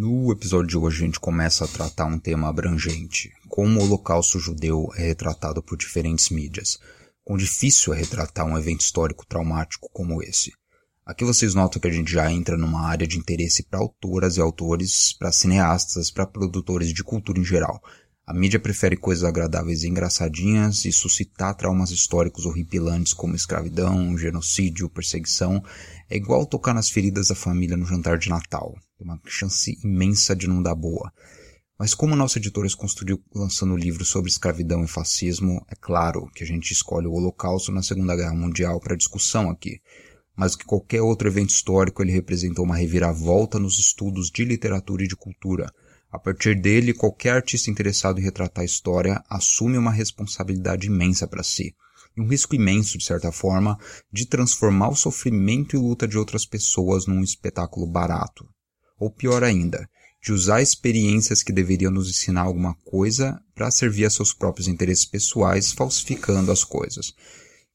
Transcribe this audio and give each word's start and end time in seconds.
No 0.00 0.30
episódio 0.30 0.68
de 0.68 0.78
hoje 0.78 1.02
a 1.02 1.06
gente 1.06 1.18
começa 1.18 1.64
a 1.64 1.66
tratar 1.66 2.04
um 2.04 2.20
tema 2.20 2.48
abrangente, 2.48 3.32
como 3.48 3.80
o 3.80 3.82
holocausto 3.82 4.38
judeu 4.38 4.88
é 4.94 5.08
retratado 5.08 5.60
por 5.60 5.76
diferentes 5.76 6.30
mídias, 6.30 6.78
quão 7.24 7.36
difícil 7.36 7.92
é 7.92 7.96
retratar 7.96 8.46
um 8.46 8.56
evento 8.56 8.82
histórico 8.82 9.26
traumático 9.26 9.90
como 9.92 10.22
esse. 10.22 10.52
Aqui 11.04 11.24
vocês 11.24 11.52
notam 11.52 11.80
que 11.80 11.88
a 11.88 11.90
gente 11.90 12.12
já 12.12 12.30
entra 12.30 12.56
numa 12.56 12.86
área 12.86 13.08
de 13.08 13.18
interesse 13.18 13.64
para 13.64 13.80
autoras 13.80 14.36
e 14.36 14.40
autores, 14.40 15.14
para 15.18 15.32
cineastas, 15.32 16.12
para 16.12 16.24
produtores 16.24 16.92
de 16.92 17.02
cultura 17.02 17.40
em 17.40 17.44
geral. 17.44 17.82
A 18.28 18.34
mídia 18.34 18.60
prefere 18.60 18.94
coisas 18.94 19.24
agradáveis 19.24 19.82
e 19.82 19.88
engraçadinhas 19.88 20.84
e 20.84 20.92
suscitar 20.92 21.54
traumas 21.54 21.90
históricos 21.90 22.44
horripilantes 22.44 23.14
como 23.14 23.34
escravidão, 23.34 24.18
genocídio, 24.18 24.90
perseguição 24.90 25.64
é 26.10 26.16
igual 26.18 26.44
tocar 26.44 26.74
nas 26.74 26.90
feridas 26.90 27.28
da 27.28 27.34
família 27.34 27.74
no 27.74 27.86
jantar 27.86 28.18
de 28.18 28.28
Natal. 28.28 28.74
Tem 28.98 29.06
uma 29.06 29.18
chance 29.24 29.78
imensa 29.82 30.36
de 30.36 30.46
não 30.46 30.62
dar 30.62 30.74
boa. 30.74 31.10
Mas 31.78 31.94
como 31.94 32.14
nosso 32.14 32.36
editor 32.36 32.68
se 32.68 32.76
construiu 32.76 33.18
lançando 33.34 33.74
livros 33.74 34.08
sobre 34.08 34.30
escravidão 34.30 34.84
e 34.84 34.88
fascismo, 34.88 35.64
é 35.66 35.74
claro 35.74 36.30
que 36.34 36.44
a 36.44 36.46
gente 36.46 36.70
escolhe 36.70 37.06
o 37.06 37.14
Holocausto 37.14 37.72
na 37.72 37.82
Segunda 37.82 38.14
Guerra 38.14 38.34
Mundial 38.34 38.78
para 38.78 38.94
discussão 38.94 39.48
aqui 39.48 39.80
mais 40.38 40.52
do 40.52 40.58
que 40.58 40.64
qualquer 40.64 41.02
outro 41.02 41.26
evento 41.26 41.50
histórico, 41.50 42.00
ele 42.00 42.12
representou 42.12 42.64
uma 42.64 42.76
reviravolta 42.76 43.58
nos 43.58 43.80
estudos 43.80 44.30
de 44.30 44.44
literatura 44.44 45.02
e 45.02 45.08
de 45.08 45.16
cultura. 45.16 45.68
A 46.10 46.18
partir 46.18 46.58
dele, 46.58 46.94
qualquer 46.94 47.34
artista 47.34 47.70
interessado 47.70 48.18
em 48.18 48.22
retratar 48.22 48.62
a 48.62 48.64
história 48.64 49.22
assume 49.28 49.76
uma 49.76 49.90
responsabilidade 49.90 50.86
imensa 50.86 51.26
para 51.26 51.42
si, 51.42 51.74
e 52.16 52.20
um 52.20 52.26
risco 52.26 52.54
imenso, 52.54 52.96
de 52.96 53.04
certa 53.04 53.30
forma, 53.30 53.78
de 54.10 54.26
transformar 54.26 54.88
o 54.88 54.96
sofrimento 54.96 55.76
e 55.76 55.78
luta 55.78 56.08
de 56.08 56.16
outras 56.16 56.46
pessoas 56.46 57.06
num 57.06 57.22
espetáculo 57.22 57.86
barato. 57.86 58.48
Ou 58.98 59.10
pior 59.10 59.44
ainda, 59.44 59.88
de 60.22 60.32
usar 60.32 60.62
experiências 60.62 61.42
que 61.42 61.52
deveriam 61.52 61.92
nos 61.92 62.08
ensinar 62.08 62.42
alguma 62.42 62.74
coisa 62.84 63.40
para 63.54 63.70
servir 63.70 64.06
a 64.06 64.10
seus 64.10 64.32
próprios 64.32 64.66
interesses 64.66 65.04
pessoais, 65.04 65.72
falsificando 65.72 66.50
as 66.50 66.64
coisas. 66.64 67.12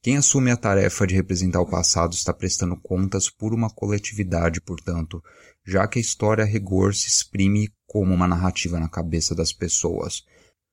Quem 0.02 0.18
assume 0.18 0.52
a 0.52 0.58
tarefa 0.58 1.08
de 1.08 1.16
representar 1.16 1.62
o 1.62 1.70
passado 1.70 2.14
está 2.14 2.34
prestando 2.34 2.76
contas 2.76 3.30
por 3.30 3.54
uma 3.54 3.70
coletividade, 3.70 4.60
portanto, 4.60 5.24
já 5.66 5.88
que 5.88 6.00
a 6.00 6.02
história 6.02 6.44
a 6.44 6.48
rigor 6.48 6.94
se 6.94 7.08
exprime 7.08 7.70
como 7.88 8.14
uma 8.14 8.28
narrativa 8.28 8.80
na 8.80 8.90
cabeça 8.90 9.34
das 9.34 9.54
pessoas. 9.54 10.24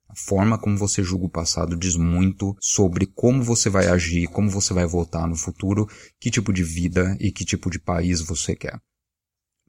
A 0.09 0.15
forma 0.15 0.57
como 0.57 0.77
você 0.77 1.01
julga 1.01 1.25
o 1.25 1.29
passado 1.29 1.77
diz 1.77 1.95
muito 1.95 2.55
sobre 2.59 3.05
como 3.05 3.43
você 3.43 3.69
vai 3.69 3.87
agir, 3.87 4.27
como 4.27 4.49
você 4.49 4.73
vai 4.73 4.85
votar 4.85 5.27
no 5.27 5.35
futuro, 5.35 5.87
que 6.19 6.29
tipo 6.29 6.51
de 6.51 6.63
vida 6.63 7.15
e 7.19 7.31
que 7.31 7.45
tipo 7.45 7.69
de 7.69 7.79
país 7.79 8.21
você 8.21 8.55
quer. 8.55 8.79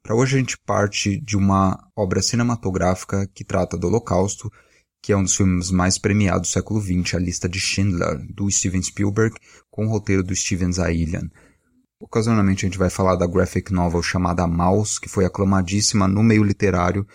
Para 0.02 0.16
hoje 0.16 0.36
a 0.36 0.38
gente 0.40 0.58
parte 0.58 1.20
de 1.20 1.36
uma 1.36 1.78
obra 1.96 2.20
cinematográfica 2.20 3.26
que 3.28 3.44
trata 3.44 3.78
do 3.78 3.86
Holocausto 3.86 4.50
que 5.02 5.12
é 5.12 5.16
um 5.16 5.24
dos 5.24 5.34
filmes 5.34 5.72
mais 5.72 5.98
premiados 5.98 6.48
do 6.48 6.52
século 6.52 6.80
XX, 6.80 7.16
A 7.16 7.18
Lista 7.18 7.48
de 7.48 7.58
Schindler, 7.58 8.24
do 8.32 8.48
Steven 8.48 8.80
Spielberg, 8.80 9.34
com 9.68 9.86
o 9.86 9.88
roteiro 9.88 10.22
do 10.22 10.34
Steven 10.34 10.72
Zaillian. 10.72 11.28
Ocasionalmente 12.02 12.66
a 12.66 12.68
gente 12.68 12.78
vai 12.78 12.90
falar 12.90 13.14
da 13.14 13.28
graphic 13.28 13.72
novel 13.72 14.02
chamada 14.02 14.44
Mouse, 14.44 15.00
que 15.00 15.08
foi 15.08 15.24
aclamadíssima 15.24 16.08
no 16.08 16.20
meio 16.20 16.42
literário 16.42 17.06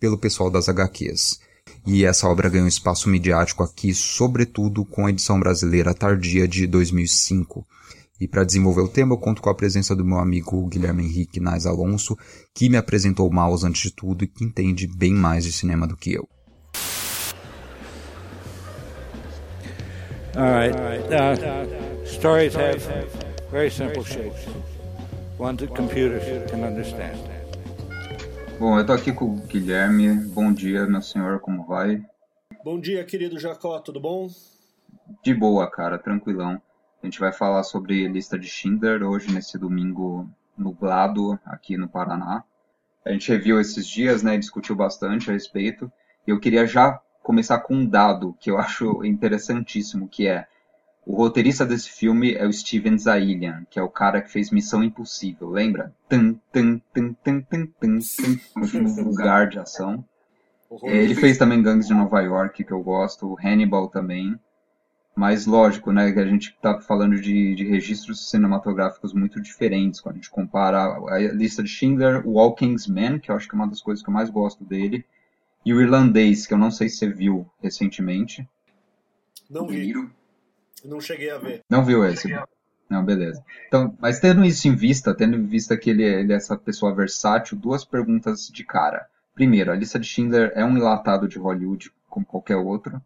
pelo 0.00 0.18
pessoal 0.18 0.50
das 0.50 0.68
HQs. 0.68 1.38
E 1.86 2.04
essa 2.04 2.26
obra 2.26 2.48
ganhou 2.48 2.66
espaço 2.66 3.08
midiático 3.08 3.62
aqui, 3.62 3.94
sobretudo 3.94 4.84
com 4.84 5.06
a 5.06 5.10
edição 5.10 5.38
brasileira 5.38 5.94
tardia 5.94 6.48
de 6.48 6.66
2005. 6.66 7.64
E 8.20 8.26
para 8.26 8.42
desenvolver 8.42 8.80
o 8.80 8.88
tema, 8.88 9.14
eu 9.14 9.18
conto 9.18 9.40
com 9.40 9.48
a 9.48 9.54
presença 9.54 9.94
do 9.94 10.04
meu 10.04 10.18
amigo 10.18 10.66
Guilherme 10.66 11.04
Henrique 11.04 11.38
Nais 11.38 11.64
Alonso, 11.64 12.18
que 12.52 12.68
me 12.68 12.76
apresentou 12.76 13.28
o 13.28 13.32
Mouse 13.32 13.64
antes 13.64 13.82
de 13.82 13.90
tudo 13.92 14.24
e 14.24 14.26
que 14.26 14.44
entende 14.44 14.88
bem 14.88 15.14
mais 15.14 15.44
de 15.44 15.52
cinema 15.52 15.86
do 15.86 15.96
que 15.96 16.14
eu. 16.14 16.28
All 20.34 20.50
right. 20.50 20.74
Uh, 20.74 22.06
stories 22.06 22.56
have 22.56 23.31
very 23.52 23.70
simple 23.70 24.02
shapes, 24.02 24.46
ones 25.38 25.60
that 25.60 25.74
computers 25.74 26.50
can 26.50 26.64
understand. 26.64 27.18
Bom, 28.58 28.78
eu 28.78 28.86
tô 28.86 28.94
aqui 28.94 29.12
com 29.12 29.26
o 29.26 29.36
Guilherme. 29.46 30.14
Bom 30.14 30.50
dia, 30.50 30.86
meu 30.86 31.02
senhor, 31.02 31.38
como 31.40 31.66
vai? 31.66 32.02
Bom 32.64 32.80
dia, 32.80 33.04
querido 33.04 33.38
Jacó, 33.38 33.78
tudo 33.78 34.00
bom? 34.00 34.30
De 35.22 35.34
boa, 35.34 35.70
cara, 35.70 35.98
tranquilão. 35.98 36.62
A 37.02 37.06
gente 37.06 37.20
vai 37.20 37.30
falar 37.30 37.62
sobre 37.62 38.08
lista 38.08 38.38
de 38.38 38.48
Schindler 38.48 39.02
hoje, 39.02 39.30
nesse 39.30 39.58
domingo 39.58 40.26
nublado 40.56 41.38
aqui 41.44 41.76
no 41.76 41.88
Paraná. 41.88 42.44
A 43.04 43.12
gente 43.12 43.30
reviu 43.30 43.60
esses 43.60 43.86
dias, 43.86 44.22
né, 44.22 44.38
discutiu 44.38 44.74
bastante 44.74 45.28
a 45.28 45.34
respeito. 45.34 45.92
E 46.26 46.30
eu 46.30 46.40
queria 46.40 46.66
já 46.66 46.98
começar 47.22 47.58
com 47.58 47.74
um 47.74 47.86
dado 47.86 48.34
que 48.40 48.50
eu 48.50 48.56
acho 48.58 49.04
interessantíssimo, 49.04 50.08
que 50.08 50.26
é 50.26 50.46
o 51.04 51.16
roteirista 51.16 51.66
desse 51.66 51.90
filme 51.90 52.34
é 52.34 52.46
o 52.46 52.52
Steven 52.52 52.96
Zaillian, 52.96 53.66
que 53.68 53.78
é 53.78 53.82
o 53.82 53.88
cara 53.88 54.22
que 54.22 54.30
fez 54.30 54.50
Missão 54.50 54.84
Impossível, 54.84 55.50
lembra? 55.50 55.92
Tum, 56.08 56.38
tum, 56.52 56.80
tum, 56.94 57.12
tum, 57.14 57.42
tum, 57.42 57.66
tum, 57.80 57.98
tum, 58.00 59.02
lugar 59.02 59.48
de 59.50 59.58
ação. 59.58 60.04
Ele 60.84 61.14
fez 61.14 61.36
também 61.36 61.62
Gangues 61.62 61.88
de 61.88 61.92
Nova 61.92 62.20
York, 62.20 62.64
que 62.64 62.72
eu 62.72 62.82
gosto, 62.82 63.36
Hannibal 63.42 63.88
também. 63.88 64.38
Mas 65.14 65.44
lógico, 65.44 65.92
né, 65.92 66.10
que 66.10 66.20
a 66.20 66.26
gente 66.26 66.50
está 66.50 66.80
falando 66.80 67.20
de, 67.20 67.54
de 67.54 67.64
registros 67.64 68.30
cinematográficos 68.30 69.12
muito 69.12 69.42
diferentes. 69.42 70.00
Quando 70.00 70.14
a 70.14 70.18
gente 70.18 70.30
compara 70.30 70.78
a 70.78 71.18
lista 71.18 71.62
de 71.62 71.68
Schindler, 71.68 72.26
o 72.26 72.38
All 72.38 72.54
King's 72.54 72.86
Men, 72.86 73.18
que 73.18 73.30
eu 73.30 73.36
acho 73.36 73.46
que 73.46 73.54
é 73.54 73.58
uma 73.58 73.68
das 73.68 73.82
coisas 73.82 74.02
que 74.02 74.08
eu 74.08 74.14
mais 74.14 74.30
gosto 74.30 74.64
dele, 74.64 75.04
e 75.66 75.74
o 75.74 75.80
irlandês, 75.80 76.46
que 76.46 76.54
eu 76.54 76.58
não 76.58 76.70
sei 76.70 76.88
se 76.88 76.96
você 76.96 77.08
viu 77.08 77.46
recentemente. 77.60 78.48
Não 79.50 79.66
vi. 79.66 79.92
Não 80.84 81.00
cheguei 81.00 81.30
a 81.30 81.38
ver. 81.38 81.62
Não 81.68 81.84
viu 81.84 82.04
esse? 82.04 82.28
Não, 82.88 83.04
beleza. 83.04 83.42
Então, 83.68 83.96
mas 84.00 84.20
tendo 84.20 84.44
isso 84.44 84.68
em 84.68 84.74
vista, 84.74 85.14
tendo 85.14 85.36
em 85.36 85.46
vista 85.46 85.76
que 85.76 85.88
ele 85.88 86.04
é, 86.04 86.20
ele 86.20 86.32
é 86.32 86.36
essa 86.36 86.56
pessoa 86.56 86.94
versátil, 86.94 87.56
duas 87.56 87.84
perguntas 87.84 88.48
de 88.48 88.64
cara. 88.64 89.08
Primeiro, 89.34 89.72
a 89.72 89.74
lista 89.74 89.98
de 89.98 90.06
Schindler 90.06 90.52
é 90.54 90.64
um 90.64 90.76
enlatado 90.76 91.26
de 91.26 91.38
Hollywood 91.38 91.90
como 92.08 92.26
qualquer 92.26 92.56
outro. 92.56 93.00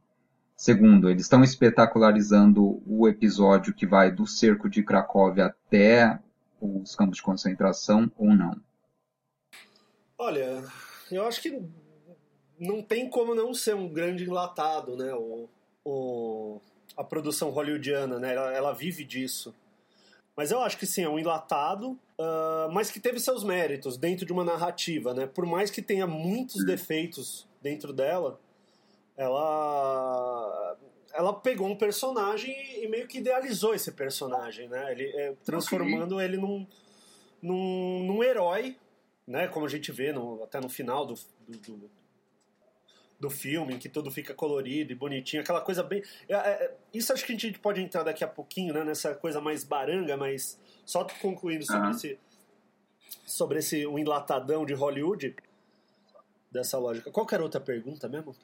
Segundo, 0.57 1.09
eles 1.09 1.23
estão 1.23 1.45
espetacularizando 1.45 2.83
o 2.87 3.07
episódio 3.07 3.75
que 3.75 3.87
vai 3.87 4.11
do 4.11 4.27
cerco 4.27 4.69
de 4.69 4.83
Cracóvia 4.83 5.47
até 5.47 6.19
os 6.61 6.97
campos 6.97 7.19
de 7.19 7.23
concentração 7.23 8.11
ou 8.17 8.35
não? 8.35 8.57
Olha, 10.19 10.65
eu 11.13 11.27
acho 11.27 11.43
que 11.43 11.63
não 12.59 12.83
tem 12.83 13.09
como 13.09 13.35
não 13.35 13.53
ser 13.53 13.75
um 13.75 13.89
grande 13.89 14.25
enlatado, 14.25 14.97
né? 14.97 15.13
O, 15.15 15.49
o, 15.85 16.61
a 16.97 17.05
produção 17.05 17.51
hollywoodiana, 17.51 18.19
né? 18.19 18.35
Ela, 18.35 18.53
ela, 18.53 18.73
vive 18.73 19.05
disso. 19.05 19.55
Mas 20.37 20.51
eu 20.51 20.61
acho 20.61 20.79
que 20.79 20.87
sim, 20.87 21.03
é 21.03 21.09
um 21.09 21.19
enlatado, 21.19 21.91
uh, 22.19 22.71
mas 22.73 22.91
que 22.91 23.01
teve 23.01 23.19
seus 23.21 23.43
méritos 23.43 23.97
dentro 23.97 24.25
de 24.27 24.33
uma 24.33 24.45
narrativa, 24.45 25.15
né? 25.15 25.27
Por 25.27 25.47
mais 25.47 25.71
que 25.71 25.83
tenha 25.83 26.07
muitos 26.07 26.65
defeitos 26.65 27.47
dentro 27.63 27.93
dela, 27.93 28.41
ela 29.17 30.77
ela 31.13 31.33
pegou 31.33 31.67
um 31.67 31.77
personagem 31.77 32.55
e 32.83 32.87
meio 32.89 33.09
que 33.09 33.19
idealizou 33.19 33.75
esse 33.75 33.91
personagem, 33.93 34.69
né? 34.69 34.93
Ele, 34.93 35.05
é, 35.17 35.35
transformando 35.45 36.17
okay. 36.17 36.27
ele 36.27 36.37
num, 36.37 36.67
num, 37.41 38.05
num 38.05 38.23
herói, 38.23 38.77
né? 39.27 39.49
Como 39.49 39.65
a 39.65 39.69
gente 39.69 39.91
vê 39.91 40.13
no, 40.13 40.43
até 40.45 40.61
no 40.61 40.69
final 40.69 41.07
do, 41.07 41.15
do, 41.49 41.77
do 41.77 41.91
filme, 43.31 43.75
em 43.75 43.79
que 43.79 43.89
tudo 43.89 44.11
fica 44.11 44.35
colorido 44.35 44.93
e 44.93 44.95
bonitinho, 44.95 45.43
aquela 45.43 45.61
coisa 45.61 45.83
bem. 45.83 46.03
É, 46.29 46.35
é, 46.35 46.75
isso 46.93 47.13
acho 47.13 47.25
que 47.25 47.33
a 47.33 47.39
gente 47.39 47.59
pode 47.59 47.81
entrar 47.81 48.03
daqui 48.03 48.23
a 48.23 48.29
pouquinho, 48.29 48.75
né? 48.75 48.85
Nessa 48.85 49.15
coisa 49.15 49.41
mais 49.41 49.65
baranga, 49.65 50.17
mas 50.17 50.59
só 50.85 51.05
concluindo 51.21 51.65
sobre 51.65 51.87
uhum. 51.87 51.91
esse. 51.91 52.19
Sobre 53.25 53.59
esse 53.59 53.87
um 53.87 53.99
enlatadão 53.99 54.65
de 54.65 54.75
Hollywood 54.75 55.35
dessa 56.51 56.79
lógica. 56.79 57.11
Qual 57.11 57.27
era 57.31 57.43
outra 57.43 57.61
pergunta 57.61 58.09
mesmo? 58.09 58.35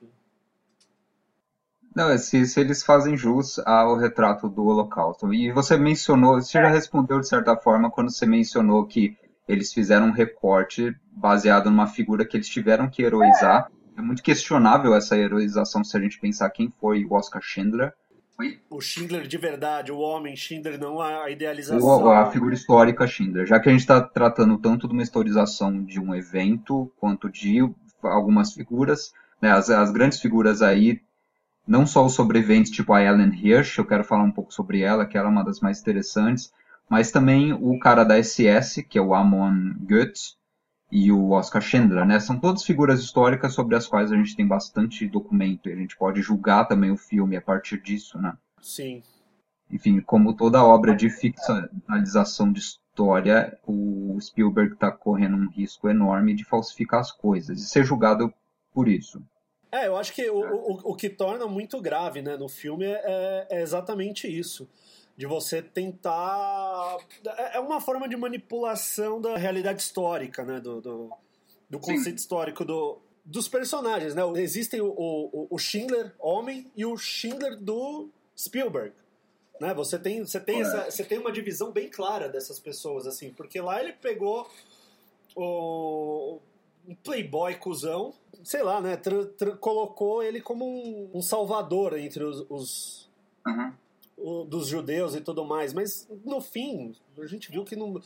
Não, 1.95 2.11
é 2.11 2.17
se, 2.17 2.47
se 2.47 2.61
eles 2.61 2.83
fazem 2.83 3.17
jus 3.17 3.59
ao 3.61 3.97
retrato 3.97 4.49
do 4.49 4.65
Holocausto. 4.65 5.33
E 5.33 5.53
você 5.53 5.77
mencionou, 5.77 6.41
você 6.41 6.61
já 6.61 6.69
respondeu 6.69 7.21
de 7.21 7.29
certa 7.29 7.57
forma 7.57 7.91
quando 7.91 8.11
você 8.11 8.25
mencionou 8.25 8.87
que 8.87 9.17
eles 9.47 9.73
fizeram 9.73 10.07
um 10.07 10.13
recorte 10.13 10.95
baseado 11.11 11.71
numa 11.71 11.87
figura 11.87 12.25
que 12.25 12.37
eles 12.37 12.49
tiveram 12.49 12.89
que 12.89 13.03
heroizar 13.03 13.71
é 13.97 14.03
muito 14.03 14.23
questionável 14.23 14.95
essa 14.95 15.17
heroização 15.17 15.85
se 15.85 15.97
a 15.97 16.01
gente 16.01 16.19
pensar 16.19 16.51
quem 16.51 16.73
foi 16.81 17.05
o 17.05 17.15
Oscar 17.15 17.43
Schindler. 17.43 17.93
O 18.69 18.81
Schindler 18.81 19.27
de 19.27 19.39
verdade, 19.39 19.93
o 19.93 19.99
homem 19.99 20.35
Schindler, 20.35 20.79
não 20.79 21.01
a 21.01 21.31
idealização. 21.31 22.11
a 22.11 22.31
figura 22.31 22.55
histórica 22.55 23.07
Schindler. 23.07 23.47
Já 23.47 23.61
que 23.61 23.69
a 23.69 23.73
gente 23.73 23.83
está 23.83 24.01
tratando 24.01 24.59
tanto 24.59 24.89
de 24.89 24.95
uma 24.95 25.03
historização 25.03 25.85
de 25.85 26.01
um 26.01 26.15
evento, 26.15 26.91
quanto 26.99 27.31
de 27.31 27.59
algumas 28.03 28.53
figuras, 28.53 29.13
né, 29.41 29.53
as, 29.53 29.71
as 29.71 29.93
grandes 29.93 30.21
figuras 30.21 30.61
aí, 30.63 31.01
não 31.67 31.87
só 31.87 32.05
os 32.05 32.15
sobreviventes, 32.15 32.73
tipo 32.73 32.93
a 32.93 33.03
Ellen 33.03 33.33
Hirsch, 33.33 33.79
eu 33.79 33.85
quero 33.85 34.03
falar 34.03 34.25
um 34.25 34.33
pouco 34.33 34.53
sobre 34.53 34.81
ela, 34.81 35.07
que 35.07 35.17
ela 35.17 35.29
é 35.29 35.31
uma 35.31 35.45
das 35.45 35.61
mais 35.61 35.81
interessantes, 35.81 36.53
mas 36.89 37.13
também 37.13 37.53
o 37.53 37.79
cara 37.79 38.03
da 38.03 38.21
SS, 38.21 38.83
que 38.83 38.99
é 38.99 39.03
o 39.03 39.15
Amon 39.15 39.73
Goethe, 39.81 40.37
e 40.95 41.11
o 41.11 41.31
Oscar 41.31 41.63
Schindler, 41.63 42.05
né? 42.05 42.21
São 42.21 42.39
todas 42.39 42.65
figuras 42.65 43.01
históricas 43.01 43.55
sobre 43.55 43.75
as 43.75 43.87
quais 43.87 44.13
a 44.13 44.17
gente 44.17 44.37
tem 44.37 44.47
bastante 44.47 45.09
documento 45.09 45.67
e 45.67 45.73
a 45.73 45.77
gente 45.77 45.97
pode 45.97 46.21
julgar 46.21 46.69
também 46.69 46.91
o 46.91 46.99
filme 46.99 47.35
a 47.35 47.41
partir 47.41 47.81
disso, 47.81 48.19
né? 48.21 48.37
Sim. 48.61 49.03
Enfim, 49.71 50.03
como 50.03 50.37
toda 50.37 50.63
obra 50.63 50.95
de 50.95 51.09
ficcionalização 51.09 52.53
de 52.53 52.61
história, 52.61 53.59
o 53.67 54.19
Spielberg 54.21 54.75
está 54.75 54.93
correndo 54.93 55.35
um 55.35 55.49
risco 55.49 55.89
enorme 55.89 56.35
de 56.35 56.45
falsificar 56.45 57.01
as 57.01 57.11
coisas 57.11 57.59
e 57.59 57.67
ser 57.67 57.85
julgado 57.85 58.31
por 58.71 58.87
isso. 58.87 59.23
É, 59.73 59.87
eu 59.87 59.97
acho 59.97 60.13
que 60.13 60.29
o, 60.29 60.41
o, 60.41 60.91
o 60.91 60.95
que 60.95 61.09
torna 61.09 61.47
muito 61.47 61.81
grave 61.81 62.21
né, 62.21 62.37
no 62.37 62.51
filme 62.51 62.85
é, 62.85 63.47
é 63.51 63.63
exatamente 63.63 64.29
isso 64.29 64.69
de 65.17 65.27
você 65.27 65.63
tentar. 65.63 66.97
É, 67.37 67.57
é 67.57 67.61
uma 67.61 67.81
forma 67.81 68.09
de 68.09 68.17
manipulação 68.17 69.21
da 69.21 69.37
realidade 69.37 69.83
histórica, 69.83 70.45
né? 70.45 70.61
Do, 70.61 70.81
do, 70.81 71.13
do 71.69 71.79
conceito 71.79 72.19
histórico 72.19 72.65
do, 72.65 72.99
dos 73.25 73.49
personagens, 73.49 74.15
né? 74.15 74.23
Existem 74.37 74.81
o, 74.81 74.89
o, 74.89 75.47
o 75.51 75.59
Schindler 75.59 76.13
homem 76.19 76.71
e 76.77 76.85
o 76.85 76.97
Schindler 76.97 77.57
do 77.57 78.09
Spielberg. 78.37 78.95
Né? 79.61 79.73
Você 79.75 79.99
tem, 79.99 80.25
você, 80.25 80.41
tem 80.41 80.61
essa, 80.61 80.91
você 80.91 81.05
tem 81.05 81.19
uma 81.19 81.31
divisão 81.31 81.71
bem 81.71 81.89
clara 81.89 82.29
dessas 82.29 82.59
pessoas, 82.59 83.07
assim, 83.07 83.33
porque 83.33 83.61
lá 83.61 83.81
ele 83.81 83.93
pegou 83.93 84.51
o 85.37 86.41
um 86.89 86.97
playboy 86.97 87.55
cuzão, 87.55 88.13
sei 88.43 88.63
lá, 88.63 88.81
né? 88.81 89.01
colocou 89.61 90.21
ele 90.21 90.41
como 90.41 90.65
um, 90.67 91.11
um 91.15 91.23
salvador 91.23 91.97
entre 91.97 92.25
os, 92.25 92.45
os, 92.51 93.09
uhum 93.47 93.73
dos 94.49 94.69
judeus 94.69 95.15
e 95.15 95.21
tudo 95.21 95.45
mais, 95.45 95.73
mas 95.73 96.09
no 96.25 96.41
fim 96.41 96.95
a 97.19 97.27
gente 97.27 97.51
viu 97.51 97.65
que 97.65 97.75
não, 97.75 98.01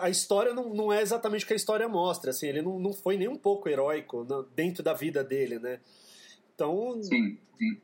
a 0.00 0.08
história 0.08 0.54
não, 0.54 0.72
não 0.72 0.92
é 0.92 1.02
exatamente 1.02 1.44
o 1.44 1.48
que 1.48 1.52
a 1.52 1.56
história 1.56 1.88
mostra, 1.88 2.30
assim, 2.30 2.46
ele 2.46 2.62
não, 2.62 2.78
não 2.78 2.92
foi 2.92 3.16
nem 3.16 3.28
um 3.28 3.36
pouco 3.36 3.68
heróico 3.68 4.26
dentro 4.54 4.82
da 4.82 4.94
vida 4.94 5.24
dele, 5.24 5.58
né? 5.58 5.80
Então, 6.54 7.02
sim, 7.02 7.36
sim. 7.58 7.80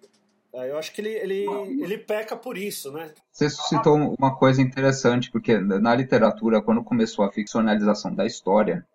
eu 0.53 0.79
acho 0.79 0.93
que 0.93 1.01
ele, 1.01 1.11
ele, 1.11 1.47
ele 1.83 1.99
peca 1.99 2.37
por 2.37 2.57
isso, 2.57 2.91
né? 2.93 3.13
Você 3.31 3.51
citou 3.51 3.97
uma 4.19 4.35
coisa 4.37 4.63
interessante, 4.63 5.31
porque 5.31 5.59
na 5.59 5.95
literatura, 5.95 6.63
quando 6.63 6.83
começou 6.85 7.25
a 7.25 7.33
ficcionalização 7.33 8.15
da 8.15 8.25
história, 8.25 8.87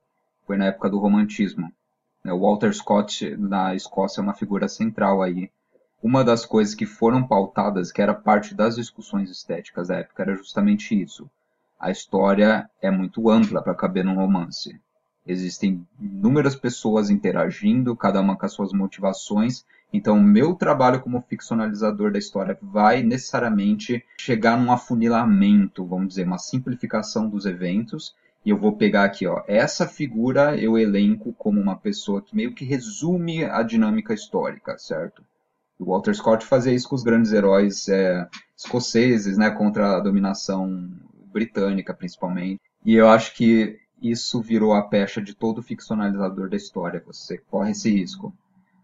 foi 0.46 0.58
na 0.58 0.68
época 0.68 0.90
do 0.90 0.98
romantismo. 0.98 1.72
Né? 2.24 2.34
O 2.34 2.40
Walter 2.40 2.74
Scott, 2.74 3.36
na 3.38 3.76
Escócia, 3.76 4.22
é 4.22 4.24
uma 4.24 4.34
figura 4.34 4.68
central 4.68 5.22
aí 5.22 5.52
uma 6.08 6.24
das 6.24 6.46
coisas 6.46 6.74
que 6.74 6.86
foram 6.86 7.28
pautadas, 7.28 7.92
que 7.92 8.02
era 8.02 8.14
parte 8.14 8.56
das 8.56 8.78
discussões 8.78 9.30
estéticas 9.30 9.90
da 9.90 9.98
época, 9.98 10.24
era 10.24 10.36
justamente 10.36 11.00
isso. 11.00 11.30
A 11.78 11.92
história 11.92 12.70
é 12.82 12.90
muito 12.90 13.30
ampla 13.30 13.62
para 13.62 13.76
caber 13.76 14.06
num 14.06 14.16
romance. 14.16 14.80
Existem 15.26 15.86
inúmeras 16.00 16.56
pessoas 16.56 17.10
interagindo, 17.10 17.94
cada 17.94 18.22
uma 18.22 18.38
com 18.38 18.46
as 18.46 18.54
suas 18.54 18.72
motivações. 18.72 19.66
Então, 19.92 20.18
o 20.18 20.24
meu 20.24 20.56
trabalho 20.56 21.02
como 21.02 21.20
ficcionalizador 21.20 22.10
da 22.10 22.20
história 22.20 22.58
vai 22.62 23.04
necessariamente 23.04 24.02
chegar 24.18 24.58
num 24.58 24.72
afunilamento, 24.72 25.86
vamos 25.86 26.08
dizer, 26.08 26.26
uma 26.26 26.38
simplificação 26.38 27.28
dos 27.28 27.46
eventos. 27.46 28.16
E 28.46 28.50
eu 28.50 28.58
vou 28.58 28.78
pegar 28.78 29.04
aqui, 29.04 29.28
ó, 29.28 29.44
essa 29.46 29.86
figura 29.86 30.56
eu 30.56 30.78
elenco 30.78 31.34
como 31.34 31.60
uma 31.60 31.76
pessoa 31.76 32.22
que 32.22 32.34
meio 32.34 32.54
que 32.54 32.64
resume 32.64 33.44
a 33.44 33.62
dinâmica 33.62 34.14
histórica, 34.14 34.78
certo? 34.78 35.22
O 35.80 35.92
Walter 35.92 36.16
Scott 36.16 36.46
fazia 36.46 36.74
isso 36.74 36.90
com 36.90 36.96
os 36.96 37.04
grandes 37.04 37.32
heróis 37.32 37.88
é, 37.88 38.28
escoceses, 38.58 39.38
né, 39.38 39.52
contra 39.52 39.98
a 39.98 40.00
dominação 40.00 40.90
britânica, 41.32 41.94
principalmente. 41.94 42.62
E 42.84 42.96
eu 42.96 43.08
acho 43.08 43.36
que 43.36 43.80
isso 44.02 44.42
virou 44.42 44.74
a 44.74 44.82
pecha 44.82 45.22
de 45.22 45.36
todo 45.36 45.62
ficcionalizador 45.62 46.50
da 46.50 46.58
história. 46.58 47.04
Você 47.06 47.38
corre 47.38 47.72
esse 47.72 47.92
risco. 47.92 48.34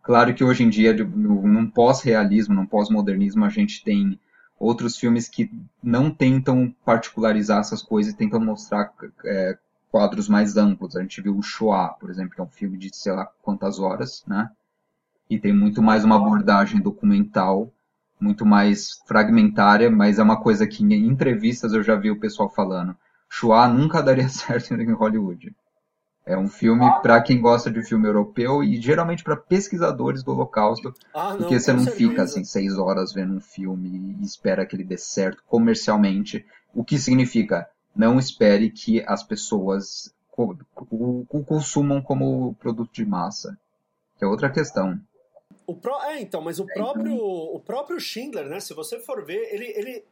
Claro 0.02 0.34
que 0.34 0.44
hoje 0.44 0.64
em 0.64 0.70
dia, 0.70 0.94
num 0.94 1.70
pós-realismo, 1.70 2.54
num 2.54 2.66
pós-modernismo, 2.66 3.46
a 3.46 3.50
gente 3.50 3.84
tem 3.84 4.20
outros 4.60 4.98
filmes 4.98 5.28
que 5.28 5.50
não 5.82 6.12
tentam 6.12 6.74
particularizar 6.86 7.60
essas 7.60 7.82
coisas 7.82 8.14
e 8.14 8.18
tentam 8.18 8.40
mostrar 8.40 8.94
é, 9.26 9.58
quadros 9.92 10.28
mais 10.28 10.58
amplos. 10.58 10.96
A 10.96 11.02
gente 11.02 11.22
viu 11.22 11.38
o 11.38 11.42
Shoah, 11.42 11.96
por 12.00 12.10
exemplo, 12.10 12.36
que 12.36 12.42
é 12.42 12.44
um 12.44 12.50
filme 12.50 12.78
de 12.78 12.94
sei 12.96 13.14
lá 13.14 13.26
quantas 13.42 13.80
horas, 13.80 14.24
né? 14.28 14.50
E 15.30 15.40
tem 15.40 15.54
muito 15.54 15.82
mais 15.82 16.04
uma 16.04 16.16
abordagem 16.16 16.82
documental, 16.82 17.72
muito 18.20 18.46
mais 18.46 19.02
fragmentária, 19.06 19.90
mas 19.90 20.20
é 20.20 20.24
uma 20.24 20.42
coisa 20.42 20.68
que 20.68 20.84
em 20.84 21.08
entrevistas 21.08 21.74
eu 21.74 21.84
já 21.84 21.96
vi 21.96 22.12
o 22.12 22.20
pessoal 22.20 22.50
falando. 22.50 22.96
Shoah 23.30 23.68
nunca 23.68 24.02
daria 24.02 24.28
certo 24.30 24.74
em 24.74 24.92
Hollywood. 24.92 25.56
É 26.26 26.38
um 26.38 26.48
filme 26.48 26.90
para 27.02 27.22
quem 27.22 27.42
gosta 27.42 27.70
de 27.70 27.84
filme 27.84 28.08
europeu 28.08 28.64
e 28.64 28.80
geralmente 28.80 29.24
para 29.24 29.36
pesquisadores 29.36 30.24
do 30.24 30.32
Holocausto, 30.32 30.94
ah, 31.14 31.36
porque 31.36 31.60
você 31.60 31.74
não 31.74 31.86
fica 31.86 32.24
assim 32.24 32.46
seis 32.46 32.78
horas 32.78 33.12
vendo 33.12 33.34
um 33.34 33.42
filme 33.42 34.16
e 34.22 34.24
espera 34.24 34.66
que 34.66 34.74
ele 34.74 34.86
dê 34.86 34.98
certo 34.98 35.44
comercialmente. 35.46 36.46
O 36.74 36.82
que 36.82 36.98
significa 36.98 37.68
não 37.94 38.18
espere 38.18 38.70
que 38.70 39.04
as 39.06 39.22
pessoas 39.22 40.14
o 40.36 41.44
consumam 41.46 42.02
como 42.02 42.56
produto 42.56 42.92
de 42.94 43.06
massa, 43.06 43.58
que 44.18 44.24
é 44.24 44.28
outra 44.28 44.50
questão. 44.50 45.00
O 45.66 45.76
pro... 45.76 46.02
É, 46.04 46.22
então, 46.22 46.42
mas 46.42 46.60
o 46.60 46.66
próprio, 46.66 47.16
o 47.16 47.60
próprio 47.60 48.00
Schindler, 48.00 48.48
né? 48.48 48.60
Se 48.60 48.74
você 48.74 49.00
for 49.00 49.26
ver, 49.26 49.54
ele, 49.54 49.66
ele 49.76 50.04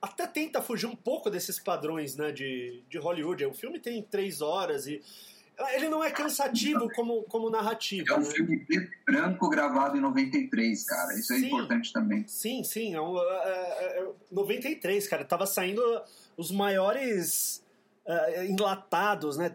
até 0.00 0.26
tenta 0.26 0.60
fugir 0.60 0.86
um 0.86 0.96
pouco 0.96 1.30
desses 1.30 1.58
padrões 1.58 2.16
né, 2.16 2.32
de, 2.32 2.82
de 2.88 2.98
Hollywood. 2.98 3.44
O 3.46 3.54
filme 3.54 3.78
tem 3.78 4.02
três 4.02 4.40
horas 4.40 4.86
e 4.86 5.00
ele 5.74 5.88
não 5.88 6.02
é 6.02 6.10
cansativo 6.10 6.88
como, 6.94 7.22
como 7.24 7.50
narrativa. 7.50 8.14
É 8.14 8.16
um 8.16 8.20
né? 8.20 8.30
filme 8.30 8.58
preto 8.58 8.90
branco 9.06 9.48
gravado 9.48 9.96
em 9.96 10.00
93, 10.00 10.84
cara. 10.84 11.14
Isso 11.14 11.32
é 11.32 11.38
sim, 11.38 11.46
importante 11.46 11.92
também. 11.92 12.24
Sim, 12.26 12.64
sim. 12.64 12.94
É, 12.94 13.00
um, 13.00 13.18
é, 13.18 13.22
é, 13.22 13.98
é 14.00 14.08
93, 14.30 15.06
cara. 15.06 15.24
Tava 15.24 15.46
saindo 15.46 15.82
os 16.36 16.50
maiores 16.50 17.64
uh, 18.06 18.44
enlatados, 18.44 19.36
né? 19.36 19.54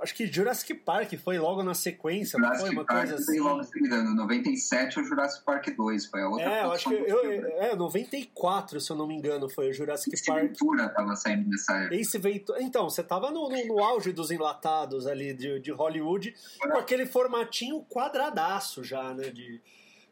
Acho 0.00 0.14
que 0.14 0.26
Jurassic 0.26 0.74
Park 0.74 1.12
foi 1.22 1.38
logo 1.38 1.62
na 1.62 1.74
sequência, 1.74 2.38
Jurassic 2.38 2.58
não 2.58 2.66
foi 2.66 2.76
uma 2.76 2.84
Park 2.84 3.08
coisa 3.08 3.14
assim. 3.22 3.40
Logo, 3.40 3.62
se 3.64 3.78
engano, 3.78 4.14
97 4.14 4.98
é 4.98 5.02
o 5.02 5.04
Jurassic 5.04 5.44
Park 5.44 5.68
2, 5.76 6.06
foi 6.06 6.22
a 6.22 6.28
outra 6.28 6.44
É, 6.44 6.64
eu 6.64 6.72
acho 6.72 6.88
que 6.88 6.94
eu, 6.94 7.46
é, 7.60 7.76
94, 7.76 8.80
se 8.80 8.90
eu 8.90 8.96
não 8.96 9.06
me 9.06 9.14
engano, 9.14 9.48
foi 9.48 9.70
o 9.70 9.72
Jurassic 9.72 10.14
Ace 10.14 10.26
Park. 10.26 10.42
Ventura 10.42 10.88
tava 10.88 11.14
saindo 11.16 11.48
nessa 11.48 11.76
época. 11.76 11.94
Ace 11.96 12.18
Ventura. 12.18 12.62
Então, 12.62 12.88
você 12.88 13.02
tava 13.02 13.30
no, 13.30 13.48
no, 13.48 13.66
no 13.66 13.82
auge 13.82 14.12
dos 14.12 14.30
enlatados 14.30 15.06
ali 15.06 15.32
de, 15.34 15.60
de 15.60 15.70
Hollywood, 15.70 16.34
com 16.60 16.78
aquele 16.78 17.06
formatinho 17.06 17.84
quadradaço 17.88 18.82
já, 18.82 19.14
né? 19.14 19.30
De, 19.30 19.60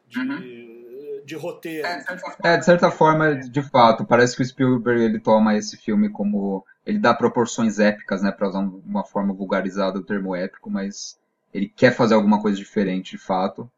de, 0.08 0.18
uhum. 0.18 1.22
de 1.24 1.34
roteiro. 1.34 1.86
É 1.86 1.98
de, 1.98 2.06
é, 2.44 2.56
de 2.58 2.64
certa 2.64 2.90
forma, 2.90 3.34
de 3.34 3.62
fato, 3.70 4.04
parece 4.04 4.36
que 4.36 4.42
o 4.42 4.44
Spielberg 4.44 5.02
ele 5.02 5.18
toma 5.18 5.56
esse 5.56 5.76
filme 5.76 6.10
como 6.10 6.64
ele 6.84 6.98
dá 6.98 7.14
proporções 7.14 7.78
épicas, 7.78 8.22
né, 8.22 8.32
para 8.32 8.48
usar 8.48 8.60
uma 8.60 9.04
forma 9.04 9.32
vulgarizada 9.32 9.98
o 9.98 10.04
termo 10.04 10.34
épico, 10.34 10.70
mas 10.70 11.18
ele 11.52 11.68
quer 11.68 11.94
fazer 11.94 12.14
alguma 12.14 12.40
coisa 12.40 12.56
diferente, 12.56 13.12
de 13.12 13.18
fato. 13.18 13.70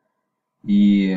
E 0.64 1.12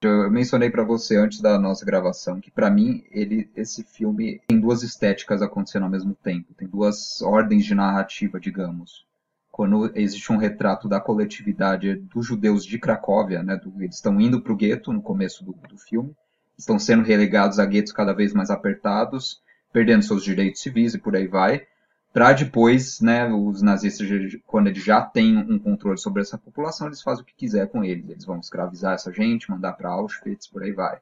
eu 0.00 0.30
mencionei 0.30 0.70
para 0.70 0.84
você 0.84 1.16
antes 1.16 1.40
da 1.40 1.58
nossa 1.58 1.84
gravação 1.84 2.40
que 2.40 2.50
para 2.50 2.70
mim 2.70 3.04
ele 3.10 3.50
esse 3.56 3.82
filme 3.82 4.40
tem 4.46 4.60
duas 4.60 4.82
estéticas 4.82 5.42
acontecendo 5.42 5.84
ao 5.84 5.90
mesmo 5.90 6.14
tempo, 6.14 6.54
tem 6.54 6.68
duas 6.68 7.20
ordens 7.22 7.64
de 7.64 7.74
narrativa, 7.74 8.38
digamos. 8.38 9.06
Quando 9.50 9.90
existe 9.96 10.32
um 10.32 10.36
retrato 10.36 10.88
da 10.88 11.00
coletividade 11.00 11.96
dos 11.96 12.26
judeus 12.26 12.64
de 12.64 12.78
Cracóvia, 12.78 13.42
né, 13.42 13.56
do, 13.56 13.72
eles 13.82 13.96
estão 13.96 14.20
indo 14.20 14.40
para 14.40 14.52
o 14.52 14.56
gueto 14.56 14.92
no 14.92 15.02
começo 15.02 15.44
do, 15.44 15.52
do 15.52 15.76
filme, 15.76 16.14
estão 16.56 16.78
sendo 16.78 17.02
relegados 17.02 17.58
a 17.58 17.66
guetos 17.66 17.92
cada 17.92 18.12
vez 18.12 18.32
mais 18.32 18.50
apertados, 18.50 19.42
perdendo 19.72 20.02
seus 20.02 20.24
direitos 20.24 20.60
civis 20.60 20.94
e 20.94 20.98
por 20.98 21.14
aí 21.14 21.26
vai, 21.26 21.66
para 22.12 22.32
depois, 22.32 23.00
né, 23.00 23.26
os 23.28 23.62
nazistas, 23.62 24.08
quando 24.46 24.68
eles 24.68 24.82
já 24.82 25.02
têm 25.02 25.36
um 25.36 25.58
controle 25.58 25.98
sobre 25.98 26.22
essa 26.22 26.38
população, 26.38 26.86
eles 26.86 27.02
fazem 27.02 27.22
o 27.22 27.26
que 27.26 27.34
quiser 27.34 27.68
com 27.68 27.84
eles. 27.84 28.08
Eles 28.08 28.24
vão 28.24 28.40
escravizar 28.40 28.94
essa 28.94 29.12
gente, 29.12 29.50
mandar 29.50 29.74
para 29.74 29.90
Auschwitz, 29.90 30.46
por 30.46 30.62
aí 30.62 30.72
vai. 30.72 30.98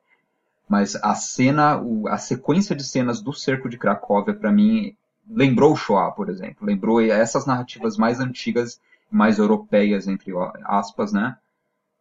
Mas 0.68 0.96
a 0.96 1.14
cena, 1.14 1.80
a 2.08 2.18
sequência 2.18 2.74
de 2.74 2.82
cenas 2.82 3.22
do 3.22 3.32
cerco 3.32 3.68
de 3.68 3.78
Cracóvia, 3.78 4.34
para 4.34 4.50
mim, 4.50 4.96
lembrou 5.28 5.72
o 5.72 5.76
Shoah, 5.76 6.10
por 6.10 6.28
exemplo. 6.28 6.66
Lembrou 6.66 7.00
essas 7.00 7.46
narrativas 7.46 7.96
mais 7.96 8.18
antigas, 8.18 8.80
mais 9.10 9.38
europeias, 9.38 10.08
entre 10.08 10.32
aspas, 10.64 11.12
né? 11.12 11.36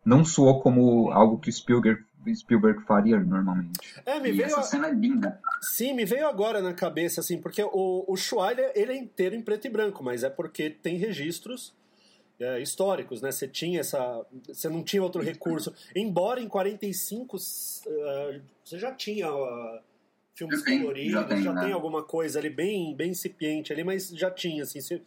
Não 0.04 0.26
soou 0.26 0.62
como 0.62 1.12
algo 1.12 1.38
que 1.38 1.50
o 1.50 1.54
Spielberg 1.54 2.04
Spielberg 2.34 2.84
faria 2.84 3.20
normalmente. 3.20 3.80
É, 4.06 4.20
me 4.20 4.30
e 4.30 4.32
veio 4.32 4.46
essa 4.46 4.62
a... 4.62 4.64
cena 4.64 4.88
é 4.88 4.94
linda. 4.94 5.40
Sim, 5.62 5.94
me 5.94 6.06
veio 6.06 6.28
agora 6.28 6.62
na 6.62 6.74
cabeça, 6.74 7.20
assim, 7.20 7.38
porque 7.38 7.62
o, 7.62 8.06
o 8.08 8.16
Schweiler, 8.16 8.72
ele 8.76 8.94
é 8.94 8.98
inteiro 8.98 9.36
em 9.36 9.42
preto 9.42 9.66
e 9.68 9.70
branco, 9.70 10.04
mas 10.04 10.24
é 10.24 10.30
porque 10.30 10.70
tem 10.70 10.98
registros 10.98 11.74
é, 12.40 12.62
históricos, 12.62 13.22
né? 13.22 13.32
Você 13.32 13.48
tinha 13.48 13.82
essa... 13.82 14.26
Você 14.48 14.70
não 14.70 14.84
tinha 14.84 15.04
outro 15.04 15.22
recurso. 15.22 15.74
Embora 15.96 16.40
em 16.40 16.48
45 16.48 17.36
uh, 17.36 17.40
é, 17.88 18.42
você 18.64 18.80
já 18.80 18.92
tinha... 18.94 19.30
Uh, 19.34 19.80
filmes 20.38 20.66
coloridos, 20.66 21.14
já, 21.14 21.24
tem, 21.24 21.42
já 21.44 21.54
né? 21.54 21.64
tem, 21.64 21.72
alguma 21.72 22.04
coisa 22.04 22.40
ali 22.40 22.50
bem, 22.50 22.94
bem 22.94 23.12
incipiente 23.12 23.72
ali, 23.72 23.86
mas 23.86 24.10
já 24.10 24.30
tinha, 24.30 24.64
assim, 24.64 24.82
você, 24.82 25.02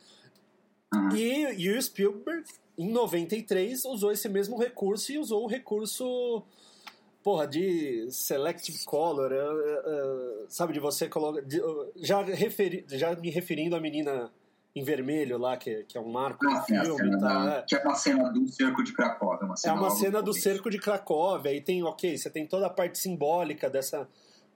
Uhum. 0.94 1.14
E, 1.14 1.62
e 1.62 1.70
o 1.70 1.82
Spielberg, 1.82 2.44
em 2.76 2.90
93, 2.90 3.84
usou 3.84 4.10
esse 4.12 4.28
mesmo 4.28 4.58
recurso 4.58 5.12
e 5.12 5.18
usou 5.18 5.44
o 5.44 5.48
recurso 5.48 6.42
porra, 7.28 7.47
de 7.47 8.11
selective 8.11 8.82
color, 8.87 9.30
uh, 9.30 9.35
uh, 9.35 10.47
sabe, 10.49 10.73
de 10.73 10.80
você 10.80 11.11
colocar. 11.11 11.42
já, 11.94 12.23
referi, 12.23 12.87
já 12.88 13.14
me 13.14 13.28
referindo 13.28 13.76
à 13.76 13.80
menina 13.80 14.32
em 14.75 14.82
vermelho 14.82 15.37
lá, 15.37 15.54
que, 15.58 15.85
que 15.85 15.99
é 15.99 16.00
um 16.00 16.11
marco 16.11 16.49
ah, 16.49 16.61
do 16.61 16.64
filme. 16.64 17.20
Tá, 17.20 17.44
da, 17.44 17.56
é. 17.56 17.62
Que 17.68 17.76
é 17.76 17.82
uma 17.82 17.94
cena 17.94 18.32
do 18.32 18.49
cerco 18.49 18.82
de 18.82 18.94
Cracóvia. 18.94 19.44
Uma 19.44 19.54
é 19.62 19.73
uma 19.73 19.90
cena 19.90 20.23
do 20.23 20.32
cerco 20.32 20.70
de 20.70 20.78
Cracóvia. 20.78 21.52
E 21.52 21.61
tem, 21.61 21.82
ok, 21.82 22.16
você 22.16 22.30
tem 22.30 22.47
toda 22.47 22.64
a 22.66 22.70
parte 22.70 22.99
simbólica 22.99 23.68
dessa, 23.68 24.08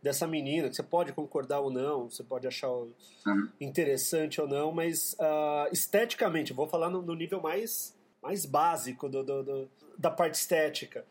dessa 0.03 0.27
menina, 0.27 0.71
que 0.71 0.75
você 0.75 0.83
pode 0.83 1.13
concordar 1.13 1.61
ou 1.61 1.71
não, 1.71 2.09
você 2.09 2.25
pode 2.25 2.47
achar 2.47 2.71
uhum. 2.71 3.49
interessante 3.61 4.41
ou 4.41 4.49
não, 4.49 4.73
mas 4.73 5.15
uh, 5.21 5.71
esteticamente, 5.71 6.55
vou 6.55 6.67
falar 6.67 6.89
no, 6.89 7.03
no, 7.03 7.15
nível 7.15 7.43
mais, 7.43 7.95
mais 8.23 8.47
básico 8.47 9.11
do, 9.11 9.23
do, 9.23 9.43
do, 9.43 9.71
da 9.99 10.11
parte 10.11 10.37
estética. 10.37 11.05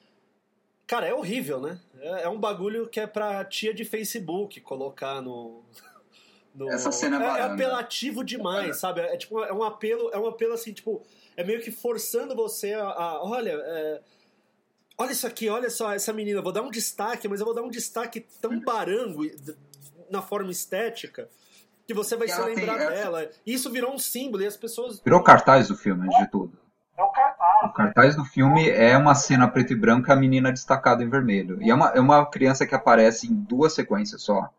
Cara, 0.88 1.08
é 1.08 1.14
horrível, 1.14 1.60
né? 1.60 1.80
É, 2.00 2.24
é, 2.24 2.30
um 2.30 2.40
bagulho 2.40 2.88
que 2.88 3.00
é 3.00 3.08
pra 3.08 3.44
tia 3.46 3.74
de 3.74 3.86
Facebook 3.86 4.60
colocar 4.62 5.22
no. 5.22 5.64
no... 6.54 6.70
Essa 6.70 6.92
cena 6.92 7.24
é, 7.24 7.40
é 7.40 7.42
apelativo 7.44 8.24
demais, 8.24 8.78
sabe? 8.78 9.02
É 9.02 9.16
tipo 9.18 9.42
é 9.44 9.54
um 9.54 9.64
apelo, 9.64 10.10
é 10.12 10.18
um 10.18 10.28
apelo 10.28 10.54
assim, 10.54 10.74
tipo, 10.74 11.02
é 11.38 11.44
meio 11.44 11.62
que 11.62 11.72
forçando 11.72 12.36
você 12.36 12.74
a, 12.74 12.84
a 12.84 13.24
olha, 13.24 13.52
é, 13.52 14.02
olha 14.98 15.12
isso 15.12 15.26
aqui, 15.26 15.50
olha 15.50 15.70
só 15.70 15.94
essa 15.94 16.12
menina, 16.12 16.40
eu 16.40 16.44
vou 16.44 16.52
dar 16.52 16.62
um 16.62 16.72
destaque, 16.72 17.28
mas 17.28 17.40
eu 17.40 17.46
vou 17.46 17.56
dar 17.56 17.62
um 17.62 17.70
destaque 17.70 18.26
tão 18.42 18.60
barango 18.60 19.24
na 20.10 20.22
forma 20.22 20.52
estética 20.52 21.30
que 21.88 21.94
você 21.94 22.16
vai 22.16 22.28
se 22.28 22.42
lembrar 22.42 22.78
tem, 22.78 22.88
dela. 22.90 23.30
Isso 23.46 23.70
virou 23.70 23.94
um 23.94 24.00
símbolo 24.00 24.44
e 24.44 24.48
as 24.48 24.56
pessoas. 24.56 25.00
Virou 25.02 25.22
cartaz 25.24 25.68
do 25.68 25.76
filme, 25.76 26.08
de 26.08 26.32
tudo. 26.32 26.61
É 27.02 27.04
o 27.04 27.10
cartaz. 27.10 27.64
O 27.64 27.74
cartaz 27.74 28.16
do 28.16 28.24
filme 28.24 28.70
é 28.70 28.96
uma 28.96 29.16
cena 29.16 29.48
preto 29.48 29.74
e 29.74 29.76
branco, 29.76 30.12
a 30.12 30.16
menina 30.16 30.52
destacada 30.52 31.04
em 31.04 31.10
vermelho. 31.10 31.58
E 31.60 31.72
é 31.72 31.74
uma, 31.74 31.90
é 31.90 32.00
uma 32.00 32.24
criança 32.28 32.66
que 32.66 32.76
aparece 32.76 33.28
em 33.28 33.34
duas 33.34 33.74
sequências 33.74 34.22
só. 34.22 34.50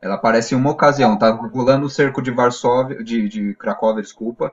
Ela 0.00 0.14
aparece 0.14 0.54
em 0.54 0.58
uma 0.58 0.70
ocasião, 0.70 1.18
tá 1.18 1.36
pulando 1.36 1.84
o 1.84 1.90
cerco 1.90 2.22
de 2.22 2.30
Varsóvia, 2.30 3.02
de, 3.04 3.28
de 3.28 3.54
Cracóvia, 3.54 4.02
desculpa, 4.02 4.52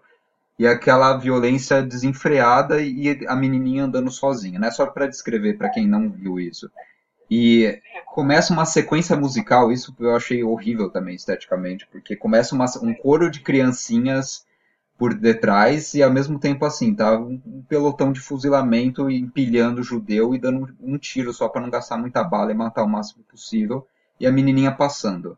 e 0.59 0.67
aquela 0.67 1.15
violência 1.17 1.81
desenfreada 1.81 2.81
e 2.81 3.25
a 3.27 3.35
menininha 3.35 3.85
andando 3.85 4.11
sozinha, 4.11 4.59
né? 4.59 4.69
Só 4.71 4.85
para 4.85 5.07
descrever 5.07 5.57
para 5.57 5.69
quem 5.69 5.87
não 5.87 6.09
viu 6.09 6.39
isso. 6.39 6.69
E 7.31 7.79
começa 8.07 8.51
uma 8.51 8.65
sequência 8.65 9.15
musical, 9.15 9.71
isso 9.71 9.95
eu 9.99 10.15
achei 10.15 10.43
horrível 10.43 10.89
também 10.89 11.15
esteticamente, 11.15 11.87
porque 11.87 12.15
começa 12.15 12.53
uma, 12.53 12.65
um 12.81 12.93
coro 12.93 13.29
de 13.31 13.39
criancinhas 13.39 14.44
por 14.97 15.13
detrás 15.13 15.93
e 15.93 16.01
ao 16.01 16.11
mesmo 16.11 16.39
tempo 16.39 16.65
assim, 16.65 16.93
tá 16.93 17.17
um 17.17 17.63
pelotão 17.67 18.11
de 18.11 18.19
fuzilamento 18.19 19.09
empilhando 19.09 19.81
o 19.81 19.83
judeu 19.83 20.33
e 20.33 20.39
dando 20.39 20.73
um 20.81 20.97
tiro 20.97 21.33
só 21.33 21.49
para 21.49 21.61
não 21.61 21.69
gastar 21.69 21.97
muita 21.97 22.23
bala 22.23 22.51
e 22.51 22.55
matar 22.55 22.83
o 22.83 22.89
máximo 22.89 23.23
possível 23.23 23.85
e 24.19 24.25
a 24.25 24.31
menininha 24.31 24.71
passando. 24.71 25.37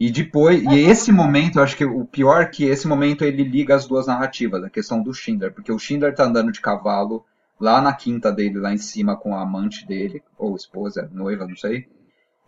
E 0.00 0.10
depois, 0.10 0.62
e 0.62 0.78
esse 0.78 1.10
momento, 1.10 1.58
eu 1.58 1.62
acho 1.62 1.76
que 1.76 1.84
o 1.84 2.04
pior 2.04 2.42
é 2.42 2.46
que 2.46 2.64
esse 2.64 2.86
momento 2.86 3.24
ele 3.24 3.42
liga 3.42 3.74
as 3.74 3.86
duas 3.86 4.06
narrativas, 4.06 4.62
a 4.62 4.70
questão 4.70 5.02
do 5.02 5.12
Schindler, 5.12 5.52
porque 5.52 5.72
o 5.72 5.78
Schindler 5.78 6.14
tá 6.14 6.24
andando 6.24 6.52
de 6.52 6.60
cavalo 6.60 7.24
lá 7.60 7.82
na 7.82 7.92
quinta 7.92 8.30
dele, 8.30 8.60
lá 8.60 8.72
em 8.72 8.78
cima 8.78 9.16
com 9.16 9.34
a 9.34 9.42
amante 9.42 9.84
dele, 9.84 10.22
ou 10.38 10.54
esposa, 10.54 11.10
noiva, 11.12 11.46
não 11.46 11.56
sei. 11.56 11.88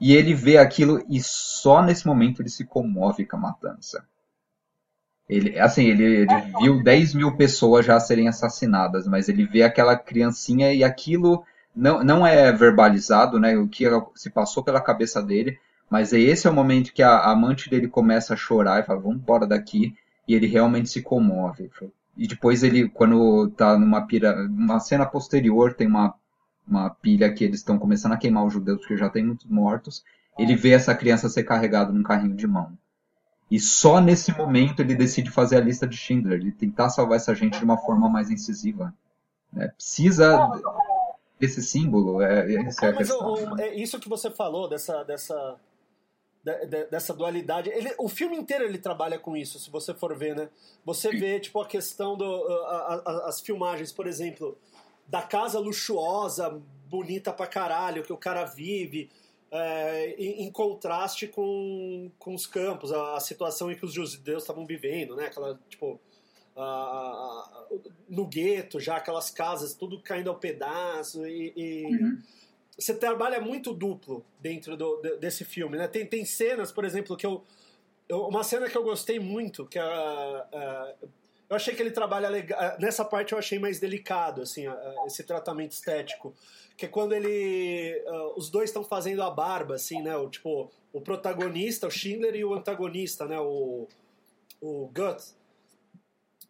E 0.00 0.14
ele 0.14 0.32
vê 0.32 0.58
aquilo 0.58 1.04
e 1.08 1.20
só 1.20 1.82
nesse 1.82 2.06
momento 2.06 2.40
ele 2.40 2.48
se 2.48 2.64
comove 2.64 3.26
com 3.26 3.36
a 3.36 3.40
matança. 3.40 4.04
Ele, 5.30 5.56
assim, 5.60 5.84
ele, 5.84 6.02
ele 6.02 6.26
viu 6.60 6.82
10 6.82 7.14
mil 7.14 7.36
pessoas 7.36 7.86
já 7.86 8.00
serem 8.00 8.26
assassinadas, 8.26 9.06
mas 9.06 9.28
ele 9.28 9.46
vê 9.46 9.62
aquela 9.62 9.96
criancinha 9.96 10.74
e 10.74 10.82
aquilo 10.82 11.44
não, 11.74 12.02
não 12.02 12.26
é 12.26 12.50
verbalizado, 12.50 13.38
né? 13.38 13.56
O 13.56 13.68
que 13.68 13.84
se 14.16 14.28
passou 14.28 14.64
pela 14.64 14.80
cabeça 14.80 15.22
dele, 15.22 15.56
mas 15.88 16.12
esse 16.12 16.48
é 16.48 16.50
o 16.50 16.52
momento 16.54 16.92
que 16.92 17.00
a, 17.00 17.30
amante 17.30 17.70
dele 17.70 17.86
começa 17.86 18.34
a 18.34 18.36
chorar 18.36 18.80
e 18.80 18.82
fala, 18.82 18.98
vamos 18.98 19.18
embora 19.18 19.46
daqui. 19.46 19.94
E 20.26 20.34
ele 20.34 20.48
realmente 20.48 20.88
se 20.90 21.00
comove. 21.00 21.70
E 22.16 22.26
depois 22.26 22.64
ele, 22.64 22.88
quando 22.88 23.50
tá 23.50 23.78
numa 23.78 24.00
pira, 24.08 24.34
uma 24.48 24.80
cena 24.80 25.06
posterior, 25.06 25.74
tem 25.74 25.86
uma, 25.86 26.12
uma 26.66 26.90
pilha 26.90 27.32
que 27.32 27.44
eles 27.44 27.60
estão 27.60 27.78
começando 27.78 28.12
a 28.12 28.16
queimar 28.16 28.44
os 28.44 28.52
judeus 28.52 28.80
porque 28.80 28.96
já 28.96 29.08
tem 29.08 29.24
muitos 29.24 29.46
mortos. 29.46 30.04
Ele 30.36 30.56
vê 30.56 30.70
essa 30.70 30.92
criança 30.92 31.28
ser 31.28 31.44
carregada 31.44 31.92
num 31.92 32.02
carrinho 32.02 32.34
de 32.34 32.48
mão. 32.48 32.76
E 33.50 33.58
só 33.58 34.00
nesse 34.00 34.30
momento 34.32 34.80
ele 34.80 34.94
decide 34.94 35.30
fazer 35.30 35.56
a 35.56 35.60
lista 35.60 35.86
de 35.86 35.96
Schindler, 35.96 36.40
ele 36.40 36.52
tentar 36.52 36.88
salvar 36.90 37.16
essa 37.16 37.34
gente 37.34 37.58
de 37.58 37.64
uma 37.64 37.76
forma 37.76 38.08
mais 38.08 38.30
incisiva. 38.30 38.94
Né? 39.52 39.68
Precisa 39.68 40.38
desse 41.38 41.62
símbolo. 41.62 42.22
É, 42.22 42.52
é, 42.52 42.54
é, 42.54 42.92
mas 42.92 43.10
o, 43.10 43.58
é 43.58 43.74
isso 43.74 43.98
que 43.98 44.08
você 44.08 44.30
falou, 44.30 44.68
dessa, 44.68 45.02
dessa 45.02 45.58
dessa 46.90 47.12
dualidade. 47.12 47.68
Ele, 47.70 47.92
o 47.98 48.08
filme 48.08 48.36
inteiro 48.36 48.64
ele 48.64 48.78
trabalha 48.78 49.18
com 49.18 49.36
isso, 49.36 49.58
se 49.58 49.70
você 49.70 49.92
for 49.92 50.16
ver, 50.16 50.34
né? 50.34 50.48
Você 50.84 51.10
vê, 51.10 51.38
tipo, 51.38 51.60
a 51.60 51.66
questão 51.66 52.16
do. 52.16 52.24
A, 52.24 53.02
a, 53.04 53.28
as 53.28 53.40
filmagens, 53.40 53.92
por 53.92 54.06
exemplo, 54.06 54.56
da 55.06 55.22
casa 55.22 55.58
luxuosa, 55.58 56.60
bonita 56.88 57.32
pra 57.32 57.46
caralho, 57.46 58.02
que 58.02 58.12
o 58.12 58.16
cara 58.16 58.44
vive, 58.44 59.10
é, 59.50 60.14
em, 60.18 60.44
em, 60.44 60.50
contraste 60.52 61.26
com, 61.26 62.10
com 62.18 62.34
os 62.34 62.46
campos, 62.46 62.92
a, 62.92 63.16
a 63.16 63.20
situação 63.20 63.70
em 63.70 63.76
que 63.76 63.84
os 63.84 63.92
judeus 63.92 64.42
estavam 64.42 64.66
vivendo, 64.66 65.16
né? 65.16 65.26
Aquela, 65.26 65.58
tipo. 65.68 66.00
A, 66.56 67.66
no 68.08 68.26
gueto, 68.26 68.80
já 68.80 68.96
aquelas 68.96 69.30
casas, 69.30 69.74
tudo 69.74 70.00
caindo 70.00 70.30
ao 70.30 70.36
pedaço 70.36 71.26
e. 71.26 71.52
e 71.56 71.86
uhum 71.86 72.22
você 72.80 72.94
trabalha 72.94 73.40
muito 73.40 73.74
duplo 73.74 74.24
dentro 74.40 74.76
do, 74.76 74.96
desse 75.18 75.44
filme, 75.44 75.76
né? 75.76 75.86
Tem, 75.86 76.06
tem 76.06 76.24
cenas, 76.24 76.72
por 76.72 76.84
exemplo, 76.84 77.16
que 77.16 77.26
eu, 77.26 77.44
eu 78.08 78.26
Uma 78.26 78.42
cena 78.42 78.68
que 78.70 78.76
eu 78.76 78.82
gostei 78.82 79.20
muito, 79.20 79.66
que 79.66 79.78
a, 79.78 80.94
eu 81.50 81.56
achei 81.56 81.74
que 81.74 81.82
ele 81.82 81.90
trabalha 81.90 82.28
legal. 82.28 82.58
Nessa 82.78 83.04
parte 83.04 83.32
eu 83.32 83.38
achei 83.38 83.58
mais 83.58 83.80
delicado, 83.80 84.42
assim, 84.42 84.66
esse 85.04 85.24
tratamento 85.24 85.72
estético. 85.72 86.32
Que 86.76 86.86
é 86.86 86.88
quando 86.88 87.12
ele. 87.12 88.00
Uh, 88.06 88.38
os 88.38 88.48
dois 88.48 88.70
estão 88.70 88.84
fazendo 88.84 89.20
a 89.22 89.30
barba, 89.30 89.74
assim, 89.74 90.00
né? 90.00 90.16
O, 90.16 90.30
tipo, 90.30 90.70
o 90.92 91.00
protagonista, 91.00 91.88
o 91.88 91.90
Schindler, 91.90 92.36
e 92.36 92.44
o 92.44 92.54
antagonista, 92.54 93.26
né? 93.26 93.38
O, 93.40 93.88
o 94.60 94.88
Guts. 94.94 95.36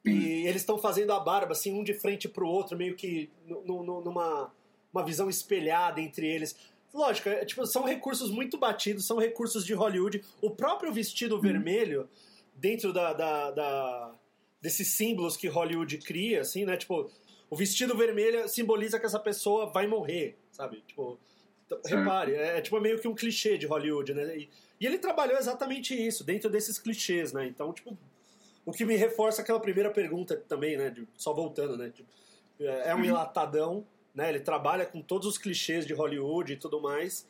E 0.04 0.46
eles 0.46 0.62
estão 0.62 0.78
fazendo 0.78 1.12
a 1.12 1.20
barba, 1.20 1.52
assim, 1.52 1.72
um 1.72 1.82
de 1.82 1.94
frente 1.94 2.28
pro 2.28 2.46
outro, 2.46 2.76
meio 2.76 2.94
que 2.94 3.30
numa 3.46 4.52
uma 4.92 5.04
visão 5.04 5.30
espelhada 5.30 6.00
entre 6.00 6.26
eles. 6.26 6.56
Lógico, 6.92 7.28
é, 7.28 7.44
tipo, 7.44 7.64
são 7.66 7.84
recursos 7.84 8.30
muito 8.30 8.58
batidos, 8.58 9.06
são 9.06 9.18
recursos 9.18 9.64
de 9.64 9.72
Hollywood. 9.72 10.22
O 10.42 10.50
próprio 10.50 10.92
vestido 10.92 11.36
uhum. 11.36 11.40
vermelho, 11.40 12.08
dentro 12.54 12.92
da, 12.92 13.12
da, 13.12 13.50
da, 13.50 14.14
desses 14.60 14.88
símbolos 14.88 15.36
que 15.36 15.48
Hollywood 15.48 15.98
cria, 15.98 16.40
assim, 16.40 16.64
né? 16.64 16.76
Tipo, 16.76 17.10
o 17.48 17.56
vestido 17.56 17.96
vermelho 17.96 18.48
simboliza 18.48 18.98
que 18.98 19.06
essa 19.06 19.18
pessoa 19.18 19.66
vai 19.66 19.86
morrer, 19.86 20.36
sabe? 20.50 20.82
Tipo, 20.86 21.18
repare, 21.84 22.34
é, 22.34 22.58
é, 22.58 22.60
tipo 22.60 22.78
meio 22.80 22.98
que 22.98 23.08
um 23.08 23.14
clichê 23.14 23.56
de 23.56 23.66
Hollywood, 23.66 24.14
né? 24.14 24.36
E, 24.36 24.48
e, 24.80 24.86
ele 24.86 24.98
trabalhou 24.98 25.38
exatamente 25.38 25.94
isso, 25.94 26.24
dentro 26.24 26.50
desses 26.50 26.78
clichês, 26.78 27.32
né? 27.32 27.46
Então, 27.46 27.72
tipo, 27.72 27.96
o 28.64 28.72
que 28.72 28.84
me 28.84 28.96
reforça 28.96 29.42
aquela 29.42 29.60
primeira 29.60 29.90
pergunta 29.90 30.36
também, 30.48 30.76
né? 30.76 30.90
De, 30.90 31.06
só 31.16 31.32
voltando, 31.32 31.76
né? 31.76 31.90
Tipo, 31.90 32.08
é 32.60 32.94
um 32.94 32.98
uhum. 32.98 33.04
enlatadão 33.04 33.86
né? 34.14 34.28
Ele 34.28 34.40
trabalha 34.40 34.84
com 34.86 35.00
todos 35.00 35.26
os 35.26 35.38
clichês 35.38 35.86
de 35.86 35.94
Hollywood 35.94 36.52
e 36.52 36.56
tudo 36.56 36.80
mais. 36.80 37.26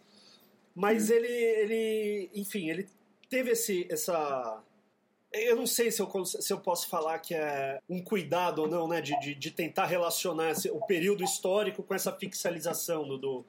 Mas 0.75 1.10
hum. 1.10 1.14
ele, 1.14 1.32
ele, 1.32 2.30
enfim, 2.34 2.70
ele 2.70 2.88
teve 3.28 3.50
esse, 3.50 3.87
essa. 3.90 4.62
Eu 5.32 5.54
não 5.54 5.66
sei 5.66 5.90
se 5.90 6.02
eu, 6.02 6.25
se 6.25 6.52
eu 6.52 6.58
posso 6.58 6.88
falar 6.88 7.18
que 7.20 7.34
é 7.34 7.78
um 7.88 8.02
cuidado 8.02 8.62
ou 8.62 8.68
não, 8.68 8.88
né? 8.88 9.00
De, 9.00 9.18
de, 9.20 9.34
de 9.34 9.50
tentar 9.50 9.87
relacionar 9.87 10.50
esse, 10.50 10.68
o 10.70 10.80
período 10.80 11.22
histórico 11.22 11.82
com 11.82 11.94
essa 11.94 12.12
fixalização 12.12 13.06
do, 13.06 13.16
do, 13.16 13.44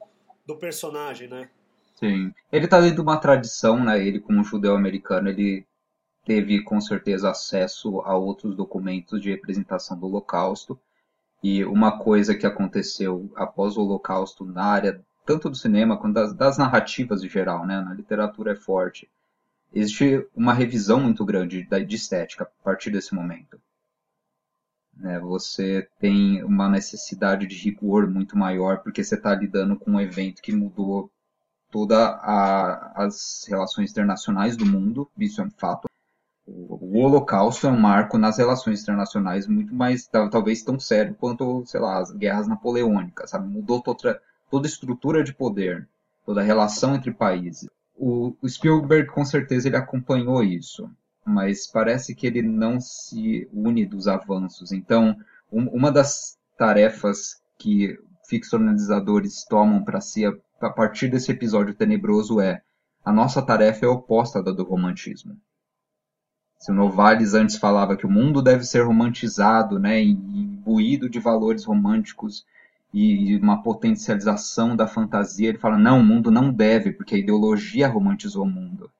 do 0.46 0.56
personagem, 0.56 1.28
né? 1.28 1.48
Sim. 1.96 2.32
Ele 2.50 2.68
tá 2.68 2.80
dentro 2.80 2.96
de 2.96 3.00
uma 3.02 3.16
tradição, 3.16 3.82
né? 3.82 4.04
Ele, 4.04 4.20
como 4.20 4.44
judeu 4.44 4.76
americano, 4.76 5.28
ele 5.28 5.66
teve 6.24 6.62
com 6.62 6.80
certeza 6.80 7.30
acesso 7.30 8.00
a 8.02 8.16
outros 8.16 8.54
documentos 8.54 9.20
de 9.20 9.30
representação 9.30 9.98
do 9.98 10.06
Holocausto. 10.06 10.78
E 11.42 11.64
uma 11.64 11.98
coisa 11.98 12.34
que 12.34 12.46
aconteceu 12.46 13.28
após 13.34 13.76
o 13.76 13.82
Holocausto 13.82 14.44
na 14.44 14.64
área 14.64 15.04
tanto 15.24 15.48
do 15.48 15.56
cinema 15.56 15.96
quanto 15.96 16.14
das, 16.14 16.34
das 16.34 16.58
narrativas 16.58 17.22
em 17.22 17.28
geral, 17.28 17.66
né? 17.66 17.80
Na 17.80 17.94
literatura 17.94 18.52
é 18.52 18.56
forte. 18.56 19.08
Existe 19.74 20.28
uma 20.34 20.52
revisão 20.52 21.00
muito 21.00 21.24
grande 21.24 21.64
de 21.64 21.96
estética 21.96 22.44
a 22.44 22.64
partir 22.64 22.90
desse 22.90 23.14
momento. 23.14 23.60
Né? 24.94 25.18
Você 25.20 25.88
tem 25.98 26.42
uma 26.44 26.68
necessidade 26.68 27.46
de 27.46 27.56
rigor 27.56 28.06
muito 28.08 28.36
maior 28.36 28.82
porque 28.82 29.02
você 29.02 29.14
está 29.14 29.34
lidando 29.34 29.76
com 29.76 29.92
um 29.92 30.00
evento 30.00 30.42
que 30.42 30.52
mudou 30.52 31.10
todas 31.70 31.98
as 32.22 33.46
relações 33.48 33.90
internacionais 33.90 34.56
do 34.56 34.66
mundo, 34.66 35.10
isso 35.18 35.40
é 35.40 35.44
um 35.44 35.50
fato. 35.50 35.88
o 36.46 36.98
Holocausto 36.98 37.66
é 37.66 37.70
um 37.70 37.80
marco 37.80 38.18
nas 38.18 38.36
relações 38.36 38.82
internacionais 38.82 39.46
muito 39.46 39.74
mais, 39.74 40.06
talvez 40.06 40.62
tão 40.62 40.78
sério 40.78 41.14
quanto, 41.14 41.64
sei 41.64 41.80
lá, 41.80 41.98
as 41.98 42.10
guerras 42.12 42.46
napoleônicas, 42.46 43.30
sabe? 43.30 43.48
Mudou 43.48 43.80
toda, 43.80 44.20
toda 44.50 44.66
a 44.66 44.70
estrutura 44.70 45.24
de 45.24 45.32
poder, 45.32 45.88
toda 46.26 46.42
a 46.42 46.44
relação 46.44 46.94
entre 46.94 47.10
países. 47.10 47.70
O, 47.96 48.34
Spielberg, 48.48 49.08
com 49.08 49.24
certeza, 49.24 49.68
ele 49.68 49.76
acompanhou 49.76 50.42
isso, 50.42 50.90
mas 51.24 51.66
parece 51.66 52.14
que 52.14 52.26
ele 52.26 52.42
não 52.42 52.80
se 52.80 53.48
une 53.52 53.86
dos 53.86 54.08
avanços. 54.08 54.72
Então, 54.72 55.16
um, 55.52 55.68
uma 55.68 55.92
das 55.92 56.38
tarefas 56.58 57.40
que 57.58 57.98
ficcionalizadores 58.28 59.44
tomam 59.44 59.84
para 59.84 60.00
si 60.00 60.24
a, 60.24 60.32
a 60.60 60.70
partir 60.70 61.08
desse 61.08 61.30
episódio 61.30 61.74
tenebroso 61.74 62.40
é 62.40 62.62
a 63.04 63.12
nossa 63.12 63.42
tarefa 63.42 63.84
é 63.84 63.88
oposta 63.88 64.42
da 64.42 64.52
do 64.52 64.64
romantismo 64.64 65.36
se 66.62 66.70
o 66.70 66.74
Novalis 66.74 67.34
antes 67.34 67.56
falava 67.56 67.96
que 67.96 68.06
o 68.06 68.10
mundo 68.10 68.40
deve 68.40 68.62
ser 68.62 68.86
romantizado, 68.86 69.80
né, 69.80 70.00
imbuído 70.00 71.10
de 71.10 71.18
valores 71.18 71.64
românticos 71.64 72.46
e 72.92 73.36
uma 73.36 73.62
potencialização 73.62 74.76
da 74.76 74.86
fantasia, 74.86 75.48
ele 75.48 75.58
fala, 75.58 75.78
não, 75.78 76.00
o 76.00 76.04
mundo 76.04 76.30
não 76.30 76.52
deve, 76.52 76.92
porque 76.92 77.14
a 77.14 77.18
ideologia 77.18 77.88
romantizou 77.88 78.44
o 78.44 78.50
mundo. 78.50 78.90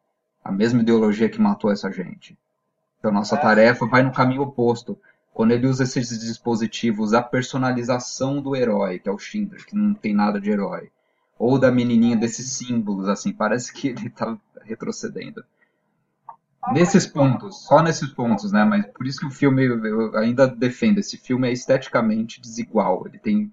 A 0.42 0.50
mesma 0.50 0.80
ideologia 0.80 1.28
que 1.28 1.40
matou 1.40 1.70
essa 1.70 1.90
gente. 1.92 2.36
Então, 2.98 3.12
nossa 3.12 3.36
tarefa 3.36 3.86
vai 3.86 4.02
no 4.02 4.12
caminho 4.12 4.42
oposto. 4.42 4.98
Quando 5.34 5.52
ele 5.52 5.66
usa 5.66 5.84
esses 5.84 6.08
dispositivos, 6.20 7.12
a 7.12 7.22
personalização 7.22 8.40
do 8.40 8.56
herói, 8.56 8.98
que 8.98 9.08
é 9.08 9.12
o 9.12 9.18
Schindler, 9.18 9.64
que 9.66 9.76
não 9.76 9.94
tem 9.94 10.14
nada 10.14 10.40
de 10.40 10.50
herói, 10.50 10.90
ou 11.38 11.58
da 11.58 11.70
menininha 11.70 12.16
desses 12.16 12.52
símbolos, 12.52 13.08
assim, 13.08 13.32
parece 13.32 13.72
que 13.72 13.88
ele 13.88 14.06
está 14.06 14.38
retrocedendo 14.64 15.44
nesses 16.70 17.06
pontos, 17.06 17.64
só 17.64 17.82
nesses 17.82 18.08
pontos, 18.10 18.52
né? 18.52 18.64
Mas 18.64 18.86
por 18.86 19.06
isso 19.06 19.20
que 19.20 19.26
o 19.26 19.30
filme, 19.30 19.64
eu 19.64 20.16
ainda 20.16 20.46
defendo, 20.46 20.98
esse 20.98 21.16
filme 21.16 21.48
é 21.48 21.52
esteticamente 21.52 22.40
desigual. 22.40 23.04
Ele 23.06 23.18
tem 23.18 23.52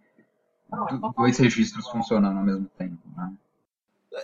dois 1.16 1.38
registros 1.38 1.88
funcionando 1.90 2.38
ao 2.38 2.46
mesmo 2.46 2.68
tempo, 2.78 2.98
né? 3.16 3.34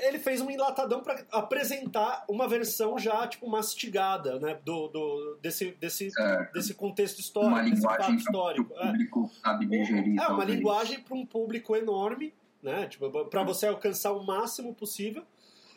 Ele 0.02 0.18
fez 0.18 0.42
um 0.42 0.50
enlatadão 0.50 1.04
para 1.04 1.24
apresentar 1.32 2.26
uma 2.28 2.48
versão 2.48 2.98
já 2.98 3.28
tipo 3.28 3.48
mastigada, 3.48 4.40
né, 4.40 4.60
do, 4.66 4.88
do 4.88 5.38
desse 5.42 5.72
desse 5.74 6.10
desse 6.52 6.74
contexto 6.74 7.20
histórico, 7.20 7.54
uma 7.54 7.64
desse 7.64 7.82
fato 7.82 8.12
histórico. 8.12 8.74
O 8.74 8.78
público 8.78 9.32
é. 9.32 9.40
sabe 9.42 9.66
digerir. 9.68 10.20
É 10.20 10.28
uma 10.28 10.44
linguagem 10.44 11.02
para 11.02 11.16
um 11.16 11.26
público 11.26 11.76
enorme, 11.76 12.34
né, 12.64 12.88
tipo 12.88 13.10
para 13.26 13.44
você 13.44 13.68
alcançar 13.68 14.12
o 14.12 14.26
máximo 14.26 14.74
possível. 14.74 15.24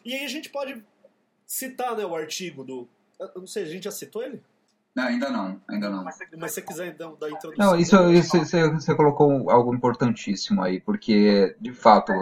E 0.04 0.14
aí 0.14 0.24
a 0.24 0.28
gente 0.28 0.48
pode 0.48 0.82
citar, 1.46 1.94
né, 1.94 2.04
o 2.06 2.16
artigo 2.16 2.64
do 2.64 2.88
eu 3.18 3.40
não 3.40 3.46
sei, 3.46 3.64
a 3.64 3.66
gente 3.66 3.84
já 3.84 3.90
citou 3.90 4.22
ele? 4.22 4.42
Não, 4.98 5.04
ainda 5.04 5.30
não, 5.30 5.60
ainda 5.68 5.88
não. 5.88 6.02
Mas 6.02 6.16
se 6.16 6.26
você 6.36 6.60
quiser 6.60 6.88
então, 6.88 7.16
dar 7.20 7.30
introdução. 7.30 7.66
Não, 7.66 7.78
isso, 7.78 8.10
isso 8.10 8.36
você, 8.36 8.68
você 8.68 8.92
colocou 8.96 9.48
algo 9.48 9.72
importantíssimo 9.72 10.60
aí, 10.60 10.80
porque, 10.80 11.56
de 11.60 11.72
fato, 11.72 12.12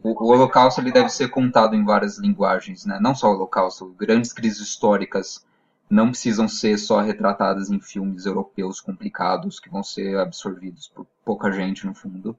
o, 0.00 0.10
o, 0.10 0.32
Holocausto 0.32 0.80
ele 0.80 0.92
deve 0.92 1.08
ser 1.08 1.30
contado 1.30 1.74
em 1.74 1.84
várias 1.84 2.16
linguagens, 2.16 2.86
né? 2.86 3.00
Não 3.00 3.12
só 3.12 3.28
o 3.28 3.34
Holocausto, 3.34 3.92
grandes 3.98 4.32
crises 4.32 4.60
históricas 4.60 5.44
não 5.90 6.10
precisam 6.10 6.46
ser 6.46 6.78
só 6.78 7.00
retratadas 7.00 7.70
em 7.70 7.80
filmes 7.80 8.24
europeus 8.24 8.80
complicados 8.80 9.58
que 9.58 9.68
vão 9.68 9.82
ser 9.82 10.16
absorvidos 10.16 10.86
por 10.86 11.04
pouca 11.24 11.50
gente 11.50 11.84
no 11.84 11.92
fundo. 11.92 12.38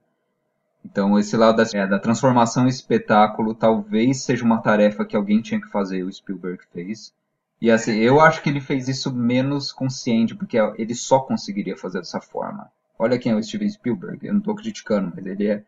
Então 0.85 1.19
esse 1.19 1.35
lado 1.35 1.57
da, 1.57 1.77
é, 1.77 1.85
da 1.85 1.99
transformação 1.99 2.67
em 2.67 2.69
espetáculo 2.69 3.53
talvez 3.53 4.23
seja 4.23 4.45
uma 4.45 4.61
tarefa 4.61 5.03
que 5.03 5.17
alguém 5.17 5.41
tinha 5.41 5.59
que 5.59 5.69
fazer, 5.69 6.03
o 6.03 6.13
Spielberg 6.13 6.63
fez. 6.71 7.13
E 7.61 7.69
assim, 7.69 7.93
eu 7.97 8.19
acho 8.19 8.41
que 8.41 8.49
ele 8.49 8.59
fez 8.59 8.87
isso 8.87 9.13
menos 9.13 9.71
consciente, 9.71 10.33
porque 10.33 10.57
ele 10.77 10.95
só 10.95 11.19
conseguiria 11.19 11.77
fazer 11.77 11.99
dessa 11.99 12.19
forma. 12.19 12.71
Olha 12.97 13.19
quem 13.19 13.31
é 13.31 13.35
o 13.35 13.43
Steven 13.43 13.69
Spielberg, 13.69 14.25
eu 14.25 14.33
não 14.33 14.39
estou 14.39 14.55
criticando, 14.55 15.13
mas 15.15 15.25
ele 15.25 15.47
é, 15.47 15.63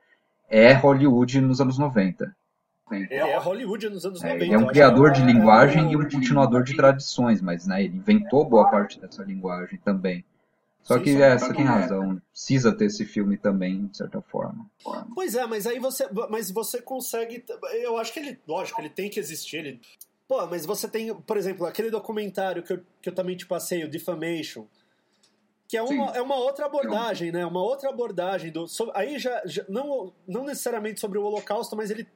é 0.50 0.74
Hollywood 0.74 1.40
nos 1.40 1.62
anos 1.62 1.78
90. 1.78 2.36
Ele 2.92 3.14
é 3.14 3.38
Hollywood 3.38 3.90
nos 3.90 4.06
anos 4.06 4.22
90. 4.22 4.44
Ele 4.44 4.54
é 4.54 4.58
um 4.58 4.68
criador 4.68 5.12
de 5.12 5.22
é 5.22 5.26
linguagem 5.26 5.92
e 5.92 5.96
um 5.96 6.10
continuador 6.10 6.64
de 6.64 6.76
tradições, 6.76 7.42
mas 7.42 7.68
né, 7.68 7.84
ele 7.84 7.98
inventou 7.98 8.44
boa 8.44 8.70
parte 8.70 9.00
dessa 9.00 9.24
linguagem 9.24 9.80
também. 9.84 10.26
Só 10.82 10.98
Sim, 10.98 11.04
que 11.04 11.22
é, 11.22 11.38
você 11.38 11.54
tem 11.54 11.64
razão, 11.64 12.22
precisa 12.32 12.74
ter 12.74 12.86
esse 12.86 13.06
filme 13.06 13.38
também, 13.38 13.86
de 13.88 13.98
certa 13.98 14.22
forma. 14.22 14.70
Pois 15.16 15.34
é, 15.34 15.46
mas 15.46 15.66
aí 15.66 15.80
você, 15.80 16.08
mas 16.30 16.52
você 16.52 16.82
consegue, 16.82 17.46
eu 17.82 17.98
acho 17.98 18.12
que 18.12 18.20
ele, 18.20 18.40
lógico, 18.46 18.82
ele 18.82 18.90
tem 18.90 19.10
que 19.10 19.18
existir, 19.18 19.58
ele 19.58 19.82
Pô, 20.28 20.46
mas 20.48 20.66
você 20.66 20.88
tem, 20.88 21.14
por 21.14 21.38
exemplo, 21.38 21.66
aquele 21.66 21.90
documentário 21.90 22.64
que 22.64 22.74
eu, 22.74 22.84
que 23.02 23.10
eu 23.10 23.16
também 23.16 23.36
te 23.36 23.46
passei, 23.46 23.84
o 23.84 23.90
Defamation, 23.90 24.68
que 25.74 25.78
é 25.78 25.82
uma, 25.82 26.16
é 26.16 26.22
uma 26.22 26.36
outra 26.36 26.68
abordagem, 26.68 27.32
né? 27.32 27.44
Uma 27.46 27.64
outra 27.64 27.90
abordagem 27.90 28.52
do 28.52 28.68
sobre, 28.68 28.94
aí 28.96 29.18
já, 29.18 29.42
já, 29.44 29.66
não, 29.68 30.14
não 30.28 30.44
necessariamente 30.44 31.00
sobre 31.00 31.18
o 31.18 31.24
Holocausto, 31.24 31.76
mas 31.76 31.90
ele 31.90 32.08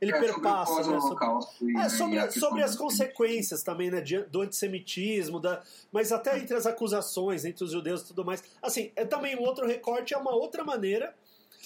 ele 0.00 0.12
é, 0.12 0.18
perpassa, 0.18 0.82
sobre 0.82 0.94
né? 0.94 1.00
Sobre, 1.00 1.76
é, 1.76 1.88
sobre, 1.90 2.30
sobre 2.30 2.62
as 2.62 2.74
consequências 2.74 3.62
também, 3.62 3.90
né? 3.90 4.00
Do 4.30 4.40
antissemitismo, 4.40 5.38
da, 5.38 5.62
mas 5.92 6.10
até 6.10 6.38
entre 6.38 6.56
as 6.56 6.66
acusações 6.66 7.44
entre 7.44 7.62
os 7.62 7.70
judeus 7.70 8.00
e 8.00 8.06
tudo 8.06 8.24
mais. 8.24 8.42
Assim, 8.62 8.90
é 8.96 9.04
também 9.04 9.36
um 9.36 9.42
outro 9.42 9.66
recorte, 9.66 10.14
é 10.14 10.16
uma 10.16 10.34
outra 10.34 10.64
maneira. 10.64 11.14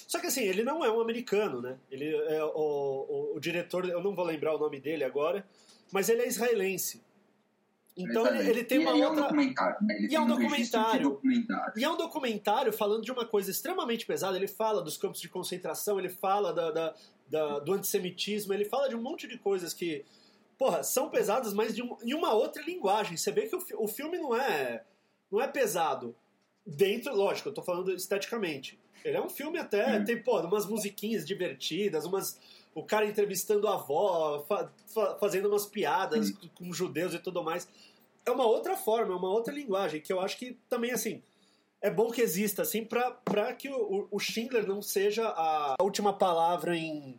Só 0.09 0.19
que 0.19 0.27
assim, 0.27 0.43
ele 0.43 0.65
não 0.65 0.85
é 0.85 0.91
um 0.91 1.01
americano, 1.01 1.63
né? 1.63 1.77
Ele 1.91 2.13
é 2.13 2.43
o, 2.43 2.49
o, 2.49 3.37
o 3.37 3.41
diretor, 3.41 3.89
eu 3.89 4.03
não 4.03 4.17
vou 4.17 4.25
lembrar 4.25 4.55
o 4.55 4.59
nome 4.59 4.81
dele 4.81 5.05
agora 5.05 5.45
mas 5.93 6.09
ele 6.09 6.23
é 6.23 6.29
israelense. 6.29 7.05
Então 7.97 8.27
ele, 8.27 8.51
ele, 8.51 8.65
tem 8.65 8.79
uma 8.79 8.95
e 8.95 9.03
outra. 9.03 9.07
É 9.07 9.11
um 9.11 9.23
documentário, 9.23 9.77
né? 9.81 9.99
e 10.01 10.15
é 10.15 10.21
um 10.21 10.27
documentário. 10.27 11.11
documentário. 11.11 11.73
E 11.77 11.85
é 11.85 11.91
um 11.91 11.97
documentário 11.97 12.73
falando 12.73 13.03
de 13.03 13.11
uma 13.11 13.25
coisa 13.25 13.51
extremamente 13.51 14.05
pesada. 14.05 14.37
Ele 14.37 14.47
fala 14.47 14.83
dos 14.83 14.99
campos 14.99 15.19
de 15.19 15.31
concentração, 15.31 15.99
ele 15.99 16.11
fala 16.11 16.53
da, 16.53 16.71
da, 16.71 16.95
da, 17.27 17.59
do 17.61 17.73
antissemitismo, 17.73 18.53
ele 18.53 18.67
fala 18.67 18.89
de 18.89 18.95
um 18.95 19.01
monte 19.01 19.27
de 19.27 19.39
coisas 19.39 19.73
que, 19.73 20.05
porra, 20.59 20.83
são 20.83 21.09
pesadas, 21.09 21.55
mas 21.55 21.75
de 21.75 21.83
um, 21.83 21.97
em 22.03 22.13
uma 22.13 22.35
outra 22.35 22.63
linguagem. 22.63 23.17
Você 23.17 23.33
vê 23.33 23.47
que 23.47 23.57
o, 23.57 23.65
o 23.79 23.89
filme 23.89 24.19
não 24.19 24.37
é, 24.37 24.85
não 25.33 25.41
é 25.41 25.49
pesado. 25.49 26.15
Dentro, 26.67 27.15
lógico, 27.15 27.49
eu 27.49 27.55
tô 27.55 27.63
falando 27.63 27.95
esteticamente. 27.95 28.79
Ele 29.03 29.17
é 29.17 29.23
um 29.23 29.31
filme 29.31 29.57
até, 29.57 29.99
hum. 29.99 30.05
tem, 30.05 30.21
pô, 30.23 30.39
umas 30.41 30.67
musiquinhas 30.67 31.27
divertidas, 31.27 32.05
umas 32.05 32.39
o 32.77 32.85
cara 32.85 33.07
entrevistando 33.07 33.67
a 33.67 33.75
avó, 33.75 34.45
fa 34.47 34.71
fa 34.93 35.17
fazendo 35.19 35.49
umas 35.49 35.65
piadas 35.65 36.31
com, 36.31 36.49
com 36.49 36.73
judeus 36.75 37.15
e 37.15 37.19
tudo 37.19 37.43
mais. 37.43 37.67
É 38.25 38.31
uma 38.31 38.45
outra 38.45 38.77
forma, 38.77 39.15
é 39.15 39.17
uma 39.17 39.31
outra 39.31 39.55
linguagem, 39.55 40.01
que 40.01 40.13
eu 40.13 40.21
acho 40.21 40.37
que 40.37 40.59
também, 40.69 40.93
assim, 40.93 41.23
é 41.81 41.91
bom 41.91 42.11
que 42.11 42.21
exista, 42.21 42.63
assim, 42.63 42.85
para 42.85 43.55
que 43.55 43.71
o, 43.71 44.07
o 44.11 44.19
Schindler 44.19 44.67
não 44.67 44.83
seja 44.83 45.27
a 45.27 45.77
última 45.81 46.13
palavra 46.13 46.77
em, 46.77 47.19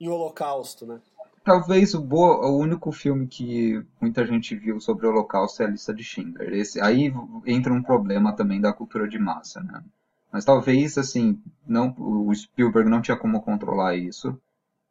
em 0.00 0.08
Holocausto, 0.08 0.86
né? 0.86 1.00
Talvez 1.44 1.92
o, 1.92 2.00
boa, 2.00 2.46
o 2.48 2.56
único 2.56 2.90
filme 2.90 3.26
que 3.26 3.84
muita 4.00 4.24
gente 4.24 4.56
viu 4.56 4.80
sobre 4.80 5.06
o 5.06 5.10
Holocausto 5.10 5.62
é 5.62 5.66
a 5.66 5.70
lista 5.70 5.92
de 5.92 6.02
Schindler. 6.02 6.54
Esse, 6.54 6.80
aí 6.80 7.12
entra 7.44 7.74
um 7.74 7.82
problema 7.82 8.34
também 8.34 8.58
da 8.58 8.72
cultura 8.72 9.06
de 9.06 9.18
massa, 9.18 9.60
né? 9.60 9.84
Mas 10.32 10.46
talvez, 10.46 10.96
assim, 10.96 11.38
não, 11.66 11.94
o 11.98 12.34
Spielberg 12.34 12.88
não 12.88 13.02
tinha 13.02 13.18
como 13.18 13.42
controlar 13.42 13.96
isso 13.96 14.40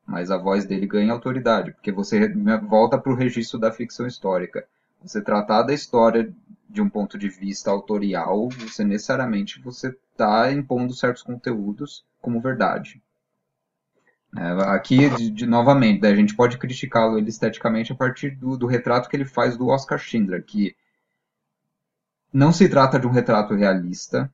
mas 0.06 0.30
a 0.30 0.38
voz 0.38 0.66
dele 0.66 0.86
ganha 0.86 1.14
autoridade, 1.14 1.72
porque 1.72 1.92
você 1.92 2.28
volta 2.60 2.98
para 2.98 3.12
o 3.12 3.16
registro 3.16 3.60
da 3.60 3.72
ficção 3.72 4.06
histórica. 4.06 4.66
Você 5.02 5.22
tratar 5.22 5.64
da 5.64 5.74
história 5.74 6.34
de 6.70 6.82
um 6.82 6.90
ponto 6.90 7.18
de 7.18 7.30
vista 7.30 7.70
autorial, 7.70 8.50
você 8.50 8.84
necessariamente 8.84 9.62
você 9.62 9.96
está 10.12 10.52
impondo 10.52 10.94
certos 10.94 11.22
conteúdos 11.22 12.06
como 12.22 12.42
verdade. 12.42 13.02
É, 14.36 14.50
aqui, 14.76 15.10
de, 15.10 15.30
de, 15.30 15.46
novamente, 15.46 16.02
né, 16.02 16.10
a 16.10 16.16
gente 16.16 16.36
pode 16.36 16.58
criticá-lo 16.58 17.20
esteticamente 17.20 17.92
a 17.92 17.96
partir 17.96 18.32
do, 18.32 18.58
do 18.58 18.66
retrato 18.66 19.08
que 19.08 19.16
ele 19.16 19.26
faz 19.26 19.56
do 19.56 19.68
Oscar 19.68 20.00
Schindler, 20.00 20.44
que 20.44 20.76
não 22.32 22.52
se 22.52 22.68
trata 22.68 23.00
de 23.00 23.06
um 23.06 23.12
retrato 23.12 23.54
realista, 23.54 24.34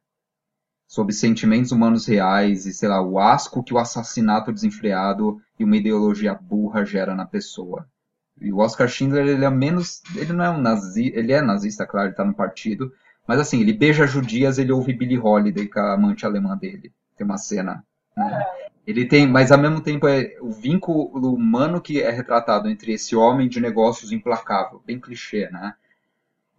sobre 0.90 1.14
sentimentos 1.14 1.72
humanos 1.72 2.08
reais 2.08 2.66
e, 2.66 2.74
sei 2.74 2.90
lá, 2.90 3.00
o 3.00 3.20
asco 3.20 3.62
que 3.62 3.72
o 3.72 3.78
assassinato 3.78 4.52
desenfreado 4.52 5.40
e 5.60 5.64
uma 5.64 5.78
ideologia 5.78 6.34
burra 6.34 6.84
gera 6.84 7.14
na 7.14 7.28
pessoa. 7.28 7.88
E 8.42 8.52
o 8.52 8.58
Oscar 8.58 8.88
Schindler, 8.88 9.28
ele 9.28 9.46
é 9.46 9.50
menos. 9.52 10.02
Ele 10.16 10.34
não 10.34 10.44
é 10.44 10.50
um 10.50 10.60
nazi. 10.60 11.12
Ele 11.14 11.32
é 11.32 11.44
nazista, 11.44 11.86
claro, 11.86 12.08
ele 12.08 12.16
tá 12.16 12.26
no 12.26 12.34
partido. 12.34 12.92
Mas 13.28 13.40
assim, 13.40 13.62
ele 13.62 13.72
beija 13.72 14.08
judias, 14.08 14.58
ele 14.58 14.72
ouve 14.72 14.92
Billie 14.92 15.20
Holiday 15.20 15.68
com 15.68 15.80
a 15.80 15.94
amante 15.94 16.26
alemã 16.26 16.58
dele. 16.58 16.92
Tem 17.16 17.24
uma 17.24 17.38
cena. 17.38 17.84
Né? 18.18 18.46
Ele 18.88 19.06
tem, 19.06 19.28
mas 19.28 19.52
ao 19.52 19.60
mesmo 19.60 19.82
tempo 19.82 20.08
é 20.08 20.38
o 20.42 20.50
vínculo 20.50 21.36
humano 21.36 21.80
que 21.80 22.02
é 22.02 22.10
retratado 22.10 22.68
entre 22.68 22.94
esse 22.94 23.16
homem 23.16 23.48
de 23.48 23.62
negócios 23.62 24.12
implacável, 24.12 24.82
bem 24.84 25.00
clichê, 25.00 25.52
né? 25.52 25.76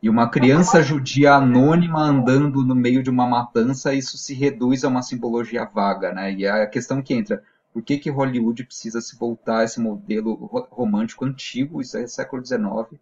E 0.03 0.09
uma 0.09 0.31
criança 0.31 0.83
judia 0.83 1.35
anônima 1.35 2.01
andando 2.01 2.65
no 2.65 2.75
meio 2.75 3.03
de 3.03 3.11
uma 3.11 3.27
matança, 3.27 3.93
isso 3.93 4.17
se 4.17 4.33
reduz 4.33 4.83
a 4.83 4.89
uma 4.89 5.03
simbologia 5.03 5.65
vaga, 5.65 6.13
né? 6.13 6.33
E 6.33 6.45
é 6.45 6.51
a 6.51 6.67
questão 6.67 7.03
que 7.03 7.13
entra, 7.13 7.45
por 7.73 7.83
que, 7.83 7.99
que 7.99 8.11
Hollywood 8.11 8.65
precisa 8.65 9.01
se 9.01 9.17
voltar 9.17 9.59
a 9.59 9.65
esse 9.65 9.79
modelo 9.79 10.35
romântico 10.71 11.25
antigo, 11.25 11.81
isso 11.83 11.99
é 11.99 12.07
século 12.07 12.45
XIX, 12.45 12.99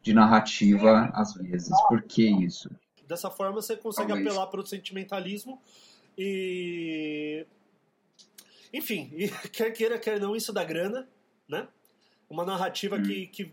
de 0.00 0.14
narrativa 0.14 1.10
às 1.14 1.34
vezes. 1.34 1.74
Por 1.88 2.02
que 2.02 2.24
isso? 2.24 2.70
Dessa 3.08 3.30
forma 3.30 3.54
você 3.54 3.76
consegue 3.76 4.08
Talvez. 4.08 4.28
apelar 4.28 4.46
para 4.46 4.60
o 4.60 4.66
sentimentalismo 4.66 5.60
e. 6.16 7.44
Enfim, 8.72 9.10
quer 9.52 9.70
queira, 9.72 9.98
quer 9.98 10.20
não, 10.20 10.36
isso 10.36 10.52
dá 10.52 10.62
grana, 10.62 11.08
né? 11.48 11.66
Uma 12.30 12.44
narrativa 12.44 12.96
hum. 12.96 13.02
que, 13.02 13.26
que 13.26 13.52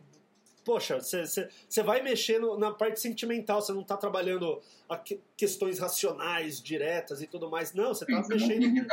poxa, 0.64 1.00
você 1.00 1.84
vai 1.84 2.02
mexer 2.02 2.40
no, 2.40 2.58
na 2.58 2.72
parte 2.72 3.00
sentimental, 3.00 3.62
você 3.62 3.74
não 3.74 3.82
está 3.82 3.98
trabalhando 3.98 4.62
que, 4.98 5.20
questões 5.36 5.80
racionais, 5.80 6.62
diretas 6.62 7.22
e 7.22 7.28
tudo 7.28 7.50
mais. 7.50 7.74
Não, 7.74 7.94
você 7.94 8.06
está 8.06 8.28
mexendo. 8.28 8.88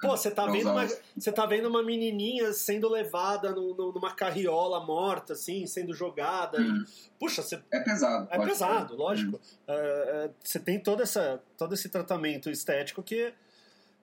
Pô, 0.00 0.10
você 0.16 0.28
está 0.28 0.46
vendo 0.46 0.70
uma, 0.70 0.86
você 1.16 1.32
tá 1.32 1.46
vendo 1.46 1.68
uma 1.68 1.82
menininha 1.82 2.52
sendo 2.52 2.88
levada 2.88 3.52
no, 3.52 3.74
no, 3.74 3.92
numa 3.92 4.14
carriola 4.14 4.84
morta, 4.84 5.32
assim, 5.32 5.66
sendo 5.66 5.94
jogada. 5.94 6.60
Hum. 6.60 6.84
E, 6.84 7.18
puxa, 7.18 7.42
você. 7.42 7.60
É 7.70 7.80
pesado. 7.80 8.28
É 8.30 8.38
pesado, 8.38 8.94
ser. 8.94 9.00
lógico. 9.00 9.40
Hum. 9.68 9.72
Uh, 9.72 10.34
você 10.42 10.58
tem 10.58 10.78
todo, 10.78 11.02
essa, 11.02 11.42
todo 11.56 11.74
esse 11.74 11.88
tratamento 11.88 12.50
estético 12.50 13.02
que, 13.02 13.32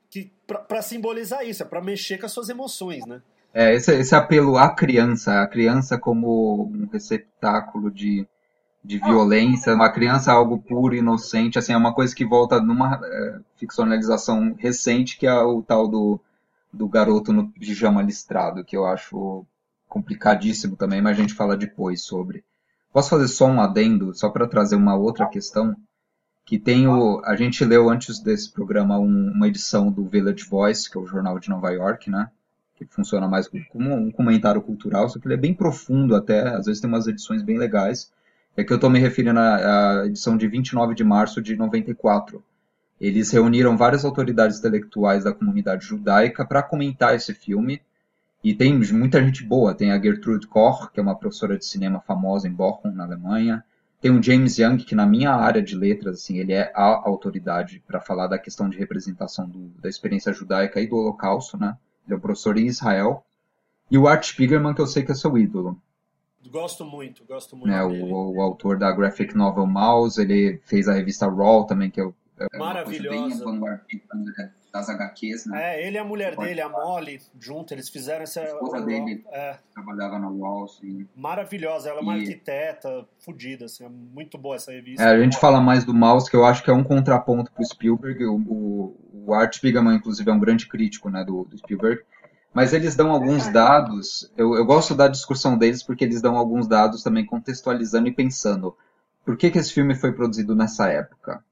que 0.09 0.31
para 0.45 0.81
simbolizar 0.81 1.45
isso, 1.47 1.63
é 1.63 1.65
para 1.65 1.81
mexer 1.81 2.17
com 2.17 2.25
as 2.25 2.31
suas 2.31 2.49
emoções, 2.49 3.05
né? 3.05 3.21
É, 3.59 3.73
esse, 3.73 3.91
esse 3.91 4.13
apelo 4.13 4.55
à 4.55 4.69
criança, 4.69 5.41
a 5.41 5.47
criança 5.47 5.97
como 5.97 6.65
um 6.71 6.87
receptáculo 6.93 7.89
de, 7.89 8.27
de 8.83 8.99
violência, 8.99 9.73
uma 9.73 9.91
criança 9.91 10.31
algo 10.31 10.59
puro, 10.59 10.93
inocente, 10.93 11.57
assim, 11.57 11.73
é 11.73 11.77
uma 11.77 11.91
coisa 11.91 12.13
que 12.13 12.23
volta 12.23 12.61
numa 12.61 13.01
é, 13.03 13.39
ficcionalização 13.55 14.53
recente, 14.59 15.17
que 15.17 15.25
é 15.25 15.33
o 15.33 15.63
tal 15.63 15.87
do, 15.87 16.19
do 16.71 16.87
garoto 16.87 17.33
no 17.33 17.49
pijama 17.49 18.03
listrado, 18.03 18.63
que 18.63 18.77
eu 18.77 18.85
acho 18.85 19.43
complicadíssimo 19.89 20.75
também, 20.75 21.01
mas 21.01 21.17
a 21.17 21.19
gente 21.19 21.33
fala 21.33 21.57
depois 21.57 22.03
sobre. 22.03 22.43
Posso 22.93 23.09
fazer 23.09 23.27
só 23.27 23.47
um 23.47 23.59
adendo, 23.59 24.13
só 24.13 24.29
para 24.29 24.47
trazer 24.47 24.75
uma 24.75 24.95
outra 24.95 25.25
questão? 25.25 25.75
Que 26.45 26.59
tem 26.59 26.87
o. 26.87 27.23
A 27.25 27.35
gente 27.35 27.65
leu 27.65 27.89
antes 27.89 28.19
desse 28.19 28.51
programa 28.53 28.99
um, 28.99 29.31
uma 29.33 29.47
edição 29.47 29.91
do 29.91 30.05
Village 30.05 30.43
Voice, 30.47 30.87
que 30.87 30.95
é 30.95 31.01
o 31.01 31.07
jornal 31.07 31.39
de 31.39 31.49
Nova 31.49 31.71
York, 31.71 32.11
né? 32.11 32.29
Que 32.85 32.93
funciona 32.93 33.27
mais 33.27 33.49
como 33.69 33.93
um 33.93 34.11
comentário 34.11 34.61
cultural, 34.61 35.09
só 35.09 35.19
que 35.19 35.27
ele 35.27 35.33
é 35.33 35.37
bem 35.37 35.53
profundo 35.53 36.15
até, 36.15 36.47
às 36.49 36.65
vezes 36.65 36.79
tem 36.79 36.87
umas 36.89 37.07
edições 37.07 37.41
bem 37.41 37.57
legais. 37.57 38.11
É 38.55 38.63
que 38.63 38.71
eu 38.71 38.75
estou 38.75 38.89
me 38.89 38.99
referindo 38.99 39.39
à, 39.39 40.03
edição 40.05 40.37
de 40.37 40.47
29 40.47 40.95
de 40.95 41.03
março 41.03 41.41
de 41.41 41.55
94. 41.55 42.43
Eles 42.99 43.31
reuniram 43.31 43.77
várias 43.77 44.03
autoridades 44.03 44.59
intelectuais 44.59 45.23
da 45.23 45.31
comunidade 45.31 45.85
judaica 45.85 46.43
para 46.45 46.63
comentar 46.63 47.15
esse 47.15 47.33
filme. 47.33 47.81
E 48.43 48.53
tem 48.53 48.75
muita 48.91 49.23
gente 49.23 49.43
boa. 49.43 49.75
Tem 49.75 49.91
a 49.91 49.99
Gertrude 49.99 50.47
Koch, 50.47 50.89
que 50.91 50.99
é 50.99 51.03
uma 51.03 51.15
professora 51.15 51.57
de 51.57 51.65
cinema 51.65 51.99
famosa 51.99 52.47
em 52.47 52.51
Bochum, 52.51 52.91
na 52.91 53.03
Alemanha. 53.03 53.63
Tem 54.01 54.11
o 54.11 54.21
James 54.21 54.57
Young, 54.57 54.77
que 54.77 54.95
na 54.95 55.05
minha 55.05 55.31
área 55.31 55.61
de 55.61 55.75
letras, 55.75 56.15
assim, 56.15 56.37
ele 56.37 56.53
é 56.53 56.71
a 56.75 57.07
autoridade 57.07 57.83
para 57.85 57.99
falar 57.99 58.27
da 58.27 58.37
questão 58.37 58.69
de 58.69 58.77
representação 58.77 59.47
do, 59.47 59.69
da 59.79 59.89
experiência 59.89 60.33
judaica 60.33 60.79
e 60.79 60.87
do 60.87 60.95
Holocausto, 60.95 61.57
né? 61.57 61.75
Ele 62.07 62.15
é 62.15 62.17
um 62.17 62.21
professor 62.21 62.57
em 62.57 62.65
Israel. 62.65 63.23
E 63.91 63.97
o 63.97 64.07
Art 64.07 64.23
Spiegelman, 64.23 64.73
que 64.73 64.81
eu 64.81 64.87
sei 64.87 65.03
que 65.03 65.11
é 65.11 65.15
seu 65.15 65.37
ídolo. 65.37 65.79
Gosto 66.49 66.85
muito, 66.85 67.25
gosto 67.25 67.55
muito. 67.55 67.69
Né, 67.69 67.83
o, 67.83 68.35
o, 68.35 68.41
autor 68.41 68.77
da 68.77 68.91
graphic 68.91 69.35
novel 69.35 69.65
Mouse, 69.65 70.19
ele 70.19 70.61
fez 70.65 70.87
a 70.87 70.93
revista 70.93 71.29
Raw 71.29 71.65
também, 71.65 71.89
que 71.89 71.99
é, 71.99 72.09
é 72.39 72.57
maravilhosa. 72.57 73.45
das 74.71 74.89
HQs, 74.89 75.47
né? 75.47 75.75
É, 75.75 75.87
ele 75.87 75.97
e 75.97 75.99
a 75.99 76.03
mulher 76.03 76.35
dele, 76.35 76.61
a 76.61 76.69
Molly, 76.69 77.19
junto, 77.39 77.73
eles 77.73 77.89
fizeram 77.89 78.23
essa. 78.23 78.41
A 78.41 78.45
esposa 78.45 78.81
dele 78.81 79.25
é. 79.31 79.57
trabalhava 79.73 80.19
na 80.19 80.29
Wall, 80.29 80.65
assim. 80.65 81.07
Maravilhosa, 81.15 81.89
ela 81.89 81.99
é 81.99 82.01
uma 82.01 82.17
e... 82.17 82.21
arquiteta 82.21 83.05
fodida, 83.19 83.65
assim, 83.65 83.85
é 83.85 83.89
muito 83.89 84.37
boa 84.37 84.55
essa 84.55 84.71
revista. 84.71 85.03
É, 85.03 85.07
a 85.07 85.19
gente 85.19 85.37
fala 85.37 85.59
mais 85.59 85.83
do 85.83 85.93
Mouse, 85.93 86.29
que 86.29 86.35
eu 86.35 86.45
acho 86.45 86.63
que 86.63 86.69
é 86.69 86.73
um 86.73 86.83
contraponto 86.83 87.51
pro 87.51 87.65
Spielberg. 87.65 88.23
O, 88.25 88.35
o, 88.35 88.95
o 89.27 89.33
Art 89.33 89.55
Spiegelman, 89.55 89.97
inclusive, 89.97 90.29
é 90.29 90.33
um 90.33 90.39
grande 90.39 90.67
crítico 90.67 91.09
né, 91.09 91.23
do, 91.23 91.43
do 91.43 91.57
Spielberg 91.57 92.01
mas 92.57 92.73
eles 92.73 92.95
dão 92.95 93.11
alguns 93.11 93.47
dados. 93.49 94.31
Eu, 94.35 94.55
eu, 94.55 94.65
gosto 94.65 94.95
da 94.95 95.07
discussão 95.07 95.55
deles 95.55 95.83
porque 95.83 96.03
eles 96.03 96.23
dão 96.23 96.35
alguns 96.35 96.67
dados 96.67 97.03
também 97.03 97.23
contextualizando 97.23 98.07
e 98.07 98.11
pensando 98.11 98.75
por 99.23 99.37
que, 99.37 99.51
que 99.51 99.59
esse 99.59 99.71
filme 99.71 99.93
foi 99.93 100.11
produzido 100.11 100.55
nessa 100.55 100.89
época. 100.89 101.45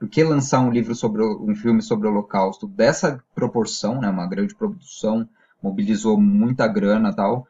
Por 0.00 0.08
que 0.08 0.24
lançar 0.24 0.58
um 0.58 0.72
livro 0.72 0.96
sobre 0.96 1.22
um 1.22 1.54
filme 1.54 1.80
sobre 1.80 2.08
o 2.08 2.10
Holocausto 2.10 2.66
dessa 2.66 3.22
proporção, 3.36 4.00
né, 4.00 4.08
uma 4.08 4.26
grande 4.26 4.52
produção, 4.52 5.28
mobilizou 5.62 6.20
muita 6.20 6.66
grana 6.66 7.14
tal, 7.14 7.46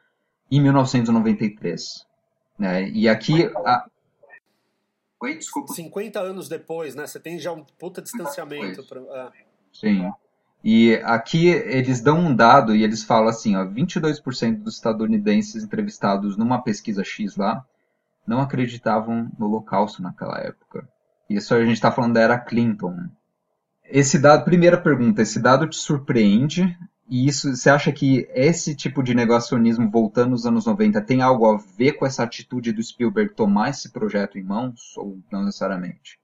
em 0.51 0.61
1993. 0.61 2.07
Né? 2.59 2.91
E 2.91 3.09
aqui 3.09 3.51
a... 3.65 3.87
Oi, 5.19 5.39
desculpa. 5.39 5.73
50 5.73 6.21
anos 6.21 6.47
depois, 6.47 6.95
né? 6.95 7.07
Você 7.07 7.19
tem 7.19 7.39
já 7.39 7.53
um 7.53 7.65
puta 7.79 8.03
distanciamento. 8.03 8.85
Pra... 8.87 9.01
É. 9.01 9.48
Sim. 9.73 10.11
E 10.63 10.95
aqui 11.05 11.47
eles 11.47 12.01
dão 12.01 12.19
um 12.19 12.35
dado 12.35 12.75
e 12.75 12.83
eles 12.83 13.05
falam 13.05 13.29
assim, 13.29 13.57
ó, 13.57 13.65
22% 13.65 14.63
dos 14.63 14.75
estadunidenses 14.75 15.63
entrevistados 15.63 16.37
numa 16.37 16.61
pesquisa 16.61 17.05
X 17.05 17.37
lá 17.37 17.65
não 18.27 18.41
acreditavam 18.41 19.31
no 19.39 19.47
Holocausto 19.47 20.03
naquela 20.03 20.39
época. 20.39 20.87
Isso 21.31 21.55
a 21.55 21.65
gente 21.65 21.75
está 21.75 21.91
falando 21.91 22.15
da 22.15 22.21
era 22.21 22.39
Clinton. 22.39 23.09
Esse 23.85 24.19
dado, 24.19 24.45
primeira 24.45 24.77
pergunta, 24.77 25.23
esse 25.23 25.41
dado 25.41 25.67
te 25.67 25.77
surpreende? 25.77 26.77
E 27.09 27.27
isso, 27.27 27.57
você 27.57 27.71
acha 27.71 27.91
que 27.91 28.29
esse 28.35 28.75
tipo 28.75 29.03
de 29.03 29.15
negacionismo 29.15 29.91
voltando 29.91 30.33
nos 30.33 30.45
anos 30.45 30.67
90 30.67 31.01
tem 31.01 31.23
algo 31.23 31.47
a 31.47 31.57
ver 31.57 31.93
com 31.93 32.05
essa 32.05 32.23
atitude 32.23 32.73
do 32.73 32.83
Spielberg 32.83 33.33
tomar 33.33 33.71
esse 33.71 33.91
projeto 33.91 34.39
em 34.39 34.43
mãos 34.43 34.95
ou 34.99 35.19
não 35.33 35.43
necessariamente? 35.45 36.19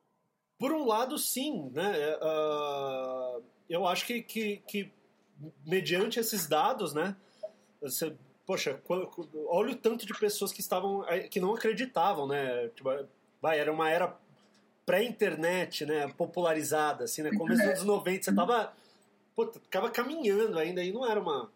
Por 0.59 0.73
um 0.73 0.85
lado, 0.87 1.19
sim, 1.19 1.71
né? 1.73 2.17
Uh, 2.17 3.43
eu 3.69 3.87
acho 3.87 4.07
que, 4.07 4.23
que, 4.23 4.62
que, 4.67 4.93
mediante 5.67 6.19
esses 6.21 6.47
dados, 6.47 6.95
né? 6.95 7.17
Você, 7.81 8.14
poxa, 8.47 8.81
olha 9.49 9.73
o 9.73 9.77
tanto 9.77 10.07
de 10.07 10.14
pessoas 10.14 10.53
que 10.53 10.61
estavam 10.61 11.05
que 11.31 11.40
não 11.40 11.55
acreditavam, 11.55 12.27
né? 12.27 12.69
Tipo, 12.69 12.90
vai, 13.43 13.59
era 13.59 13.73
uma 13.73 13.90
era 13.90 14.17
pré-internet, 14.87 15.85
né? 15.85 16.09
Popularizada, 16.17 17.05
assim, 17.05 17.23
né? 17.23 17.31
Começo 17.37 17.61
dos 17.61 17.71
anos 17.71 17.83
90, 17.85 18.23
você 18.23 18.35
tava, 18.35 18.73
pô, 19.35 19.47
ficava 19.53 19.90
caminhando 19.90 20.59
ainda 20.59 20.83
e 20.83 20.93
não 20.93 21.09
era 21.09 21.21
uma 21.21 21.51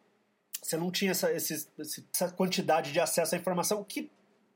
você 0.63 0.77
não 0.77 0.91
tinha 0.91 1.13
essa, 1.13 1.33
esse, 1.33 1.69
essa 2.13 2.31
quantidade 2.33 2.93
de 2.93 3.01
acesso 3.01 3.35
à 3.35 3.39
informação, 3.39 3.83
que 3.85 4.11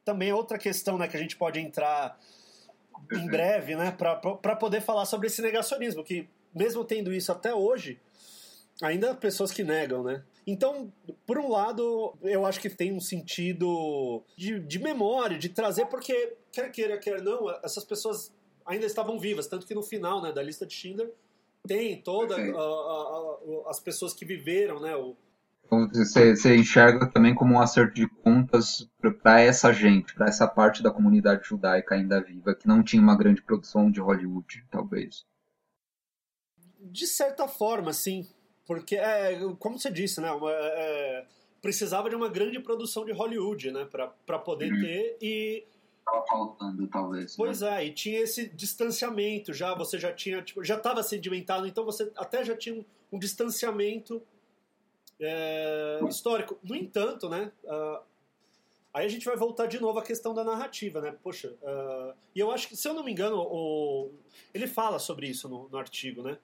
também 0.04 0.30
é 0.30 0.34
outra 0.34 0.58
questão, 0.58 0.98
né? 0.98 1.06
Que 1.08 1.16
a 1.16 1.20
gente 1.20 1.36
pode 1.36 1.60
entrar 1.60 2.18
em 3.10 3.26
breve, 3.26 3.74
né? 3.74 3.90
Para 3.90 4.56
poder 4.56 4.80
falar 4.80 5.06
sobre 5.06 5.26
esse 5.26 5.42
negacionismo, 5.42 6.04
que 6.04 6.28
mesmo 6.54 6.84
tendo 6.84 7.12
isso 7.12 7.32
até 7.32 7.54
hoje, 7.54 7.98
ainda 8.82 9.10
há 9.10 9.14
pessoas 9.14 9.50
que 9.50 9.64
negam, 9.64 10.02
né? 10.02 10.22
Então, 10.46 10.92
por 11.24 11.38
um 11.38 11.48
lado, 11.48 12.14
eu 12.22 12.44
acho 12.44 12.60
que 12.60 12.68
tem 12.68 12.92
um 12.92 13.00
sentido 13.00 14.22
de, 14.36 14.58
de 14.58 14.78
memória, 14.78 15.38
de 15.38 15.48
trazer, 15.48 15.86
porque, 15.86 16.34
quer 16.50 16.70
queira, 16.70 16.98
quer 16.98 17.22
não, 17.22 17.48
essas 17.62 17.84
pessoas 17.84 18.32
ainda 18.66 18.86
estavam 18.86 19.18
vivas, 19.18 19.46
tanto 19.46 19.66
que 19.66 19.74
no 19.74 19.82
final 19.82 20.20
né, 20.20 20.32
da 20.32 20.42
lista 20.42 20.66
de 20.66 20.74
Schindler 20.74 21.10
tem 21.66 22.00
todas 22.00 22.38
as 23.66 23.78
pessoas 23.78 24.12
que 24.12 24.24
viveram, 24.24 24.80
né? 24.80 24.96
O... 24.96 25.16
Você, 25.92 26.36
você 26.36 26.54
enxerga 26.54 27.06
também 27.06 27.34
como 27.34 27.54
um 27.54 27.60
acerto 27.60 27.94
de 27.94 28.06
contas 28.06 28.86
para 29.22 29.40
essa 29.40 29.72
gente, 29.72 30.14
para 30.14 30.26
essa 30.26 30.46
parte 30.46 30.82
da 30.82 30.90
comunidade 30.90 31.48
judaica 31.48 31.94
ainda 31.94 32.20
viva, 32.20 32.54
que 32.54 32.68
não 32.68 32.82
tinha 32.82 33.02
uma 33.02 33.16
grande 33.16 33.40
produção 33.40 33.90
de 33.90 33.98
Hollywood, 33.98 34.66
talvez. 34.70 35.24
De 36.78 37.06
certa 37.06 37.48
forma, 37.48 37.92
sim. 37.94 38.28
Porque, 38.66 38.96
é, 38.96 39.38
como 39.58 39.78
você 39.78 39.90
disse, 39.90 40.20
né? 40.20 40.28
É, 40.44 41.24
precisava 41.62 42.10
de 42.10 42.16
uma 42.16 42.28
grande 42.28 42.60
produção 42.60 43.06
de 43.06 43.12
Hollywood, 43.12 43.70
né? 43.70 43.86
Para 43.86 44.38
poder 44.38 44.70
uhum. 44.72 44.80
ter 44.80 45.16
e... 45.22 45.64
Tava 46.04 46.26
faltando, 46.26 46.86
talvez. 46.88 47.34
Pois 47.34 47.62
né? 47.62 47.82
é, 47.82 47.86
e 47.86 47.92
tinha 47.92 48.20
esse 48.20 48.46
distanciamento 48.48 49.54
já, 49.54 49.74
você 49.74 49.98
já 49.98 50.12
tinha, 50.12 50.42
tipo, 50.42 50.62
já 50.62 50.76
estava 50.76 51.02
sedimentado, 51.02 51.66
então 51.66 51.84
você 51.84 52.12
até 52.16 52.44
já 52.44 52.56
tinha 52.56 52.74
um, 52.74 52.84
um 53.12 53.18
distanciamento 53.18 54.20
é, 55.22 56.00
histórico. 56.08 56.58
No 56.62 56.74
entanto, 56.74 57.28
né? 57.28 57.52
Uh, 57.64 58.00
aí 58.92 59.06
a 59.06 59.08
gente 59.08 59.24
vai 59.24 59.36
voltar 59.36 59.66
de 59.66 59.80
novo 59.80 59.98
à 59.98 60.02
questão 60.02 60.34
da 60.34 60.44
narrativa, 60.44 61.00
né? 61.00 61.14
Poxa, 61.22 61.48
uh, 61.62 62.14
e 62.34 62.40
eu 62.40 62.50
acho 62.50 62.68
que, 62.68 62.76
se 62.76 62.88
eu 62.88 62.94
não 62.94 63.04
me 63.04 63.12
engano, 63.12 63.36
o, 63.38 64.12
ele 64.52 64.66
fala 64.66 64.98
sobre 64.98 65.28
isso 65.28 65.48
no, 65.48 65.68
no 65.68 65.78
artigo, 65.78 66.22
né? 66.22 66.38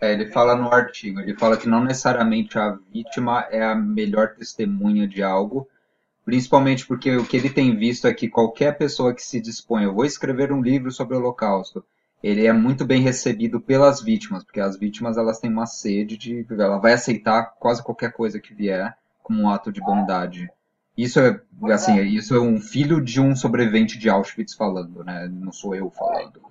É, 0.00 0.12
ele 0.12 0.30
fala 0.30 0.54
no 0.54 0.72
artigo, 0.72 1.20
ele 1.20 1.34
fala 1.36 1.56
que 1.56 1.68
não 1.68 1.82
necessariamente 1.82 2.58
a 2.58 2.78
vítima 2.92 3.46
é 3.50 3.62
a 3.62 3.74
melhor 3.74 4.34
testemunha 4.34 5.08
de 5.08 5.22
algo, 5.22 5.68
principalmente 6.24 6.86
porque 6.86 7.16
o 7.16 7.26
que 7.26 7.36
ele 7.36 7.50
tem 7.50 7.74
visto 7.76 8.06
é 8.06 8.12
que 8.12 8.28
qualquer 8.28 8.76
pessoa 8.76 9.14
que 9.14 9.22
se 9.22 9.40
dispõe, 9.40 9.84
eu 9.84 9.94
vou 9.94 10.04
escrever 10.04 10.52
um 10.52 10.62
livro 10.62 10.90
sobre 10.90 11.16
o 11.16 11.20
Holocausto, 11.20 11.84
ele 12.22 12.46
é 12.46 12.52
muito 12.52 12.84
bem 12.84 13.00
recebido 13.00 13.60
pelas 13.60 14.02
vítimas, 14.02 14.44
porque 14.44 14.60
as 14.60 14.78
vítimas 14.78 15.16
elas 15.16 15.38
têm 15.38 15.50
uma 15.50 15.66
sede 15.66 16.16
de, 16.16 16.46
ela 16.50 16.78
vai 16.78 16.92
aceitar 16.92 17.54
quase 17.58 17.82
qualquer 17.82 18.12
coisa 18.12 18.38
que 18.38 18.54
vier 18.54 18.96
como 19.22 19.42
um 19.42 19.48
ato 19.48 19.72
de 19.72 19.80
bondade. 19.80 20.50
Isso 20.96 21.18
é, 21.18 21.40
assim, 21.72 21.98
isso 22.02 22.34
é 22.34 22.40
um 22.40 22.60
filho 22.60 23.00
de 23.00 23.20
um 23.20 23.34
sobrevivente 23.34 23.98
de 23.98 24.10
Auschwitz 24.10 24.54
falando, 24.54 25.02
né? 25.02 25.28
Não 25.32 25.52
sou 25.52 25.74
eu 25.74 25.88
falando. 25.90 26.42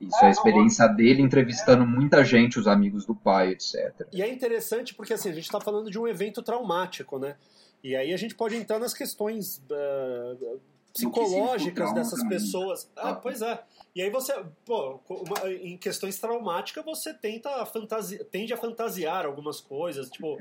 Isso 0.00 0.16
é 0.22 0.26
a 0.26 0.30
experiência 0.30 0.86
dele 0.88 1.22
entrevistando 1.22 1.86
muita 1.86 2.24
gente, 2.24 2.58
os 2.58 2.68
amigos 2.68 3.04
do 3.06 3.14
pai, 3.14 3.50
etc. 3.50 4.06
E 4.12 4.22
é 4.22 4.32
interessante 4.32 4.94
porque 4.94 5.14
assim, 5.14 5.30
a 5.30 5.32
gente 5.32 5.44
está 5.44 5.60
falando 5.60 5.90
de 5.90 5.98
um 5.98 6.06
evento 6.06 6.42
traumático, 6.42 7.18
né? 7.18 7.36
E 7.82 7.96
aí 7.96 8.12
a 8.12 8.16
gente 8.16 8.34
pode 8.34 8.56
entrar 8.56 8.78
nas 8.78 8.92
questões 8.92 9.62
uh, 9.70 10.60
psicológicas 10.92 11.92
dessas 11.94 12.22
pessoas. 12.28 12.90
Ah, 12.96 13.14
pois 13.14 13.42
é. 13.42 13.60
E 13.94 14.02
aí 14.02 14.10
você, 14.10 14.32
pô, 14.64 15.00
uma, 15.08 15.50
em 15.50 15.76
questões 15.76 16.18
traumáticas, 16.18 16.84
você 16.84 17.12
tenta 17.12 17.64
fantasi 17.66 18.22
tende 18.24 18.52
a 18.52 18.56
fantasiar 18.56 19.26
algumas 19.26 19.60
coisas, 19.60 20.08
tipo, 20.08 20.38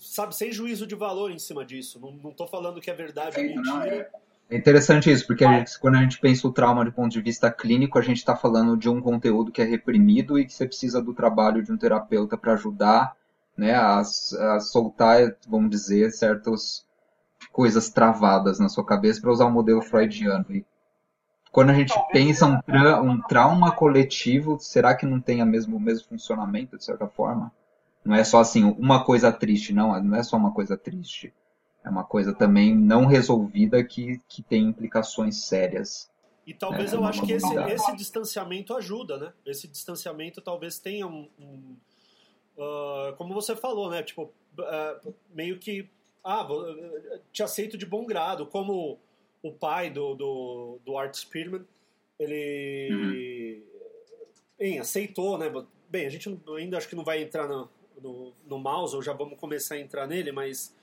sabe, 0.00 0.34
sem 0.34 0.50
juízo 0.50 0.86
de 0.86 0.94
valor 0.94 1.30
em 1.30 1.38
cima 1.38 1.64
disso. 1.64 2.00
Não, 2.00 2.12
não 2.12 2.32
tô 2.32 2.46
falando 2.46 2.80
que 2.80 2.90
é 2.90 2.94
verdade 2.94 3.38
ou 3.38 3.44
mentira. 3.44 4.10
É 4.50 4.56
interessante 4.56 5.10
isso, 5.10 5.26
porque 5.26 5.44
a 5.44 5.58
gente, 5.58 5.78
quando 5.78 5.96
a 5.96 6.00
gente 6.00 6.18
pensa 6.18 6.48
o 6.48 6.52
trauma 6.52 6.82
do 6.82 6.90
ponto 6.90 7.12
de 7.12 7.20
vista 7.20 7.50
clínico, 7.50 7.98
a 7.98 8.02
gente 8.02 8.16
está 8.16 8.34
falando 8.34 8.78
de 8.78 8.88
um 8.88 8.98
conteúdo 8.98 9.52
que 9.52 9.60
é 9.60 9.64
reprimido 9.64 10.38
e 10.38 10.46
que 10.46 10.54
você 10.54 10.66
precisa 10.66 11.02
do 11.02 11.12
trabalho 11.12 11.62
de 11.62 11.70
um 11.70 11.76
terapeuta 11.76 12.36
para 12.36 12.54
ajudar 12.54 13.14
né, 13.54 13.74
a, 13.74 13.98
a, 13.98 14.60
soltar, 14.60 15.36
vamos 15.46 15.68
dizer, 15.68 16.12
certas 16.12 16.86
coisas 17.52 17.90
travadas 17.90 18.58
na 18.58 18.70
sua 18.70 18.86
cabeça 18.86 19.20
para 19.20 19.32
usar 19.32 19.44
o 19.44 19.50
modelo 19.50 19.82
freudiano. 19.82 20.46
E 20.48 20.64
quando 21.52 21.70
a 21.70 21.74
gente 21.74 21.94
pensa 22.12 22.46
um, 22.46 22.60
tra 22.60 23.00
um 23.00 23.20
trauma 23.22 23.72
coletivo, 23.72 24.58
será 24.60 24.94
que 24.94 25.06
não 25.06 25.20
tem 25.20 25.40
a 25.40 25.46
mesmo, 25.46 25.76
o 25.76 25.80
mesmo 25.80 26.08
funcionamento, 26.08 26.76
de 26.76 26.84
certa 26.84 27.06
forma? 27.06 27.52
Não 28.04 28.14
é 28.14 28.24
só 28.24 28.40
assim, 28.40 28.64
uma 28.78 29.04
coisa 29.04 29.32
triste, 29.32 29.72
não, 29.72 30.02
não 30.02 30.16
é 30.16 30.22
só 30.22 30.36
uma 30.36 30.52
coisa 30.52 30.76
triste 30.76 31.32
é 31.88 31.90
uma 31.90 32.04
coisa 32.04 32.34
também 32.34 32.76
não 32.76 33.06
resolvida 33.06 33.82
que, 33.82 34.20
que 34.28 34.42
tem 34.42 34.64
implicações 34.64 35.44
sérias. 35.44 36.10
E 36.46 36.54
talvez 36.54 36.92
né? 36.92 36.98
eu 36.98 37.04
acho 37.04 37.22
que 37.24 37.32
esse, 37.32 37.54
esse 37.72 37.96
distanciamento 37.96 38.74
ajuda, 38.74 39.18
né? 39.18 39.32
Esse 39.44 39.66
distanciamento 39.66 40.40
talvez 40.40 40.78
tenha 40.78 41.06
um. 41.06 41.28
um 41.38 41.76
uh, 42.56 43.16
como 43.16 43.34
você 43.34 43.56
falou, 43.56 43.90
né? 43.90 44.02
Tipo, 44.02 44.32
uh, 44.58 45.14
meio 45.34 45.58
que. 45.58 45.88
Ah, 46.24 46.46
te 47.32 47.42
aceito 47.42 47.78
de 47.78 47.86
bom 47.86 48.04
grado. 48.04 48.46
Como 48.46 48.98
o 49.42 49.52
pai 49.52 49.90
do, 49.90 50.14
do, 50.14 50.78
do 50.84 50.96
Art 50.96 51.14
Spearman, 51.14 51.64
ele. 52.18 53.62
Uhum. 54.60 54.80
aceitou, 54.80 55.38
né? 55.38 55.50
Bem, 55.88 56.06
a 56.06 56.10
gente 56.10 56.28
ainda 56.56 56.76
acho 56.76 56.88
que 56.88 56.96
não 56.96 57.04
vai 57.04 57.22
entrar 57.22 57.48
no, 57.48 57.68
no, 58.00 58.32
no 58.46 58.58
mouse, 58.58 58.94
ou 58.94 59.02
já 59.02 59.12
vamos 59.12 59.38
começar 59.38 59.76
a 59.76 59.80
entrar 59.80 60.06
nele, 60.06 60.32
mas 60.32 60.74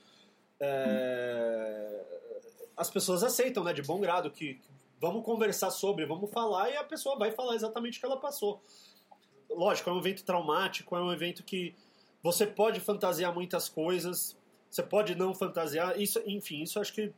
é, 0.59 2.05
as 2.75 2.89
pessoas 2.89 3.23
aceitam, 3.23 3.63
né, 3.63 3.73
de 3.73 3.81
bom 3.81 3.99
grado, 3.99 4.31
que 4.31 4.59
vamos 4.99 5.23
conversar 5.23 5.71
sobre, 5.71 6.05
vamos 6.05 6.31
falar, 6.31 6.69
e 6.71 6.77
a 6.77 6.83
pessoa 6.83 7.17
vai 7.17 7.31
falar 7.31 7.55
exatamente 7.55 7.97
o 7.97 7.99
que 7.99 8.05
ela 8.05 8.17
passou. 8.17 8.61
Lógico, 9.49 9.89
é 9.89 9.93
um 9.93 9.99
evento 9.99 10.23
traumático, 10.23 10.95
é 10.95 11.01
um 11.01 11.11
evento 11.11 11.43
que 11.43 11.75
você 12.23 12.47
pode 12.47 12.79
fantasiar 12.79 13.33
muitas 13.33 13.69
coisas, 13.69 14.35
você 14.69 14.81
pode 14.81 15.15
não 15.15 15.33
fantasiar, 15.33 15.99
isso, 15.99 16.21
enfim, 16.25 16.63
isso 16.63 16.79
acho 16.79 16.93
que 16.93 17.13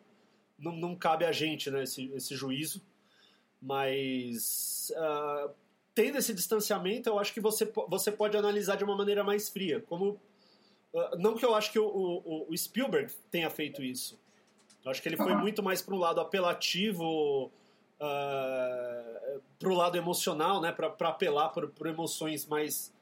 não, 0.58 0.76
não 0.76 0.96
cabe 0.96 1.26
a 1.26 1.32
gente, 1.32 1.70
né, 1.70 1.84
esse, 1.84 2.12
esse 2.14 2.36
juízo, 2.36 2.82
mas 3.62 4.92
uh, 4.96 5.52
tendo 5.94 6.18
esse 6.18 6.34
distanciamento, 6.34 7.10
eu 7.10 7.20
acho 7.20 7.34
que 7.34 7.42
você, 7.42 7.72
você 7.88 8.12
pode 8.12 8.38
analisar 8.38 8.76
de 8.76 8.84
uma 8.84 8.96
maneira 8.96 9.24
mais 9.24 9.50
fria, 9.50 9.82
como 9.82 10.20
ah, 10.96 11.16
não 11.18 11.36
que 11.36 11.46
eu 11.46 11.56
acho 11.56 11.72
que 11.72 11.80
o, 11.80 11.86
o, 11.86 12.48
o, 12.50 12.58
Spielberg 12.58 13.12
tenha 13.30 13.50
feito 13.50 13.84
isso. 13.84 14.20
Eu 14.84 14.92
acho 14.92 15.02
que 15.02 15.10
ele 15.10 15.18
foi 15.18 15.36
muito 15.36 15.62
mais 15.62 15.82
para 15.82 15.94
o 15.94 15.98
lado 15.98 16.22
apelativo, 16.22 17.46
uh, 17.46 17.52
ah, 18.00 19.40
para 19.60 19.70
o 19.70 19.74
lado 19.74 19.98
emocional, 19.98 20.62
né? 20.62 20.72
Para 20.72 20.88
apelar 21.10 21.50
por, 21.50 21.68
por, 21.70 21.88
emoções 21.88 22.46
mais 22.46 22.94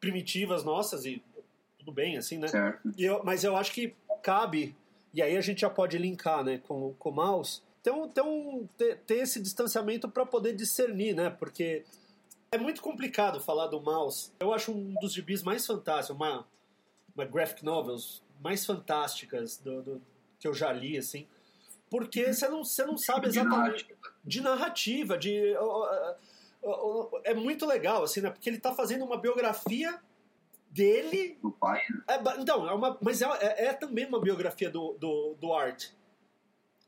primitivas 0.00 0.64
nossas 0.64 1.06
e 1.06 1.22
tudo 1.78 1.90
bem, 1.90 2.16
assim, 2.16 2.38
né? 2.38 2.48
Eu, 2.98 3.22
mas 3.24 3.44
eu 3.44 3.56
acho 3.56 3.72
que 3.72 3.94
cabe, 4.22 4.76
e 5.12 5.22
aí 5.22 5.36
a 5.36 5.40
gente 5.40 5.60
já 5.60 5.70
pode 5.70 5.98
linkar 5.98 6.44
né, 6.44 6.58
com, 6.58 6.94
com 6.98 7.10
o 7.10 7.12
mouse, 7.12 7.62
ter, 7.82 7.90
um, 7.90 8.08
ter, 8.08 8.22
um, 8.22 8.68
esse 9.08 9.40
distanciamento 9.40 10.08
para 10.08 10.24
poder 10.24 10.54
discernir, 10.54 11.14
né? 11.14 11.30
Porque 11.30 11.84
é 12.50 12.58
muito 12.58 12.80
complicado 12.80 13.40
falar 13.40 13.66
do 13.66 13.80
mouse. 13.80 14.30
Eu 14.40 14.52
acho 14.52 14.72
um 14.72 14.94
dos 15.00 15.12
gibis 15.12 15.42
mais 15.42 15.66
fantásticos, 15.66 16.16
uma 16.16 16.46
uma 17.14 17.24
graphic 17.24 17.64
novels 17.64 18.22
mais 18.40 18.64
fantásticas 18.64 19.58
do, 19.58 19.82
do, 19.82 20.02
que 20.38 20.48
eu 20.48 20.54
já 20.54 20.72
li, 20.72 20.98
assim, 20.98 21.26
porque 21.90 22.32
você 22.32 22.48
não, 22.48 22.64
você 22.64 22.84
não 22.84 22.96
sabe 22.96 23.28
exatamente 23.28 23.86
de 24.24 24.40
narrativa, 24.40 25.16
de 25.16 25.54
é 27.24 27.34
muito 27.34 27.66
legal, 27.66 28.02
assim, 28.02 28.20
né? 28.20 28.30
Porque 28.30 28.48
ele 28.48 28.56
está 28.56 28.72
fazendo 28.72 29.04
uma 29.04 29.16
biografia 29.16 30.00
dele. 30.72 31.38
Do 31.40 31.52
pai. 31.52 31.82
Né? 31.90 32.02
É, 32.08 32.40
então, 32.40 32.68
é 32.68 32.72
uma, 32.72 32.98
mas 33.00 33.22
é, 33.22 33.26
é, 33.40 33.64
é, 33.66 33.72
também 33.72 34.06
uma 34.06 34.20
biografia 34.20 34.70
do, 34.70 34.94
do, 34.94 35.36
do 35.38 35.52
Art. 35.52 35.88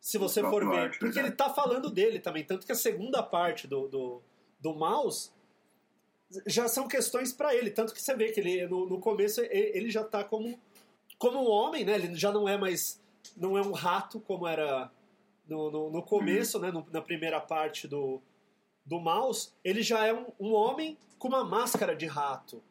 Se 0.01 0.18
você 0.18 0.40
for 0.40 0.68
ver. 0.68 0.79
Art, 0.79 0.99
porque 0.99 1.18
ele 1.18 1.29
está 1.29 1.51
falando 1.51 1.90
dele 1.90 2.18
também. 2.18 2.44
Tanto 2.44 2.66
que 2.66 2.73
a 2.73 2.77
segunda 2.77 3.23
parte 3.23 3.66
do, 3.66 3.88
do, 3.88 4.23
do 4.61 4.75
Mouse 4.75 5.31
já 6.47 6.66
são 6.66 6.88
questões 6.88 7.33
para 7.33 7.55
ele. 7.55 7.70
Tanto 7.70 7.94
que 7.94 8.03
você 8.03 8.14
vê 8.14 8.33
que 8.33 8.40
ele 8.40 8.66
no, 8.66 8.87
no 8.87 8.99
começo 8.99 9.40
ele 9.42 9.90
já 9.90 10.03
está 10.03 10.25
como, 10.25 10.59
como 11.18 11.38
um 11.40 11.51
homem, 11.51 11.85
né? 11.85 11.94
Ele 11.94 12.14
já 12.14 12.33
não 12.33 12.49
é 12.49 12.57
mais. 12.57 13.01
não 13.37 13.57
é 13.57 13.62
um 13.62 13.73
rato 13.73 14.20
como 14.20 14.47
era 14.47 14.90
no, 15.49 15.70
no, 15.70 15.90
no 15.90 16.03
começo, 16.03 16.59
né? 16.59 16.70
No, 16.70 16.87
na 16.90 17.01
primeira 17.01 17.40
parte 17.40 17.87
do, 17.88 18.20
do 18.85 18.99
Mouse. 18.99 19.53
Ele 19.62 19.83
já 19.83 20.07
é 20.07 20.12
um, 20.12 20.27
um 20.38 20.53
homem 20.53 20.99
com 21.18 21.29
uma 21.29 21.44
máscara 21.44 21.97
de 21.97 22.07
rato. 22.07 22.62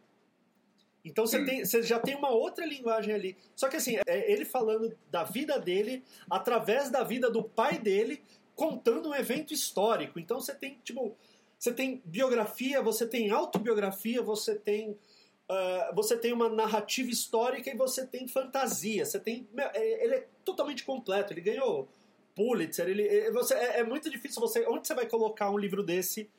Então 1.04 1.28
você, 1.28 1.44
tem, 1.44 1.66
você 1.66 1.84
já 1.84 2.00
tem 2.00 2.16
uma 2.16 2.30
outra 2.30 2.66
linguagem 2.66 3.14
ali. 3.14 3.38
Só 3.56 3.68
que 3.68 3.76
assim, 3.76 3.98
é 4.08 4.32
ele 4.32 4.46
falando 4.46 4.96
da 5.12 5.24
vida 5.24 5.60
dele 5.60 6.04
através 6.30 6.90
da 6.90 7.04
vida 7.04 7.30
do 7.30 7.44
pai 7.44 7.78
dele, 7.78 8.22
contando 8.56 9.10
um 9.10 9.16
evento 9.16 9.54
histórico. 9.54 10.20
Então 10.20 10.40
você 10.40 10.56
tem, 10.56 10.80
tipo, 10.84 11.16
você 11.60 11.74
tem 11.74 12.02
biografia, 12.06 12.82
você 12.82 13.06
tem 13.06 13.32
autobiografia, 13.32 14.22
você 14.22 14.56
tem 14.56 14.92
uh, 14.92 15.96
você 15.96 16.18
tem 16.18 16.32
uma 16.32 16.50
narrativa 16.50 17.10
histórica 17.10 17.70
e 17.70 17.76
você 17.76 18.06
tem 18.08 18.28
fantasia. 18.28 19.06
Você 19.06 19.20
tem 19.20 19.48
é, 19.58 20.06
ele 20.06 20.16
é 20.16 20.28
totalmente 20.46 20.84
completo. 20.84 21.34
Ele 21.34 21.42
ganhou 21.42 21.88
Pulitzer. 22.36 22.88
Ele 22.88 23.08
é, 23.08 23.32
você 23.32 23.54
é, 23.56 23.80
é 23.80 23.84
muito 23.84 24.10
difícil 24.10 24.42
você 24.42 24.66
onde 24.68 24.88
você 24.88 24.94
vai 24.94 25.08
colocar 25.08 25.50
um 25.50 25.58
livro 25.58 25.84
desse 25.84 26.30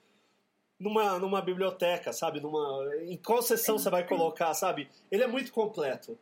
numa, 0.85 1.19
numa 1.19 1.41
biblioteca, 1.41 2.13
sabe? 2.13 2.41
Numa, 2.41 2.85
em 3.07 3.17
qual 3.17 3.43
sessão 3.43 3.79
você 3.79 3.89
vai 3.89 4.07
colocar, 4.07 4.53
sabe? 4.53 4.89
Ele 5.11 5.25
é 5.25 5.27
muito 5.27 5.51
completo 5.51 6.19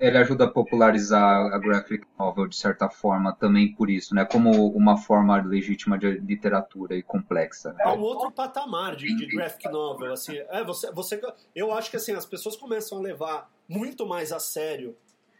ele 0.00 0.18
ajuda 0.18 0.44
a 0.44 0.50
popularizar 0.50 1.52
a 1.52 1.58
graphic 1.58 2.04
novel 2.18 2.48
de 2.48 2.56
certa 2.56 2.88
forma 2.88 3.32
também 3.32 3.72
por 3.74 3.88
isso, 3.88 4.14
né? 4.14 4.24
Como 4.24 4.68
uma 4.68 4.96
forma 4.96 5.40
legítima 5.40 5.96
de 5.98 6.10
literatura 6.18 6.96
e 6.96 7.02
complexa. 7.02 7.72
Né? 7.72 7.84
É 7.84 7.88
um 7.90 8.00
outro 8.00 8.30
patamar 8.32 8.96
de, 8.96 9.14
de 9.14 9.26
graphic 9.26 9.68
novel, 9.68 10.12
assim. 10.12 10.36
É, 10.48 10.64
você, 10.64 10.90
você, 10.90 11.20
eu 11.54 11.72
acho 11.72 11.90
que 11.90 11.96
assim 11.96 12.12
as 12.12 12.26
pessoas 12.26 12.56
começam 12.56 12.98
a 12.98 13.00
levar 13.00 13.50
muito 13.68 14.06
mais 14.06 14.32
a 14.32 14.40
sério 14.40 14.96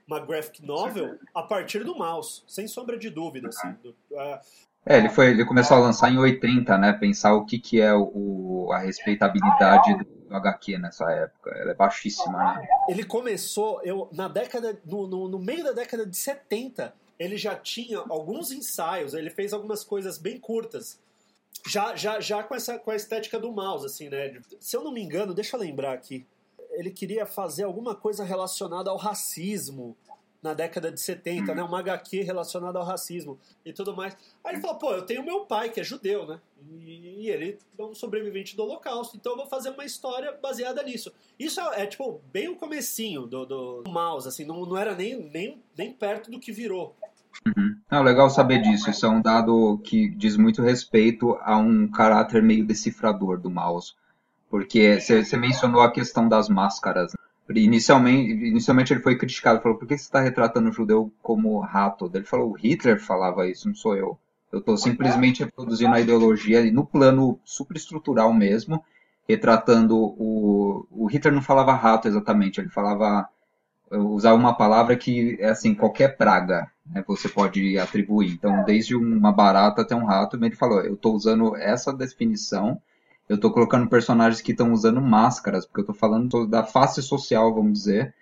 uma 0.07 0.21
graphic 0.21 0.65
novel 0.65 1.19
a 1.35 1.43
partir 1.43 1.83
do 1.83 1.97
mouse, 1.97 2.43
sem 2.47 2.69
sombra 2.69 2.99
de 2.99 3.11
dúvida, 3.11 3.49
assim. 3.49 3.73
Do, 3.83 3.91
uh, 3.91 4.39
é, 4.87 4.99
ele, 4.99 5.09
foi, 5.09 5.31
ele 5.31 5.45
começou 5.47 5.79
a 5.79 5.81
lançar 5.81 6.13
em 6.13 6.19
80, 6.19 6.77
né? 6.77 6.93
Pensar 6.93 7.35
o 7.35 7.47
que, 7.47 7.59
que 7.59 7.81
é 7.81 7.95
o, 7.95 8.69
a 8.71 8.79
respeitabilidade 8.79 9.97
do 9.97 10.37
HQ 10.37 10.79
nessa 10.79 11.11
época. 11.11 11.51
Ela 11.57 11.71
é 11.71 11.75
baixíssima, 11.75 12.37
né? 12.37 12.69
Ele 12.89 13.03
começou, 13.03 13.81
eu, 13.83 14.11
na 14.13 14.29
década. 14.29 14.79
No, 14.85 15.07
no, 15.07 15.29
no, 15.29 15.39
meio 15.39 15.65
da 15.65 15.73
década 15.73 16.05
de 16.05 16.17
70, 16.17 16.95
ele 17.19 17.39
já 17.39 17.57
tinha 17.57 17.99
alguns 18.11 18.53
ensaios, 18.53 19.15
ele 19.15 19.31
fez 19.31 19.55
algumas 19.55 19.83
coisas 19.83 20.19
bem 20.19 20.39
curtas. 20.39 21.01
Já, 21.67 21.97
já, 21.97 22.21
já 22.21 22.43
com, 22.43 22.55
essa, 22.55 22.79
com 22.79 22.91
a 22.91 22.97
estética 22.97 23.39
do 23.39 23.51
mouse, 23.51 23.87
assim, 23.87 24.11
né? 24.11 24.39
Se 24.61 24.77
eu 24.77 24.85
não 24.85 24.93
me 24.93 25.03
engano, 25.03 25.33
deixa 25.33 25.57
eu 25.57 25.61
lembrar 25.61 25.95
aqui. 25.95 26.27
Ele 26.73 26.91
queria 26.91 27.25
fazer 27.25 27.63
alguma 27.63 27.95
coisa 27.95 28.23
relacionada 28.23 28.91
ao 28.91 28.99
racismo 28.99 29.97
na 30.45 30.53
década 30.53 30.93
de 30.93 31.01
70, 31.01 31.51
uhum. 31.51 31.57
né? 31.57 31.63
Uma 31.63 31.79
HQ 31.79 32.21
relacionada 32.21 32.79
ao 32.79 32.85
racismo 32.85 33.39
e 33.65 33.73
tudo 33.73 33.97
mais. 33.97 34.15
Aí 34.45 34.53
ele 34.53 34.61
falou, 34.61 34.77
pô, 34.77 34.93
eu 34.93 35.01
tenho 35.01 35.25
meu 35.25 35.47
pai, 35.47 35.71
que 35.71 35.81
é 35.81 35.83
judeu, 35.83 36.27
né? 36.27 36.39
E, 36.71 37.31
ele 37.31 37.59
é 37.79 37.83
um 37.83 37.95
sobrevivente 37.95 38.55
do 38.55 38.63
holocausto, 38.63 39.17
então 39.17 39.33
eu 39.33 39.39
vou 39.39 39.47
fazer 39.47 39.71
uma 39.71 39.87
história 39.87 40.39
baseada 40.43 40.83
nisso. 40.83 41.11
Isso 41.39 41.59
é, 41.59 41.83
é 41.83 41.87
tipo, 41.87 42.21
bem 42.31 42.49
o 42.49 42.57
comecinho 42.57 43.27
do, 43.27 43.47
do 43.47 43.85
mouse, 43.89 44.29
assim, 44.29 44.45
não, 44.45 44.67
não 44.67 44.77
era 44.77 44.95
nem, 44.95 45.17
nem, 45.31 45.63
nem 45.77 45.91
perto 45.91 46.31
do 46.31 46.39
que 46.39 46.53
virou. 46.53 46.95
Uhum. 47.47 47.77
É 47.91 47.99
legal 48.01 48.29
saber 48.29 48.61
disso. 48.61 48.91
Isso 48.91 49.07
é 49.07 49.09
um 49.09 49.23
dado 49.23 49.81
que 49.83 50.11
diz 50.11 50.37
muito 50.37 50.61
respeito 50.61 51.39
a 51.41 51.57
um 51.57 51.89
caráter 51.89 52.43
meio 52.43 52.67
decifrador 52.67 53.41
do 53.41 53.51
mouse. 53.51 53.95
Porque 54.51 55.01
você 55.01 55.37
mencionou 55.39 55.81
a 55.81 55.91
questão 55.91 56.29
das 56.29 56.51
máscaras. 56.51 57.13
Né? 57.13 57.24
Inicialmente, 57.51 58.33
inicialmente 58.33 58.93
ele 58.93 59.03
foi 59.03 59.19
criticado, 59.19 59.61
falou, 59.61 59.77
por 59.77 59.87
que 59.87 59.99
você 59.99 60.05
está 60.05 60.21
retratando 60.21 60.71
o 60.71 60.73
judeu 60.73 61.13
como 61.23 61.59
rato? 61.61 62.11
Ele 62.15 62.25
falou, 62.25 62.51
o 62.51 62.55
Hitler 62.55 62.99
falava 62.99 63.47
isso, 63.47 63.69
não 63.69 63.75
sou 63.75 63.95
eu. 63.95 64.19
Eu 64.51 64.61
estou 64.61 64.77
simplesmente 64.77 65.45
reproduzindo 65.45 65.93
a 65.95 66.01
ideologia 66.01 66.65
no 66.73 66.87
plano 66.87 67.39
superestrutural 67.45 68.33
mesmo, 68.33 68.83
retratando 69.29 69.97
o... 69.97 70.87
O 70.91 71.07
Hitler 71.07 71.35
não 71.35 71.43
falava 71.43 71.75
rato 71.75 72.09
exatamente, 72.09 72.61
ele 72.61 72.69
falava... 72.71 73.29
Usava 73.91 74.37
uma 74.37 74.55
palavra 74.55 74.97
que 74.97 75.37
é 75.39 75.51
assim, 75.51 75.75
qualquer 75.75 76.17
praga 76.17 76.71
né, 76.87 77.05
você 77.07 77.29
pode 77.29 77.79
atribuir. 77.79 78.33
Então, 78.33 78.65
desde 78.65 78.97
uma 78.97 79.31
barata 79.31 79.83
até 79.83 79.95
um 79.95 80.05
rato, 80.05 80.37
ele 80.37 80.57
falou, 80.57 80.81
eu 80.81 80.95
estou 80.95 81.15
usando 81.15 81.55
essa 81.57 81.93
definição 81.93 82.81
eu 83.29 83.39
tô 83.39 83.51
colocando 83.51 83.89
personagens 83.89 84.43
que 84.43 84.53
estão 84.53 84.73
usando 84.73 85.01
máscaras, 85.01 85.65
porque 85.65 85.81
eu 85.81 85.87
tô 85.87 85.95
falando 85.95 86.47
da 86.47 86.65
face 86.65 87.03
social, 87.03 87.55
vamos 87.55 87.73
dizer, 87.73 88.15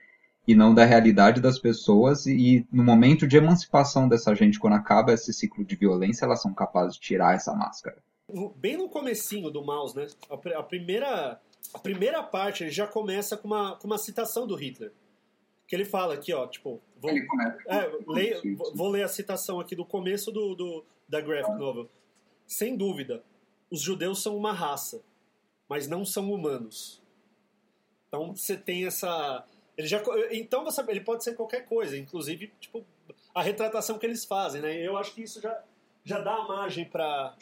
e 0.46 0.54
não 0.54 0.74
da 0.74 0.84
realidade 0.84 1.40
das 1.40 1.58
pessoas. 1.58 2.26
E 2.26 2.66
no 2.72 2.84
momento 2.84 3.26
de 3.26 3.36
emancipação 3.36 4.08
dessa 4.08 4.34
gente, 4.34 4.58
quando 4.58 4.74
acaba 4.74 5.12
esse 5.12 5.32
ciclo 5.32 5.64
de 5.64 5.76
violência, 5.76 6.24
elas 6.24 6.40
são 6.40 6.54
capazes 6.54 6.94
de 6.94 7.00
tirar 7.00 7.34
essa 7.34 7.54
máscara. 7.54 7.98
Bem 8.56 8.76
no 8.76 8.88
comecinho 8.88 9.50
do 9.50 9.64
Maus, 9.64 9.94
né? 9.94 10.06
A, 10.30 10.62
primeira, 10.62 11.40
a 11.74 11.78
primeira 11.78 12.22
parte 12.22 12.64
ele 12.64 12.70
já 12.70 12.86
começa 12.86 13.36
com 13.36 13.48
uma, 13.48 13.76
com 13.76 13.86
uma 13.86 13.98
citação 13.98 14.46
do 14.46 14.54
Hitler. 14.54 14.92
Que 15.66 15.76
ele 15.76 15.84
fala 15.84 16.14
aqui, 16.14 16.32
ó, 16.32 16.46
tipo. 16.46 16.80
Vou, 17.00 17.10
é, 17.10 17.90
leia, 18.06 18.40
vou 18.74 18.88
ler 18.88 19.02
a 19.02 19.08
citação 19.08 19.58
aqui 19.58 19.74
do 19.74 19.84
começo 19.84 20.30
do, 20.30 20.54
do 20.54 20.84
da 21.08 21.20
graphic 21.20 21.58
novel. 21.58 21.88
Sem 22.46 22.76
dúvida, 22.76 23.22
os 23.72 23.80
judeus 23.80 24.22
são 24.22 24.36
uma 24.36 24.52
raça, 24.52 25.02
mas 25.66 25.88
não 25.88 26.04
são 26.04 26.30
humanos. 26.30 27.02
Então 28.06 28.36
você 28.36 28.54
tem 28.54 28.86
essa. 28.86 29.46
Ele 29.78 29.88
já, 29.88 30.02
então 30.30 30.62
você, 30.62 30.82
ele 30.88 31.00
pode 31.00 31.24
ser 31.24 31.34
qualquer 31.34 31.64
coisa, 31.64 31.96
inclusive 31.96 32.52
tipo, 32.60 32.84
a 33.34 33.42
retratação 33.42 33.98
que 33.98 34.04
eles 34.04 34.26
fazem. 34.26 34.60
Né? 34.60 34.76
Eu 34.76 34.98
acho 34.98 35.14
que 35.14 35.22
isso 35.22 35.40
já, 35.40 35.64
já 36.04 36.20
dá 36.20 36.34
a 36.34 36.46
margem 36.46 36.84
para 36.84 37.34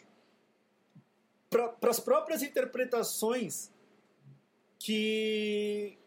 para 1.50 1.90
as 1.90 1.98
próprias 1.98 2.44
interpretações 2.44 3.72
que 4.78 5.98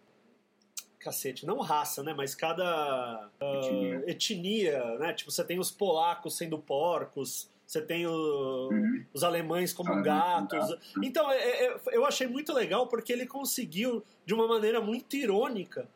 cacete, 1.00 1.46
não 1.46 1.60
raça, 1.60 2.02
né, 2.02 2.14
mas 2.14 2.34
cada 2.34 3.30
uh, 3.42 3.58
etnia. 3.58 4.04
etnia, 4.08 4.98
né, 5.00 5.12
tipo 5.12 5.30
você 5.30 5.44
tem 5.44 5.60
os 5.60 5.70
polacos 5.70 6.38
sendo 6.38 6.58
porcos, 6.58 7.52
você 7.66 7.82
tem 7.82 8.06
o, 8.06 8.70
uhum. 8.72 9.06
os 9.14 9.24
alemães 9.24 9.74
como 9.74 10.02
gatos. 10.04 10.78
Então, 11.02 11.32
é, 11.32 11.66
é, 11.66 11.78
eu 11.92 12.06
achei 12.06 12.28
muito 12.28 12.54
legal 12.54 12.88
porque 12.88 13.12
ele 13.12 13.26
conseguiu, 13.26 14.04
de 14.26 14.34
uma 14.34 14.48
maneira 14.48 14.80
muito 14.82 15.16
irônica, 15.16 15.88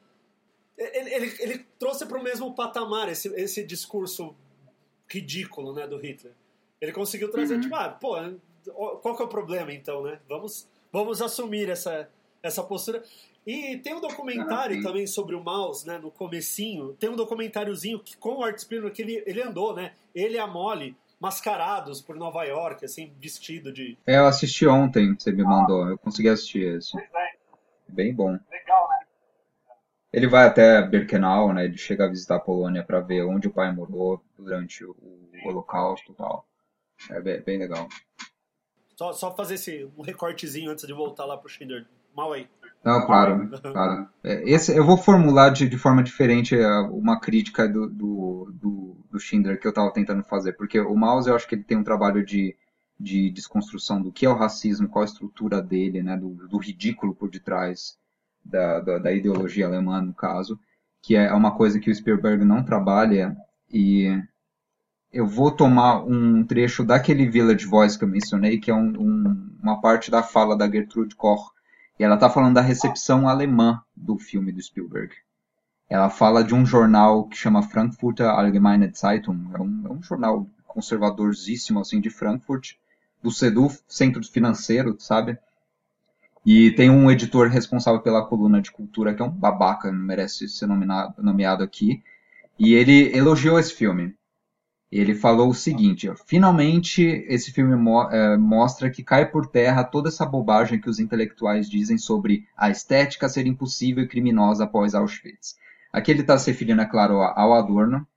ele, 0.78 1.14
ele, 1.14 1.36
ele 1.40 1.66
trouxe 1.80 2.06
para 2.06 2.18
o 2.18 2.24
mesmo 2.24 2.54
patamar 2.54 3.10
esse, 3.10 3.30
esse 3.36 3.64
discurso 3.64 4.36
ridículo 5.08 5.74
né, 5.74 5.88
do 5.88 5.98
Hitler. 5.98 6.34
Ele 6.80 6.92
conseguiu 6.92 7.32
trazer, 7.32 7.56
uhum. 7.56 7.62
tipo, 7.62 7.76
ah, 7.76 7.90
pô, 7.90 8.16
qual 9.02 9.16
que 9.16 9.22
é 9.22 9.26
o 9.26 9.30
problema 9.30 9.74
então, 9.74 10.04
né? 10.04 10.20
Vamos, 10.28 10.68
vamos 10.92 11.22
assumir 11.22 11.70
essa, 11.70 12.10
essa 12.44 12.64
postura. 12.64 13.04
E 13.46 13.78
tem 13.78 13.96
um 13.96 14.02
documentário 14.02 14.80
ah, 14.80 14.84
também 14.84 15.08
sobre 15.08 15.34
o 15.34 15.44
Maus, 15.44 15.86
né, 15.86 15.98
no 15.98 16.12
comecinho. 16.12 16.96
Tem 17.00 17.10
um 17.10 17.16
documentáriozinho 17.16 18.00
que, 18.00 18.18
com 18.18 18.36
o 18.36 18.44
Art 18.44 18.60
Spiegelman 18.60 18.94
que 18.94 19.02
ele, 19.02 19.24
ele 19.26 19.42
andou, 19.42 19.74
né? 19.74 19.94
Ele 20.14 20.36
e 20.36 20.40
a 20.40 20.46
Molly 20.46 20.96
mascarados 21.20 22.02
por 22.02 22.16
Nova 22.16 22.44
York, 22.44 22.86
assim, 22.86 23.14
vestido 23.20 23.72
de. 23.72 23.98
É, 24.06 24.18
eu 24.18 24.26
assisti 24.26 24.68
ontem, 24.68 25.16
você 25.18 25.32
me 25.32 25.44
mandou, 25.44 25.90
eu 25.90 25.98
consegui 25.98 26.30
assistir 26.30 26.78
esse. 26.78 26.98
É. 26.98 27.38
Bem 27.88 28.14
bom. 28.14 28.38
Legal, 28.52 28.90
né? 28.90 29.06
Ele 30.12 30.28
vai 30.28 30.46
até 30.48 30.82
Birkenau, 30.82 31.54
né? 31.54 31.66
Ele 31.66 31.78
chega 31.78 32.06
a 32.06 32.10
visitar 32.10 32.36
a 32.36 32.40
Polônia 32.40 32.84
para 32.84 33.00
ver 33.00 33.24
onde 33.24 33.48
o 33.48 33.54
pai 33.54 33.72
morou 33.72 34.24
durante 34.38 34.84
o, 34.84 34.92
o 34.92 35.50
Holocausto 35.50 36.12
e 36.12 36.16
tal. 36.16 36.46
É 37.10 37.22
bem, 37.22 37.42
bem, 37.42 37.58
legal. 37.60 37.88
Só, 38.96 39.14
só 39.14 39.36
fazer 39.36 39.56
esse, 39.56 39.90
um 39.98 40.02
recortezinho 40.02 40.72
antes 40.72 40.88
de 40.88 40.94
voltar 40.94 41.26
lá 41.26 41.38
pro 41.38 41.50
Schindler. 41.50 41.86
Mal 42.16 42.34
aí. 42.34 42.50
Não, 42.88 43.06
claro, 43.06 43.50
claro. 43.74 44.08
É, 44.24 44.50
esse, 44.50 44.74
eu 44.74 44.86
vou 44.86 44.96
formular 44.96 45.50
de, 45.50 45.68
de 45.68 45.78
forma 45.78 46.02
diferente 46.02 46.56
é, 46.56 46.80
uma 46.80 47.20
crítica 47.20 47.68
do, 47.68 47.90
do, 47.90 48.50
do, 48.54 48.98
do 49.12 49.20
Schindler 49.20 49.60
que 49.60 49.68
eu 49.68 49.72
estava 49.72 49.92
tentando 49.92 50.24
fazer, 50.24 50.54
porque 50.54 50.80
o 50.80 50.96
Maus 50.96 51.28
eu 51.28 51.36
acho 51.36 51.46
que 51.46 51.56
ele 51.56 51.66
tem 51.66 51.78
um 51.78 51.84
trabalho 51.84 52.26
de, 52.26 52.56
de 52.98 53.30
desconstrução 53.30 54.02
do 54.02 54.10
que 54.10 54.26
é 54.26 54.30
o 54.30 54.38
racismo, 54.38 54.88
qual 54.88 55.02
a 55.04 55.06
estrutura 55.06 55.62
dele, 55.62 56.02
né, 56.02 56.16
do, 56.16 56.30
do 56.48 56.58
ridículo 56.58 57.14
por 57.14 57.30
detrás 57.30 57.98
da, 58.44 58.80
da, 58.80 59.00
da, 59.00 59.12
ideologia 59.12 59.66
alemã, 59.66 60.02
no 60.02 60.14
caso, 60.14 60.58
que 61.02 61.14
é 61.14 61.34
uma 61.34 61.58
coisa 61.58 61.82
que 61.82 61.92
o 61.92 61.96
Spielberg 61.96 62.46
não 62.46 62.64
trabalha, 62.64 63.36
e 63.70 64.18
eu 65.12 65.28
vou 65.28 65.52
tomar 65.52 66.06
um 66.06 66.42
trecho 66.42 66.86
daquele 66.86 67.28
Village 67.28 67.66
Voice 67.66 68.00
que 68.00 68.06
eu 68.06 68.10
mencionei, 68.10 68.58
que 68.58 68.72
é 68.72 68.74
um, 68.74 68.94
um, 68.98 69.58
uma 69.62 69.82
parte 69.82 70.10
da 70.10 70.24
fala 70.24 70.58
da 70.58 70.72
Gertrude 70.72 71.14
Koch, 71.14 71.57
e 72.00 72.04
ela 72.04 72.16
está 72.16 72.30
falando 72.30 72.56
da 72.56 72.62
recepção 72.62 73.28
alemã 73.28 73.82
do 73.96 74.18
filme 74.18 74.52
do 74.52 74.62
Spielberg. 74.62 75.14
Ela 75.90 76.10
fala 76.10 76.44
de 76.44 76.54
um 76.54 76.66
jornal 76.66 77.28
que 77.28 77.38
chama 77.38 77.64
Frankfurter 77.64 78.28
Allgemeine 78.28 78.92
Zeitung. 78.94 79.52
É 79.54 79.62
um, 79.62 79.88
é 79.88 79.92
um 79.92 80.04
jornal 80.04 80.48
conservadorzíssimo, 80.66 81.80
assim, 81.80 82.02
de 82.02 82.10
Frankfurt, 82.10 82.74
do 83.24 83.32
CEDU, 83.32 83.70
Centro 83.88 84.24
Financeiro, 84.24 84.96
sabe? 85.00 85.38
E 86.46 86.72
tem 86.72 86.90
um 86.90 87.10
editor 87.10 87.48
responsável 87.48 88.02
pela 88.02 88.26
coluna 88.26 88.62
de 88.62 88.72
cultura, 88.72 89.14
que 89.14 89.22
é 89.22 89.26
um 89.26 89.30
babaca, 89.30 89.92
não 89.92 90.00
merece 90.00 90.48
ser 90.48 90.68
nominado, 90.68 91.16
nomeado 91.22 91.64
aqui. 91.64 92.04
E 92.60 92.74
ele 92.74 93.16
elogiou 93.16 93.60
esse 93.60 93.74
filme. 93.74 94.16
Ele 94.92 95.14
falou 95.14 95.50
o 95.50 95.54
seguinte: 95.54 96.10
finalmente 96.26 97.02
esse 97.28 97.52
filme 97.52 97.76
mo 97.76 98.04
é, 98.10 98.38
mostra 98.38 98.90
que 98.90 99.04
cai 99.04 99.30
por 99.30 99.48
terra 99.48 99.84
toda 99.84 100.08
essa 100.08 100.26
bobagem 100.26 100.80
que 100.80 100.90
os 100.90 101.00
intelectuais 101.00 101.70
dizem 101.70 101.98
sobre 101.98 102.48
a 102.56 102.70
estética 102.70 103.28
ser 103.28 103.46
impossível 103.46 104.04
e 104.04 104.08
criminosa 104.08 104.64
após 104.64 104.96
Auschwitz. 104.96 105.58
Aqui 105.92 106.12
ele 106.12 106.22
está 106.22 106.38
se 106.38 106.52
referindo, 106.52 106.82
é 106.82 106.86
claro, 106.86 107.22
ao 107.22 107.54
Adorno. 107.54 108.08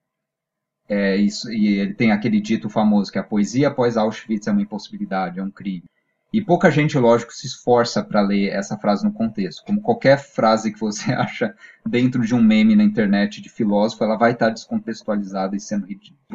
É, 0.89 1.17
isso, 1.17 1.53
e 1.53 1.79
ele 1.79 1.95
tem 1.95 2.11
aquele 2.11 2.41
dito 2.41 2.69
famoso 2.69 3.13
que 3.13 3.19
a 3.19 3.23
poesia 3.23 3.69
após 3.69 3.97
Auschwitz 3.97 4.47
é 4.47 4.53
uma 4.53 4.63
impossibilidade, 4.63 5.39
é 5.39 5.43
um 5.43 5.51
crime. 5.51 5.85
E 6.33 6.41
pouca 6.41 6.71
gente, 6.71 6.97
lógico, 6.97 7.33
se 7.33 7.47
esforça 7.47 8.05
para 8.05 8.21
ler 8.21 8.51
essa 8.51 8.79
frase 8.79 9.05
no 9.05 9.13
contexto. 9.13 9.65
Como 9.65 9.81
qualquer 9.81 10.19
frase 10.19 10.73
que 10.73 10.79
você 10.79 11.11
acha 11.15 11.55
dentro 11.85 12.25
de 12.25 12.35
um 12.35 12.43
meme 12.43 12.77
na 12.77 12.85
internet 12.85 13.41
de 13.41 13.49
filósofo, 13.49 14.05
ela 14.05 14.17
vai 14.17 14.33
estar 14.33 14.51
descontextualizada 14.51 15.57
e 15.57 15.61
sendo 15.61 15.87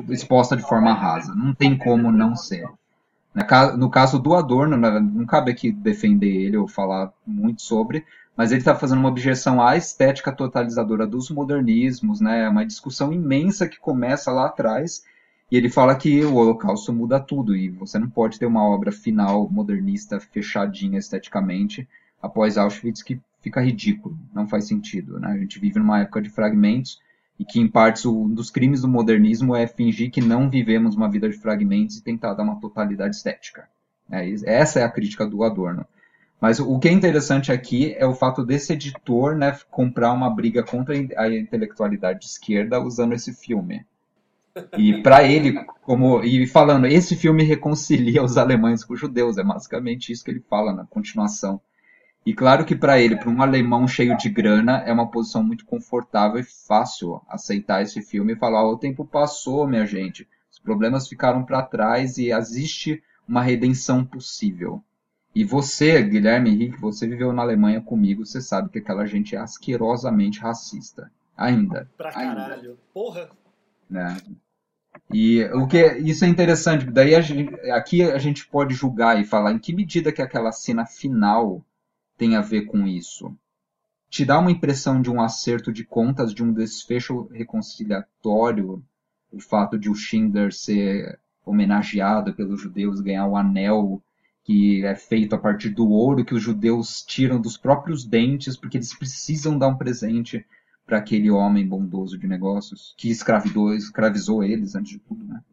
exposta 0.09 0.57
de 0.57 0.63
forma 0.63 0.93
rasa. 0.93 1.33
Não 1.33 1.53
tem 1.53 1.77
como 1.77 2.11
não 2.11 2.35
ser. 2.35 2.67
No 3.77 3.89
caso 3.89 4.19
do 4.19 4.33
Adorno, 4.33 4.77
né, 4.77 4.99
não 4.99 5.25
cabe 5.25 5.51
aqui 5.51 5.71
defender 5.71 6.27
ele 6.27 6.57
ou 6.57 6.67
falar 6.67 7.11
muito 7.25 7.61
sobre, 7.61 8.05
mas 8.35 8.51
ele 8.51 8.61
está 8.61 8.75
fazendo 8.75 8.99
uma 8.99 9.09
objeção 9.09 9.61
à 9.61 9.75
estética 9.77 10.31
totalizadora 10.31 11.07
dos 11.07 11.29
modernismos, 11.29 12.19
né? 12.19 12.47
Uma 12.47 12.65
discussão 12.65 13.11
imensa 13.13 13.67
que 13.67 13.79
começa 13.79 14.31
lá 14.31 14.47
atrás 14.47 15.03
e 15.51 15.57
ele 15.57 15.69
fala 15.69 15.95
que 15.95 16.23
o 16.23 16.35
Holocausto 16.35 16.91
muda 16.91 17.19
tudo 17.19 17.55
e 17.55 17.69
você 17.69 17.99
não 17.99 18.09
pode 18.09 18.39
ter 18.39 18.45
uma 18.45 18.63
obra 18.63 18.91
final 18.91 19.47
modernista 19.49 20.19
fechadinha 20.19 20.97
esteticamente 20.97 21.87
após 22.21 22.57
Auschwitz 22.57 23.03
que 23.03 23.21
fica 23.41 23.61
ridículo, 23.61 24.17
não 24.33 24.47
faz 24.47 24.67
sentido. 24.67 25.19
Né? 25.19 25.27
A 25.27 25.37
gente 25.37 25.59
vive 25.59 25.77
numa 25.77 26.01
época 26.01 26.21
de 26.21 26.29
fragmentos 26.29 26.99
e 27.39 27.45
que, 27.45 27.59
em 27.59 27.67
partes, 27.67 28.05
um 28.05 28.27
dos 28.27 28.49
crimes 28.49 28.81
do 28.81 28.87
modernismo 28.87 29.55
é 29.55 29.67
fingir 29.67 30.09
que 30.09 30.21
não 30.21 30.49
vivemos 30.49 30.95
uma 30.95 31.09
vida 31.09 31.29
de 31.29 31.37
fragmentos 31.37 31.97
e 31.97 32.03
tentar 32.03 32.33
dar 32.33 32.43
uma 32.43 32.59
totalidade 32.59 33.15
estética. 33.15 33.67
É, 34.09 34.27
essa 34.45 34.79
é 34.79 34.83
a 34.83 34.89
crítica 34.89 35.27
do 35.27 35.43
Adorno. 35.43 35.85
Mas 36.39 36.59
o 36.59 36.79
que 36.79 36.87
é 36.87 36.91
interessante 36.91 37.51
aqui 37.51 37.93
é 37.97 38.05
o 38.05 38.15
fato 38.15 38.43
desse 38.43 38.73
editor 38.73 39.35
né, 39.35 39.57
comprar 39.69 40.11
uma 40.11 40.29
briga 40.29 40.63
contra 40.63 40.95
a 40.95 41.29
intelectualidade 41.29 42.19
de 42.19 42.25
esquerda 42.25 42.81
usando 42.81 43.13
esse 43.13 43.33
filme. 43.33 43.85
E 44.77 45.01
para 45.01 45.23
ele, 45.23 45.53
como 45.81 46.23
e 46.23 46.47
falando, 46.47 46.85
esse 46.87 47.15
filme 47.15 47.43
reconcilia 47.43 48.23
os 48.23 48.37
alemães 48.37 48.83
com 48.83 48.93
os 48.93 48.99
judeus, 48.99 49.37
é 49.37 49.43
basicamente 49.43 50.11
isso 50.11 50.23
que 50.23 50.31
ele 50.31 50.43
fala 50.49 50.73
na 50.73 50.85
continuação. 50.85 51.59
E 52.25 52.33
claro 52.33 52.65
que 52.65 52.75
para 52.75 52.99
ele, 52.99 53.17
para 53.17 53.29
um 53.29 53.41
alemão 53.41 53.87
cheio 53.87 54.17
de 54.17 54.29
grana, 54.29 54.79
é 54.79 54.91
uma 54.91 55.11
posição 55.11 55.43
muito 55.43 55.65
confortável 55.65 56.39
e 56.39 56.43
fácil 56.43 57.21
aceitar 57.29 57.83
esse 57.83 58.01
filme 58.01 58.33
e 58.33 58.37
falar: 58.37 58.65
oh, 58.65 58.73
o 58.73 58.77
tempo 58.77 59.05
passou, 59.05 59.67
minha 59.67 59.85
gente, 59.85 60.27
os 60.51 60.57
problemas 60.57 61.07
ficaram 61.07 61.43
para 61.43 61.61
trás 61.61 62.17
e 62.17 62.31
existe 62.31 63.03
uma 63.27 63.41
redenção 63.41 64.03
possível. 64.03 64.81
E 65.35 65.43
você, 65.43 66.01
Guilherme 66.01 66.49
Henrique, 66.49 66.79
você 66.79 67.05
viveu 67.05 67.33
na 67.33 67.41
Alemanha 67.41 67.81
comigo, 67.81 68.25
você 68.25 68.41
sabe 68.41 68.69
que 68.69 68.79
aquela 68.79 69.05
gente 69.05 69.35
é 69.35 69.39
asquerosamente 69.39 70.39
racista. 70.39 71.11
Ainda. 71.35 71.89
Pra 71.97 72.11
caralho. 72.11 72.69
Ainda. 72.69 72.77
Porra. 72.93 73.29
Né? 73.89 74.17
E 75.13 75.43
o 75.45 75.67
que 75.67 75.97
isso 75.97 76.25
é 76.25 76.27
interessante, 76.27 76.85
daí 76.85 77.15
a 77.15 77.21
gente, 77.21 77.53
aqui 77.71 78.03
a 78.03 78.17
gente 78.17 78.47
pode 78.47 78.73
julgar 78.73 79.19
e 79.19 79.25
falar 79.25 79.51
em 79.51 79.59
que 79.59 79.73
medida 79.73 80.11
que 80.11 80.21
aquela 80.21 80.51
cena 80.51 80.85
final 80.85 81.63
tem 82.17 82.35
a 82.35 82.41
ver 82.41 82.65
com 82.65 82.87
isso. 82.87 83.35
te 84.09 84.23
dá 84.23 84.39
uma 84.39 84.51
impressão 84.51 85.01
de 85.01 85.09
um 85.09 85.21
acerto 85.21 85.73
de 85.73 85.83
contas, 85.83 86.33
de 86.33 86.43
um 86.43 86.53
desfecho 86.53 87.27
reconciliatório, 87.33 88.81
o 89.31 89.39
fato 89.39 89.77
de 89.77 89.89
o 89.89 89.95
Schindler 89.95 90.53
ser 90.53 91.19
homenageado 91.45 92.33
pelos 92.33 92.61
judeus, 92.61 93.01
ganhar 93.01 93.27
o 93.27 93.35
anel 93.35 94.01
que 94.45 94.85
é 94.85 94.95
feito 94.95 95.33
a 95.33 95.39
partir 95.39 95.69
do 95.69 95.89
ouro 95.89 96.23
que 96.23 96.35
os 96.35 96.41
judeus 96.41 97.03
tiram 97.03 97.41
dos 97.41 97.57
próprios 97.57 98.05
dentes, 98.05 98.55
porque 98.55 98.77
eles 98.77 98.93
precisam 98.93 99.57
dar 99.57 99.67
um 99.67 99.77
presente 99.77 100.45
para 100.85 100.97
aquele 100.97 101.31
homem 101.31 101.67
bondoso 101.67 102.17
de 102.17 102.27
negócios 102.27 102.93
que 102.97 103.09
escravidou, 103.09 103.73
escravizou 103.73 104.43
eles 104.43 104.75
antes 104.75 104.91
de 104.91 104.99
tudo, 104.99 105.23
né? 105.25 105.43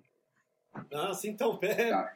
Nossa, 0.91 1.27
então, 1.27 1.57
pera. 1.57 2.13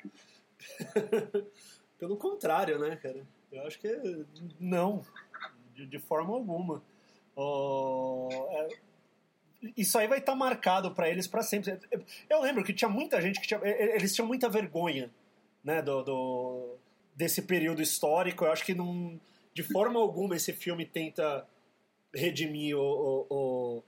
Pelo 1.99 2.17
contrário, 2.17 2.79
né, 2.79 2.97
cara? 2.97 3.27
Eu 3.51 3.67
acho 3.67 3.79
que 3.79 3.89
não, 4.61 5.03
de, 5.75 5.87
de 5.87 5.99
forma 5.99 6.35
alguma. 6.35 6.83
Oh, 7.35 8.29
é, 8.51 8.69
isso 9.77 9.99
aí 9.99 10.07
vai 10.07 10.19
estar 10.19 10.33
tá 10.33 10.39
marcado 10.39 10.91
para 10.93 11.09
eles 11.09 11.27
para 11.27 11.43
sempre. 11.43 11.79
Eu 12.29 12.43
lembro 12.43 12.65
que 12.65 12.75
tinha 12.75 12.89
muita 12.89 13.21
gente 13.21 13.41
que 13.41 13.47
tinha, 13.47 13.61
eles 13.65 14.15
tinham 14.15 14.27
muita 14.27 14.49
vergonha, 14.49 15.11
né, 15.65 15.81
do, 15.81 16.03
do, 16.03 16.79
desse 17.15 17.43
período 17.43 17.81
histórico. 17.81 18.45
Eu 18.45 18.53
acho 18.53 18.65
que 18.65 18.75
não, 18.75 19.19
de 19.55 19.63
forma 19.63 19.99
alguma 19.99 20.37
esse 20.37 20.53
filme 20.53 20.85
tenta 20.85 21.47
redimir 22.17 22.77
o, 22.77 22.81
o, 23.31 23.85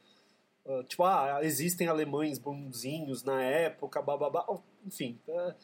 o 0.64 0.82
tipo, 0.84 1.04
ah, 1.04 1.40
existem 1.42 1.88
alemães 1.88 2.38
bonzinhos 2.38 3.24
na 3.24 3.42
época, 3.42 4.02
bababá, 4.02 4.46
enfim. 4.86 5.18
É, 5.28 5.54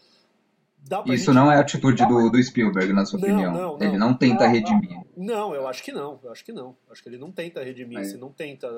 isso 1.06 1.26
gente... 1.26 1.34
não 1.34 1.50
é 1.50 1.56
a 1.56 1.60
atitude 1.60 2.06
do, 2.06 2.28
do 2.28 2.42
Spielberg, 2.42 2.92
na 2.92 3.06
sua 3.06 3.18
não, 3.18 3.28
opinião. 3.28 3.52
Não, 3.52 3.78
não. 3.78 3.86
Ele 3.86 3.98
não 3.98 4.14
tenta 4.14 4.46
redimir. 4.46 5.00
Não, 5.16 5.54
eu 5.54 5.66
acho 5.66 5.82
que 5.82 5.92
não. 5.92 6.20
Eu 6.22 6.30
acho 6.30 6.44
que 6.44 6.52
não. 6.52 6.76
Eu 6.86 6.92
acho 6.92 7.02
que 7.02 7.08
ele 7.08 7.18
não 7.18 7.32
tenta 7.32 7.62
redimir, 7.62 7.98
é. 7.98 8.16
não 8.16 8.30
tenta. 8.30 8.68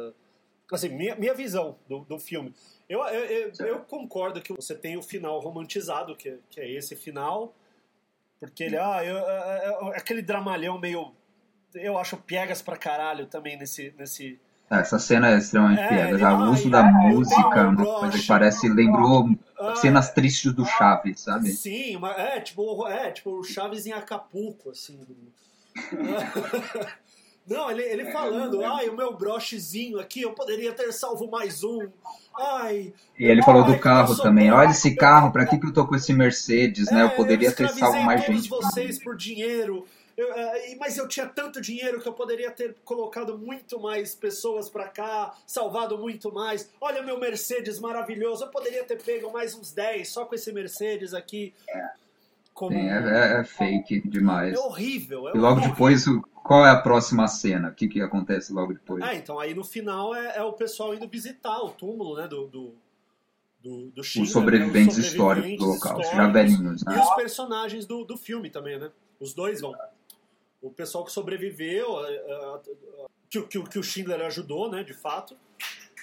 Assim, 0.70 0.88
minha, 0.88 1.14
minha 1.16 1.34
visão 1.34 1.76
do, 1.88 2.00
do 2.00 2.18
filme. 2.18 2.54
Eu, 2.88 3.00
eu, 3.06 3.52
eu, 3.58 3.66
eu, 3.66 3.78
concordo 3.80 4.40
que 4.40 4.52
você 4.52 4.74
tem 4.74 4.96
o 4.96 5.02
final 5.02 5.40
romantizado, 5.40 6.16
que, 6.16 6.38
que 6.50 6.60
é 6.60 6.70
esse 6.70 6.94
final, 6.94 7.54
porque 8.38 8.64
ele, 8.64 8.76
ah, 8.76 9.04
eu, 9.04 9.16
é, 9.16 9.92
é, 9.92 9.98
aquele 9.98 10.22
dramalhão 10.22 10.78
meio. 10.78 11.12
Eu 11.76 11.98
acho 11.98 12.16
piegas 12.16 12.62
pra 12.62 12.76
caralho 12.76 13.26
também 13.26 13.58
nesse, 13.58 13.94
nesse, 13.98 14.38
é, 14.70 14.80
essa 14.80 14.98
cena 14.98 15.30
é 15.30 15.38
extremamente 15.38 15.80
é, 15.80 15.88
piegas. 15.88 16.20
O 16.20 16.50
uso 16.50 16.70
da 16.70 16.82
música, 16.82 17.68
uma 17.68 18.00
coisa 18.00 18.18
que 18.18 18.26
parece, 18.26 18.68
lembrou 18.68 19.28
ah, 19.58 19.76
cenas 19.76 20.12
tristes 20.12 20.52
do 20.52 20.64
Chaves, 20.64 21.20
sabe? 21.20 21.50
Sim, 21.50 21.98
é 22.16 22.40
tipo, 22.40 22.86
é, 22.88 23.10
tipo 23.12 23.38
o 23.38 23.44
Chaves 23.44 23.86
em 23.86 23.92
Acapulco, 23.92 24.70
assim. 24.70 24.98
Não, 27.46 27.70
ele, 27.70 27.82
ele 27.82 28.10
falando, 28.10 28.64
ai, 28.64 28.88
o 28.88 28.96
meu 28.96 29.16
brochezinho 29.16 30.00
aqui, 30.00 30.22
eu 30.22 30.32
poderia 30.32 30.72
ter 30.72 30.90
salvo 30.90 31.30
mais 31.30 31.62
um. 31.62 31.88
Ai. 32.36 32.92
E 33.16 33.24
ele 33.24 33.40
falou 33.40 33.62
ai, 33.62 33.72
do 33.72 33.78
carro 33.78 34.16
também. 34.16 34.50
Olha 34.50 34.70
esse 34.70 34.96
carro, 34.96 35.30
pra 35.30 35.46
que, 35.46 35.56
que 35.56 35.66
eu 35.66 35.72
tô 35.72 35.86
com 35.86 35.94
esse 35.94 36.12
Mercedes, 36.12 36.90
né? 36.90 37.04
Eu 37.04 37.10
poderia 37.10 37.50
eu 37.50 37.54
ter 37.54 37.68
salvo 37.68 38.02
mais 38.02 38.24
gente. 38.24 38.48
vocês 38.48 38.98
por 38.98 39.16
dinheiro. 39.16 39.86
Eu, 40.16 40.30
uh, 40.30 40.78
mas 40.78 40.96
eu 40.96 41.06
tinha 41.06 41.26
tanto 41.26 41.60
dinheiro 41.60 42.00
que 42.00 42.08
eu 42.08 42.12
poderia 42.12 42.50
ter 42.50 42.74
colocado 42.84 43.36
muito 43.36 43.78
mais 43.78 44.14
pessoas 44.14 44.70
para 44.70 44.88
cá, 44.88 45.34
salvado 45.46 45.98
muito 45.98 46.32
mais. 46.32 46.70
Olha 46.80 47.02
meu 47.02 47.20
Mercedes 47.20 47.78
maravilhoso, 47.78 48.44
eu 48.44 48.48
poderia 48.48 48.82
ter 48.84 49.00
pego 49.02 49.30
mais 49.30 49.54
uns 49.54 49.72
10 49.72 50.08
só 50.08 50.24
com 50.24 50.34
esse 50.34 50.50
Mercedes 50.52 51.12
aqui. 51.12 51.52
Como... 52.54 52.72
Sim, 52.72 52.88
é, 52.88 53.36
é, 53.36 53.40
é, 53.40 53.44
fake 53.44 54.08
demais. 54.08 54.54
É 54.54 54.58
horrível. 54.58 55.28
É 55.28 55.32
e 55.32 55.38
logo 55.38 55.56
horrível. 55.56 55.70
depois, 55.72 56.04
qual 56.42 56.64
é 56.64 56.70
a 56.70 56.80
próxima 56.80 57.28
cena? 57.28 57.68
O 57.68 57.74
que, 57.74 57.86
que 57.86 58.00
acontece 58.00 58.54
logo 58.54 58.72
depois? 58.72 59.04
Ah, 59.04 59.14
então 59.14 59.38
aí 59.38 59.54
no 59.54 59.62
final 59.62 60.14
é, 60.14 60.38
é 60.38 60.42
o 60.42 60.54
pessoal 60.54 60.94
indo 60.94 61.06
visitar 61.06 61.58
o 61.58 61.70
túmulo, 61.70 62.16
né, 62.16 62.26
do, 62.26 62.46
do 62.46 62.74
do, 63.66 63.90
do 63.90 64.04
China, 64.04 64.24
os 64.24 64.30
sobreviventes, 64.30 64.96
né? 64.96 65.02
os 65.02 65.10
sobreviventes 65.10 65.58
históricos 65.58 65.58
do 65.58 65.66
local, 65.66 66.02
já 66.04 66.28
velhinhos, 66.28 66.84
né? 66.84 66.96
E 66.96 67.00
os 67.00 67.14
personagens 67.16 67.84
do, 67.84 68.04
do 68.04 68.16
filme 68.16 68.48
também, 68.48 68.78
né? 68.78 68.90
Os 69.18 69.34
dois 69.34 69.60
vão 69.60 69.74
o 70.66 70.70
pessoal 70.70 71.04
que 71.04 71.12
sobreviveu, 71.12 71.86
que, 73.28 73.42
que, 73.42 73.62
que 73.62 73.78
o 73.78 73.82
Schindler 73.82 74.22
ajudou, 74.22 74.70
né, 74.70 74.82
de 74.82 74.94
fato. 74.94 75.36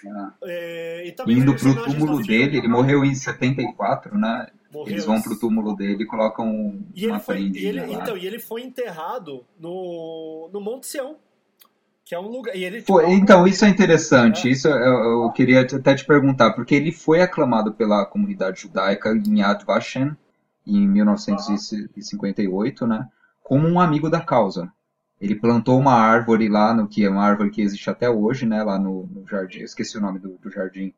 Ah. 0.05 0.34
É, 0.43 1.07
e 1.07 1.11
também 1.14 1.38
Indo 1.38 1.55
pro 1.55 1.84
túmulo 1.84 2.22
dele, 2.22 2.57
ele 2.57 2.68
morreu 2.68 3.05
em 3.05 3.16
74, 3.16 4.18
né? 4.18 4.47
Morreu. 4.72 4.93
Eles 4.93 5.05
vão 5.05 5.22
pro 5.22 5.39
túmulo 5.39 5.76
dele 5.76 6.03
e 6.03 6.05
colocam 6.05 6.84
e 6.93 7.07
uma 7.07 7.20
prendinha 7.20 7.88
lá. 7.88 7.93
Então, 7.93 8.18
e 8.18 8.26
ele 8.26 8.39
foi 8.39 8.64
enterrado 8.64 9.45
no, 9.59 10.49
no 10.51 10.59
Monte 10.59 10.88
Sião, 10.88 11.16
que 12.03 12.14
é 12.14 12.20
um 12.20 12.28
lugar... 12.28 12.55
Ele, 12.55 12.80
tipo, 12.80 12.99
então, 13.01 13.47
isso 13.47 13.64
é 13.64 13.70
interessante, 13.70 14.47
é. 14.47 14.51
isso 14.51 14.68
eu, 14.68 15.24
eu, 15.24 15.32
queria 15.32 15.61
até 15.61 15.95
te 15.95 16.05
perguntar, 16.05 16.53
porque 16.53 16.76
ele 16.76 16.91
foi 16.91 17.22
aclamado 17.22 17.74
pela 17.74 18.05
comunidade 18.05 18.61
judaica 18.61 19.11
em 19.11 19.39
Yad 19.39 19.64
Vashem, 19.64 20.16
em 20.66 20.88
1958, 20.88 22.88
né? 22.88 23.07
Como 23.53 23.67
um 23.67 23.79
amigo 23.79 24.09
da 24.09 24.19
causa. 24.19 24.73
Ele 25.21 25.35
plantou 25.35 25.77
uma 25.77 25.93
árvore 25.93 26.49
lá, 26.49 26.73
no 26.73 26.87
que 26.87 27.05
é 27.05 27.09
uma 27.09 27.23
árvore 27.23 27.51
que 27.51 27.61
existe 27.61 27.87
até 27.87 28.09
hoje, 28.09 28.47
né, 28.47 28.63
lá 28.63 28.79
no, 28.79 29.05
no 29.05 29.27
jardim, 29.27 29.59
esqueci 29.59 29.95
o 29.95 30.01
nome 30.01 30.17
do, 30.17 30.39
do, 30.39 30.49
jardim, 30.49 30.91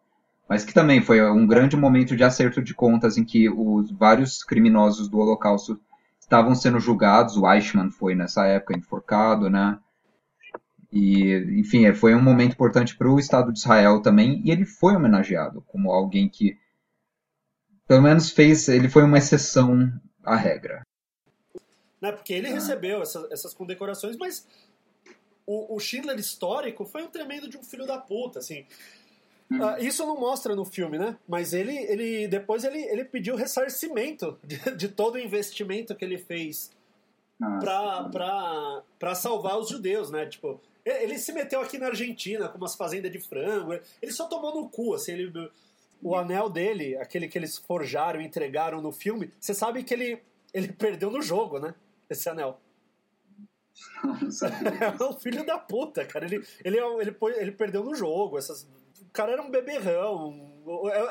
mas 0.48 0.64
que 0.64 0.74
também 0.74 1.02
foi 1.02 1.22
um 1.30 1.46
grande 1.46 1.76
momento 1.76 2.16
de 2.16 2.24
acerto 2.24 2.62
de 2.64 2.74
contas 2.74 3.18
em 3.18 3.26
que 3.26 3.50
os 3.50 3.92
vários 3.92 4.42
criminosos 4.42 5.10
do 5.10 5.18
Holocausto 5.18 5.78
estavam 6.18 6.56
sendo 6.56 6.80
julgados. 6.80 7.36
O 7.36 7.46
Eichmann 7.46 7.92
foi 7.92 8.16
nessa 8.16 8.46
época 8.46 8.78
enforcado, 8.78 9.50
né? 9.50 9.78
E, 10.94 11.60
enfim, 11.60 11.94
foi 11.94 12.16
um 12.16 12.22
momento 12.22 12.54
importante 12.54 12.96
para 12.96 13.12
o 13.12 13.20
Estado 13.20 13.52
de 13.52 13.60
Israel 13.60 14.02
também, 14.02 14.42
e 14.46 14.50
ele 14.50 14.64
foi 14.64 14.96
homenageado 14.96 15.62
como 15.68 15.92
alguém 15.92 16.30
que, 16.30 16.58
pelo 17.86 18.02
menos, 18.02 18.30
fez. 18.30 18.70
Ele 18.70 18.88
foi 18.88 19.04
uma 19.04 19.18
exceção 19.18 19.92
à 20.24 20.38
regra 20.38 20.86
né? 22.06 22.12
Porque 22.12 22.34
ele 22.34 22.50
recebeu 22.50 23.02
essas, 23.02 23.32
essas 23.32 23.54
condecorações, 23.54 24.16
mas 24.18 24.48
o, 25.46 25.76
o, 25.76 25.80
Schindler 25.80 26.18
histórico 26.18 26.86
foi 26.86 27.04
um 27.04 27.08
tremendo 27.08 27.50
de 27.50 27.58
um 27.58 27.64
filho 27.64 27.86
da 27.86 27.98
puta, 27.98 28.40
assim. 28.40 28.66
Uh, 29.52 29.78
isso 29.80 30.06
não 30.06 30.20
mostra 30.20 30.56
no 30.56 30.66
filme, 30.66 30.98
né? 30.98 31.18
Mas 31.28 31.54
ele, 31.54 31.76
ele 31.76 32.28
depois 32.28 32.64
ele, 32.64 32.80
ele 32.80 33.06
pediu 33.06 33.36
ressarcimento 33.36 34.40
de, 34.44 34.58
de 34.76 34.88
todo 34.88 35.16
o 35.16 35.20
investimento 35.20 35.96
que 35.96 36.04
ele 36.04 36.18
fez 36.18 36.72
para 37.30 39.16
salvar 39.16 39.58
os 39.60 39.70
judeus, 39.70 40.10
né? 40.10 40.26
Tipo, 40.26 40.60
ele, 40.84 41.04
ele, 41.04 41.18
se 41.20 41.32
meteu 41.32 41.60
aqui 41.62 41.78
na 41.78 41.88
Argentina 41.88 42.48
com 42.50 42.58
umas 42.58 42.76
fazendas 42.76 43.12
de 43.12 43.20
frango. 43.20 43.74
Ele 44.02 44.12
só 44.12 44.28
tomou 44.28 44.56
no 44.56 44.70
cu, 44.70 44.96
assim, 44.96 45.12
ele, 45.12 45.52
o 46.02 46.16
anel 46.16 46.50
dele, 46.50 46.98
aquele 46.98 47.28
que 47.28 47.38
eles 47.38 47.58
forjaram 47.58 48.22
e 48.22 48.26
entregaram 48.26 48.82
no 48.82 48.92
filme, 48.92 49.32
você 49.40 49.54
sabe 49.54 49.84
que 49.84 49.94
ele, 49.94 50.22
ele 50.54 50.72
perdeu 50.72 51.12
no 51.12 51.22
jogo, 51.22 51.60
né? 51.60 51.74
Esse 52.10 52.30
anel. 52.30 52.60
é 55.00 55.04
um 55.04 55.14
filho 55.14 55.46
da 55.46 55.58
puta, 55.58 56.06
cara. 56.06 56.26
Ele, 56.26 56.44
ele, 56.64 56.80
é 56.80 57.02
ele, 57.02 57.16
ele 57.38 57.52
perdeu 57.52 57.84
no 57.84 57.96
jogo. 57.96 58.38
Essas, 58.38 58.64
o 59.02 59.12
cara 59.12 59.34
era 59.34 59.42
um 59.42 59.52
beberrão. 59.52 60.54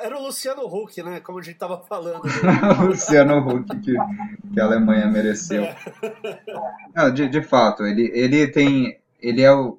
Era 0.02 0.18
o 0.18 0.22
Luciano 0.24 0.66
Huck, 0.66 1.02
né? 1.02 1.20
Como 1.20 1.38
a 1.38 1.42
gente 1.42 1.58
tava 1.58 1.78
falando. 1.84 2.22
Luciano 2.86 3.38
Huck 3.38 3.80
que, 3.80 3.92
que 4.52 4.60
a 4.60 4.64
Alemanha 4.64 5.06
mereceu. 5.06 5.64
É. 5.64 5.76
Não, 6.94 7.12
de, 7.12 7.28
de 7.28 7.42
fato, 7.42 7.84
ele, 7.84 8.10
ele 8.14 8.48
tem. 8.48 8.98
Ele 9.20 9.42
é 9.42 9.52
o, 9.52 9.78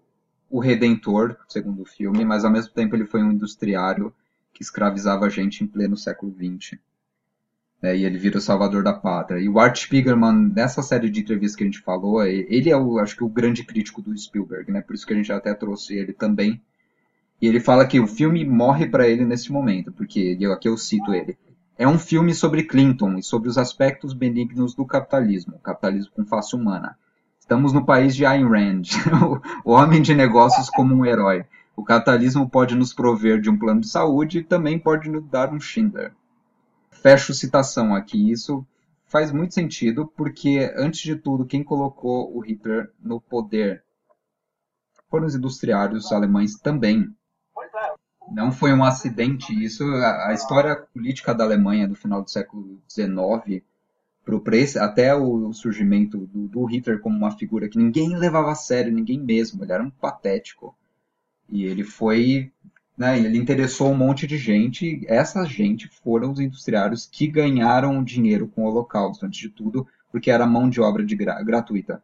o 0.49 0.59
redentor, 0.59 1.37
segundo 1.47 1.83
o 1.83 1.85
filme, 1.85 2.23
mas 2.23 2.45
ao 2.45 2.51
mesmo 2.51 2.73
tempo 2.73 2.95
ele 2.95 3.05
foi 3.05 3.21
um 3.21 3.31
industriário 3.31 4.13
que 4.53 4.63
escravizava 4.63 5.25
a 5.25 5.29
gente 5.29 5.63
em 5.63 5.67
pleno 5.67 5.97
século 5.97 6.33
XX 6.33 6.79
né, 7.85 7.95
e 7.95 8.03
ele 8.03 8.17
vira 8.17 8.39
o 8.39 8.41
salvador 8.41 8.81
da 8.81 8.93
pátria. 8.93 9.39
E 9.39 9.47
o 9.47 9.59
Art 9.59 9.77
Spiegelman, 9.77 10.51
nessa 10.55 10.81
série 10.81 11.07
de 11.07 11.19
entrevistas 11.19 11.55
que 11.55 11.63
a 11.63 11.67
gente 11.67 11.81
falou, 11.81 12.25
ele 12.25 12.71
é, 12.71 12.75
o, 12.75 12.97
acho 12.97 13.15
que, 13.15 13.23
o 13.23 13.29
grande 13.29 13.63
crítico 13.63 14.01
do 14.01 14.17
Spielberg, 14.17 14.71
né? 14.71 14.81
Por 14.81 14.95
isso 14.95 15.05
que 15.05 15.13
a 15.13 15.15
gente 15.15 15.31
até 15.31 15.53
trouxe 15.53 15.95
ele 15.95 16.11
também. 16.11 16.59
E 17.39 17.47
ele 17.47 17.59
fala 17.59 17.85
que 17.85 17.99
o 17.99 18.07
filme 18.07 18.43
morre 18.43 18.87
para 18.87 19.07
ele 19.07 19.23
nesse 19.23 19.51
momento, 19.51 19.91
porque, 19.91 20.35
eu, 20.39 20.51
aqui 20.51 20.67
eu 20.67 20.75
cito 20.77 21.13
ele, 21.13 21.37
é 21.77 21.87
um 21.87 21.99
filme 21.99 22.33
sobre 22.33 22.63
Clinton 22.63 23.19
e 23.19 23.23
sobre 23.23 23.49
os 23.49 23.57
aspectos 23.57 24.13
benignos 24.13 24.73
do 24.73 24.83
capitalismo, 24.83 25.59
capitalismo 25.59 26.11
com 26.15 26.25
face 26.25 26.55
humana. 26.55 26.97
Estamos 27.39 27.71
no 27.71 27.85
país 27.85 28.15
de 28.15 28.25
Ayn 28.25 28.47
Rand, 28.47 28.83
o 29.63 29.73
homem 29.73 30.01
de 30.01 30.15
negócios 30.15 30.71
como 30.71 30.95
um 30.95 31.05
herói. 31.05 31.45
O 31.75 31.83
capitalismo 31.83 32.49
pode 32.49 32.73
nos 32.73 32.95
prover 32.95 33.39
de 33.39 33.49
um 33.51 33.59
plano 33.59 33.81
de 33.81 33.89
saúde 33.89 34.39
e 34.39 34.43
também 34.43 34.79
pode 34.79 35.07
nos 35.07 35.23
dar 35.29 35.53
um 35.53 35.59
Schindler 35.59 36.13
fecho 37.05 37.35
citação 37.35 37.93
aqui. 37.93 38.31
Isso 38.31 38.65
faz 39.05 39.31
muito 39.31 39.53
sentido, 39.53 40.07
porque, 40.17 40.73
antes 40.75 41.01
de 41.01 41.15
tudo, 41.15 41.45
quem 41.45 41.63
colocou 41.63 42.35
o 42.35 42.39
Hitler 42.39 42.91
no 42.99 43.21
poder 43.21 43.83
foram 45.07 45.27
os 45.27 45.35
industriários 45.35 46.11
alemães 46.11 46.55
também. 46.55 47.07
Não 48.31 48.51
foi 48.51 48.73
um 48.73 48.83
acidente 48.83 49.53
isso. 49.53 49.83
A, 49.83 50.29
a 50.29 50.33
história 50.33 50.75
política 50.75 51.31
da 51.31 51.43
Alemanha 51.43 51.87
do 51.87 51.93
final 51.93 52.23
do 52.23 52.31
século 52.31 52.81
XIX 52.89 53.63
pro, 54.23 54.43
até 54.81 55.13
o 55.13 55.53
surgimento 55.53 56.25
do, 56.25 56.47
do, 56.47 56.65
Hitler 56.65 56.99
como 56.99 57.15
uma 57.15 57.37
figura 57.37 57.69
que 57.69 57.77
ninguém 57.77 58.17
levava 58.17 58.51
a 58.51 58.55
sério, 58.55 58.91
ninguém 58.91 59.19
mesmo, 59.19 59.63
ele 59.63 59.71
era 59.71 59.83
um 59.83 59.91
patético. 59.91 60.75
E 61.47 61.65
ele 61.65 61.83
foi, 61.83 62.51
né, 62.97 63.19
ele 63.19 63.37
interessou 63.37 63.91
um 63.91 63.97
monte 63.97 64.25
de 64.25 64.37
gente, 64.37 65.05
essa 65.07 65.43
gente 65.45 65.87
foram 66.03 66.31
os 66.31 66.39
industriários 66.39 67.05
que 67.05 67.27
ganharam 67.27 68.03
dinheiro 68.03 68.47
com 68.47 68.63
o 68.63 68.67
Holocausto, 68.67 69.25
antes 69.25 69.39
de 69.39 69.49
tudo, 69.49 69.87
porque 70.11 70.31
era 70.31 70.45
mão 70.45 70.69
de 70.69 70.79
obra 70.79 71.05
de 71.05 71.15
gra 71.15 71.41
gratuita. 71.43 72.01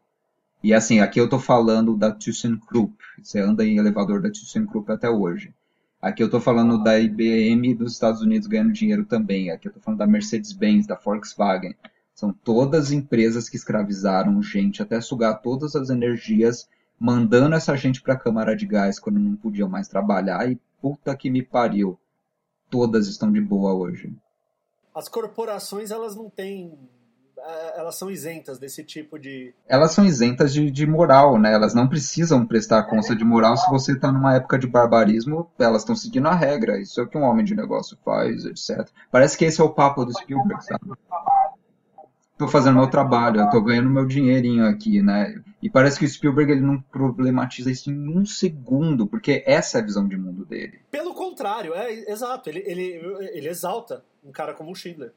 E 0.63 0.73
assim, 0.73 0.99
aqui 0.99 1.19
eu 1.19 1.25
estou 1.25 1.39
falando 1.39 1.95
da 1.95 2.11
ThyssenKrupp, 2.11 2.93
você 3.21 3.39
anda 3.39 3.65
em 3.65 3.77
elevador 3.77 4.21
da 4.21 4.29
ThyssenKrupp 4.29 4.91
até 4.91 5.09
hoje. 5.09 5.53
Aqui 6.01 6.23
eu 6.23 6.25
estou 6.25 6.41
falando 6.41 6.83
da 6.83 6.99
IBM 6.99 7.75
dos 7.75 7.93
Estados 7.93 8.21
Unidos 8.21 8.47
ganhando 8.47 8.73
dinheiro 8.73 9.05
também. 9.05 9.51
Aqui 9.51 9.67
eu 9.67 9.69
estou 9.69 9.83
falando 9.83 9.99
da 9.99 10.07
Mercedes-Benz, 10.07 10.87
da 10.87 10.95
Volkswagen. 10.95 11.75
São 12.15 12.33
todas 12.33 12.91
empresas 12.91 13.47
que 13.47 13.55
escravizaram 13.55 14.41
gente 14.41 14.81
até 14.81 14.99
sugar 14.99 15.41
todas 15.41 15.75
as 15.75 15.91
energias, 15.91 16.67
mandando 17.01 17.55
essa 17.55 17.75
gente 17.75 17.99
para 17.99 18.13
a 18.13 18.19
câmara 18.19 18.55
de 18.55 18.67
gás 18.67 18.99
quando 18.99 19.19
não 19.19 19.35
podiam 19.35 19.67
mais 19.67 19.87
trabalhar 19.87 20.47
e 20.47 20.61
puta 20.79 21.15
que 21.17 21.31
me 21.31 21.41
pariu. 21.41 21.99
Todas 22.69 23.07
estão 23.07 23.31
de 23.31 23.41
boa 23.41 23.73
hoje. 23.73 24.15
As 24.93 25.09
corporações 25.09 25.89
elas 25.89 26.15
não 26.15 26.29
têm 26.29 26.77
é, 27.39 27.79
elas 27.79 27.95
são 27.95 28.11
isentas 28.11 28.59
desse 28.59 28.83
tipo 28.83 29.17
de. 29.17 29.51
Elas 29.67 29.93
são 29.93 30.05
isentas 30.05 30.53
de, 30.53 30.69
de 30.69 30.85
moral, 30.85 31.39
né? 31.39 31.51
Elas 31.51 31.73
não 31.73 31.87
precisam 31.87 32.45
prestar 32.45 32.83
conta 32.83 33.15
de 33.15 33.25
moral 33.25 33.57
se 33.57 33.67
você 33.71 33.93
está 33.93 34.11
numa 34.11 34.35
época 34.35 34.59
de 34.59 34.67
barbarismo, 34.67 35.49
elas 35.57 35.81
estão 35.81 35.95
seguindo 35.95 36.27
a 36.27 36.35
regra. 36.35 36.79
Isso 36.79 37.01
é 37.01 37.03
o 37.03 37.07
que 37.07 37.17
um 37.17 37.23
homem 37.23 37.43
de 37.43 37.55
negócio 37.55 37.97
faz, 38.05 38.45
etc. 38.45 38.87
Parece 39.11 39.35
que 39.35 39.45
esse 39.45 39.59
é 39.59 39.63
o 39.63 39.73
papo 39.73 40.05
do 40.05 40.13
Spielberg, 40.13 40.63
sabe? 40.63 40.91
Tô 42.37 42.47
fazendo 42.47 42.77
meu 42.77 42.87
trabalho, 42.87 43.41
eu 43.41 43.49
tô 43.49 43.59
ganhando 43.59 43.89
meu 43.89 44.05
dinheirinho 44.05 44.67
aqui, 44.67 45.01
né? 45.01 45.41
E 45.61 45.69
parece 45.69 45.99
que 45.99 46.05
o 46.05 46.09
Spielberg 46.09 46.51
ele 46.51 46.61
não 46.61 46.81
problematiza 46.81 47.69
isso 47.69 47.91
em 47.91 48.09
um 48.09 48.25
segundo, 48.25 49.05
porque 49.05 49.43
essa 49.45 49.77
é 49.77 49.81
a 49.81 49.83
visão 49.83 50.07
de 50.07 50.17
mundo 50.17 50.43
dele. 50.43 50.81
Pelo 50.89 51.13
contrário, 51.13 51.75
é 51.75 51.93
exato. 52.11 52.49
Ele, 52.49 52.63
ele, 52.65 52.83
ele 53.33 53.47
exalta 53.47 54.03
um 54.23 54.31
cara 54.31 54.53
como 54.55 54.71
o 54.71 54.75
Schindler. 54.75 55.13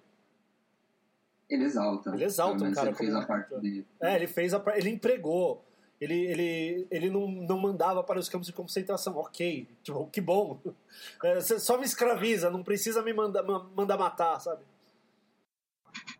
Ele 1.48 1.64
exalta. 1.64 2.10
Ele 2.14 2.24
exalta 2.24 2.64
um 2.64 2.72
cara 2.72 2.88
ele 2.88 2.96
fez 2.96 3.14
a 3.14 3.26
parte 3.26 3.60
dele. 3.60 3.86
É, 4.00 4.16
ele 4.16 4.26
fez 4.26 4.54
a 4.54 4.62
ele 4.76 4.90
empregou. 4.90 5.64
Ele, 6.00 6.26
ele, 6.26 6.86
ele 6.90 7.08
não, 7.08 7.28
não 7.28 7.58
mandava 7.58 8.02
para 8.02 8.18
os 8.18 8.28
campos 8.28 8.46
de 8.46 8.52
concentração. 8.52 9.16
Ok, 9.16 9.66
tipo, 9.82 10.06
que 10.08 10.20
bom. 10.20 10.60
É, 11.22 11.40
só 11.40 11.76
me 11.76 11.84
escraviza, 11.84 12.50
não 12.50 12.62
precisa 12.62 13.02
me 13.02 13.12
mandar, 13.12 13.42
mandar 13.42 13.98
matar, 13.98 14.38
sabe? 14.40 14.62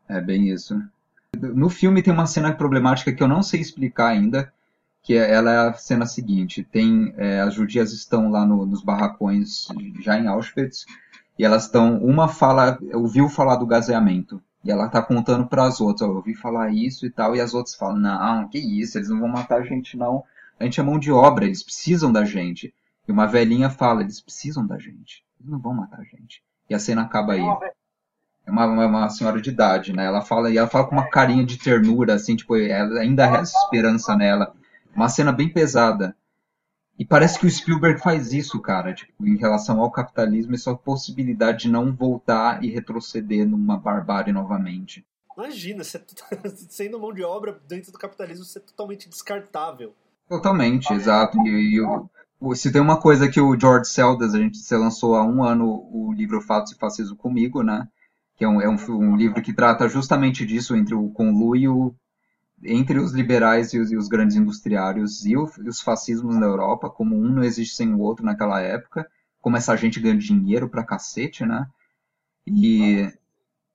É 0.09 0.21
bem 0.21 0.49
isso. 0.49 0.75
No 1.35 1.69
filme 1.69 2.03
tem 2.03 2.13
uma 2.13 2.27
cena 2.27 2.53
problemática 2.53 3.13
que 3.13 3.23
eu 3.23 3.29
não 3.29 3.43
sei 3.43 3.61
explicar 3.61 4.09
ainda, 4.09 4.53
que 5.03 5.15
é, 5.15 5.33
ela 5.33 5.53
é 5.53 5.69
a 5.69 5.73
cena 5.75 6.07
seguinte. 6.07 6.63
Tem 6.63 7.15
é, 7.17 7.41
as 7.41 7.55
judias 7.55 7.93
estão 7.93 8.31
lá 8.31 8.45
no, 8.45 8.65
nos 8.67 8.83
barracões 8.83 9.69
já 10.01 10.19
em 10.19 10.27
Auschwitz 10.27 10.87
e 11.39 11.45
elas 11.45 11.65
estão 11.65 11.99
uma 11.99 12.29
fala 12.29 12.79
ouviu 12.93 13.29
falar 13.29 13.57
do 13.57 13.67
gaseamento 13.67 14.41
e 14.65 14.71
ela 14.71 14.89
tá 14.89 15.03
contando 15.03 15.47
para 15.47 15.67
as 15.67 15.81
outras, 15.81 16.09
ó, 16.09 16.11
eu 16.11 16.17
ouvi 16.17 16.35
falar 16.35 16.73
isso 16.73 17.05
e 17.05 17.11
tal, 17.11 17.37
e 17.37 17.41
as 17.41 17.53
outras 17.53 17.75
falam, 17.75 17.99
não, 17.99 18.49
que 18.49 18.59
isso, 18.59 18.97
eles 18.97 19.11
não 19.11 19.21
vão 19.21 19.29
matar 19.29 19.61
a 19.61 19.65
gente 19.65 19.95
não. 19.95 20.25
A 20.59 20.65
gente 20.65 20.81
é 20.81 20.83
mão 20.83 20.99
de 20.99 21.13
obra, 21.13 21.45
eles 21.45 21.63
precisam 21.63 22.11
da 22.11 22.25
gente. 22.25 22.73
E 23.07 23.13
uma 23.13 23.27
velhinha 23.27 23.69
fala, 23.69 24.01
eles 24.01 24.23
precisam 24.23 24.67
da 24.67 24.79
gente. 24.79 25.23
Eles 25.39 25.51
não 25.51 25.59
vão 25.59 25.75
matar 25.75 26.01
a 26.01 26.05
gente. 26.05 26.43
E 26.71 26.75
a 26.75 26.79
cena 26.79 27.03
acaba 27.03 27.35
aí. 27.35 27.43
É 28.47 28.51
uma, 28.51 28.67
uma, 28.67 28.87
uma 28.87 29.09
senhora 29.09 29.41
de 29.41 29.51
idade, 29.51 29.93
né? 29.93 30.05
Ela 30.05 30.21
fala, 30.21 30.51
e 30.51 30.59
ela 30.59 30.69
fala 30.69 30.87
com 30.87 30.95
uma 30.95 31.09
carinha 31.09 31.45
de 31.45 31.59
ternura, 31.59 32.15
assim, 32.15 32.37
tipo, 32.37 32.57
ela 32.57 33.01
ainda 33.01 33.27
resta 33.27 33.59
esperança 33.59 34.17
nela. 34.17 34.55
Uma 34.95 35.09
cena 35.09 35.33
bem 35.33 35.49
pesada. 35.49 36.15
E 36.99 37.05
parece 37.05 37.39
que 37.39 37.47
o 37.47 37.51
Spielberg 37.51 38.01
faz 38.01 38.33
isso, 38.33 38.61
cara, 38.61 38.95
tipo, 38.95 39.27
em 39.27 39.37
relação 39.37 39.81
ao 39.81 39.91
capitalismo 39.91 40.55
e 40.55 40.59
sua 40.59 40.77
possibilidade 40.77 41.63
de 41.65 41.71
não 41.71 41.93
voltar 41.93 42.63
e 42.63 42.71
retroceder 42.71 43.49
numa 43.49 43.77
barbárie 43.77 44.33
novamente. 44.33 45.05
Imagina, 45.37 45.83
você, 45.83 46.01
sendo 46.71 47.01
mão 47.01 47.13
de 47.13 47.25
obra 47.25 47.61
dentro 47.67 47.91
do 47.91 47.99
capitalismo, 47.99 48.45
você 48.45 48.59
é 48.59 48.63
totalmente 48.63 49.09
descartável. 49.09 49.93
Totalmente, 50.29 50.93
ah, 50.93 50.97
exato. 50.97 51.37
E, 51.39 51.81
e 51.81 52.57
se 52.57 52.71
tem 52.71 52.81
uma 52.81 53.01
coisa 53.01 53.29
que 53.29 53.41
o 53.41 53.59
George 53.59 53.89
Seldes, 53.89 54.33
a 54.33 54.39
gente 54.39 54.59
se 54.59 54.77
lançou 54.77 55.17
há 55.17 55.25
um 55.25 55.43
ano 55.43 55.89
o 55.91 56.13
livro 56.13 56.41
Fatos 56.41 56.73
e 56.73 56.79
Fascismo 56.79 57.17
comigo, 57.17 57.63
né? 57.63 57.89
Que 58.37 58.45
é 58.45 58.49
um, 58.49 58.61
é 58.61 58.69
um, 58.69 58.77
um 58.91 59.17
livro 59.17 59.43
que 59.43 59.53
trata 59.53 59.89
justamente 59.89 60.45
disso 60.45 60.75
entre 60.77 60.95
o 60.95 61.09
conluio 61.11 61.95
entre 62.63 62.99
os 62.99 63.13
liberais 63.13 63.73
e 63.75 63.79
os, 63.79 63.91
e 63.93 63.97
os 63.97 64.09
grandes 64.09 64.37
industriários 64.37 65.25
e, 65.27 65.37
o, 65.37 65.49
e, 65.63 65.69
os 65.69 65.81
fascismos 65.81 66.37
na 66.37 66.47
Europa, 66.47 66.89
como 66.89 67.17
um 67.17 67.29
não 67.29 67.45
existe 67.45 67.75
sem 67.75 67.93
o 67.93 68.01
outro 68.01 68.25
naquela 68.25 68.61
época, 68.61 69.09
como 69.41 69.57
essa 69.57 69.77
gente 69.77 70.01
ganha 70.01 70.17
dinheiro 70.17 70.69
pra 70.69 70.85
cacete, 70.85 71.45
né? 71.45 71.67
E 72.47 73.13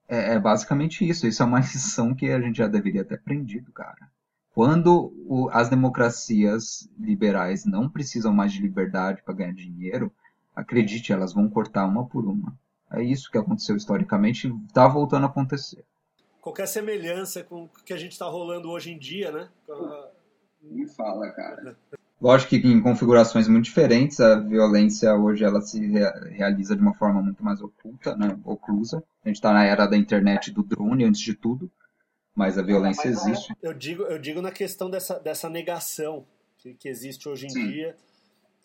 é, 0.07 0.33
é, 0.33 0.39
basicamente 0.39 1.07
isso. 1.07 1.27
Isso 1.27 1.43
é 1.43 1.45
uma 1.45 1.59
lição 1.61 2.15
que 2.15 2.29
a 2.31 2.41
gente 2.41 2.57
já 2.57 2.67
deveria 2.67 3.05
ter 3.05 3.15
aprendido, 3.15 3.71
cara. 3.71 4.09
Quando 4.49 5.13
o, 5.27 5.49
as 5.51 5.69
democracias 5.69 6.89
liberais 6.97 7.65
não 7.65 7.87
precisam 7.87 8.33
mais 8.33 8.51
de 8.51 8.61
liberdade 8.61 9.21
para 9.23 9.35
ganhar 9.35 9.53
dinheiro, 9.53 10.11
acredite, 10.55 11.13
elas 11.13 11.33
vão 11.33 11.47
cortar 11.47 11.85
uma 11.85 12.05
por 12.07 12.25
uma. 12.25 12.57
É 12.91 13.03
isso 13.03 13.29
que 13.31 13.37
aconteceu 13.37 13.75
historicamente 13.75 14.47
e 14.47 14.65
está 14.67 14.87
voltando 14.87 15.23
a 15.23 15.27
acontecer 15.27 15.83
qualquer 16.49 16.67
semelhança 16.67 17.43
com 17.43 17.65
o 17.65 17.69
que 17.85 17.93
a 17.93 17.97
gente 17.97 18.13
está 18.13 18.25
rolando 18.25 18.69
hoje 18.69 18.91
em 18.91 18.97
dia, 18.97 19.31
né? 19.31 19.49
Me 20.61 20.87
fala, 20.87 21.29
cara. 21.31 21.77
Lógico 22.21 22.49
que 22.49 22.67
em 22.67 22.81
configurações 22.81 23.47
muito 23.47 23.65
diferentes, 23.65 24.19
a 24.19 24.39
violência 24.39 25.15
hoje 25.15 25.43
ela 25.43 25.61
se 25.61 25.79
realiza 26.31 26.75
de 26.75 26.81
uma 26.81 26.93
forma 26.93 27.21
muito 27.21 27.43
mais 27.43 27.61
oculta, 27.61 28.15
né? 28.15 28.37
oclusa. 28.43 29.03
A 29.23 29.29
gente 29.29 29.37
está 29.37 29.53
na 29.53 29.63
era 29.63 29.85
da 29.85 29.95
internet 29.95 30.51
do 30.51 30.63
drone 30.63 31.05
antes 31.05 31.21
de 31.21 31.33
tudo, 31.33 31.71
mas 32.35 32.57
a 32.57 32.61
violência 32.61 33.07
existe. 33.07 33.55
Eu 33.61 33.73
digo, 33.73 34.03
eu 34.03 34.19
digo 34.19 34.41
na 34.41 34.51
questão 34.51 34.89
dessa, 34.89 35.17
dessa 35.17 35.49
negação 35.49 36.25
que, 36.57 36.73
que 36.73 36.89
existe 36.89 37.29
hoje 37.29 37.45
em 37.45 37.49
Sim. 37.49 37.67
dia, 37.67 37.95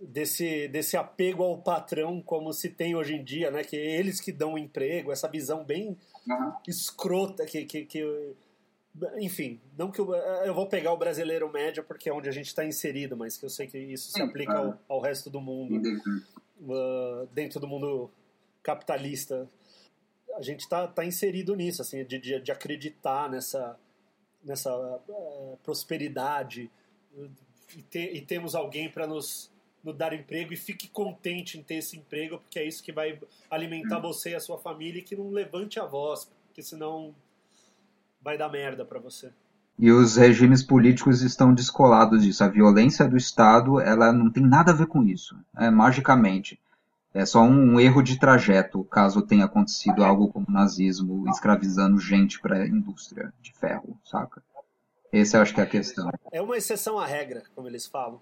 desse, 0.06 0.68
desse 0.68 0.96
apego 0.96 1.42
ao 1.42 1.58
patrão 1.58 2.20
como 2.20 2.52
se 2.52 2.68
tem 2.68 2.94
hoje 2.94 3.14
em 3.14 3.24
dia, 3.24 3.50
né? 3.50 3.64
Que 3.64 3.76
é 3.76 3.98
eles 3.98 4.20
que 4.20 4.32
dão 4.32 4.54
o 4.54 4.58
emprego, 4.58 5.12
essa 5.12 5.28
visão 5.28 5.64
bem 5.64 5.96
uhum. 6.26 6.52
escrota 6.66 7.44
que, 7.46 7.64
que, 7.64 7.84
que, 7.84 8.34
enfim, 9.18 9.60
não 9.76 9.90
que 9.90 10.00
eu, 10.00 10.14
eu 10.14 10.54
vou 10.54 10.66
pegar 10.66 10.92
o 10.92 10.96
brasileiro 10.96 11.50
médio 11.50 11.82
porque 11.82 12.08
é 12.08 12.12
onde 12.12 12.28
a 12.28 12.32
gente 12.32 12.46
está 12.46 12.64
inserido, 12.64 13.16
mas 13.16 13.36
que 13.36 13.44
eu 13.44 13.50
sei 13.50 13.66
que 13.66 13.78
isso 13.78 14.12
se 14.12 14.22
aplica 14.22 14.56
ao, 14.56 14.78
ao 14.88 15.00
resto 15.00 15.30
do 15.30 15.40
mundo, 15.40 15.80
uh, 16.60 17.26
dentro 17.32 17.58
do 17.58 17.66
mundo 17.66 18.10
capitalista. 18.62 19.48
A 20.36 20.42
gente 20.42 20.60
está 20.60 20.86
tá 20.86 21.04
inserido 21.04 21.54
nisso, 21.54 21.80
assim, 21.80 22.04
de, 22.04 22.18
de, 22.18 22.40
de 22.40 22.52
acreditar 22.52 23.30
nessa, 23.30 23.78
nessa 24.42 24.74
uh, 24.76 25.58
prosperidade 25.62 26.70
e, 27.76 27.82
te, 27.82 28.00
e 28.00 28.20
temos 28.20 28.54
alguém 28.54 28.90
para 28.90 29.06
nos 29.06 29.53
no 29.84 29.92
dar 29.92 30.12
emprego 30.12 30.52
e 30.52 30.56
fique 30.56 30.88
contente 30.88 31.58
em 31.58 31.62
ter 31.62 31.76
esse 31.76 31.96
emprego, 31.96 32.38
porque 32.38 32.58
é 32.58 32.66
isso 32.66 32.82
que 32.82 32.92
vai 32.92 33.18
alimentar 33.50 33.98
hum. 33.98 34.02
você 34.02 34.30
e 34.30 34.34
a 34.34 34.40
sua 34.40 34.58
família 34.58 35.00
e 35.00 35.02
que 35.02 35.14
não 35.14 35.30
levante 35.30 35.78
a 35.78 35.84
voz, 35.84 36.28
porque 36.46 36.62
senão 36.62 37.14
vai 38.22 38.38
dar 38.38 38.48
merda 38.48 38.84
para 38.84 38.98
você. 38.98 39.30
E 39.78 39.90
os 39.90 40.16
regimes 40.16 40.62
políticos 40.62 41.20
estão 41.20 41.52
descolados 41.52 42.22
disso. 42.22 42.44
A 42.44 42.48
violência 42.48 43.06
do 43.06 43.16
Estado, 43.16 43.80
ela 43.80 44.12
não 44.12 44.30
tem 44.30 44.42
nada 44.42 44.70
a 44.70 44.74
ver 44.74 44.86
com 44.86 45.02
isso, 45.02 45.36
é, 45.56 45.68
magicamente. 45.68 46.58
É 47.12 47.26
só 47.26 47.42
um, 47.42 47.74
um 47.74 47.80
erro 47.80 48.02
de 48.02 48.18
trajeto, 48.18 48.82
caso 48.84 49.22
tenha 49.22 49.44
acontecido 49.44 50.02
algo 50.02 50.28
como 50.32 50.46
nazismo, 50.48 51.28
escravizando 51.28 51.98
gente 51.98 52.40
para 52.40 52.56
a 52.56 52.66
indústria 52.66 53.32
de 53.40 53.52
ferro, 53.52 53.96
saca? 54.04 54.42
Essa 55.12 55.36
eu 55.36 55.42
acho 55.42 55.54
que 55.54 55.60
é 55.60 55.64
a 55.64 55.66
questão. 55.66 56.10
É 56.32 56.42
uma 56.42 56.56
exceção 56.56 56.98
à 56.98 57.06
regra, 57.06 57.44
como 57.54 57.68
eles 57.68 57.86
falam. 57.86 58.20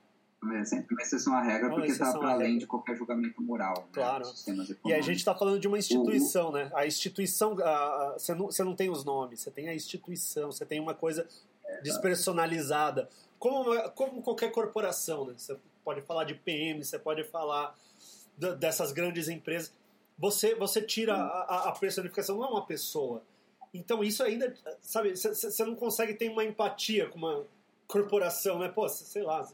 É 0.51 0.65
sempre 0.65 0.95
uma 0.95 1.03
exceção 1.03 1.35
à 1.35 1.41
regra, 1.41 1.71
porque 1.71 1.93
está 1.93 2.13
para 2.19 2.33
além 2.33 2.59
de 2.59 2.67
qualquer 2.67 2.97
julgamento 2.97 3.41
moral. 3.41 3.75
Né, 3.77 3.89
claro. 3.93 4.25
Né, 4.27 4.67
e 4.85 4.93
a 4.93 5.01
gente 5.01 5.19
está 5.19 5.35
falando 5.35 5.61
de 5.61 5.69
uma 5.69 5.79
instituição, 5.79 6.49
o... 6.49 6.53
né? 6.53 6.69
A 6.75 6.85
instituição, 6.85 7.55
você, 8.15 8.35
não, 8.35 8.47
você 8.47 8.65
não 8.65 8.75
tem 8.75 8.91
os 8.91 9.05
nomes, 9.05 9.41
você 9.41 9.53
tem 9.53 9.69
a 9.69 9.75
instituição, 9.75 10.51
você 10.51 10.67
tem 10.67 10.81
uma 10.81 10.95
coisa 10.95 11.29
é, 11.65 11.81
despersonalizada. 11.83 13.09
Como, 13.39 13.71
uma, 13.71 13.89
como 13.91 14.21
qualquer 14.21 14.51
corporação, 14.51 15.27
né? 15.27 15.35
Você 15.37 15.57
pode 15.85 16.03
falar 16.03 16.25
de 16.25 16.35
PM, 16.35 16.85
você 16.85 16.99
pode 16.99 17.23
falar 17.23 17.77
dessas 18.59 18.91
grandes 18.91 19.29
empresas. 19.29 19.73
Você, 20.19 20.57
você 20.57 20.83
tira 20.83 21.15
a, 21.15 21.69
a 21.69 21.73
personificação, 21.73 22.37
não 22.37 22.45
é 22.45 22.49
uma 22.49 22.67
pessoa. 22.67 23.23
Então 23.73 24.03
isso 24.03 24.23
ainda, 24.23 24.55
sabe, 24.81 25.17
você 25.17 25.65
não 25.65 25.77
consegue 25.77 26.15
ter 26.15 26.29
uma 26.29 26.45
empatia 26.45 27.09
com 27.09 27.19
uma 27.19 27.47
corporação, 27.87 28.59
né? 28.59 28.69
Pô, 28.69 28.89
sei 28.89 29.23
lá, 29.23 29.49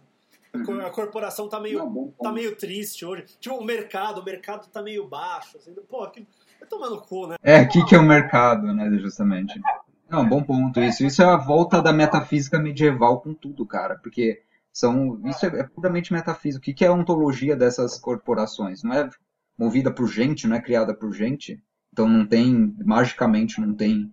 Uhum. 0.55 0.80
A 0.80 0.90
corporação 0.90 1.49
tá 1.49 1.61
meio, 1.61 1.78
Não, 1.78 2.12
tá 2.22 2.32
meio 2.32 2.57
triste 2.57 3.05
hoje. 3.05 3.24
Tipo, 3.38 3.57
o 3.57 3.64
mercado, 3.64 4.20
o 4.20 4.24
mercado 4.24 4.66
tá 4.68 4.82
meio 4.82 5.07
baixo. 5.07 5.57
Assim, 5.59 5.74
pô, 5.88 6.09
que, 6.11 6.26
vai 6.59 6.68
tomar 6.68 6.90
no 6.90 7.01
cu, 7.01 7.26
né? 7.26 7.36
É, 7.42 7.62
o 7.62 7.68
que, 7.68 7.84
que 7.84 7.94
é 7.94 7.99
o 7.99 8.03
mercado, 8.03 8.72
né, 8.72 8.90
justamente. 8.99 9.61
Não, 10.09 10.26
bom 10.26 10.42
ponto 10.42 10.80
isso. 10.80 11.05
Isso 11.05 11.22
é 11.22 11.26
a 11.26 11.36
volta 11.36 11.82
da 11.82 11.92
metafísica 11.92 12.59
medieval 12.59 13.20
com 13.20 13.34
tudo, 13.34 13.66
cara, 13.66 13.96
porque 13.96 14.42
são 14.72 15.20
isso 15.24 15.44
é, 15.44 15.61
é 15.61 15.62
puramente 15.64 16.12
metafísico. 16.12 16.62
O 16.62 16.64
que, 16.64 16.72
que 16.72 16.84
é 16.84 16.88
a 16.88 16.92
ontologia 16.92 17.55
dessas 17.55 17.99
corporações? 17.99 18.82
Não 18.82 18.94
é 18.94 19.09
movida 19.59 19.90
por 19.90 20.07
gente, 20.07 20.46
não 20.46 20.57
é 20.57 20.61
criada 20.62 20.94
por 20.94 21.12
gente. 21.12 21.62
Então 21.92 22.09
não 22.09 22.26
tem, 22.26 22.74
magicamente 22.84 23.61
não 23.61 23.74
tem 23.74 24.12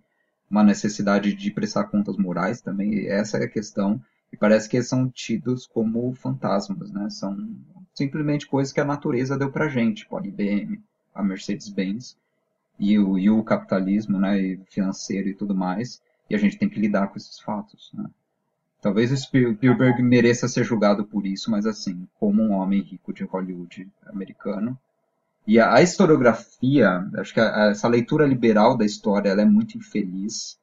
uma 0.50 0.62
necessidade 0.62 1.34
de 1.34 1.50
prestar 1.50 1.84
contas 1.84 2.16
morais 2.16 2.60
também. 2.60 3.06
Essa 3.08 3.38
é 3.38 3.44
a 3.44 3.48
questão. 3.48 4.00
E 4.36 4.38
parece 4.38 4.68
que 4.68 4.76
eles 4.76 4.86
são 4.86 5.08
tidos 5.08 5.66
como 5.66 6.12
fantasmas, 6.12 6.92
né? 6.92 7.08
São 7.08 7.56
simplesmente 7.94 8.46
coisas 8.46 8.70
que 8.70 8.80
a 8.80 8.84
natureza 8.84 9.38
deu 9.38 9.50
pra 9.50 9.66
gente, 9.66 10.02
tipo 10.02 10.14
a 10.14 10.20
IBM, 10.22 10.78
a 11.14 11.22
Mercedes-Benz 11.22 12.18
e 12.78 12.98
o, 12.98 13.18
e 13.18 13.30
o 13.30 13.42
capitalismo, 13.42 14.18
né, 14.18 14.38
e 14.38 14.60
financeiro 14.66 15.30
e 15.30 15.34
tudo 15.34 15.54
mais. 15.54 16.02
E 16.28 16.34
a 16.34 16.38
gente 16.38 16.58
tem 16.58 16.68
que 16.68 16.78
lidar 16.78 17.08
com 17.08 17.16
esses 17.16 17.40
fatos, 17.40 17.90
né? 17.94 18.04
Talvez 18.82 19.10
o 19.10 19.16
Spielberg 19.16 20.02
mereça 20.02 20.46
ser 20.48 20.64
julgado 20.64 21.06
por 21.06 21.24
isso, 21.24 21.50
mas 21.50 21.64
assim, 21.64 22.06
como 22.20 22.42
um 22.42 22.52
homem 22.52 22.82
rico 22.82 23.14
de 23.14 23.24
Hollywood 23.24 23.90
americano. 24.04 24.78
E 25.46 25.58
a, 25.58 25.76
a 25.76 25.82
historiografia, 25.82 27.08
acho 27.16 27.32
que 27.32 27.40
a, 27.40 27.68
a, 27.68 27.70
essa 27.70 27.88
leitura 27.88 28.26
liberal 28.26 28.76
da 28.76 28.84
história, 28.84 29.30
ela 29.30 29.40
é 29.40 29.46
muito 29.46 29.78
infeliz. 29.78 30.58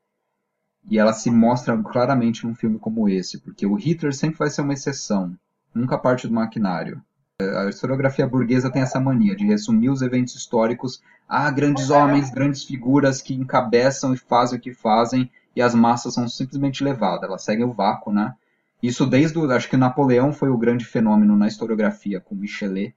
E 0.89 0.99
ela 0.99 1.13
se 1.13 1.31
mostra 1.31 1.77
claramente 1.81 2.45
num 2.45 2.53
filme 2.53 2.77
como 2.77 3.07
esse, 3.07 3.39
porque 3.39 3.65
o 3.65 3.75
Hitler 3.75 4.13
sempre 4.13 4.37
vai 4.37 4.49
ser 4.49 4.61
uma 4.61 4.73
exceção, 4.73 5.35
nunca 5.73 5.97
parte 5.97 6.27
do 6.27 6.33
maquinário. 6.33 7.01
A 7.39 7.67
historiografia 7.67 8.27
burguesa 8.27 8.71
tem 8.71 8.81
essa 8.81 8.99
mania 8.99 9.35
de 9.35 9.45
resumir 9.45 9.89
os 9.89 10.01
eventos 10.01 10.35
históricos 10.35 11.01
a 11.27 11.49
grandes 11.49 11.89
homens, 11.89 12.29
grandes 12.29 12.63
figuras 12.63 13.21
que 13.21 13.33
encabeçam 13.33 14.13
e 14.13 14.17
fazem 14.17 14.59
o 14.59 14.61
que 14.61 14.73
fazem, 14.73 15.31
e 15.55 15.61
as 15.61 15.73
massas 15.73 16.13
são 16.13 16.27
simplesmente 16.27 16.83
levadas, 16.83 17.23
elas 17.29 17.43
seguem 17.43 17.65
o 17.65 17.71
vácuo, 17.71 18.11
né? 18.11 18.35
Isso 18.81 19.05
desde, 19.05 19.39
o, 19.39 19.49
acho 19.49 19.69
que 19.69 19.77
Napoleão 19.77 20.33
foi 20.33 20.49
o 20.49 20.57
grande 20.57 20.83
fenômeno 20.83 21.37
na 21.37 21.47
historiografia, 21.47 22.19
com 22.19 22.35
Michelet. 22.35 22.93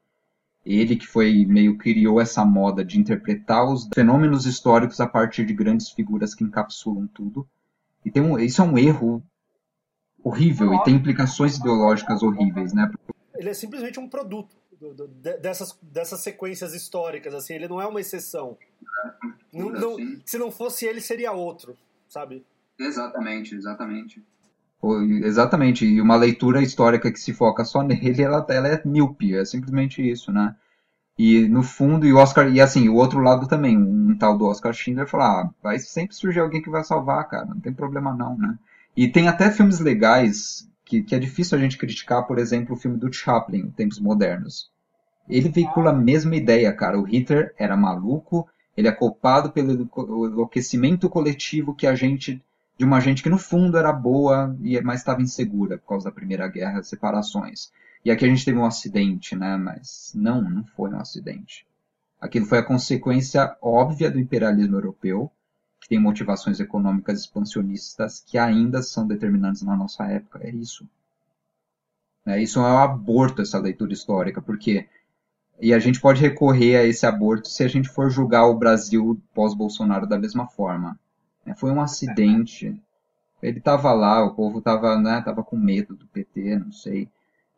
Ele 0.65 0.97
que 0.97 1.07
foi 1.07 1.47
meio 1.47 1.79
criou 1.79 2.21
essa 2.21 2.45
moda 2.45 2.85
de 2.85 2.99
interpretar 2.99 3.65
os 3.65 3.89
fenômenos 3.95 4.47
históricos 4.47 5.01
a 5.01 5.07
partir 5.07 5.47
de 5.47 5.55
grandes 5.55 5.91
figuras 5.91 6.35
que 6.35 6.43
encapsulam 6.43 7.07
tudo. 7.07 7.49
E 8.07 8.11
tem 8.11 8.23
um, 8.23 8.39
isso 8.39 8.63
é 8.63 8.65
um 8.65 8.79
erro 8.79 9.23
horrível 10.25 10.73
e 10.73 10.83
tem 10.85 10.95
implicações 10.95 11.59
ideológicas 11.59 12.23
horríveis, 12.23 12.73
né? 12.73 12.91
Ele 13.35 13.51
é 13.51 13.55
simplesmente 13.55 14.01
um 14.01 14.09
produto 14.09 14.57
do, 14.81 14.95
do, 14.95 15.09
dessas, 15.09 15.79
dessas 15.83 16.21
sequências 16.21 16.73
históricas, 16.73 17.35
assim, 17.35 17.55
ele 17.55 17.69
não 17.69 17.81
é 17.81 17.87
uma 17.87 18.01
exceção. 18.01 18.57
Não, 19.53 19.71
não, 19.71 19.97
se 20.25 20.39
não 20.39 20.51
fosse 20.51 20.87
ele, 20.87 21.01
seria 21.01 21.33
outro 21.33 21.77
sabe? 22.09 22.45
Exatamente, 22.79 23.55
exatamente. 23.55 24.23
Exatamente, 25.25 25.85
e 25.85 26.01
uma 26.01 26.17
leitura 26.17 26.63
histórica 26.63 27.11
que 27.11 27.19
se 27.19 27.33
foca 27.33 27.65
só 27.65 27.83
nele, 27.83 28.23
ela, 28.23 28.47
ela 28.49 28.69
é 28.69 28.83
míope, 28.85 29.35
é 29.35 29.45
simplesmente 29.45 30.07
isso, 30.07 30.31
né? 30.31 30.55
E 31.19 31.49
no 31.49 31.63
fundo, 31.63 32.07
e 32.07 32.13
o 32.13 32.19
Oscar, 32.19 32.49
e 32.49 32.61
assim, 32.61 32.89
o 32.89 32.95
outro 32.95 33.21
lado 33.21 33.49
também, 33.49 33.77
um 33.77 34.17
tal 34.19 34.37
do 34.37 34.45
Oscar 34.45 34.73
Schindler 34.75 35.09
falar, 35.09 35.43
ah, 35.43 35.51
vai 35.63 35.79
sempre 35.79 36.15
surgir 36.15 36.41
alguém 36.41 36.61
que 36.61 36.69
vai 36.69 36.85
salvar, 36.85 37.27
cara, 37.29 37.47
não 37.47 37.61
tem 37.61 37.73
problema 37.73 38.15
não, 38.15 38.37
né? 38.37 38.59
E 38.95 39.09
tem 39.09 39.27
até 39.27 39.51
filmes 39.51 39.81
legais 39.81 40.69
que, 40.85 41.03
que 41.03 41.15
é 41.15 41.19
difícil 41.19 41.57
a 41.57 41.61
gente 41.61 41.79
criticar, 41.79 42.27
por 42.27 42.39
exemplo, 42.39 42.75
o 42.75 42.79
filme 42.79 42.99
do 42.99 43.13
Chaplin, 43.13 43.71
Tempos 43.71 43.99
Modernos. 43.99 44.71
Ele 45.29 45.49
veicula 45.49 45.91
a 45.91 45.95
mesma 45.95 46.37
ideia, 46.37 46.73
cara. 46.73 46.99
O 46.99 47.03
Hitler 47.03 47.53
era 47.59 47.77
maluco, 47.77 48.49
ele 48.77 48.89
é 48.89 48.93
culpado 48.93 49.51
pelo 49.51 49.73
enlouquecimento 50.27 51.09
coletivo 51.09 51.75
que 51.75 51.87
a 51.87 51.95
gente 51.95 52.43
de 52.79 52.85
uma 52.85 53.01
gente 53.01 53.23
que 53.23 53.31
no 53.31 53.39
fundo 53.39 53.79
era 53.79 53.91
boa 53.91 54.55
e 54.61 54.79
mas 54.83 55.01
estava 55.01 55.23
insegura 55.23 55.79
por 55.79 55.89
causa 55.89 56.05
da 56.07 56.15
Primeira 56.15 56.47
Guerra, 56.47 56.83
separações. 56.83 57.73
E 58.07 58.11
aqui 58.13 58.25
a 58.25 58.29
gente 58.29 58.45
teve 58.45 58.57
um 58.57 58.65
acidente, 58.65 59.35
né? 59.35 59.57
Mas 59.57 60.13
não, 60.15 60.41
não 60.41 60.63
foi 60.63 60.91
um 60.91 61.01
acidente. 61.01 61.67
Aquilo 62.21 62.47
foi 62.47 62.59
a 62.59 62.63
consequência 62.63 63.57
óbvia 63.61 64.09
do 64.09 64.21
imperialismo 64.21 64.77
europeu, 64.77 65.29
que 65.81 65.89
tem 65.89 65.99
motivações 65.99 66.61
econômicas 66.61 67.19
expansionistas 67.19 68.23
que 68.25 68.39
ainda 68.39 68.81
são 68.81 69.09
determinantes 69.09 69.63
na 69.63 69.77
nossa 69.77 70.05
época. 70.05 70.39
É 70.41 70.51
isso. 70.51 70.89
É, 72.25 72.41
isso 72.41 72.61
é 72.61 72.63
um 72.63 72.79
aborto, 72.79 73.43
essa 73.43 73.59
leitura 73.59 73.93
histórica, 73.93 74.41
porque 74.41 74.89
e 75.61 75.75
a 75.75 75.79
gente 75.81 76.01
pode 76.01 76.21
recorrer 76.21 76.77
a 76.77 76.85
esse 76.85 77.05
aborto 77.05 77.49
se 77.49 77.65
a 77.65 77.69
gente 77.69 77.89
for 77.89 78.09
julgar 78.09 78.47
o 78.47 78.57
Brasil 78.57 79.21
pós-Bolsonaro 79.35 80.07
da 80.07 80.17
mesma 80.17 80.47
forma. 80.47 80.97
É, 81.45 81.57
foi 81.57 81.73
um 81.73 81.81
acidente. 81.81 82.81
Ele 83.43 83.59
estava 83.59 83.93
lá, 83.93 84.25
o 84.25 84.33
povo 84.33 84.61
estava 84.61 84.97
né, 84.97 85.21
tava 85.23 85.43
com 85.43 85.57
medo 85.57 85.97
do 85.97 86.07
PT, 86.07 86.57
não 86.61 86.71
sei. 86.71 87.09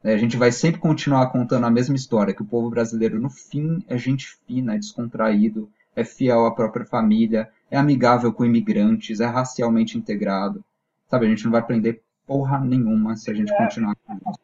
É, 0.03 0.15
a 0.15 0.19
gente 0.19 0.37
vai 0.37 0.53
sempre 0.53 0.81
continuar 0.81 1.27
contando 1.31 1.67
a 1.67 1.71
mesma 1.71 1.97
história, 1.97 2.33
que 2.33 2.43
o 2.43 2.47
povo 2.47 2.71
brasileiro, 2.71 3.21
no 3.21 3.29
fim, 3.29 3.85
é 3.89 3.99
gente 3.99 4.39
fina, 4.47 4.75
é 4.75 4.79
descontraído, 4.79 5.69
é 5.95 6.05
fiel 6.05 6.47
à 6.47 6.55
própria 6.55 6.87
família, 6.87 7.51
é 7.71 7.77
amigável 7.77 8.33
com 8.33 8.45
imigrantes, 8.45 9.21
é 9.21 9.27
racialmente 9.27 9.99
integrado. 9.99 10.65
Sabe, 11.09 11.27
a 11.27 11.29
gente 11.29 11.45
não 11.45 11.53
vai 11.53 11.61
aprender 11.61 12.03
porra 12.27 12.61
nenhuma 12.61 13.17
se 13.17 13.31
a 13.31 13.35
gente 13.35 13.55
continuar 13.57 13.97
com 14.07 14.15
isso. 14.15 14.41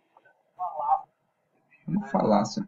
Uma 1.87 2.07
falácia. 2.07 2.67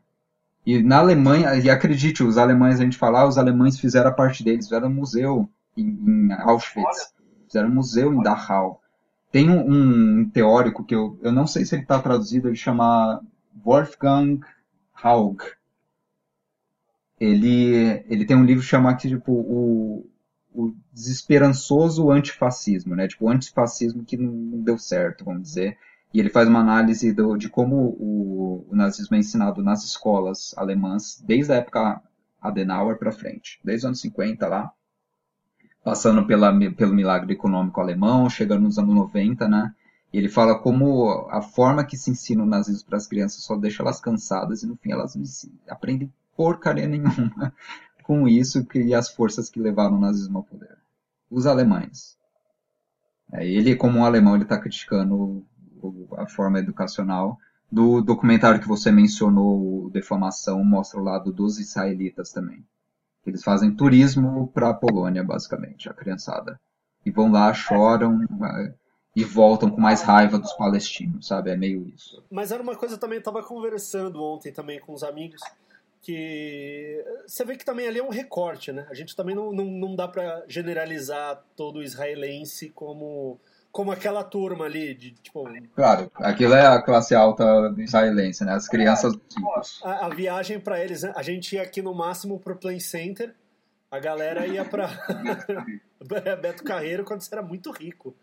E 0.65 0.83
na 0.83 0.99
Alemanha, 0.99 1.55
e 1.57 1.71
acredite, 1.71 2.23
os 2.23 2.37
alemães, 2.37 2.79
a 2.79 2.85
gente 2.85 2.99
falar, 2.99 3.27
os 3.27 3.39
alemães 3.39 3.79
fizeram 3.79 4.11
a 4.11 4.15
parte 4.15 4.45
deles, 4.45 4.67
fizeram 4.67 4.89
um 4.89 4.95
museu 4.95 5.49
em, 5.77 5.89
em 5.89 6.33
Auschwitz, 6.33 7.15
fizeram 7.47 7.69
um 7.69 7.75
museu 7.75 8.13
em 8.13 8.23
Dachau. 8.23 8.83
Tem 9.31 9.51
um, 9.51 10.21
um, 10.21 10.31
teórico 10.31 10.85
que 10.85 10.95
eu, 10.95 11.19
eu 11.23 11.33
não 11.33 11.47
sei 11.47 11.65
se 11.65 11.75
ele 11.75 11.83
está 11.83 12.01
traduzido, 12.01 12.49
ele 12.49 12.57
chama 12.57 13.21
Wolfgang 13.65 14.41
Haug. 14.95 15.43
Ele, 17.19 18.05
ele 18.09 18.25
tem 18.25 18.37
um 18.37 18.45
livro 18.45 18.63
chamado 18.63 18.99
tipo, 18.99 19.33
o, 19.33 20.09
o 20.53 20.75
desesperançoso 20.93 22.11
antifascismo, 22.11 22.95
né? 22.95 23.09
Tipo, 23.09 23.27
o 23.27 23.31
antifascismo 23.31 24.05
que 24.05 24.17
não 24.17 24.63
deu 24.63 24.79
certo, 24.79 25.25
vamos 25.25 25.43
dizer. 25.43 25.79
E 26.13 26.21
ele 26.21 26.31
faz 26.31 26.49
uma 26.49 26.61
análise 26.61 27.13
do, 27.13 27.37
de 27.37 27.49
como 27.49 27.77
o, 27.77 28.67
o, 28.71 28.75
nazismo 28.75 29.17
é 29.17 29.19
ensinado 29.19 29.63
nas 29.63 29.85
escolas 29.85 30.55
alemãs 30.57 31.23
desde 31.27 31.53
a 31.53 31.57
época 31.57 32.03
Adenauer 32.41 32.99
para 32.99 33.13
frente, 33.13 33.61
desde 33.63 33.81
os 33.81 33.85
anos 33.87 34.01
50 34.01 34.47
lá, 34.47 34.73
passando 35.87 36.27
pela, 36.27 36.53
pelo 36.73 36.93
milagre 36.93 37.35
econômico 37.35 37.81
alemão, 37.81 38.29
chegando 38.29 38.63
nos 38.63 38.77
anos 38.77 38.93
90, 38.93 39.49
né? 39.49 39.73
Ele 40.13 40.29
fala 40.29 40.59
como 40.59 41.29
a 41.31 41.41
forma 41.41 41.85
que 41.85 41.97
se 41.97 42.11
ensina 42.11 42.43
o 42.43 42.47
nazismo 42.47 42.89
para 42.89 42.97
as 42.97 43.07
crianças 43.07 43.45
só 43.45 43.55
deixa 43.55 43.85
elas 43.85 44.01
cansadas 44.01 44.65
e 44.65 44.67
no 44.67 44.75
fim 44.75 44.91
elas 44.91 45.15
aprendem 45.69 46.13
porcaria 46.37 46.89
nenhuma 46.89 47.55
com 48.03 48.27
isso 48.27 48.65
que, 48.65 48.81
e 48.83 48.95
as 48.97 49.09
forças 49.09 49.49
que 49.49 49.61
levaram 49.61 49.97
o 49.97 50.01
nazismo 50.01 50.39
ao 50.39 50.43
poder. 50.43 50.77
Os 51.31 51.47
alemães. 51.47 52.19
É, 53.33 53.47
ele, 53.47 53.77
como 53.77 54.01
um 54.01 54.05
alemão, 54.05 54.35
ele 54.35 54.43
está 54.43 54.59
criticando 54.59 55.47
a 56.17 56.27
forma 56.27 56.59
educacional. 56.59 57.39
Do 57.71 58.03
documentário 58.03 58.61
que 58.61 58.67
você 58.67 58.91
mencionou, 58.91 59.89
Defamação, 59.91 60.65
mostra 60.65 60.99
o 60.99 61.05
lado 61.05 61.33
dos 61.33 61.61
israelitas 61.61 62.33
também. 62.33 62.65
Eles 63.27 63.43
fazem 63.43 63.75
turismo 63.75 64.49
para 64.49 64.71
a 64.71 64.75
Polônia, 64.75 65.25
basicamente, 65.25 65.89
a 65.89 65.95
criançada. 65.95 66.59
E 67.05 67.11
vão 67.11 67.31
lá, 67.31 67.53
choram 67.53 68.21
e 69.15 69.25
voltam 69.25 69.71
com 69.71 69.81
mais 69.81 70.03
raiva 70.03 70.39
dos 70.39 70.53
palestinos, 70.53 71.27
sabe? 71.27 71.51
É 71.51 71.57
meio 71.57 71.89
isso. 71.89 72.23
Mas 72.31 72.53
era 72.53 72.63
uma 72.63 72.77
coisa 72.77 72.99
também, 72.99 73.17
eu 73.17 73.21
estava 73.21 73.43
conversando 73.43 74.23
ontem 74.23 74.53
também 74.53 74.79
com 74.79 74.93
os 74.93 75.03
amigos, 75.03 75.41
que 76.03 77.05
você 77.27 77.45
vê 77.45 77.57
que 77.57 77.65
também 77.65 77.89
ali 77.89 77.99
é 77.99 78.03
um 78.03 78.11
recorte, 78.11 78.71
né? 78.71 78.87
A 78.91 78.95
gente 78.95 79.17
também 79.17 79.35
não, 79.35 79.53
não, 79.53 79.65
não 79.65 79.97
dá 79.97 80.07
para 80.07 80.45
generalizar 80.47 81.43
todo 81.57 81.83
israelense 81.83 82.71
como 82.71 83.41
como 83.77 83.93
aquela 83.93 84.25
turma 84.25 84.65
ali, 84.65 84.95
de 84.95 85.11
tipo. 85.11 85.45
Claro, 85.75 86.11
aquilo 86.15 86.55
é 86.55 86.67
a 86.67 86.81
classe 86.81 87.15
alta 87.15 87.75
israelense, 87.77 88.43
né? 88.43 88.55
As 88.55 88.67
crianças 88.67 89.13
a, 89.85 90.07
a, 90.07 90.09
viagem 90.09 90.59
para 90.59 90.83
eles, 90.83 91.05
a 91.05 91.23
gente 91.23 91.57
ia 91.57 91.63
aqui 91.63 91.83
no 91.83 91.95
máximo 91.95 92.41
pro 92.41 92.57
Play 92.57 92.81
Center, 92.81 93.35
a 93.91 93.99
galera 93.99 94.47
ia 94.47 94.65
para 94.65 94.89
Beto 96.41 96.65
Carreiro 96.65 97.05
quando 97.05 97.21
você 97.21 97.35
era 97.35 97.43
muito 97.43 97.71
rico. 97.71 98.17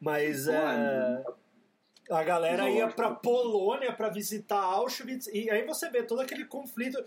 Mas 0.00 0.48
é, 0.48 1.22
a 2.10 2.22
galera 2.22 2.70
ia 2.70 2.88
para 2.88 3.10
Polônia 3.10 3.92
para 3.92 4.08
visitar 4.08 4.56
Auschwitz 4.56 5.26
e 5.26 5.50
aí 5.50 5.66
você 5.66 5.90
vê 5.90 6.04
todo 6.04 6.22
aquele 6.22 6.46
conflito, 6.46 7.04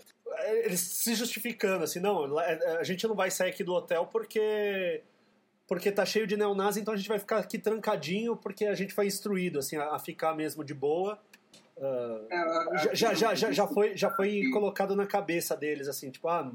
eles 0.62 0.78
se 0.78 1.12
justificando 1.16 1.82
assim, 1.82 1.98
não, 1.98 2.38
a 2.38 2.84
gente 2.84 3.04
não 3.08 3.16
vai 3.16 3.32
sair 3.32 3.50
aqui 3.50 3.64
do 3.64 3.74
hotel 3.74 4.06
porque 4.06 5.02
porque 5.70 5.92
tá 5.92 6.04
cheio 6.04 6.26
de 6.26 6.36
neonazi, 6.36 6.80
então 6.80 6.92
a 6.92 6.96
gente 6.96 7.08
vai 7.08 7.20
ficar 7.20 7.38
aqui 7.38 7.56
trancadinho 7.56 8.34
porque 8.34 8.64
a 8.64 8.74
gente 8.74 8.92
foi 8.92 9.06
instruído 9.06 9.60
assim, 9.60 9.76
a, 9.76 9.94
a 9.94 10.00
ficar 10.00 10.34
mesmo 10.34 10.64
de 10.64 10.74
boa. 10.74 11.16
Uh, 11.76 12.92
já, 12.92 13.14
já, 13.14 13.34
já, 13.36 13.52
já, 13.52 13.66
foi, 13.68 13.96
já 13.96 14.10
foi 14.10 14.42
colocado 14.52 14.96
na 14.96 15.06
cabeça 15.06 15.56
deles, 15.56 15.86
assim, 15.86 16.10
tipo, 16.10 16.26
ah, 16.26 16.50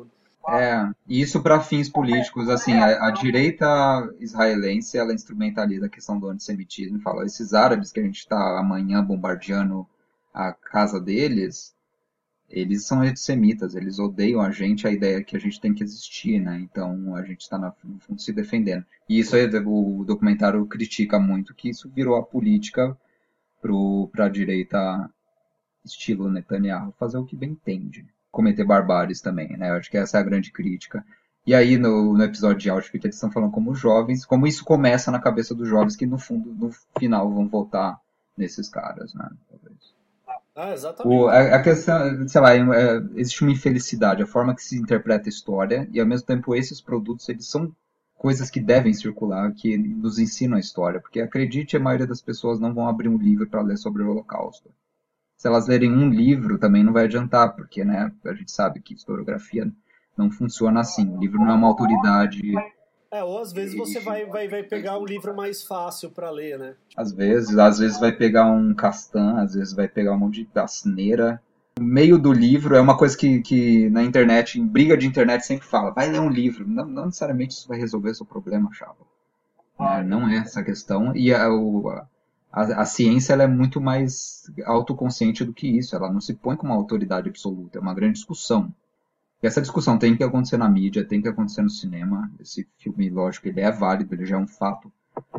É, 0.49 0.91
isso 1.07 1.41
para 1.41 1.61
fins 1.61 1.87
políticos, 1.87 2.49
assim, 2.49 2.73
a, 2.73 3.07
a, 3.07 3.11
direita 3.11 3.65
israelense, 4.19 4.97
ela 4.97 5.13
instrumentaliza 5.13 5.85
a 5.85 5.89
questão 5.89 6.19
do 6.19 6.27
antissemitismo, 6.27 6.99
fala, 6.99 7.25
esses 7.25 7.53
árabes 7.53 7.93
que 7.93 8.01
a 8.01 8.03
gente 8.03 8.17
está 8.17 8.59
amanhã 8.59 9.01
bombardeando 9.01 9.87
a 10.33 10.51
casa 10.51 10.99
deles, 10.99 11.73
eles 12.49 12.85
são 12.85 13.01
antissemitas, 13.01 13.75
eles 13.75 13.99
odeiam 13.99 14.41
a 14.41 14.51
gente, 14.51 14.87
a 14.87 14.91
ideia 14.91 15.23
que 15.23 15.35
a 15.35 15.39
gente 15.39 15.59
tem 15.59 15.73
que 15.73 15.83
existir, 15.83 16.39
né? 16.39 16.59
Então 16.59 17.15
a 17.15 17.23
gente 17.23 17.41
está 17.41 17.57
no 17.57 17.99
fundo 17.99 18.21
se 18.21 18.31
defendendo. 18.33 18.85
E 19.09 19.19
isso 19.19 19.35
aí, 19.35 19.45
o 19.65 20.03
documentário 20.05 20.65
critica 20.65 21.19
muito 21.19 21.53
que 21.53 21.69
isso 21.69 21.89
virou 21.89 22.15
a 22.15 22.23
política 22.23 22.97
para 24.11 24.25
a 24.25 24.29
direita 24.29 25.09
estilo 25.83 26.31
Netanyahu 26.31 26.93
fazer 26.99 27.17
o 27.17 27.25
que 27.25 27.35
bem 27.35 27.51
entende 27.51 28.05
cometer 28.35 28.65
barbáries 28.65 29.21
também, 29.21 29.55
né? 29.55 29.69
Eu 29.69 29.75
acho 29.75 29.89
que 29.89 29.97
essa 29.97 30.17
é 30.17 30.19
a 30.19 30.23
grande 30.23 30.51
crítica. 30.51 31.05
E 31.47 31.55
aí, 31.55 31.77
no, 31.77 32.13
no 32.17 32.23
episódio 32.23 32.57
de 32.57 32.69
Auschwitz, 32.69 33.05
eles 33.05 33.15
estão 33.15 33.31
falando 33.31 33.51
como 33.51 33.73
jovens, 33.73 34.25
como 34.25 34.45
isso 34.45 34.65
começa 34.65 35.09
na 35.09 35.21
cabeça 35.21 35.55
dos 35.55 35.69
jovens, 35.69 35.95
que 35.95 36.05
no 36.05 36.17
fundo, 36.17 36.53
no 36.53 36.69
final, 36.99 37.31
vão 37.31 37.47
votar 37.47 37.97
nesses 38.37 38.67
caras, 38.67 39.13
né? 39.13 39.29
Talvez. 39.49 39.94
Ah, 40.55 40.71
exatamente. 40.71 41.15
O, 41.15 41.27
a, 41.27 41.55
a, 41.55 41.61
questão, 41.61 42.27
sei 42.27 42.41
lá, 42.41 42.55
é, 42.55 43.03
existe 43.15 43.41
uma 43.41 43.51
infelicidade, 43.51 44.23
a 44.23 44.27
forma 44.27 44.55
que 44.55 44.63
se 44.63 44.77
interpreta 44.77 45.27
a 45.27 45.29
história, 45.29 45.87
e 45.91 45.99
ao 45.99 46.07
mesmo 46.07 46.25
tempo 46.25 46.55
esses 46.55 46.79
produtos, 46.79 47.27
eles 47.27 47.47
são 47.47 47.75
coisas 48.15 48.49
que 48.49 48.61
devem 48.61 48.93
circular, 48.93 49.51
que 49.53 49.77
nos 49.77 50.17
ensinam 50.17 50.55
a 50.57 50.59
história, 50.59 51.01
porque 51.01 51.19
acredite, 51.19 51.75
a 51.75 51.79
maioria 51.79 52.07
das 52.07 52.21
pessoas 52.21 52.59
não 52.59 52.73
vão 52.73 52.87
abrir 52.87 53.09
um 53.09 53.17
livro 53.17 53.47
para 53.47 53.61
ler 53.61 53.77
sobre 53.77 54.01
o 54.01 54.09
Holocausto 54.09 54.71
se 55.37 55.47
elas 55.47 55.67
lerem 55.67 55.91
um 55.91 56.09
livro 56.09 56.57
também 56.57 56.83
não 56.83 56.93
vai 56.93 57.05
adiantar, 57.05 57.55
porque 57.55 57.83
né, 57.83 58.11
a 58.25 58.33
gente 58.33 58.51
sabe 58.51 58.81
que 58.81 58.93
historiografia 58.93 59.71
não 60.17 60.31
funciona 60.31 60.79
assim. 60.79 61.07
O 61.09 61.19
livro 61.19 61.39
não 61.39 61.51
é 61.51 61.53
uma 61.53 61.67
autoridade. 61.67 62.41
É, 63.15 63.23
ou 63.23 63.39
às 63.39 63.53
vezes 63.53 63.77
você 63.77 63.97
vai, 64.01 64.25
vai, 64.25 64.45
vai 64.49 64.61
pegar 64.61 64.99
um 64.99 65.05
livro 65.05 65.33
mais 65.33 65.63
fácil 65.63 66.09
para 66.09 66.29
ler, 66.29 66.59
né? 66.59 66.75
Às 66.97 67.13
vezes, 67.13 67.57
às 67.57 67.79
vezes 67.79 67.97
vai 67.97 68.11
pegar 68.11 68.45
um 68.51 68.73
Castan, 68.73 69.39
às 69.41 69.53
vezes 69.53 69.73
vai 69.73 69.87
pegar 69.87 70.13
um 70.13 70.19
monte 70.19 70.43
de 70.43 70.59
asneira. 70.59 71.41
O 71.79 71.83
meio 71.83 72.17
do 72.17 72.33
livro 72.33 72.75
é 72.75 72.81
uma 72.81 72.97
coisa 72.97 73.17
que, 73.17 73.41
que 73.41 73.89
na 73.89 74.03
internet, 74.03 74.59
em 74.59 74.67
briga 74.67 74.97
de 74.97 75.07
internet, 75.07 75.45
sempre 75.45 75.65
fala: 75.65 75.91
vai 75.91 76.09
ler 76.09 76.19
um 76.19 76.29
livro. 76.29 76.67
Não, 76.67 76.85
não 76.85 77.05
necessariamente 77.05 77.53
isso 77.53 77.69
vai 77.69 77.79
resolver 77.79 78.13
seu 78.13 78.25
problema, 78.25 78.69
chapa. 78.73 79.05
É, 79.79 80.03
não 80.03 80.27
é 80.27 80.35
essa 80.39 80.61
questão. 80.61 81.15
E 81.15 81.33
a, 81.33 81.49
o, 81.49 81.87
a, 82.51 82.81
a 82.81 82.85
ciência 82.85 83.31
ela 83.31 83.43
é 83.43 83.47
muito 83.47 83.79
mais 83.79 84.43
autoconsciente 84.65 85.45
do 85.45 85.53
que 85.53 85.69
isso. 85.69 85.95
Ela 85.95 86.11
não 86.11 86.19
se 86.19 86.33
põe 86.33 86.57
como 86.57 86.73
uma 86.73 86.79
autoridade 86.79 87.29
absoluta. 87.29 87.77
É 87.77 87.81
uma 87.81 87.93
grande 87.93 88.15
discussão. 88.15 88.73
Essa 89.41 89.61
discussão 89.61 89.97
tem 89.97 90.15
que 90.15 90.23
acontecer 90.23 90.57
na 90.57 90.69
mídia, 90.69 91.05
tem 91.05 91.21
que 91.21 91.27
acontecer 91.27 91.61
no 91.61 91.69
cinema. 91.69 92.31
Esse 92.39 92.67
filme, 92.77 93.09
lógico, 93.09 93.47
ele 93.47 93.61
é 93.61 93.71
válido, 93.71 94.15
ele 94.15 94.25
já 94.25 94.35
é 94.35 94.39
um 94.39 94.47
fato 94.47 94.91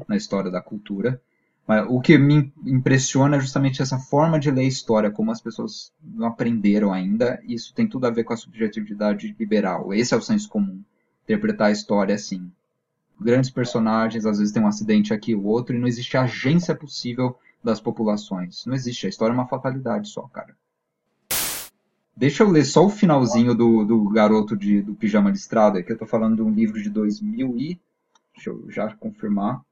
na 0.07 0.17
história 0.17 0.51
da 0.51 0.61
cultura. 0.61 1.21
Mas 1.67 1.85
o 1.89 2.01
que 2.01 2.17
me 2.17 2.53
impressiona 2.65 3.37
é 3.37 3.41
justamente 3.41 3.83
essa 3.83 3.99
forma 3.99 4.39
de 4.39 4.51
ler 4.51 4.65
história, 4.65 5.11
como 5.11 5.33
as 5.33 5.41
pessoas 5.41 5.93
não 6.01 6.29
aprenderam 6.29 6.93
ainda. 6.93 7.41
Isso 7.45 7.75
tem 7.75 7.89
tudo 7.89 8.07
a 8.07 8.11
ver 8.11 8.23
com 8.23 8.33
a 8.33 8.37
subjetividade 8.37 9.35
liberal. 9.39 9.93
Esse 9.93 10.15
é 10.15 10.17
o 10.17 10.23
senso 10.23 10.49
comum. 10.49 10.81
Interpretar 11.25 11.69
a 11.69 11.73
história 11.73 12.15
assim 12.15 12.53
grandes 13.21 13.51
personagens, 13.51 14.27
às 14.27 14.39
vezes 14.39 14.53
tem 14.53 14.63
um 14.63 14.69
acidente 14.69 15.13
aqui 15.13 15.35
ou 15.35 15.45
outro, 15.45 15.75
e 15.75 15.79
não 15.79 15.89
existe 15.89 16.17
agência 16.17 16.75
possível 16.75 17.37
das 17.63 17.81
populações. 17.81 18.65
Não 18.67 18.75
existe, 18.75 19.07
a 19.07 19.09
história 19.09 19.33
é 19.33 19.35
uma 19.35 19.49
fatalidade 19.49 20.09
só, 20.09 20.23
cara. 20.23 20.55
Deixa 22.17 22.43
eu 22.43 22.49
ler 22.49 22.65
só 22.65 22.87
o 22.87 22.91
finalzinho 22.91 23.55
do, 23.55 23.85
do 23.85 24.09
garoto 24.09 24.57
de, 24.57 24.81
do 24.81 24.95
pijama 24.95 25.31
listrado, 25.31 25.77
aqui 25.77 25.93
eu 25.93 25.99
tô 25.99 26.07
falando 26.07 26.37
de 26.37 26.43
um 26.43 26.51
livro 26.51 26.83
de 26.83 26.89
2000 26.89 27.59
e... 27.59 27.79
Deixa 28.35 28.51
eu 28.51 28.71
já 28.71 28.95
confirmar. 28.95 29.63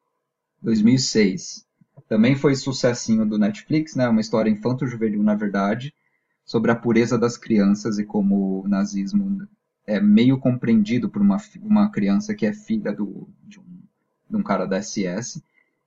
2006. 0.62 1.66
Também 2.08 2.34
foi 2.34 2.54
sucessinho 2.54 3.26
do 3.26 3.38
Netflix, 3.38 3.94
né? 3.94 4.08
Uma 4.08 4.20
história 4.20 4.50
infanto-juvenil, 4.50 5.22
na 5.22 5.34
verdade, 5.34 5.94
sobre 6.44 6.70
a 6.70 6.76
pureza 6.76 7.18
das 7.18 7.36
crianças 7.36 7.98
e 7.98 8.04
como 8.04 8.62
o 8.62 8.68
nazismo 8.68 9.46
é 9.86 10.00
meio 10.00 10.38
compreendido 10.38 11.08
por 11.08 11.22
uma, 11.22 11.36
uma 11.62 11.90
criança 11.90 12.34
que 12.34 12.46
é 12.46 12.52
filha 12.52 12.92
do, 12.92 13.28
de, 13.42 13.58
um, 13.60 13.82
de 14.30 14.36
um 14.36 14.42
cara 14.42 14.66
da 14.66 14.80
SS, 14.80 15.42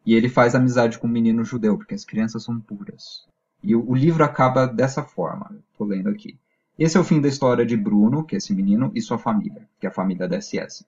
e 0.05 0.14
ele 0.14 0.30
faz 0.30 0.55
amizade 0.55 0.97
com 0.97 1.08
um 1.08 1.12
menino 1.12 1.43
judeu, 1.43 1.78
porque 1.78 1.95
as 1.95 2.05
crianças 2.05 2.43
são 2.43 2.60
puras. 2.60 3.26
E 3.62 3.76
o, 3.76 3.89
o 3.89 3.95
livro 3.95 4.24
acaba 4.24 4.68
dessa 4.68 5.03
forma, 5.03 5.58
estou 5.72 5.88
lendo 5.88 6.10
aqui. 6.10 6.38
Esse 6.78 6.97
é 6.97 6.99
o 6.99 7.03
fim 7.03 7.19
da 7.19 7.28
história 7.28 7.65
de 7.65 7.75
Bruno, 7.75 8.23
que 8.23 8.36
é 8.36 8.38
esse 8.38 8.53
menino, 8.53 8.91
e 8.93 9.01
sua 9.01 9.17
família, 9.17 9.67
que 9.80 9.88
é 9.88 9.89
a 9.89 9.93
família 9.93 10.28
da 10.28 10.39
SS. 10.39 10.86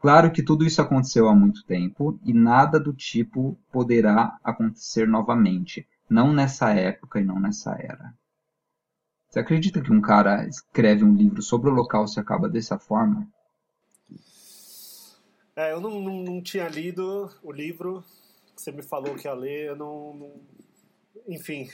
Claro 0.00 0.30
que 0.32 0.42
tudo 0.42 0.64
isso 0.64 0.80
aconteceu 0.80 1.28
há 1.28 1.34
muito 1.34 1.64
tempo 1.64 2.18
e 2.24 2.32
nada 2.32 2.80
do 2.80 2.92
tipo 2.92 3.58
poderá 3.70 4.38
acontecer 4.42 5.06
novamente, 5.06 5.86
não 6.08 6.32
nessa 6.32 6.72
época 6.72 7.20
e 7.20 7.24
não 7.24 7.38
nessa 7.38 7.72
era. 7.72 8.14
Você 9.28 9.38
acredita 9.38 9.80
que 9.80 9.92
um 9.92 10.00
cara 10.00 10.46
escreve 10.48 11.04
um 11.04 11.14
livro 11.14 11.40
sobre 11.40 11.68
o 11.70 11.72
Holocausto 11.72 12.18
e 12.18 12.20
acaba 12.20 12.48
dessa 12.48 12.78
forma? 12.78 13.28
É, 15.54 15.72
eu 15.72 15.80
não, 15.80 16.00
não, 16.00 16.22
não, 16.22 16.42
tinha 16.42 16.68
lido 16.68 17.30
o 17.42 17.52
livro 17.52 18.02
que 18.56 18.62
você 18.62 18.72
me 18.72 18.82
falou 18.82 19.14
que 19.14 19.28
ia 19.28 19.34
ler, 19.34 19.68
eu 19.68 19.76
não. 19.76 20.14
não... 20.14 20.32
Enfim. 21.28 21.68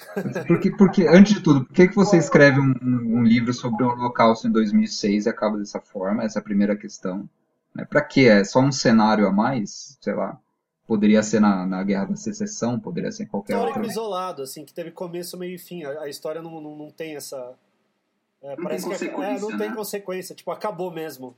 Porque, 0.46 0.70
porque, 0.76 1.06
antes 1.06 1.34
de 1.34 1.40
tudo, 1.40 1.64
por 1.64 1.72
que, 1.72 1.88
que 1.88 1.94
você 1.94 2.16
escreve 2.16 2.60
um, 2.60 2.74
um, 2.82 3.22
livro 3.22 3.52
sobre 3.54 3.84
o 3.84 3.88
Holocausto 3.88 4.46
em 4.46 4.52
2006 4.52 5.26
e 5.26 5.28
acaba 5.28 5.58
dessa 5.58 5.80
forma? 5.80 6.24
Essa 6.24 6.38
é 6.38 6.40
a 6.40 6.44
primeira 6.44 6.76
questão. 6.76 7.28
Né? 7.74 7.84
Para 7.84 8.02
que? 8.02 8.28
É 8.28 8.44
só 8.44 8.60
um 8.60 8.72
cenário 8.72 9.26
a 9.26 9.32
mais? 9.32 9.98
Sei 10.00 10.14
lá. 10.14 10.38
Poderia 10.86 11.22
ser 11.22 11.40
na, 11.40 11.66
na 11.66 11.82
Guerra 11.82 12.06
da 12.06 12.16
Secessão, 12.16 12.78
poderia 12.78 13.10
ser 13.10 13.24
em 13.24 13.26
qualquer 13.26 13.54
Histórico 13.54 13.78
outro. 13.78 13.90
isolado, 13.90 14.42
assim, 14.42 14.64
que 14.64 14.72
teve 14.72 14.92
começo, 14.92 15.36
meio 15.36 15.54
e 15.54 15.58
fim. 15.58 15.84
A, 15.84 16.02
a 16.02 16.08
história 16.08 16.40
não, 16.40 16.60
não, 16.60 16.76
não, 16.76 16.90
tem 16.90 17.16
essa. 17.16 17.54
É, 18.40 18.56
não 18.56 18.62
parece 18.62 18.88
tem 18.88 19.08
que 19.08 19.20
é, 19.20 19.40
não 19.40 19.50
né? 19.50 19.58
tem 19.58 19.74
consequência. 19.74 20.34
Tipo, 20.34 20.52
acabou 20.52 20.92
mesmo. 20.92 21.34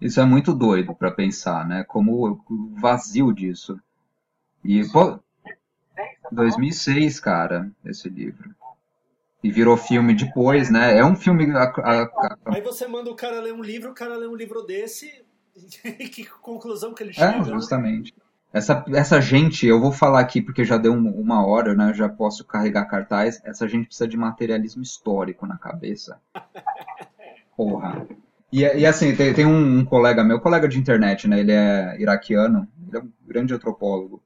Isso 0.00 0.18
é 0.18 0.24
muito 0.24 0.54
doido 0.54 0.94
para 0.94 1.10
pensar, 1.10 1.66
né? 1.66 1.84
Como 1.84 2.26
o 2.26 2.70
vazio 2.80 3.32
disso. 3.34 3.78
E, 4.64 4.82
pô, 4.88 5.20
2006, 6.32 7.20
cara, 7.20 7.70
esse 7.84 8.08
livro. 8.08 8.54
E 9.42 9.50
virou 9.50 9.76
filme 9.76 10.14
depois, 10.14 10.70
né? 10.70 10.98
É 10.98 11.04
um 11.04 11.14
filme. 11.14 11.50
A, 11.52 11.64
a, 11.64 12.02
a... 12.02 12.36
Aí 12.46 12.60
você 12.60 12.86
manda 12.86 13.10
o 13.10 13.14
cara 13.14 13.40
ler 13.40 13.52
um 13.52 13.62
livro, 13.62 13.90
o 13.90 13.94
cara 13.94 14.16
lê 14.16 14.26
um 14.26 14.34
livro 14.34 14.62
desse, 14.62 15.24
que 16.12 16.24
conclusão 16.24 16.94
que 16.94 17.02
ele 17.02 17.10
é, 17.10 17.14
chega. 17.14 17.38
É, 17.38 17.44
justamente. 17.44 18.12
Né? 18.16 18.26
Essa, 18.52 18.84
essa 18.88 19.20
gente, 19.20 19.66
eu 19.66 19.80
vou 19.80 19.92
falar 19.92 20.20
aqui 20.20 20.40
porque 20.40 20.64
já 20.64 20.78
deu 20.78 20.94
uma 20.94 21.46
hora, 21.46 21.74
né? 21.74 21.92
Já 21.92 22.08
posso 22.08 22.44
carregar 22.44 22.86
cartaz. 22.86 23.40
Essa 23.44 23.68
gente 23.68 23.86
precisa 23.86 24.08
de 24.08 24.16
materialismo 24.16 24.82
histórico 24.82 25.46
na 25.46 25.58
cabeça. 25.58 26.18
Porra. 27.56 28.06
E, 28.50 28.60
e 28.62 28.86
assim, 28.86 29.14
tem, 29.14 29.34
tem 29.34 29.44
um, 29.44 29.80
um, 29.80 29.84
colega 29.84 30.24
meu, 30.24 30.40
colega 30.40 30.66
de 30.68 30.78
internet, 30.78 31.28
né? 31.28 31.40
Ele 31.40 31.52
é 31.52 32.00
iraquiano, 32.00 32.66
ele 32.88 32.96
é 32.96 33.00
um 33.00 33.12
grande 33.26 33.52
antropólogo. 33.52 34.22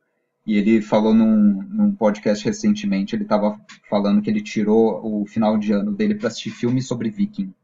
E 0.51 0.57
ele 0.57 0.82
falou 0.82 1.14
num, 1.14 1.62
num 1.62 1.94
podcast 1.94 2.44
recentemente, 2.44 3.14
ele 3.14 3.22
estava 3.22 3.57
falando 3.88 4.20
que 4.20 4.28
ele 4.28 4.42
tirou 4.42 5.01
o 5.01 5.24
final 5.24 5.57
de 5.57 5.72
ano 5.72 5.92
dele 5.92 6.16
para 6.16 6.26
assistir 6.26 6.51
filmes 6.51 6.88
sobre 6.88 7.09
viking. 7.09 7.55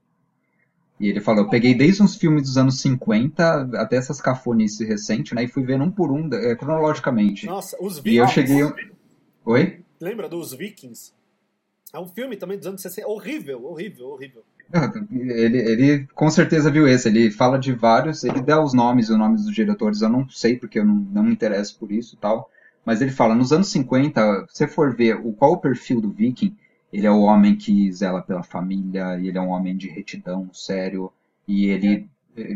E 1.01 1.09
ele 1.09 1.21
falou, 1.21 1.43
eu 1.43 1.51
peguei 1.51 1.75
desde 1.75 2.01
uns 2.01 2.15
filmes 2.15 2.45
dos 2.45 2.57
anos 2.57 2.81
50 2.81 3.71
até 3.75 3.97
essas 3.97 4.21
cafonices 4.21 4.87
recentes, 4.87 5.33
né? 5.33 5.43
E 5.43 5.49
fui 5.49 5.65
vendo 5.65 5.83
um 5.83 5.91
por 5.91 6.13
um, 6.13 6.33
é, 6.33 6.55
cronologicamente. 6.55 7.45
Nossa, 7.47 7.77
os 7.81 7.99
Vikings. 7.99 8.15
E 8.15 8.17
eu 8.19 8.29
cheguei... 8.29 8.91
Oi? 9.45 9.81
Lembra 10.01 10.29
dos 10.29 10.55
Vikings? 10.55 11.13
É 11.93 11.99
um 11.99 12.07
filme 12.07 12.37
também 12.37 12.57
dos 12.57 12.69
anos 12.69 12.83
60. 12.83 13.09
Horrível, 13.09 13.65
horrível, 13.65 14.11
horrível. 14.11 14.45
Ele, 15.11 15.59
ele 15.59 16.07
com 16.15 16.31
certeza 16.31 16.71
viu 16.71 16.87
esse. 16.87 17.09
Ele 17.09 17.33
fala 17.33 17.59
de 17.59 17.73
vários, 17.73 18.23
ele 18.23 18.41
dá 18.41 18.63
os 18.63 18.73
nomes, 18.73 19.11
os 19.11 19.19
nomes 19.19 19.45
dos 19.45 19.53
diretores. 19.53 20.03
Eu 20.03 20.09
não 20.09 20.29
sei 20.29 20.57
porque 20.57 20.79
eu 20.79 20.85
não, 20.85 20.95
não 20.95 21.25
me 21.25 21.33
interesso 21.33 21.77
por 21.81 21.91
isso 21.91 22.17
tal. 22.17 22.49
Mas 22.87 23.03
ele 23.03 23.11
fala, 23.11 23.35
nos 23.35 23.53
anos 23.53 23.69
50, 23.73 24.47
se 24.49 24.59
você 24.59 24.69
for 24.69 24.95
ver 24.95 25.17
o, 25.17 25.33
qual 25.33 25.55
o 25.55 25.59
perfil 25.59 26.01
do 26.01 26.09
viking, 26.09 26.57
ele 26.93 27.05
é 27.05 27.11
o 27.11 27.23
homem 27.23 27.57
que 27.57 27.91
zela 27.91 28.23
pela 28.23 28.45
família, 28.45 29.19
ele 29.21 29.37
é 29.37 29.41
um 29.41 29.51
homem 29.51 29.77
de 29.77 29.89
retidão, 29.89 30.49
sério, 30.53 31.13
e 31.49 31.67
ele 31.67 32.09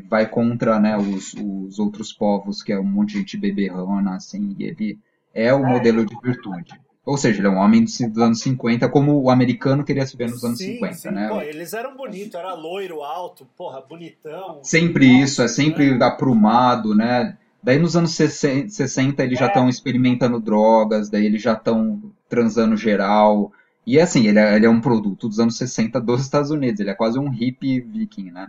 vai 0.09 0.29
contra 0.29 0.79
né, 0.79 0.97
os, 0.97 1.35
os 1.35 1.81
outros 1.81 2.13
povos, 2.13 2.63
que 2.63 2.73
é 2.73 2.79
um 2.79 2.85
monte 2.85 3.15
de 3.15 3.19
gente 3.19 3.37
beberrona, 3.37 4.15
assim, 4.15 4.55
e 4.57 4.65
ele 4.65 4.99
é 5.35 5.53
o 5.53 5.67
modelo 5.67 6.07
de 6.07 6.17
virtude. 6.23 6.81
Ou 7.05 7.17
seja, 7.17 7.41
ele 7.41 7.49
é 7.49 7.51
um 7.51 7.59
homem 7.59 7.83
dos 7.83 8.19
anos 8.19 8.41
50, 8.41 8.89
como 8.89 9.21
o 9.21 9.31
americano 9.31 9.83
queria 9.83 10.07
se 10.07 10.17
ver 10.17 10.31
nos 10.31 10.45
anos 10.45 10.59
sim, 10.59 10.75
50, 10.75 10.95
sim. 10.95 11.11
né? 11.11 11.29
Pô, 11.29 11.41
eles 11.41 11.73
eram 11.73 11.97
bonitos, 11.97 12.35
era 12.35 12.55
loiro, 12.55 13.03
alto, 13.03 13.49
porra, 13.57 13.81
bonitão. 13.81 14.61
Sempre 14.63 15.07
isso, 15.07 15.43
é 15.43 15.49
sempre 15.49 15.99
né? 15.99 16.07
aprumado, 16.07 16.95
né? 16.95 17.37
Daí 17.63 17.79
nos 17.79 17.97
anos 17.97 18.13
60 18.15 19.23
eles 19.23 19.39
é. 19.39 19.41
já 19.41 19.47
estão 19.47 19.69
experimentando 19.69 20.41
drogas, 20.41 21.11
daí 21.11 21.27
eles 21.27 21.43
já 21.43 21.53
estão 21.53 22.13
transando 22.29 22.77
geral, 22.77 23.53
e 23.87 23.99
assim, 23.99 24.27
ele 24.27 24.39
é, 24.39 24.57
ele 24.57 24.67
é 24.67 24.71
um 24.71 24.81
produto 24.81 25.29
dos 25.29 25.41
anos 25.41 25.57
60 25.57 26.01
dos 26.01 26.21
Estados 26.21 26.51
Unidos, 26.51 26.81
ele 26.81 26.91
é 26.91 26.95
quase 26.95 27.19
um 27.19 27.29
hippie 27.29 27.81
viking, 27.81 28.31
né? 28.31 28.49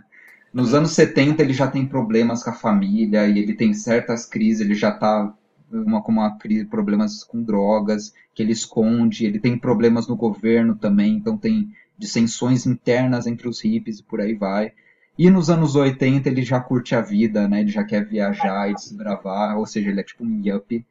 Nos 0.52 0.74
anos 0.74 0.92
70 0.92 1.42
ele 1.42 1.52
já 1.52 1.66
tem 1.66 1.86
problemas 1.86 2.44
com 2.44 2.50
a 2.50 2.54
família 2.54 3.26
e 3.26 3.38
ele 3.38 3.54
tem 3.54 3.72
certas 3.72 4.26
crises, 4.26 4.60
ele 4.60 4.74
já 4.74 4.92
tá 4.92 5.34
uma, 5.70 6.02
com 6.02 6.12
uma 6.12 6.36
crise, 6.38 6.66
problemas 6.66 7.24
com 7.24 7.42
drogas, 7.42 8.12
que 8.34 8.42
ele 8.42 8.52
esconde, 8.52 9.24
ele 9.24 9.40
tem 9.40 9.58
problemas 9.58 10.06
no 10.06 10.14
governo 10.14 10.76
também, 10.76 11.16
então 11.16 11.38
tem 11.38 11.70
dissensões 11.96 12.66
internas 12.66 13.26
entre 13.26 13.48
os 13.48 13.62
hippies 13.62 14.00
e 14.00 14.02
por 14.02 14.20
aí 14.20 14.34
vai. 14.34 14.72
E 15.18 15.28
nos 15.30 15.50
anos 15.50 15.76
80 15.76 16.28
ele 16.28 16.42
já 16.42 16.60
curte 16.60 16.94
a 16.94 17.00
vida, 17.00 17.46
né? 17.46 17.60
Ele 17.60 17.70
já 17.70 17.84
quer 17.84 18.04
viajar 18.04 18.70
e 18.70 18.74
desbravar, 18.74 19.58
ou 19.58 19.66
seja, 19.66 19.90
ele 19.90 20.00
é 20.00 20.04
tipo 20.04 20.24
um 20.24 20.40
yuppie. 20.44 20.84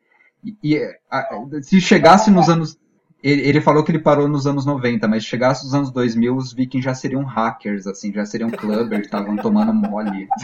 E, 0.44 0.56
e 0.64 0.96
a, 1.10 1.28
se 1.62 1.82
chegasse 1.82 2.30
nos 2.30 2.50
anos 2.50 2.80
ele, 3.24 3.48
ele, 3.48 3.62
falou 3.62 3.84
que 3.84 3.92
ele 3.92 4.00
parou 4.00 4.28
nos 4.28 4.48
anos 4.48 4.66
90, 4.66 5.08
mas 5.08 5.24
chegasse 5.24 5.64
nos 5.64 5.76
anos 5.76 5.92
2000, 5.92 6.36
os 6.36 6.54
vikings 6.54 6.84
já 6.84 6.96
seriam 6.96 7.24
hackers, 7.24 7.86
assim, 7.86 8.12
já 8.12 8.26
seriam 8.26 8.50
clubbers, 8.50 9.06
estavam 9.06 9.36
tomando 9.38 9.74
mole. 9.74 10.28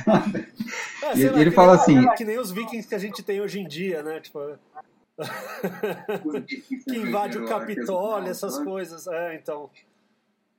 É, 1.04 1.18
e, 1.18 1.30
lá, 1.30 1.40
ele 1.40 1.52
fala 1.52 1.76
assim... 1.76 2.06
Que 2.18 2.26
nem 2.26 2.38
os 2.38 2.52
vikings 2.52 2.86
que 2.86 2.94
a 2.94 2.98
gente 2.98 3.24
tem 3.24 3.40
hoje 3.40 3.62
em 3.62 3.68
dia, 3.68 4.04
né? 4.04 4.20
Tipo... 4.20 4.40
que 6.86 6.98
invade 6.98 7.38
o 7.38 7.46
Capitólio, 7.48 8.30
essas 8.30 8.60
coisas. 8.60 9.08
É, 9.08 9.36
então... 9.36 9.70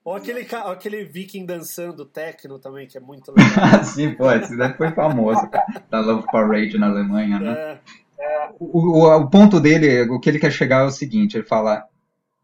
Ou 0.09 0.17
aquele, 0.17 0.49
aquele 0.65 1.05
viking 1.05 1.45
dançando 1.45 2.07
techno 2.07 2.59
também, 2.59 2.87
que 2.87 2.97
é 2.97 3.01
muito 3.01 3.31
legal. 3.37 3.85
Sim, 3.85 4.15
pô, 4.15 4.33
esse 4.33 4.57
daí 4.57 4.73
foi 4.73 4.91
famoso, 4.93 5.47
cara, 5.51 5.67
da 5.91 6.01
Love 6.01 6.27
Parade 6.33 6.79
na 6.79 6.87
Alemanha, 6.87 7.39
né? 7.39 7.79
É. 8.19 8.49
O, 8.59 9.05
o, 9.05 9.17
o 9.17 9.29
ponto 9.29 9.61
dele, 9.61 10.09
o 10.11 10.19
que 10.19 10.31
ele 10.31 10.39
quer 10.39 10.51
chegar 10.51 10.81
é 10.81 10.87
o 10.87 10.91
seguinte, 10.91 11.37
ele 11.37 11.45
fala 11.45 11.87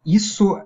isso 0.05 0.61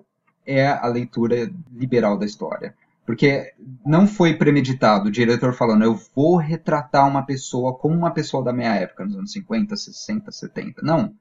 é 0.44 0.66
a 0.66 0.88
leitura 0.88 1.48
liberal 1.70 2.18
da 2.18 2.26
história. 2.26 2.74
Porque 3.06 3.52
não 3.86 4.08
foi 4.08 4.34
premeditado 4.34 5.06
o 5.08 5.12
diretor 5.12 5.54
falando, 5.54 5.84
eu 5.84 5.94
vou 6.16 6.36
retratar 6.36 7.06
uma 7.06 7.24
pessoa 7.24 7.78
como 7.78 7.94
uma 7.94 8.10
pessoa 8.10 8.42
da 8.42 8.52
minha 8.52 8.74
época, 8.74 9.04
nos 9.04 9.14
anos 9.14 9.30
50, 9.30 9.76
60, 9.76 10.32
70. 10.32 10.82
Não. 10.82 11.14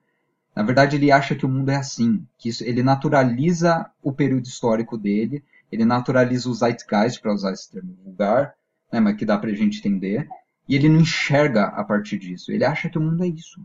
Na 0.55 0.63
verdade, 0.63 0.95
ele 0.95 1.11
acha 1.11 1.35
que 1.35 1.45
o 1.45 1.49
mundo 1.49 1.69
é 1.69 1.75
assim. 1.75 2.25
Que 2.35 2.49
isso, 2.49 2.63
ele 2.63 2.81
naturaliza 2.81 3.91
o 4.01 4.11
período 4.11 4.47
histórico 4.47 4.97
dele, 4.97 5.43
ele 5.71 5.85
naturaliza 5.85 6.49
o 6.49 6.53
zeitgeist, 6.53 7.21
para 7.21 7.33
usar 7.33 7.51
esse 7.51 7.71
termo 7.71 7.95
vulgar, 8.03 8.53
né, 8.91 8.99
mas 8.99 9.15
que 9.15 9.25
dá 9.25 9.37
pra 9.37 9.53
gente 9.53 9.79
entender, 9.79 10.27
e 10.67 10.75
ele 10.75 10.89
não 10.89 11.01
enxerga 11.01 11.65
a 11.65 11.83
partir 11.83 12.17
disso. 12.17 12.51
Ele 12.51 12.65
acha 12.65 12.89
que 12.89 12.97
o 12.97 13.01
mundo 13.01 13.23
é 13.23 13.27
isso 13.27 13.61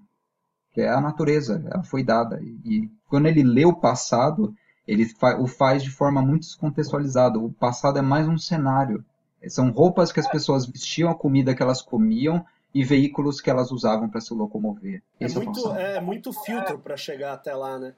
que 0.72 0.80
é 0.80 0.88
a 0.88 1.00
natureza, 1.00 1.62
ela 1.70 1.84
foi 1.84 2.02
dada. 2.02 2.40
E 2.64 2.90
quando 3.08 3.26
ele 3.26 3.42
lê 3.42 3.64
o 3.64 3.74
passado, 3.74 4.54
ele 4.88 5.04
fa 5.04 5.38
o 5.38 5.46
faz 5.46 5.82
de 5.82 5.90
forma 5.90 6.22
muito 6.22 6.42
descontextualizada. 6.42 7.38
O 7.38 7.52
passado 7.52 7.98
é 7.98 8.02
mais 8.02 8.26
um 8.26 8.38
cenário. 8.38 9.04
São 9.48 9.70
roupas 9.70 10.10
que 10.10 10.20
as 10.20 10.28
pessoas 10.28 10.66
vestiam, 10.66 11.10
a 11.10 11.14
comida 11.14 11.54
que 11.54 11.62
elas 11.62 11.82
comiam 11.82 12.44
e 12.74 12.84
veículos 12.84 13.40
que 13.40 13.50
elas 13.50 13.70
usavam 13.70 14.08
para 14.08 14.20
se 14.20 14.32
locomover. 14.32 15.02
É 15.20 15.28
muito, 15.28 15.74
é, 15.74 15.96
é 15.96 16.00
muito, 16.00 16.32
filtro 16.32 16.78
para 16.78 16.96
chegar 16.96 17.34
até 17.34 17.54
lá, 17.54 17.78
né? 17.78 17.94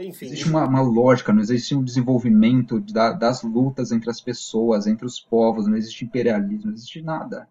Enfim. 0.00 0.26
Existe 0.26 0.48
uma, 0.48 0.64
uma 0.64 0.80
lógica, 0.80 1.32
não 1.32 1.40
existe 1.40 1.74
um 1.74 1.84
desenvolvimento 1.84 2.80
da, 2.80 3.12
das 3.12 3.42
lutas 3.42 3.92
entre 3.92 4.10
as 4.10 4.20
pessoas, 4.20 4.86
entre 4.86 5.04
os 5.04 5.20
povos, 5.20 5.66
não 5.66 5.76
existe 5.76 6.04
imperialismo, 6.04 6.66
não 6.66 6.74
existe 6.74 7.02
nada 7.02 7.46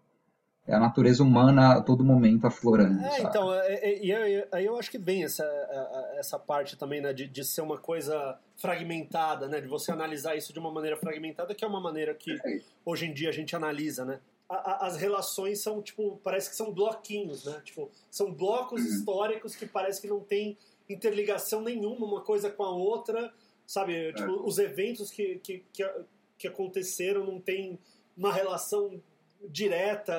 é 0.66 0.74
a 0.74 0.80
natureza 0.80 1.22
humana 1.22 1.76
a 1.76 1.80
todo 1.80 2.04
momento 2.04 2.46
aflorando. 2.46 3.00
É, 3.00 3.10
sabe? 3.10 3.22
então, 3.28 3.54
é, 3.54 3.74
é, 3.74 4.04
e 4.04 4.12
aí, 4.12 4.44
aí 4.50 4.64
eu 4.64 4.76
acho 4.76 4.90
que 4.90 4.98
vem 4.98 5.22
essa, 5.22 5.44
essa 6.16 6.38
parte 6.38 6.76
também, 6.76 7.00
né, 7.00 7.12
de, 7.12 7.28
de 7.28 7.44
ser 7.44 7.60
uma 7.60 7.78
coisa 7.78 8.36
fragmentada, 8.56 9.46
né, 9.46 9.60
de 9.60 9.68
você 9.68 9.92
analisar 9.92 10.34
isso 10.34 10.52
de 10.52 10.58
uma 10.58 10.72
maneira 10.72 10.96
fragmentada, 10.96 11.54
que 11.54 11.64
é 11.64 11.68
uma 11.68 11.80
maneira 11.80 12.12
que 12.14 12.36
hoje 12.84 13.06
em 13.06 13.14
dia 13.14 13.28
a 13.28 13.32
gente 13.32 13.54
analisa, 13.54 14.04
né. 14.04 14.18
As 14.48 14.96
relações 14.96 15.60
são, 15.60 15.82
tipo, 15.82 16.20
parece 16.22 16.50
que 16.50 16.56
são 16.56 16.72
bloquinhos, 16.72 17.44
né, 17.44 17.60
tipo, 17.64 17.90
são 18.10 18.32
blocos 18.32 18.80
uhum. 18.80 18.88
históricos 18.88 19.56
que 19.56 19.66
parece 19.66 20.00
que 20.00 20.06
não 20.06 20.20
tem 20.20 20.56
interligação 20.88 21.60
nenhuma 21.60 22.06
uma 22.06 22.20
coisa 22.20 22.48
com 22.48 22.62
a 22.62 22.70
outra, 22.70 23.34
sabe, 23.66 24.12
tipo, 24.12 24.30
é. 24.30 24.42
os 24.42 24.58
eventos 24.58 25.10
que, 25.10 25.40
que, 25.40 25.64
que, 25.72 25.90
que 26.38 26.46
aconteceram 26.46 27.24
não 27.24 27.40
tem 27.40 27.78
uma 28.16 28.32
relação 28.32 29.02
direta 29.48 30.16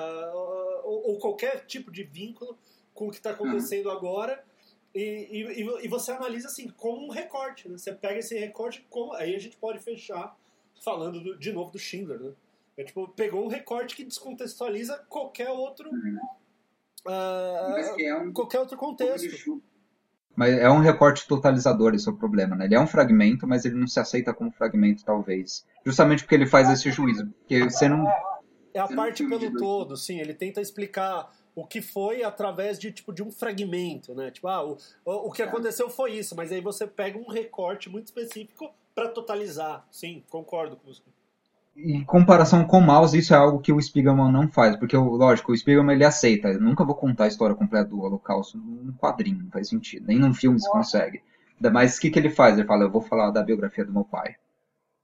ou, 0.84 1.11
ou, 1.11 1.19
qualquer 1.19 1.65
tipo 1.65 1.91
de 1.91 2.03
vínculo 2.03 2.57
com 2.93 3.07
o 3.07 3.09
que 3.09 3.17
está 3.17 3.32
acontecendo 3.32 3.88
uhum. 3.88 3.93
agora. 3.93 4.43
E, 4.93 5.01
e, 5.32 5.86
e, 5.86 5.88
você 5.88 6.11
analisa 6.11 6.47
assim 6.47 6.69
como 6.69 7.05
um 7.05 7.09
recorte. 7.09 7.67
Né? 7.67 7.78
Você 7.78 7.93
pega 7.93 8.19
esse 8.19 8.38
recorte, 8.38 8.86
como, 8.89 9.13
aí 9.13 9.36
a 9.36 9.39
gente 9.39 9.57
pode 9.57 9.80
fechar 9.80 10.36
falando 10.84 11.19
do, 11.21 11.38
de 11.38 11.51
novo 11.51 11.71
do 11.71 11.80
Schindler. 11.80 12.19
Né? 12.19 12.34
É, 12.78 12.84
tipo, 12.84 13.07
pegou 13.09 13.43
um 13.43 13.47
recorte 13.47 13.95
que 13.95 14.03
descontextualiza 14.03 14.97
qualquer 15.09 15.49
outro. 15.49 15.89
Uhum. 15.89 16.19
Uh, 17.05 17.99
é 17.99 18.15
um, 18.15 18.32
qualquer 18.32 18.59
outro 18.59 18.78
contexto. 18.78 19.61
Mas 20.36 20.53
é 20.53 20.69
um 20.69 20.80
recorte 20.80 21.28
totalizador, 21.28 21.95
esse 21.95 22.07
é 22.07 22.11
o 22.11 22.15
problema, 22.15 22.55
né? 22.55 22.65
Ele 22.65 22.75
é 22.75 22.80
um 22.80 22.86
fragmento, 22.86 23.47
mas 23.47 23.65
ele 23.65 23.75
não 23.75 23.88
se 23.88 23.99
aceita 23.99 24.34
como 24.34 24.51
fragmento, 24.51 25.03
talvez. 25.03 25.65
Justamente 25.84 26.23
porque 26.23 26.36
ele 26.36 26.45
faz 26.45 26.69
esse 26.69 26.91
juízo. 26.91 27.25
Porque 27.39 27.63
você 27.63 27.89
não 27.89 28.07
é 28.78 28.80
a 28.80 28.88
parte 28.88 29.28
pelo 29.28 29.57
todo, 29.57 29.97
sim. 29.97 30.19
Ele 30.19 30.36
tenta 30.36 30.61
explicar 30.61 31.36
o 31.55 31.65
que 31.65 31.82
foi 31.82 32.23
através 32.23 32.78
de 32.78 32.91
tipo 32.91 33.11
de 33.11 33.23
um 33.23 33.32
fragmento, 33.32 34.13
né? 34.13 34.30
Tipo, 34.30 34.47
ah, 34.47 34.63
o, 34.63 34.78
o 35.03 35.32
que 35.32 35.41
aconteceu 35.41 35.89
foi 35.89 36.13
isso, 36.13 36.36
mas 36.36 36.51
aí 36.51 36.61
você 36.61 36.86
pega 36.86 37.17
um 37.17 37.28
recorte 37.28 37.89
muito 37.89 38.05
específico 38.05 38.71
para 38.93 39.09
totalizar. 39.09 39.88
Sim, 39.91 40.23
concordo 40.30 40.75
com 40.75 40.93
você. 40.93 41.01
Em 41.78 42.03
comparação 42.03 42.65
com 42.65 42.80
o 42.80 42.82
Mouse, 42.82 43.17
isso 43.17 43.34
é 43.34 43.38
algo 43.38 43.59
que 43.59 43.71
o 43.71 43.80
Spiegelman 43.80 44.32
não 44.32 44.49
faz, 44.49 44.75
porque, 44.75 44.97
lógico, 44.97 45.51
o 45.51 45.57
Spiegelman 45.57 45.95
ele 45.95 46.05
aceita. 46.05 46.49
Eu 46.49 46.59
nunca 46.59 46.84
vou 46.84 46.95
contar 46.95 47.25
a 47.25 47.28
história 47.28 47.55
completa 47.55 47.89
do 47.89 48.01
Holocausto 48.01 48.57
num 48.57 48.91
quadrinho, 48.93 49.43
não 49.43 49.51
faz 49.51 49.69
sentido. 49.69 50.07
Nem 50.07 50.17
num 50.17 50.34
filme 50.34 50.59
se 50.59 50.69
consegue. 50.71 51.21
Mas 51.71 51.97
o 51.97 52.01
que, 52.01 52.09
que 52.09 52.17
ele 52.17 52.30
faz? 52.30 52.57
Ele 52.57 52.67
fala: 52.67 52.84
eu 52.84 52.91
vou 52.91 53.01
falar 53.01 53.30
da 53.30 53.43
biografia 53.43 53.86
do 53.86 53.93
meu 53.93 54.03
pai. 54.03 54.36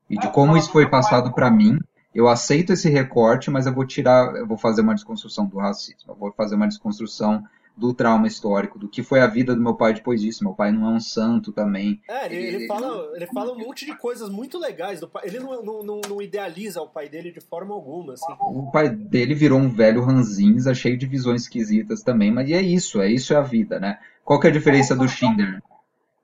E 0.09 0.17
de 0.17 0.27
como 0.31 0.57
isso 0.57 0.71
foi 0.71 0.89
passado 0.89 1.31
para 1.31 1.49
mim 1.49 1.77
eu 2.13 2.27
aceito 2.27 2.73
esse 2.73 2.89
recorte, 2.89 3.49
mas 3.49 3.65
eu 3.65 3.73
vou 3.73 3.85
tirar, 3.85 4.35
eu 4.35 4.45
vou 4.45 4.57
fazer 4.57 4.81
uma 4.81 4.93
desconstrução 4.93 5.47
do 5.47 5.57
racismo, 5.57 6.11
eu 6.11 6.15
vou 6.15 6.31
fazer 6.31 6.55
uma 6.55 6.67
desconstrução 6.67 7.43
do 7.75 7.93
trauma 7.93 8.27
histórico, 8.27 8.77
do 8.77 8.87
que 8.87 9.01
foi 9.01 9.19
a 9.19 9.27
vida 9.27 9.55
do 9.55 9.61
meu 9.61 9.75
pai 9.75 9.93
depois 9.93 10.21
disso. 10.21 10.43
Meu 10.43 10.53
pai 10.53 10.71
não 10.71 10.87
é 10.87 10.95
um 10.95 10.99
santo 10.99 11.51
também. 11.51 11.99
É, 12.07 12.25
ele, 12.27 12.35
ele, 12.35 12.55
ele 12.55 12.67
fala, 12.67 13.11
ele 13.15 13.27
fala 13.27 13.51
um 13.51 13.57
monte 13.57 13.85
de 13.85 13.97
coisas 13.97 14.29
muito 14.29 14.59
legais 14.59 14.99
do 14.99 15.07
pai. 15.07 15.23
Ele 15.25 15.39
não, 15.39 15.63
não, 15.63 16.01
não, 16.07 16.21
idealiza 16.21 16.81
o 16.81 16.87
pai 16.87 17.09
dele 17.09 17.31
de 17.31 17.41
forma 17.41 17.73
alguma. 17.73 18.13
Assim. 18.13 18.31
O 18.39 18.71
pai 18.71 18.89
dele 18.89 19.33
virou 19.33 19.59
um 19.59 19.69
velho 19.69 20.03
ranzinza, 20.03 20.73
cheio 20.73 20.97
de 20.97 21.05
visões 21.05 21.43
esquisitas 21.43 22.03
também, 22.03 22.31
mas 22.31 22.49
é 22.51 22.61
isso, 22.61 23.01
é 23.01 23.11
isso 23.11 23.33
é 23.33 23.37
a 23.37 23.41
vida, 23.41 23.79
né? 23.79 23.99
Qual 24.23 24.39
que 24.39 24.47
é 24.47 24.49
a 24.49 24.53
diferença 24.53 24.95
do 24.95 25.07
Schindler? 25.07 25.61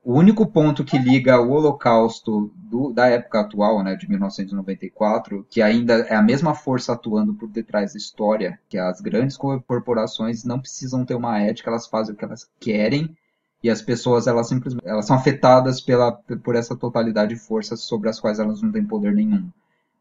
O 0.09 0.17
único 0.17 0.47
ponto 0.47 0.83
que 0.83 0.97
liga 0.97 1.39
o 1.39 1.51
Holocausto 1.51 2.51
do, 2.55 2.91
da 2.91 3.05
época 3.05 3.41
atual, 3.41 3.83
né, 3.83 3.95
de 3.95 4.09
1994, 4.09 5.45
que 5.47 5.61
ainda 5.61 5.99
é 5.99 6.15
a 6.15 6.21
mesma 6.23 6.55
força 6.55 6.93
atuando 6.93 7.35
por 7.35 7.47
detrás 7.47 7.93
da 7.93 7.99
história, 7.99 8.59
que 8.67 8.75
as 8.75 9.01
grandes 9.01 9.37
corporações 9.37 10.43
não 10.43 10.59
precisam 10.59 11.05
ter 11.05 11.13
uma 11.13 11.39
ética, 11.39 11.69
elas 11.69 11.85
fazem 11.85 12.15
o 12.15 12.17
que 12.17 12.25
elas 12.25 12.49
querem 12.59 13.15
e 13.63 13.69
as 13.69 13.83
pessoas 13.83 14.25
elas 14.25 14.49
simplesmente 14.49 14.83
elas 14.83 15.05
são 15.05 15.15
afetadas 15.15 15.79
pela 15.79 16.11
por 16.11 16.55
essa 16.55 16.75
totalidade 16.75 17.35
de 17.35 17.39
forças 17.39 17.81
sobre 17.81 18.09
as 18.09 18.19
quais 18.19 18.39
elas 18.39 18.63
não 18.63 18.71
têm 18.71 18.83
poder 18.83 19.13
nenhum. 19.13 19.47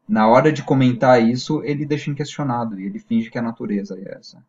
Na 0.07 0.27
hora 0.27 0.51
de 0.51 0.63
comentar 0.63 1.21
isso, 1.21 1.61
ele 1.63 1.85
deixa 1.85 2.09
inquestionado 2.09 2.79
e 2.79 2.87
ele 2.87 2.97
finge 2.97 3.29
que 3.29 3.37
a 3.37 3.43
natureza 3.43 3.95
é 3.95 4.17
essa. 4.17 4.43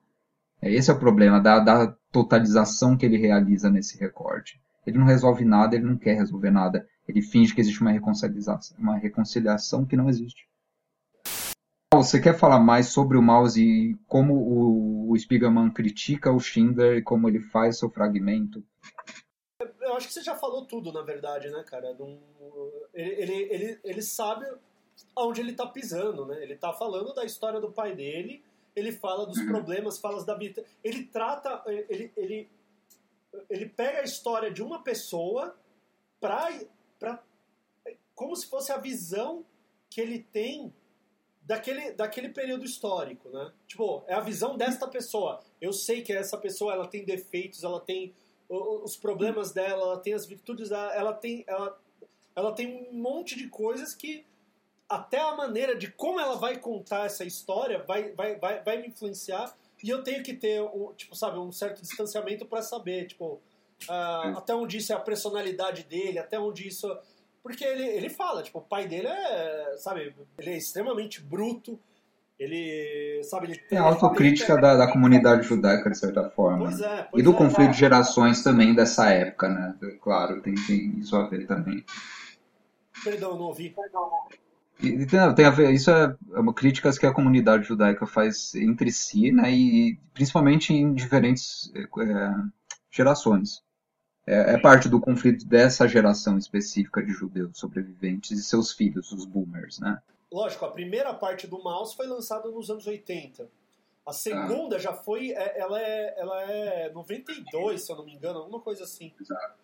Esse 0.62 0.90
é 0.90 0.94
o 0.94 0.98
problema 0.98 1.38
da, 1.38 1.58
da 1.58 1.94
totalização 2.10 2.96
que 2.96 3.04
ele 3.04 3.18
realiza 3.18 3.68
nesse 3.68 3.98
recorte. 3.98 4.58
Ele 4.86 4.98
não 4.98 5.06
resolve 5.06 5.44
nada, 5.44 5.76
ele 5.76 5.84
não 5.84 5.96
quer 5.96 6.14
resolver 6.14 6.50
nada. 6.50 6.88
Ele 7.06 7.22
finge 7.22 7.54
que 7.54 7.60
existe 7.60 7.80
uma 7.80 7.92
reconciliação, 7.92 8.76
uma 8.78 8.96
reconciliação 8.96 9.84
que 9.84 9.96
não 9.96 10.08
existe. 10.08 10.48
Você 11.92 12.20
quer 12.20 12.38
falar 12.38 12.60
mais 12.60 12.88
sobre 12.88 13.18
o 13.18 13.22
Mouse 13.22 13.60
e 13.60 13.96
como 14.06 14.34
o, 15.10 15.18
Spiegelman 15.18 15.70
critica 15.70 16.32
o 16.32 16.38
Schindler 16.38 16.98
e 16.98 17.02
como 17.02 17.28
ele 17.28 17.40
faz 17.40 17.78
seu 17.78 17.90
fragmento? 17.90 18.64
Eu 19.80 19.96
acho 19.96 20.06
que 20.06 20.14
você 20.14 20.22
já 20.22 20.36
falou 20.36 20.64
tudo, 20.64 20.92
na 20.92 21.02
verdade, 21.02 21.50
né, 21.50 21.64
cara? 21.64 21.88
Ele, 21.88 22.18
ele, 22.94 23.34
ele, 23.50 23.80
ele 23.82 24.02
sabe 24.02 24.46
aonde 25.16 25.40
ele 25.40 25.52
tá 25.52 25.66
pisando, 25.66 26.24
né? 26.26 26.42
Ele 26.42 26.54
tá 26.54 26.72
falando 26.72 27.12
da 27.12 27.24
história 27.24 27.60
do 27.60 27.72
pai 27.72 27.94
dele, 27.94 28.42
ele 28.74 28.92
fala 28.92 29.26
dos 29.26 29.38
uhum. 29.38 29.48
problemas, 29.48 29.98
fala 29.98 30.24
da 30.24 30.34
vida. 30.34 30.64
Ele 30.82 31.04
trata. 31.04 31.62
Ele, 31.66 32.12
ele, 32.16 32.48
ele 33.48 33.68
pega 33.68 34.00
a 34.00 34.04
história 34.04 34.50
de 34.50 34.62
uma 34.62 34.82
pessoa 34.82 35.56
pra, 36.20 36.48
pra, 36.98 37.22
como 38.14 38.34
se 38.36 38.46
fosse 38.46 38.72
a 38.72 38.78
visão 38.78 39.44
que 39.88 40.00
ele 40.00 40.20
tem 40.20 40.72
daquele, 41.42 41.92
daquele 41.92 42.28
período 42.28 42.64
histórico, 42.64 43.28
né? 43.30 43.52
Tipo, 43.66 44.04
é 44.06 44.14
a 44.14 44.20
visão 44.20 44.56
desta 44.56 44.86
pessoa. 44.86 45.40
Eu 45.60 45.72
sei 45.72 46.02
que 46.02 46.12
essa 46.12 46.38
pessoa 46.38 46.72
ela 46.72 46.86
tem 46.86 47.04
defeitos, 47.04 47.64
ela 47.64 47.80
tem 47.80 48.14
os 48.48 48.96
problemas 48.96 49.52
dela, 49.52 49.82
ela 49.82 49.98
tem 50.00 50.12
as 50.12 50.26
virtudes 50.26 50.70
dela, 50.70 50.92
ela 50.92 51.12
tem, 51.12 51.44
ela, 51.46 51.78
ela 52.34 52.52
tem 52.52 52.88
um 52.90 52.94
monte 52.94 53.36
de 53.36 53.48
coisas 53.48 53.94
que 53.94 54.24
até 54.88 55.20
a 55.20 55.36
maneira 55.36 55.76
de 55.76 55.88
como 55.90 56.18
ela 56.18 56.34
vai 56.34 56.58
contar 56.58 57.06
essa 57.06 57.24
história 57.24 57.80
vai, 57.84 58.12
vai, 58.12 58.36
vai, 58.36 58.60
vai 58.62 58.82
me 58.82 58.88
influenciar 58.88 59.56
e 59.82 59.90
eu 59.90 60.02
tenho 60.02 60.22
que 60.22 60.34
ter, 60.34 60.60
um, 60.62 60.92
tipo, 60.96 61.14
sabe, 61.14 61.38
um 61.38 61.52
certo 61.52 61.80
distanciamento 61.82 62.46
para 62.46 62.62
saber, 62.62 63.06
tipo, 63.06 63.40
uh, 63.88 64.36
até 64.36 64.54
onde 64.54 64.78
isso 64.78 64.92
é 64.92 64.96
a 64.96 65.00
personalidade 65.00 65.84
dele, 65.84 66.18
até 66.18 66.38
onde 66.38 66.66
isso... 66.66 66.86
Porque 67.42 67.64
ele, 67.64 67.84
ele 67.84 68.10
fala, 68.10 68.42
tipo, 68.42 68.58
o 68.58 68.62
pai 68.62 68.86
dele 68.86 69.08
é, 69.08 69.74
sabe, 69.78 70.14
ele 70.38 70.50
é 70.50 70.56
extremamente 70.58 71.22
bruto, 71.22 71.80
ele, 72.38 73.22
sabe, 73.24 73.46
ele 73.46 73.58
tem... 73.58 73.78
É 73.78 73.80
a 73.80 73.84
autocrítica 73.84 74.56
da, 74.56 74.76
da 74.76 74.92
comunidade 74.92 75.46
judaica, 75.46 75.90
de 75.90 75.98
certa 75.98 76.28
forma. 76.30 76.66
Pois 76.66 76.80
é, 76.80 77.02
pois 77.10 77.22
e 77.22 77.24
do 77.24 77.32
é, 77.32 77.36
conflito 77.36 77.68
é. 77.68 77.72
de 77.72 77.78
gerações 77.78 78.42
também 78.42 78.74
dessa 78.74 79.10
época, 79.10 79.48
né? 79.48 79.74
Claro, 80.02 80.42
tem, 80.42 80.54
tem 80.54 80.98
isso 80.98 81.16
a 81.16 81.26
ver 81.28 81.46
também. 81.46 81.82
Perdão, 83.02 83.38
não 83.38 83.46
ouvi. 83.46 83.74
E, 84.82 85.06
tem, 85.06 85.34
tem 85.34 85.44
a 85.44 85.50
ver, 85.50 85.72
isso 85.72 85.90
é 85.90 86.16
uma 86.28 86.54
críticas 86.54 86.98
que 86.98 87.06
a 87.06 87.12
comunidade 87.12 87.64
judaica 87.64 88.06
faz 88.06 88.54
entre 88.54 88.90
si, 88.90 89.30
né, 89.30 89.52
e 89.52 89.98
principalmente 90.14 90.72
em 90.72 90.94
diferentes 90.94 91.70
é, 91.74 91.86
gerações. 92.90 93.62
É, 94.26 94.54
é, 94.54 94.58
parte 94.58 94.88
do 94.88 95.00
conflito 95.00 95.46
dessa 95.46 95.88
geração 95.88 96.38
específica 96.38 97.02
de 97.02 97.12
judeus 97.12 97.58
sobreviventes 97.58 98.38
e 98.38 98.42
seus 98.42 98.72
filhos, 98.72 99.10
os 99.12 99.24
boomers, 99.24 99.80
né? 99.80 100.00
Lógico, 100.30 100.64
a 100.64 100.70
primeira 100.70 101.12
parte 101.14 101.46
do 101.46 101.60
Mouse 101.62 101.96
foi 101.96 102.06
lançada 102.06 102.48
nos 102.48 102.70
anos 102.70 102.86
80. 102.86 103.48
A 104.06 104.12
segunda 104.12 104.76
ah. 104.76 104.78
já 104.78 104.92
foi, 104.92 105.32
ela 105.32 105.80
é, 105.80 106.14
ela 106.16 106.42
é 106.42 106.92
92, 106.92 107.82
se 107.82 107.90
eu 107.90 107.96
não 107.96 108.04
me 108.04 108.14
engano, 108.14 108.38
alguma 108.38 108.60
coisa 108.60 108.84
assim. 108.84 109.12
Exato. 109.20 109.54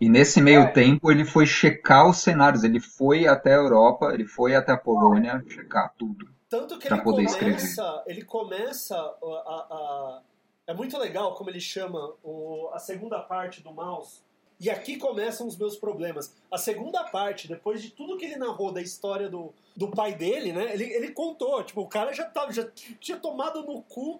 E 0.00 0.08
nesse 0.08 0.40
meio 0.42 0.62
é. 0.62 0.72
tempo 0.72 1.10
ele 1.10 1.24
foi 1.24 1.46
checar 1.46 2.08
os 2.08 2.18
cenários, 2.18 2.64
ele 2.64 2.80
foi 2.80 3.26
até 3.26 3.54
a 3.54 3.58
Europa, 3.58 4.12
ele 4.12 4.26
foi 4.26 4.54
até 4.54 4.72
a 4.72 4.76
Polônia 4.76 5.42
checar 5.48 5.94
tudo. 5.96 6.28
Tanto 6.48 6.78
que 6.78 6.86
ele 6.86 7.00
poder 7.00 7.26
começa, 7.26 7.66
escrever. 7.66 8.02
ele 8.06 8.22
começa 8.22 8.94
a, 8.94 9.00
a, 9.00 9.66
a, 9.70 10.22
é 10.66 10.74
muito 10.74 10.96
legal 10.98 11.34
como 11.34 11.50
ele 11.50 11.60
chama 11.60 12.14
o, 12.22 12.70
a 12.72 12.78
segunda 12.78 13.20
parte 13.20 13.62
do 13.62 13.72
Mouse. 13.72 14.20
E 14.58 14.70
aqui 14.70 14.96
começam 14.96 15.46
os 15.46 15.56
meus 15.56 15.76
problemas. 15.76 16.34
A 16.50 16.56
segunda 16.56 17.04
parte, 17.04 17.46
depois 17.46 17.82
de 17.82 17.90
tudo 17.90 18.16
que 18.16 18.24
ele 18.24 18.36
narrou 18.36 18.72
da 18.72 18.80
história 18.80 19.28
do, 19.28 19.52
do 19.76 19.90
pai 19.90 20.14
dele, 20.14 20.52
né? 20.52 20.72
Ele, 20.72 20.84
ele 20.84 21.10
contou, 21.10 21.62
tipo, 21.62 21.82
o 21.82 21.88
cara 21.88 22.12
já, 22.14 22.24
tava, 22.24 22.52
já 22.52 22.66
tinha 22.98 23.18
tomado 23.18 23.62
no 23.62 23.82
cu 23.82 24.18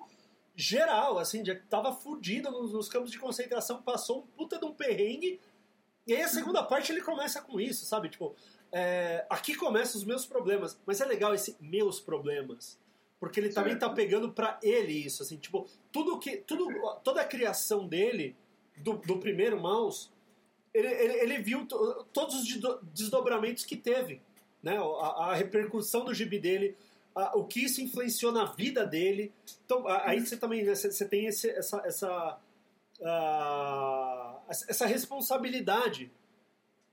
geral, 0.54 1.18
assim, 1.18 1.44
já 1.44 1.54
tava 1.70 1.92
fudido 1.92 2.50
nos, 2.50 2.72
nos 2.72 2.88
campos 2.88 3.10
de 3.10 3.18
concentração, 3.18 3.82
passou 3.82 4.20
um 4.20 4.26
puta 4.36 4.58
de 4.58 4.64
um 4.64 4.72
perrengue 4.72 5.40
e 6.06 6.14
aí 6.14 6.22
a 6.22 6.28
segunda 6.28 6.62
parte 6.62 6.92
ele 6.92 7.00
começa 7.00 7.42
com 7.42 7.60
isso, 7.60 7.84
sabe? 7.84 8.08
Tipo, 8.08 8.34
é, 8.70 9.26
aqui 9.28 9.54
começam 9.54 9.98
os 9.98 10.06
meus 10.06 10.24
problemas. 10.24 10.78
Mas 10.86 11.00
é 11.00 11.04
legal 11.04 11.34
esse 11.34 11.56
meus 11.60 11.98
problemas. 11.98 12.78
Porque 13.18 13.40
ele 13.40 13.48
também 13.48 13.78
tá 13.78 13.88
pegando 13.88 14.30
para 14.30 14.58
ele 14.62 14.92
isso, 14.92 15.22
assim, 15.22 15.38
tipo, 15.38 15.66
tudo 15.90 16.18
que. 16.18 16.36
Tudo, 16.36 16.68
toda 17.02 17.22
a 17.22 17.24
criação 17.24 17.88
dele, 17.88 18.36
do, 18.76 18.94
do 18.98 19.18
primeiro 19.18 19.58
mouse, 19.58 20.10
ele, 20.72 20.88
ele, 20.88 21.14
ele 21.14 21.38
viu 21.38 21.66
todos 22.12 22.34
os 22.34 22.46
desdobramentos 22.92 23.64
que 23.64 23.76
teve. 23.76 24.20
Né? 24.62 24.76
A, 24.76 25.30
a 25.30 25.34
repercussão 25.34 26.04
do 26.04 26.12
gibi 26.12 26.38
dele, 26.38 26.76
a, 27.14 27.36
o 27.38 27.44
que 27.46 27.64
isso 27.64 27.80
influenciou 27.80 28.30
na 28.30 28.44
vida 28.44 28.84
dele. 28.84 29.32
Então, 29.64 29.88
aí 29.88 30.20
você 30.20 30.36
também 30.36 30.62
né, 30.62 30.74
você, 30.74 30.92
você 30.92 31.08
tem 31.08 31.26
esse, 31.26 31.48
essa, 31.48 31.78
essa 31.86 32.38
uh, 33.00 34.25
essa 34.48 34.86
responsabilidade 34.86 36.10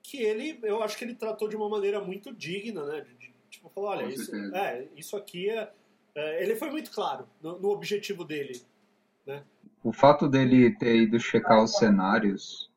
que 0.01 0.17
ele, 0.17 0.59
eu 0.63 0.83
acho 0.83 0.97
que 0.97 1.05
ele 1.05 1.15
tratou 1.15 1.47
de 1.47 1.55
uma 1.55 1.69
maneira 1.69 2.01
muito 2.01 2.33
digna, 2.33 2.85
né? 2.85 3.01
De, 3.01 3.13
de, 3.15 3.33
tipo, 3.49 3.69
falou, 3.69 3.89
olha, 3.89 4.05
isso, 4.05 4.35
é, 4.53 4.85
isso 4.95 5.15
aqui 5.15 5.49
é, 5.49 5.71
é, 6.15 6.43
Ele 6.43 6.55
foi 6.55 6.69
muito 6.69 6.91
claro 6.91 7.25
no, 7.41 7.59
no, 7.59 7.69
objetivo 7.69 8.23
dele, 8.25 8.61
né? 9.25 9.43
O 9.83 9.91
fato 9.91 10.27
dele 10.27 10.75
ter 10.77 10.95
ido 10.95 11.19
checar 11.19 11.63
os 11.63 11.77
cenários, 11.77 12.69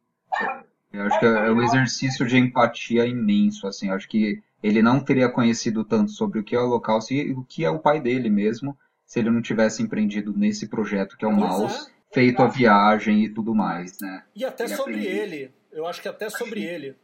eu 0.93 1.03
acho 1.03 1.19
que 1.19 1.27
é 1.27 1.51
um 1.51 1.63
exercício 1.63 2.27
de 2.27 2.37
empatia 2.37 3.07
imenso, 3.07 3.67
assim, 3.67 3.91
acho 3.91 4.09
que 4.09 4.43
ele 4.63 4.83
não 4.83 4.99
teria 4.99 5.29
conhecido 5.29 5.85
tanto 5.85 6.11
sobre 6.11 6.41
o 6.41 6.45
que 6.45 6.57
é 6.57 6.59
o 6.59 6.65
Holocausto 6.65 7.13
e 7.13 7.33
o 7.33 7.45
que 7.45 7.65
é 7.65 7.71
o 7.71 7.79
pai 7.79 8.01
dele 8.01 8.29
mesmo, 8.29 8.77
se 9.05 9.21
ele 9.21 9.31
não 9.31 9.41
tivesse 9.41 9.83
empreendido 9.83 10.37
nesse 10.37 10.69
projeto 10.69 11.17
que 11.17 11.25
é 11.25 11.29
o 11.29 11.37
pois 11.37 11.49
Mouse. 11.49 11.91
É 11.91 11.96
feito 12.17 12.41
a 12.41 12.47
viagem 12.47 13.25
e 13.25 13.29
tudo 13.29 13.55
mais, 13.55 14.01
né? 14.01 14.25
E 14.35 14.43
até 14.43 14.65
ele 14.65 14.75
sobre 14.75 15.05
ele, 15.05 15.55
eu 15.71 15.87
acho 15.87 16.01
que 16.01 16.09
até 16.09 16.31
sobre 16.31 16.65
ele, 16.65 16.97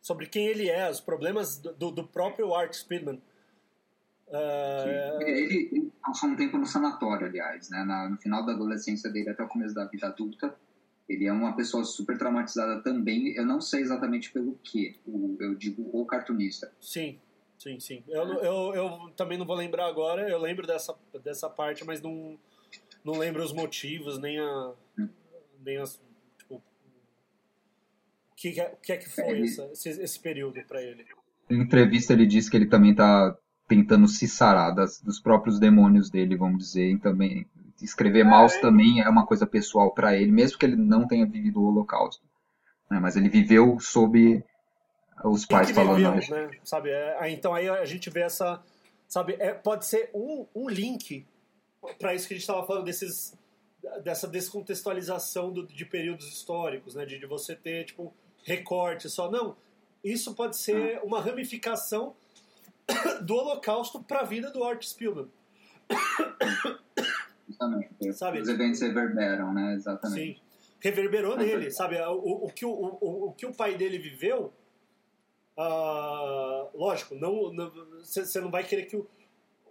sobre 0.00 0.26
quem 0.26 0.46
ele 0.46 0.70
é, 0.70 0.90
os 0.90 1.00
problemas 1.00 1.58
do, 1.58 1.90
do 1.90 2.04
próprio 2.04 2.54
Art 2.54 2.72
Speedman. 2.72 3.20
Uh... 4.28 5.22
Ele, 5.22 5.68
ele, 5.70 5.92
passou 6.02 6.30
um 6.30 6.36
tempo 6.36 6.56
no 6.56 6.64
sanatório, 6.64 7.26
aliás, 7.26 7.68
né? 7.68 7.84
Na, 7.84 8.08
no 8.08 8.16
final 8.16 8.44
da 8.46 8.52
adolescência 8.52 9.10
dele 9.10 9.28
até 9.28 9.42
o 9.42 9.48
começo 9.48 9.74
da 9.74 9.84
vida 9.84 10.06
adulta. 10.06 10.54
Ele 11.06 11.26
é 11.26 11.32
uma 11.32 11.54
pessoa 11.54 11.84
super 11.84 12.16
traumatizada 12.16 12.82
também. 12.82 13.34
Eu 13.34 13.44
não 13.44 13.60
sei 13.60 13.80
exatamente 13.80 14.30
pelo 14.30 14.58
que. 14.62 14.98
eu 15.40 15.54
digo 15.54 15.88
o 15.92 16.04
cartunista. 16.04 16.70
Sim, 16.78 17.18
sim, 17.58 17.80
sim. 17.80 18.02
Eu, 18.06 18.24
eu, 18.34 18.74
eu 18.74 19.10
também 19.16 19.38
não 19.38 19.46
vou 19.46 19.56
lembrar 19.56 19.86
agora. 19.86 20.28
Eu 20.28 20.38
lembro 20.38 20.66
dessa, 20.66 20.94
dessa 21.22 21.48
parte, 21.48 21.82
mas 21.84 22.02
não 22.02 22.38
não 23.04 23.14
lembro 23.14 23.42
os 23.42 23.52
motivos, 23.52 24.18
nem 24.18 24.38
a. 24.38 24.72
nem 25.64 25.78
as. 25.78 26.00
Tipo, 26.38 26.56
o 26.56 26.62
que, 28.36 28.60
é, 28.60 28.72
o 28.72 28.76
que 28.76 28.92
é 28.92 28.96
que 28.96 29.08
foi 29.08 29.42
essa, 29.42 29.70
esse, 29.72 29.88
esse 29.88 30.20
período 30.20 30.62
para 30.66 30.82
ele? 30.82 31.04
Em 31.50 31.60
entrevista 31.60 32.12
ele 32.12 32.26
disse 32.26 32.50
que 32.50 32.56
ele 32.56 32.66
também 32.66 32.94
tá 32.94 33.36
tentando 33.66 34.08
se 34.08 34.26
sarar 34.26 34.74
das, 34.74 35.00
dos 35.00 35.20
próprios 35.20 35.58
demônios 35.58 36.10
dele, 36.10 36.36
vamos 36.36 36.58
dizer, 36.58 36.90
e 36.90 36.98
também 36.98 37.46
escrever 37.80 38.22
ah, 38.22 38.30
Maus 38.30 38.54
é. 38.54 38.60
também 38.60 39.00
é 39.00 39.08
uma 39.08 39.26
coisa 39.26 39.46
pessoal 39.46 39.92
para 39.92 40.16
ele, 40.16 40.32
mesmo 40.32 40.58
que 40.58 40.66
ele 40.66 40.76
não 40.76 41.06
tenha 41.06 41.26
vivido 41.26 41.60
o 41.60 41.66
Holocausto. 41.66 42.24
Né? 42.90 42.98
Mas 42.98 43.16
ele 43.16 43.28
viveu 43.28 43.78
sob 43.78 44.42
os 45.24 45.44
pais 45.44 45.70
falando. 45.70 45.96
Viveu, 46.20 46.36
né? 46.36 46.50
Sabe? 46.64 46.90
É, 46.90 47.30
então 47.30 47.54
aí 47.54 47.68
a 47.68 47.84
gente 47.84 48.08
vê 48.10 48.20
essa, 48.20 48.62
sabe? 49.06 49.36
É, 49.38 49.52
pode 49.52 49.86
ser 49.86 50.10
um, 50.14 50.46
um 50.54 50.68
link 50.68 51.26
para 51.98 52.14
isso 52.14 52.26
que 52.26 52.34
a 52.34 52.36
gente 52.36 52.42
estava 52.42 52.66
falando 52.66 52.84
desses 52.84 53.36
dessa 54.02 54.26
descontextualização 54.26 55.52
do, 55.52 55.66
de 55.66 55.84
períodos 55.84 56.26
históricos, 56.28 56.94
né? 56.94 57.06
De, 57.06 57.18
de, 57.18 57.26
você 57.26 57.54
ter 57.54 57.84
tipo 57.84 58.12
recorte 58.44 59.08
só 59.08 59.30
não. 59.30 59.56
Isso 60.02 60.34
pode 60.34 60.56
ser 60.56 61.00
uma 61.02 61.20
ramificação 61.20 62.14
do 63.22 63.34
Holocausto 63.34 64.02
para 64.02 64.20
a 64.20 64.24
vida 64.24 64.50
do 64.50 64.62
Art 64.64 64.82
Spielman. 64.84 65.28
Exatamente. 67.48 68.12
Sabe? 68.12 68.40
Os 68.40 68.48
eventos 68.48 68.80
reverberam, 68.80 69.52
né? 69.52 69.74
Exatamente. 69.74 70.36
Sim. 70.36 70.42
Reverberou 70.80 71.36
nele, 71.36 71.70
sabe? 71.70 72.00
O, 72.00 72.46
o, 72.46 72.52
que 72.52 72.64
o, 72.64 72.70
o, 72.70 73.28
o 73.28 73.32
que 73.32 73.46
o 73.46 73.52
pai 73.52 73.76
dele 73.76 73.98
viveu, 73.98 74.52
uh, 75.56 76.68
lógico, 76.78 77.16
não 77.16 77.52
você 77.98 78.38
não, 78.38 78.44
não 78.44 78.50
vai 78.50 78.62
querer 78.62 78.84
que 78.84 78.96
o, 78.96 79.08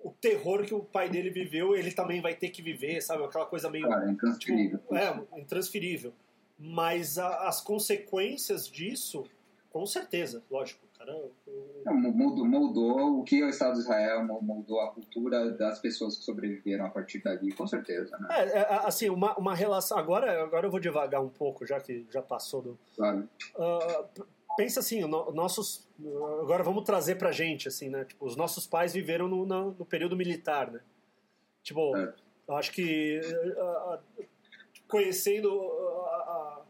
o 0.04 0.12
terror 0.12 0.64
que 0.64 0.74
o 0.74 0.80
pai 0.80 1.10
dele 1.10 1.30
viveu, 1.30 1.76
ele 1.76 1.92
também 1.92 2.22
vai 2.22 2.36
ter 2.36 2.50
que 2.50 2.62
viver, 2.62 3.02
sabe? 3.02 3.24
Aquela 3.24 3.46
coisa 3.46 3.70
meio. 3.70 3.86
Claro, 3.86 4.08
é 4.08 4.12
intransferível. 4.12 4.80
Tipo, 4.80 4.96
é, 4.96 5.40
intransferível. 5.40 6.14
Mas 6.60 7.18
a, 7.18 7.48
as 7.48 7.62
consequências 7.62 8.68
disso, 8.70 9.26
com 9.72 9.86
certeza, 9.86 10.44
lógico. 10.50 10.88
Cara, 10.98 11.12
eu... 11.12 11.94
moldou, 11.94 12.44
moldou, 12.44 13.20
o 13.20 13.24
que 13.24 13.40
é 13.42 13.46
o 13.46 13.50
Estado 13.50 13.74
de 13.74 13.82
Israel, 13.82 14.24
moldou 14.42 14.82
a 14.82 14.92
cultura 14.92 15.52
das 15.52 15.80
pessoas 15.80 16.18
que 16.18 16.24
sobreviveram 16.24 16.86
a 16.86 16.90
partir 16.90 17.20
dali, 17.20 17.52
com 17.52 17.68
certeza. 17.68 18.18
Né? 18.18 18.28
É, 18.32 18.58
é, 18.58 18.74
assim, 18.84 19.08
uma, 19.10 19.38
uma 19.38 19.54
relação. 19.54 19.98
Agora, 19.98 20.44
agora 20.44 20.66
eu 20.66 20.72
vou 20.72 20.80
devagar 20.80 21.22
um 21.22 21.30
pouco, 21.30 21.68
já 21.68 21.80
que 21.80 22.08
já 22.12 22.22
passou 22.22 22.62
do. 22.64 22.80
Claro. 22.96 23.30
Uh, 23.56 24.26
pensa 24.58 24.80
assim, 24.80 25.02
no, 25.02 25.32
nossos 25.32 25.88
agora 26.42 26.64
vamos 26.64 26.84
trazer 26.84 27.16
pra 27.16 27.32
gente 27.32 27.68
assim, 27.68 27.90
né? 27.90 28.04
Tipo, 28.04 28.26
os 28.26 28.36
nossos 28.36 28.68
pais 28.68 28.94
viveram 28.94 29.28
no, 29.28 29.46
no, 29.46 29.72
no 29.72 29.86
período 29.86 30.18
militar, 30.18 30.72
né? 30.72 30.82
Tipo, 31.64 31.96
é. 31.96 32.14
eu 32.48 32.56
acho 32.56 32.72
que 32.72 33.22
uh, 33.22 34.26
conhecendo 34.88 35.54
uh, 35.54 36.64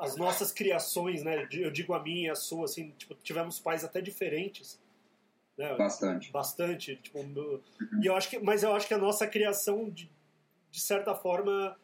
as 0.00 0.16
nossas 0.16 0.52
criações, 0.52 1.22
né? 1.22 1.48
Eu 1.52 1.70
digo 1.70 1.94
a 1.94 2.02
minha 2.02 2.28
e 2.28 2.30
a 2.30 2.34
sua, 2.34 2.64
assim, 2.64 2.90
tipo, 2.98 3.14
tivemos 3.14 3.60
pais 3.60 3.84
até 3.84 4.00
diferentes. 4.00 4.80
Né? 5.56 5.74
Bastante. 5.76 6.30
Bastante, 6.30 6.96
tipo, 6.96 7.18
uhum. 7.18 7.60
e 8.02 8.06
eu 8.06 8.14
acho 8.14 8.30
que, 8.30 8.38
mas 8.38 8.62
eu 8.62 8.72
acho 8.74 8.86
que 8.86 8.94
a 8.94 8.98
nossa 8.98 9.26
criação 9.26 9.90
de, 9.90 10.10
de 10.70 10.80
certa 10.80 11.14
forma 11.14 11.76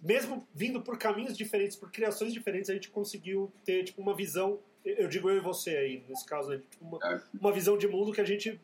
mesmo 0.00 0.46
vindo 0.54 0.80
por 0.80 0.98
caminhos 0.98 1.36
diferentes, 1.36 1.76
por 1.76 1.90
criações 1.90 2.32
diferentes, 2.32 2.70
a 2.70 2.74
gente 2.74 2.88
conseguiu 2.88 3.52
ter 3.64 3.84
tipo 3.84 4.00
uma 4.00 4.14
visão, 4.14 4.60
eu 4.84 5.08
digo 5.08 5.28
eu 5.28 5.36
e 5.36 5.40
você 5.40 5.76
aí, 5.76 6.04
nesse 6.08 6.24
caso, 6.24 6.50
né, 6.50 6.60
tipo 6.70 6.84
uma, 6.84 6.98
é. 7.04 7.22
uma 7.40 7.52
visão 7.52 7.76
de 7.76 7.88
mundo 7.88 8.12
que 8.12 8.20
a 8.20 8.24
gente, 8.24 8.60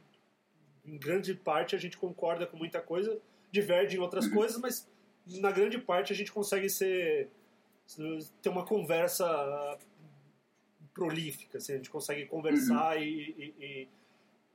em 0.85 0.97
grande 0.97 1.35
parte, 1.35 1.75
a 1.75 1.79
gente 1.79 1.97
concorda 1.97 2.47
com 2.47 2.57
muita 2.57 2.81
coisa, 2.81 3.21
diverge 3.51 3.97
em 3.97 4.01
outras 4.01 4.27
uhum. 4.27 4.35
coisas, 4.35 4.61
mas 4.61 4.89
na 5.27 5.51
grande 5.51 5.79
parte 5.79 6.12
a 6.12 6.17
gente 6.17 6.33
consegue 6.33 6.69
ser 6.69 7.29
ter 8.41 8.49
uma 8.49 8.65
conversa 8.65 9.79
prolífica, 10.95 11.59
assim, 11.59 11.73
a 11.73 11.77
gente 11.77 11.91
consegue 11.91 12.25
conversar 12.27 12.97
uhum. 12.97 13.03
e, 13.03 13.55
e, 13.61 13.89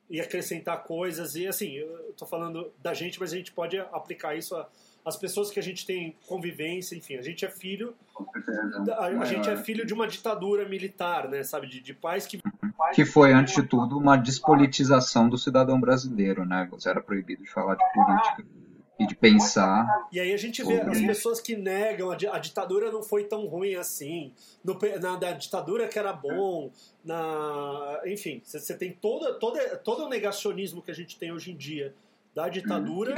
e 0.09 0.21
acrescentar 0.21 0.83
coisas. 0.83 1.35
E 1.35 1.45
assim, 1.45 1.73
eu 1.73 2.13
tô 2.13 2.25
falando 2.25 2.73
da 2.81 2.93
gente, 2.93 3.19
mas 3.19 3.33
a 3.33 3.37
gente 3.37 3.51
pode 3.51 3.77
aplicar 3.77 4.35
isso 4.35 4.55
às 5.05 5.17
pessoas 5.17 5.49
que 5.49 5.59
a 5.59 5.63
gente 5.63 5.85
tem 5.85 6.15
convivência, 6.27 6.95
enfim, 6.95 7.15
a 7.15 7.21
gente 7.21 7.45
é 7.45 7.49
filho. 7.49 7.95
A, 8.97 9.05
a 9.05 9.25
gente 9.25 9.49
é 9.49 9.57
filho 9.57 9.85
de 9.85 9.93
uma 9.93 10.07
ditadura 10.07 10.67
militar, 10.67 11.27
né? 11.27 11.43
Sabe? 11.43 11.67
De, 11.67 11.79
de 11.81 11.93
pais 11.93 12.25
que. 12.25 12.39
Que 12.93 13.05
foi, 13.05 13.33
antes 13.33 13.55
de 13.55 13.63
tudo, 13.63 13.97
uma 13.97 14.15
despolitização 14.15 15.29
do 15.29 15.37
cidadão 15.37 15.79
brasileiro, 15.79 16.45
né? 16.45 16.67
Você 16.71 16.89
era 16.89 17.01
proibido 17.01 17.43
de 17.43 17.49
falar 17.49 17.75
de 17.75 17.83
política 17.93 18.45
e 18.99 19.07
de 19.07 19.15
pensar. 19.15 20.07
E 20.11 20.19
aí 20.19 20.33
a 20.33 20.37
gente 20.37 20.61
vê 20.61 20.81
as 20.81 20.99
pessoas 20.99 21.39
que 21.39 21.55
negam 21.55 22.11
a, 22.11 22.39
ditadura 22.39 22.91
não 22.91 23.01
foi 23.01 23.23
tão 23.23 23.45
ruim 23.47 23.75
assim, 23.75 24.33
no, 24.63 24.77
na 24.99 25.31
ditadura 25.31 25.87
que 25.87 25.97
era 25.97 26.11
bom, 26.11 26.69
na, 27.03 28.01
enfim, 28.05 28.41
você 28.43 28.75
tem 28.75 28.91
toda, 28.91 29.33
toda, 29.35 29.77
todo 29.77 30.03
o 30.03 30.09
negacionismo 30.09 30.81
que 30.81 30.91
a 30.91 30.93
gente 30.93 31.17
tem 31.17 31.31
hoje 31.31 31.51
em 31.51 31.55
dia 31.55 31.95
da 32.33 32.47
ditadura. 32.47 33.15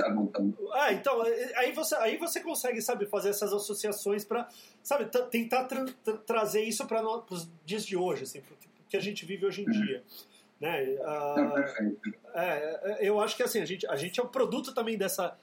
Ah, 0.73 0.93
então, 0.93 1.21
aí 1.55 1.71
você, 1.71 1.95
aí 1.95 2.17
você 2.17 2.39
consegue, 2.39 2.81
sabe, 2.81 3.05
fazer 3.05 3.29
essas 3.29 3.53
associações 3.53 4.23
para, 4.23 4.47
sabe, 4.81 5.05
tentar 5.29 5.65
tra 5.65 5.85
tra 6.03 6.17
trazer 6.17 6.63
isso 6.63 6.85
para 6.85 7.03
os 7.29 7.49
dias 7.65 7.85
de 7.85 7.95
hoje, 7.95 8.23
assim, 8.23 8.41
pro 8.41 8.55
que 8.91 8.97
a 8.97 9.01
gente 9.01 9.25
vive 9.25 9.45
hoje 9.45 9.61
em 9.61 9.71
dia. 9.71 10.03
Né? 10.59 10.83
Uh, 10.83 11.97
é, 12.35 12.97
eu 12.99 13.21
acho 13.21 13.37
que 13.37 13.41
assim, 13.41 13.61
a 13.61 13.65
gente, 13.65 13.87
a 13.87 13.95
gente 13.95 14.19
é 14.19 14.23
um 14.23 14.27
produto 14.27 14.73
também 14.73 14.97
dessa 14.97 15.37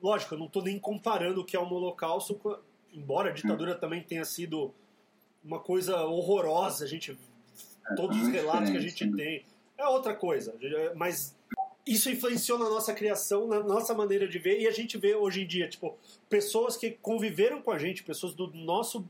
lógico, 0.00 0.34
eu 0.34 0.38
não 0.38 0.46
estou 0.46 0.62
nem 0.62 0.78
comparando 0.78 1.40
o 1.40 1.44
que 1.44 1.56
é 1.56 1.60
um 1.60 1.72
holocausto, 1.72 2.34
com, 2.34 2.56
embora 2.92 3.30
a 3.30 3.32
ditadura 3.32 3.74
hum. 3.74 3.78
também 3.78 4.02
tenha 4.02 4.24
sido 4.24 4.72
uma 5.44 5.58
coisa 5.58 6.04
horrorosa, 6.04 6.84
a 6.84 6.88
gente 6.88 7.18
é, 7.90 7.94
todos 7.94 8.20
os 8.20 8.28
relatos 8.28 8.70
que 8.70 8.76
a 8.76 8.80
gente 8.80 9.10
tem 9.12 9.44
é 9.76 9.86
outra 9.86 10.14
coisa, 10.14 10.54
mas 10.94 11.35
isso 11.86 12.10
influenciou 12.10 12.58
na 12.58 12.68
nossa 12.68 12.92
criação, 12.92 13.46
na 13.46 13.62
nossa 13.62 13.94
maneira 13.94 14.26
de 14.26 14.38
ver 14.38 14.60
e 14.60 14.66
a 14.66 14.72
gente 14.72 14.98
vê 14.98 15.14
hoje 15.14 15.42
em 15.42 15.46
dia, 15.46 15.68
tipo, 15.68 15.96
pessoas 16.28 16.76
que 16.76 16.90
conviveram 16.90 17.62
com 17.62 17.70
a 17.70 17.78
gente, 17.78 18.02
pessoas 18.02 18.34
do 18.34 18.48
nosso 18.48 19.08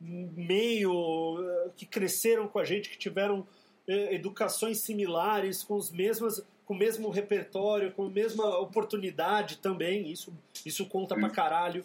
meio 0.00 1.38
que 1.76 1.86
cresceram 1.86 2.46
com 2.46 2.58
a 2.58 2.64
gente, 2.64 2.90
que 2.90 2.98
tiveram 2.98 3.46
eh, 3.86 4.14
educações 4.14 4.78
similares, 4.78 5.62
com 5.62 5.76
os 5.76 5.90
mesmas 5.90 6.44
com 6.70 6.74
o 6.74 6.78
mesmo 6.78 7.10
repertório, 7.10 7.90
com 7.90 8.04
a 8.04 8.08
mesma 8.08 8.60
oportunidade 8.60 9.56
também, 9.56 10.08
isso, 10.08 10.32
isso 10.64 10.86
conta 10.86 11.16
pra 11.16 11.28
caralho. 11.28 11.84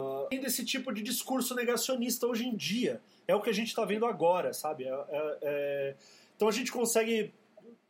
Uh, 0.00 0.26
tem 0.28 0.40
desse 0.40 0.64
tipo 0.64 0.92
de 0.92 1.00
discurso 1.00 1.54
negacionista 1.54 2.26
hoje 2.26 2.44
em 2.44 2.56
dia. 2.56 3.00
É 3.28 3.36
o 3.36 3.40
que 3.40 3.48
a 3.48 3.52
gente 3.52 3.68
está 3.68 3.84
vendo 3.84 4.04
agora, 4.04 4.52
sabe? 4.52 4.82
É, 4.82 4.88
é, 4.88 5.38
é... 5.42 5.94
Então 6.34 6.48
a 6.48 6.50
gente 6.50 6.72
consegue 6.72 7.32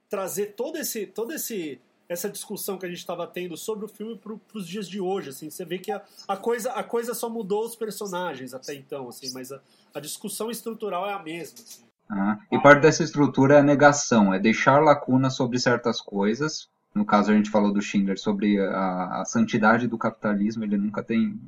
trazer 0.09 0.55
todo 0.55 0.77
esse, 0.79 1.07
todo 1.07 1.33
esse, 1.33 1.81
essa 2.09 2.29
discussão 2.29 2.79
que 2.79 2.87
a 2.87 2.89
gente 2.89 2.99
estava 2.99 3.27
tendo 3.27 3.57
sobre 3.57 3.85
o 3.85 3.89
filme 3.89 4.17
para 4.17 4.59
os 4.59 4.67
dias 4.67 4.89
de 4.89 5.01
hoje. 5.01 5.31
Assim, 5.31 5.51
você 5.51 5.65
vê 5.65 5.79
que 5.79 5.91
a, 5.91 6.03
a, 6.29 6.37
coisa, 6.37 6.73
a 6.73 6.83
coisa 6.83 7.15
só 7.15 7.29
mudou 7.29 7.65
os 7.65 7.77
personagens 7.77 8.55
até 8.55 8.75
então, 8.75 9.09
assim, 9.09 9.33
mas 9.33 9.53
a, 9.53 9.61
a 9.95 10.01
discussão 10.01 10.51
estrutural 10.51 11.09
é 11.09 11.13
a 11.13 11.23
mesma. 11.23 11.59
Assim. 11.59 11.85
Ah, 12.09 12.39
e 12.53 12.59
parte 12.59 12.83
dessa 12.83 13.03
estrutura 13.03 13.55
é 13.55 13.59
a 13.59 13.63
negação, 13.63 14.33
é 14.33 14.39
deixar 14.39 14.79
lacunas 14.81 15.35
sobre 15.35 15.59
certas 15.59 16.01
coisas. 16.01 16.69
No 16.95 17.05
caso, 17.05 17.31
a 17.31 17.35
gente 17.35 17.51
falou 17.51 17.73
do 17.73 17.83
Schindler 17.83 18.19
sobre 18.19 18.59
a, 18.59 19.21
a 19.21 19.25
santidade 19.27 19.87
do 19.87 19.99
capitalismo, 19.99 20.65
ele 20.65 20.79
nunca 20.79 21.03
tem 21.03 21.39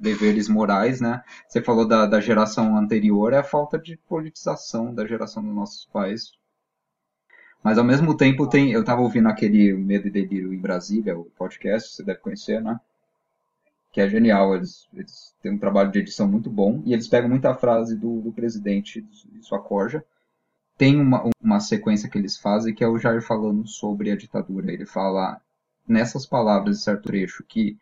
deveres 0.00 0.48
morais, 0.48 1.00
né? 1.00 1.22
Você 1.46 1.62
falou 1.62 1.86
da, 1.86 2.06
da 2.06 2.20
geração 2.20 2.76
anterior, 2.76 3.32
é 3.32 3.38
a 3.38 3.44
falta 3.44 3.78
de 3.78 3.96
politização 4.08 4.92
da 4.92 5.06
geração 5.06 5.42
dos 5.42 5.54
nossos 5.54 5.84
pais. 5.84 6.32
Mas 7.62 7.78
ao 7.78 7.84
mesmo 7.84 8.16
tempo 8.16 8.48
tem, 8.48 8.72
eu 8.72 8.80
estava 8.80 9.00
ouvindo 9.02 9.28
aquele 9.28 9.72
Medo 9.74 10.08
e 10.08 10.10
Delírio 10.10 10.52
em 10.52 10.58
Brasília, 10.58 11.16
o 11.16 11.24
podcast, 11.36 11.94
você 11.94 12.02
deve 12.02 12.18
conhecer, 12.20 12.60
né? 12.60 12.80
que 13.92 14.00
é 14.00 14.08
genial. 14.08 14.56
Eles, 14.56 14.88
eles 14.94 15.34
têm 15.42 15.52
um 15.52 15.58
trabalho 15.58 15.92
de 15.92 15.98
edição 15.98 16.26
muito 16.26 16.50
bom 16.50 16.82
e 16.84 16.94
eles 16.94 17.06
pegam 17.06 17.28
muita 17.28 17.54
frase 17.54 17.96
do, 17.96 18.20
do 18.22 18.32
presidente 18.32 19.02
de 19.02 19.42
sua 19.42 19.60
corja. 19.60 20.02
Tem 20.76 20.98
uma, 20.98 21.30
uma 21.40 21.60
sequência 21.60 22.08
que 22.08 22.18
eles 22.18 22.38
fazem 22.38 22.74
que 22.74 22.82
é 22.82 22.88
o 22.88 22.98
Jair 22.98 23.22
falando 23.22 23.68
sobre 23.68 24.10
a 24.10 24.16
ditadura. 24.16 24.72
Ele 24.72 24.86
fala 24.86 25.40
nessas 25.86 26.24
palavras 26.24 26.78
de 26.78 26.82
certo 26.82 27.02
trecho 27.04 27.44
que 27.46 27.76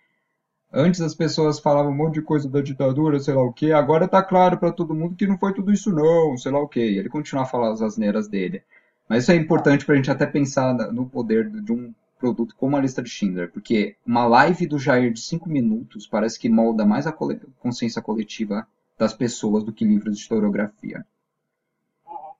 antes 0.72 1.00
as 1.00 1.14
pessoas 1.14 1.60
falavam 1.60 1.92
um 1.92 1.96
monte 1.96 2.14
de 2.14 2.22
coisa 2.22 2.48
da 2.48 2.60
ditadura, 2.60 3.20
sei 3.20 3.34
lá 3.34 3.42
o 3.42 3.52
que, 3.52 3.72
agora 3.72 4.08
tá 4.08 4.22
claro 4.22 4.58
para 4.58 4.72
todo 4.72 4.94
mundo 4.94 5.16
que 5.16 5.26
não 5.26 5.38
foi 5.38 5.52
tudo 5.52 5.72
isso 5.72 5.92
não, 5.92 6.36
sei 6.36 6.50
lá 6.50 6.60
o 6.60 6.68
que. 6.68 6.80
Ele 6.80 7.08
continua 7.08 7.44
a 7.44 7.46
falar 7.46 7.70
as 7.70 7.80
asneiras 7.80 8.28
dele. 8.28 8.62
Mas 9.10 9.24
isso 9.24 9.32
é 9.32 9.34
importante 9.34 9.84
para 9.84 9.94
a 9.94 9.96
gente 9.96 10.08
até 10.08 10.24
pensar 10.24 10.72
no 10.92 11.04
poder 11.04 11.50
de 11.50 11.72
um 11.72 11.92
produto 12.16 12.54
como 12.54 12.76
a 12.76 12.80
lista 12.80 13.02
de 13.02 13.10
Schindler, 13.10 13.50
porque 13.50 13.96
uma 14.06 14.24
live 14.24 14.68
do 14.68 14.78
Jair 14.78 15.12
de 15.12 15.20
5 15.20 15.48
minutos 15.48 16.06
parece 16.06 16.38
que 16.38 16.48
molda 16.48 16.86
mais 16.86 17.08
a 17.08 17.12
consciência 17.58 18.00
coletiva 18.00 18.64
das 18.96 19.12
pessoas 19.12 19.64
do 19.64 19.72
que 19.72 19.84
livros 19.84 20.14
de 20.14 20.22
historiografia. 20.22 21.04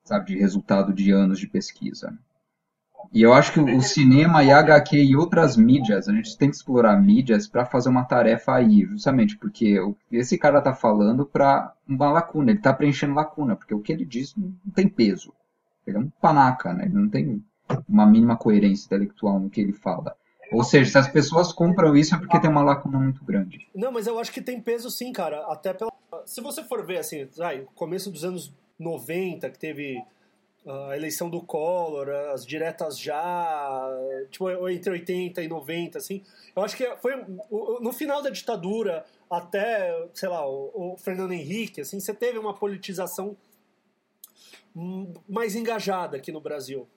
Sabe, 0.05 0.27
de 0.27 0.39
resultado 0.39 0.93
de 0.93 1.11
anos 1.11 1.41
de 1.41 1.49
pesquisa. 1.49 2.17
E 3.13 3.21
eu 3.21 3.33
acho 3.33 3.53
que 3.53 3.59
o 3.59 3.83
cinema 3.83 4.45
e 4.45 4.53
HQ 4.53 4.97
e 4.97 5.17
outras 5.17 5.57
mídias, 5.57 6.09
a 6.09 6.13
gente 6.13 6.39
tem 6.39 6.51
que 6.51 6.55
explorar 6.55 6.97
mídias 7.03 7.49
para 7.49 7.67
fazer 7.67 7.89
uma 7.89 8.05
tarefa 8.05 8.55
aí, 8.55 8.85
justamente 8.85 9.37
porque 9.37 9.77
esse 10.13 10.39
cara 10.39 10.63
tá 10.63 10.73
falando 10.73 11.27
para 11.27 11.75
uma 11.89 12.13
lacuna, 12.13 12.53
ele 12.53 12.61
tá 12.61 12.73
preenchendo 12.73 13.15
lacuna, 13.15 13.57
porque 13.57 13.75
o 13.75 13.81
que 13.81 13.93
ele 13.93 14.05
diz 14.05 14.37
não 14.37 14.73
tem 14.73 14.87
peso. 14.87 15.33
Ele 15.87 15.97
é 15.97 16.01
um 16.01 16.11
panaca, 16.21 16.73
né? 16.73 16.85
Ele 16.85 16.95
não 16.95 17.09
tem 17.09 17.45
uma 17.89 18.07
mínima 18.07 18.37
coerência 18.37 18.87
intelectual 18.87 19.39
no 19.39 19.51
que 19.51 19.61
ele 19.61 19.73
fala. 19.73 20.17
Ou 20.53 20.65
seja, 20.65 20.91
se 20.91 20.99
as 20.99 21.09
pessoas 21.09 21.53
compram 21.53 21.97
isso 21.97 22.15
é 22.15 22.19
porque 22.19 22.41
tem 22.41 22.51
uma 22.51 22.63
lacuna 22.63 22.99
muito 22.99 23.25
grande. 23.25 23.69
Não, 23.75 23.93
mas 23.93 24.07
eu 24.07 24.19
acho 24.19 24.33
que 24.33 24.43
tem 24.43 24.61
peso 24.61 24.91
sim, 24.91 25.13
cara. 25.13 25.47
Até 25.47 25.73
pela. 25.73 25.93
Se 26.27 26.41
você 26.41 26.65
for 26.65 26.85
ver, 26.85 26.99
assim, 26.99 27.29
ai, 27.41 27.67
começo 27.75 28.11
dos 28.11 28.25
anos 28.25 28.53
90, 28.79 29.49
que 29.51 29.59
teve 29.59 30.03
a 30.67 30.97
eleição 30.97 31.31
do 31.31 31.41
Collor, 31.41 32.09
as 32.33 32.45
diretas 32.45 32.99
já, 32.99 33.89
tipo, 34.31 34.69
entre 34.69 34.91
80 34.91 35.43
e 35.43 35.49
90, 35.49 35.99
assim. 35.99 36.23
Eu 36.55 36.63
acho 36.63 36.77
que 36.77 36.85
foi 36.97 37.25
no 37.81 37.93
final 37.93 38.23
da 38.23 38.31
ditadura, 38.31 39.05
até, 39.31 40.07
sei 40.13 40.29
lá, 40.29 40.47
o, 40.47 40.97
Fernando 40.99 41.33
Henrique, 41.33 41.81
assim, 41.81 41.99
você 41.99 42.13
teve 42.13 42.39
uma 42.39 42.53
politização 42.53 43.37
mais 45.29 45.55
engajada 45.55 46.17
aqui 46.17 46.31
no 46.33 46.41
Brasil. 46.41 46.89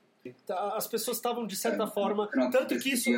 Tá, 0.46 0.76
as 0.76 0.88
pessoas 0.88 1.18
estavam, 1.18 1.46
de 1.46 1.56
certa 1.56 1.84
é, 1.84 1.88
forma. 1.88 2.30
Tanto 2.52 2.78
que 2.80 2.94
isso. 2.94 3.10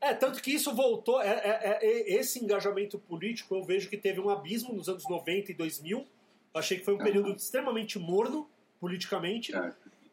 É, 0.00 0.14
tanto 0.14 0.42
que 0.42 0.52
isso 0.52 0.74
voltou. 0.74 1.20
É, 1.20 1.28
é, 1.28 1.78
é, 1.80 2.14
esse 2.14 2.42
engajamento 2.42 2.98
político 2.98 3.54
eu 3.54 3.62
vejo 3.62 3.88
que 3.88 3.96
teve 3.96 4.20
um 4.20 4.28
abismo 4.28 4.74
nos 4.74 4.88
anos 4.88 5.08
90 5.08 5.52
e 5.52 5.54
2000. 5.54 6.06
Achei 6.54 6.78
que 6.78 6.84
foi 6.84 6.94
um 6.94 6.98
período 6.98 7.32
extremamente 7.32 7.98
morno 7.98 8.48
politicamente. 8.80 9.52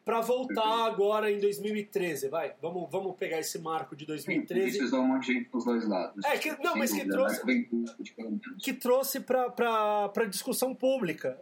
Para 0.10 0.22
voltar 0.22 0.88
agora 0.88 1.32
em 1.32 1.40
2013, 1.40 2.30
vai. 2.30 2.54
Vamos, 2.62 2.90
vamos 2.90 3.16
pegar 3.16 3.40
esse 3.40 3.60
marco 3.60 3.96
de 3.96 4.06
2013. 4.06 4.72
Sim, 4.72 4.84
isso 4.86 4.98
um 4.98 5.08
monte 5.08 5.28
de 5.28 5.34
gente 5.34 5.50
pros 5.50 5.66
dois 5.66 5.88
lados. 5.88 6.26
É, 6.26 6.38
que, 6.38 6.52
não, 6.64 6.76
mas 6.76 6.92
que 6.92 7.08
trouxe, 7.08 7.42
que 8.60 8.74
trouxe 8.74 9.20
para 9.20 10.26
discussão 10.28 10.74
pública 10.74 11.40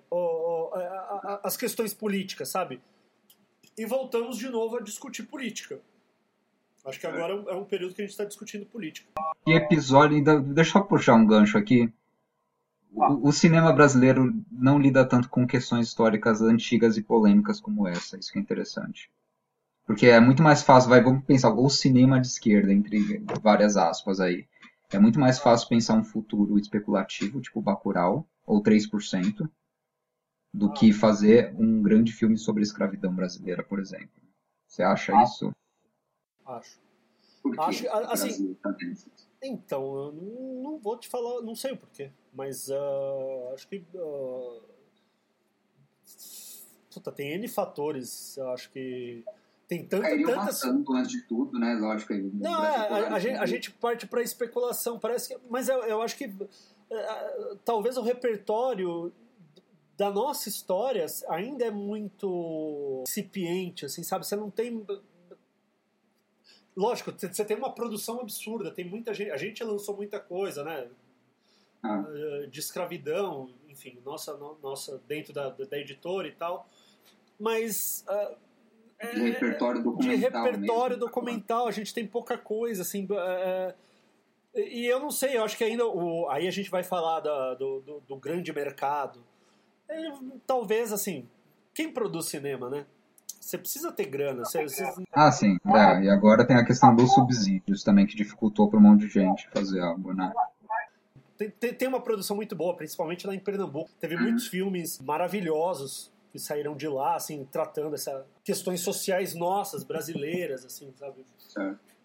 as 1.44 1.56
questões 1.56 1.94
políticas, 1.94 2.50
sabe? 2.50 2.82
e 3.78 3.86
voltamos 3.86 4.38
de 4.38 4.50
novo 4.50 4.78
a 4.78 4.82
discutir 4.82 5.24
política. 5.24 5.80
Acho 6.84 7.00
que 7.00 7.06
agora 7.06 7.34
é 7.34 7.54
um 7.54 7.66
período 7.66 7.94
que 7.94 8.02
a 8.02 8.06
gente 8.06 8.12
está 8.12 8.24
discutindo 8.24 8.66
política. 8.66 9.08
E 9.46 9.54
episódio, 9.54 10.18
ainda, 10.18 10.40
deixa 10.40 10.80
eu 10.80 10.86
puxar 10.86 11.16
um 11.16 11.28
gancho 11.28 11.58
aqui. 11.58 11.94
O, 12.98 13.30
o, 13.30 13.32
cinema 13.32 13.72
brasileiro 13.72 14.34
não 14.52 14.80
lida 14.80 15.06
tanto 15.06 15.30
com 15.30 15.46
questões 15.46 15.88
históricas 15.88 16.42
antigas 16.42 16.98
e 16.98 17.04
polêmicas 17.04 17.60
como 17.60 17.88
essa, 17.88 18.18
isso 18.18 18.32
que 18.32 18.40
é 18.40 18.42
interessante. 18.42 19.12
Porque 19.86 20.08
é 20.08 20.20
muito 20.20 20.42
mais 20.42 20.64
fácil, 20.64 20.90
vai, 20.90 21.02
vamos 21.02 21.24
pensar, 21.24 21.54
o 21.54 21.70
cinema 21.70 22.20
de 22.20 22.26
esquerda, 22.26 22.74
entre 22.74 23.24
várias 23.42 23.78
aspas 23.78 24.20
aí. 24.20 24.48
É 24.90 24.98
muito 24.98 25.20
mais 25.20 25.38
fácil 25.38 25.70
pensar 25.70 25.94
um 25.94 26.04
futuro 26.04 26.58
especulativo, 26.58 27.40
tipo 27.40 27.62
Bacurau, 27.62 28.28
ou 28.46 28.64
3%, 28.64 29.48
do 30.52 30.72
que 30.72 30.92
fazer 30.92 31.54
um 31.56 31.82
grande 31.84 32.12
filme 32.12 32.38
sobre 32.38 32.62
a 32.62 32.64
escravidão 32.64 33.14
brasileira, 33.14 33.64
por 33.64 33.80
exemplo. 33.80 34.10
Você 34.68 34.82
acha 34.82 35.16
ah. 35.16 35.24
isso? 35.24 35.56
Acho. 36.46 36.80
Acho, 37.60 37.88
assim, 38.12 38.58
então, 39.42 39.96
eu 39.96 40.12
não, 40.12 40.64
não, 40.64 40.80
vou 40.80 40.98
te 40.98 41.08
falar, 41.08 41.42
não 41.42 41.56
sei 41.56 41.74
o 41.74 41.78
porquê, 41.78 42.12
mas 42.34 42.70
uh, 42.70 43.54
acho 43.54 43.68
que 43.68 43.86
uh, 43.94 44.62
puta, 46.94 47.12
tem 47.12 47.34
N 47.34 47.48
fatores, 47.48 48.38
eu 48.38 48.50
acho 48.50 48.72
que 48.72 49.24
tem 49.68 49.86
tanta, 49.86 50.08
é, 50.08 50.24
tantas... 50.24 50.62
tanto 50.62 50.94
antes 50.94 51.12
de 51.12 51.22
tudo, 51.24 51.60
né? 51.60 51.76
Lógico. 51.76 52.14
Não, 52.34 52.64
é, 52.64 52.76
a, 52.78 53.16
a, 53.16 53.20
gente, 53.20 53.36
a, 53.36 53.46
gente, 53.46 53.72
parte 53.72 54.08
para 54.08 54.22
especulação, 54.22 54.98
parece 54.98 55.36
que, 55.36 55.42
mas 55.50 55.68
eu, 55.68 55.84
eu 55.84 56.02
acho 56.02 56.16
que 56.16 56.26
uh, 56.26 57.56
talvez 57.66 57.98
o 57.98 58.02
repertório 58.02 59.12
da 59.98 60.12
nossa 60.12 60.48
história 60.48 61.06
ainda 61.28 61.66
é 61.66 61.72
muito 61.72 63.04
incipiente, 63.08 63.86
assim, 63.86 64.04
sabe? 64.04 64.26
Você 64.26 64.36
não 64.36 64.50
tem 64.50 64.86
lógico, 66.78 67.12
você 67.12 67.44
tem 67.44 67.58
uma 67.58 67.74
produção 67.74 68.22
absurda, 68.22 68.72
tem 68.72 68.86
muita 68.86 69.14
gente, 69.14 69.32
a 69.32 69.38
gente 69.38 69.64
lançou 69.64 69.98
muita 69.98 70.20
coisa, 70.20 70.64
né? 70.64 70.88
Ah. 71.84 72.06
Eh, 72.08 72.48
de 72.48 72.60
escravidão, 72.60 73.50
enfim, 73.68 74.00
nossa, 74.06 74.38
nossa 74.62 75.02
dentro 75.08 75.34
da, 75.34 75.50
da 75.50 75.78
editora 75.78 76.28
e 76.28 76.32
tal, 76.32 76.68
mas 77.40 78.06
uh, 78.08 78.36
é, 79.00 79.14
de 79.14 79.22
repertório 79.22 79.84
documental. 79.84 80.16
De 80.16 80.16
repertório 80.16 80.98
mesmo, 80.98 81.06
documental, 81.06 81.68
a 81.68 81.72
gente 81.72 81.94
tem 81.94 82.06
pouca 82.06 82.38
coisa, 82.38 82.82
assim. 82.82 83.08
É, 83.12 83.74
e 84.56 84.86
eu 84.86 85.00
não 85.00 85.12
sei, 85.12 85.38
eu 85.38 85.44
acho 85.44 85.58
que 85.58 85.64
ainda. 85.64 85.86
O, 85.86 86.28
aí 86.30 86.48
a 86.48 86.52
gente 86.52 86.70
vai 86.70 86.84
falar 86.84 87.20
da, 87.20 87.54
do, 87.54 87.82
do, 87.82 88.00
do, 88.02 88.16
grande 88.16 88.52
mercado. 88.52 89.24
É, 89.88 90.12
talvez, 90.46 90.92
assim, 90.92 91.30
quem 91.74 91.92
produz 91.92 92.26
cinema, 92.28 92.70
né? 92.70 92.86
Você 93.48 93.58
precisa 93.58 93.94
ter 93.94 94.08
grana. 94.08 94.44
Você, 94.44 94.62
você... 94.62 94.84
Ah, 95.14 95.32
sim. 95.32 95.58
É, 95.66 96.04
e 96.04 96.10
agora 96.10 96.46
tem 96.46 96.58
a 96.58 96.66
questão 96.66 96.94
dos 96.94 97.14
subsídios 97.14 97.82
também, 97.82 98.06
que 98.06 98.14
dificultou 98.14 98.70
para 98.70 98.78
um 98.78 98.82
monte 98.82 99.08
de 99.08 99.14
gente 99.14 99.48
fazer 99.52 99.80
algo, 99.80 100.14
né? 100.14 100.34
Tem, 101.38 101.50
tem, 101.52 101.74
tem, 101.74 101.88
uma 101.88 102.02
produção 102.02 102.36
muito 102.36 102.58
boa, 102.58 102.76
principalmente 102.76 103.26
lá 103.26 103.34
em 103.34 103.40
Pernambuco. 103.40 103.90
Teve 104.02 104.18
muitos 104.18 104.48
filmes 104.48 105.00
maravilhosos 105.00 106.12
que 106.30 106.38
saíram 106.38 106.76
de 106.76 106.90
lá, 106.90 107.16
assim, 107.16 107.48
tratando 107.50 107.96
essas 107.96 108.26
questões 108.44 108.82
sociais 108.82 109.34
nossas, 109.34 109.82
brasileiras, 109.82 110.66
assim, 110.66 110.94
sabe? 110.98 111.24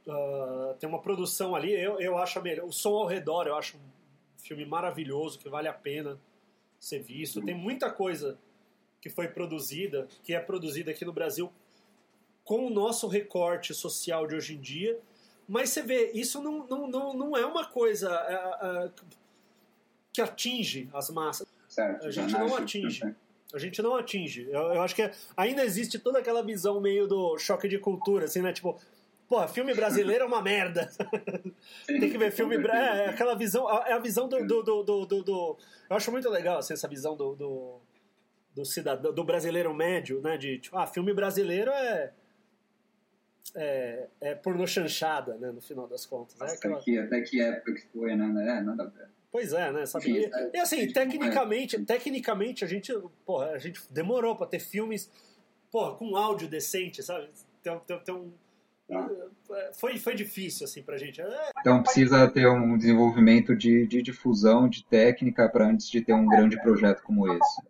Uh, 0.06 0.74
tem 0.78 0.88
uma 0.88 1.00
produção 1.00 1.56
ali, 1.56 1.72
eu, 1.72 1.98
eu 1.98 2.18
acho 2.18 2.38
a 2.38 2.42
melhor. 2.42 2.66
O 2.66 2.72
Som 2.72 2.94
ao 2.94 3.06
Redor, 3.06 3.48
eu 3.48 3.56
acho 3.56 3.76
um 3.78 3.80
filme 4.38 4.64
maravilhoso, 4.64 5.40
que 5.40 5.48
vale 5.48 5.66
a 5.66 5.72
pena 5.72 6.16
ser 6.78 7.00
visto. 7.00 7.42
Tem 7.42 7.54
muita 7.54 7.90
coisa 7.90 8.38
que 9.02 9.10
foi 9.10 9.26
produzida, 9.26 10.06
que 10.22 10.32
é 10.32 10.40
produzida 10.40 10.92
aqui 10.92 11.04
no 11.04 11.12
Brasil 11.12 11.52
com 12.44 12.66
o 12.66 12.70
nosso 12.70 13.08
recorte 13.08 13.74
social 13.74 14.26
de 14.26 14.36
hoje 14.36 14.54
em 14.54 14.60
dia, 14.60 14.98
mas 15.46 15.70
você 15.70 15.82
vê, 15.82 16.12
isso 16.12 16.40
não, 16.40 16.66
não, 16.66 16.86
não, 16.88 17.14
não 17.14 17.36
é 17.36 17.44
uma 17.44 17.66
coisa 17.66 18.10
uh, 18.10 18.86
uh, 18.86 18.92
que 20.12 20.22
atinge 20.22 20.88
as 20.94 21.10
massas. 21.10 21.46
Certo, 21.68 22.06
a 22.06 22.10
gente 22.10 22.32
não 22.32 22.56
atinge. 22.56 23.14
A 23.52 23.58
gente 23.58 23.82
não 23.82 23.94
atinge. 23.96 24.48
Eu, 24.50 24.60
eu, 24.74 24.82
acho 24.82 24.94
que 24.94 25.10
ainda 25.36 25.64
existe 25.64 25.98
toda 25.98 26.20
aquela 26.20 26.42
visão 26.42 26.80
meio 26.80 27.06
do 27.06 27.36
choque 27.38 27.68
de 27.68 27.78
cultura, 27.78 28.24
assim, 28.24 28.40
né? 28.40 28.52
Tipo, 28.52 28.78
pô, 29.28 29.46
filme 29.48 29.74
brasileiro 29.74 30.24
é 30.24 30.26
uma 30.26 30.40
merda. 30.40 30.90
Tem 31.86 32.10
que 32.10 32.16
ver 32.16 32.30
filme. 32.30 32.56
É, 32.56 33.04
é, 33.04 33.08
aquela 33.08 33.34
visão. 33.34 33.68
É 33.84 33.92
a 33.92 33.98
visão 33.98 34.26
do 34.28 34.46
do, 34.46 34.62
do, 34.62 34.82
do, 34.82 35.22
do, 35.22 35.58
Eu 35.90 35.96
acho 35.96 36.10
muito 36.10 36.30
legal 36.30 36.58
assim, 36.58 36.72
essa 36.72 36.88
visão 36.88 37.14
do, 37.14 37.34
do, 38.54 38.64
cidadão, 38.64 39.12
do 39.12 39.24
brasileiro 39.24 39.74
médio, 39.74 40.20
né? 40.20 40.36
De 40.36 40.58
tipo, 40.58 40.76
ah, 40.76 40.86
filme 40.86 41.12
brasileiro 41.12 41.70
é. 41.70 42.12
É, 43.54 44.08
é 44.20 44.34
porno 44.34 44.66
chanchada, 44.66 45.36
né? 45.36 45.50
No 45.50 45.60
final 45.60 45.86
das 45.86 46.06
contas. 46.06 46.40
É 46.40 46.54
aquela... 46.54 46.76
até, 46.76 46.84
que, 46.84 46.98
até 46.98 47.20
que 47.20 47.40
época 47.40 47.74
que 47.74 47.86
foi, 47.88 48.14
né? 48.14 48.58
É, 48.58 48.60
nada 48.62 48.84
a 48.84 48.86
ver. 48.86 49.08
Pois 49.30 49.52
é, 49.52 49.72
né? 49.72 49.84
Sabe? 49.86 50.10
E, 50.10 50.30
e 50.54 50.58
assim, 50.58 50.86
tecnicamente, 50.92 51.82
tecnicamente 51.84 52.64
a 52.64 52.68
gente, 52.68 52.92
porra, 53.26 53.50
a 53.50 53.58
gente 53.58 53.80
demorou 53.90 54.36
para 54.36 54.46
ter 54.46 54.60
filmes, 54.60 55.10
porra, 55.70 55.96
com 55.96 56.16
áudio 56.16 56.48
decente, 56.48 57.02
sabe? 57.02 57.28
Tem, 57.62 57.78
tem, 57.80 57.98
tem 58.00 58.14
um, 58.14 58.32
ah. 58.90 59.08
foi, 59.72 59.98
foi 59.98 60.14
difícil 60.14 60.64
assim 60.64 60.82
pra 60.82 60.98
gente. 60.98 61.20
É, 61.20 61.50
então 61.60 61.82
precisa 61.82 62.28
ter 62.28 62.46
um 62.46 62.76
desenvolvimento 62.76 63.56
de, 63.56 63.86
de 63.86 64.02
difusão, 64.02 64.68
de 64.68 64.84
técnica 64.84 65.48
para 65.48 65.66
antes 65.66 65.88
de 65.88 66.00
ter 66.00 66.12
um 66.12 66.26
grande 66.26 66.60
projeto 66.60 67.02
como 67.02 67.32
esse. 67.32 67.62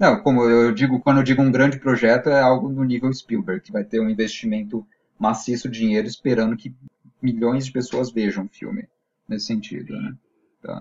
Não, 0.00 0.22
como 0.22 0.44
eu 0.44 0.72
digo, 0.72 0.98
quando 0.98 1.18
eu 1.18 1.22
digo 1.22 1.42
um 1.42 1.52
grande 1.52 1.78
projeto 1.78 2.30
é 2.30 2.40
algo 2.40 2.70
no 2.70 2.82
nível 2.82 3.12
Spielberg, 3.12 3.60
que 3.60 3.70
vai 3.70 3.84
ter 3.84 4.00
um 4.00 4.08
investimento 4.08 4.86
maciço 5.18 5.68
de 5.68 5.80
dinheiro 5.80 6.06
esperando 6.06 6.56
que 6.56 6.74
milhões 7.20 7.66
de 7.66 7.72
pessoas 7.72 8.10
vejam 8.10 8.46
o 8.46 8.48
filme 8.48 8.88
nesse 9.28 9.44
sentido, 9.44 9.92
né? 10.00 10.14
Tá. 10.62 10.80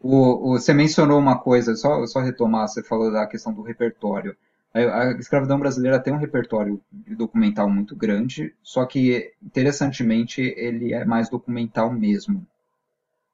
O, 0.00 0.48
o, 0.48 0.58
você 0.58 0.72
mencionou 0.72 1.18
uma 1.18 1.38
coisa, 1.38 1.76
só, 1.76 2.06
só 2.06 2.20
retomar, 2.20 2.66
você 2.66 2.82
falou 2.82 3.12
da 3.12 3.26
questão 3.26 3.52
do 3.52 3.60
repertório. 3.60 4.34
A, 4.72 4.78
a 4.78 5.12
escravidão 5.12 5.58
brasileira 5.58 6.00
tem 6.00 6.14
um 6.14 6.18
repertório 6.18 6.80
documental 6.90 7.68
muito 7.68 7.94
grande, 7.94 8.54
só 8.62 8.86
que, 8.86 9.30
interessantemente, 9.42 10.40
ele 10.56 10.94
é 10.94 11.04
mais 11.04 11.28
documental 11.28 11.92
mesmo. 11.92 12.46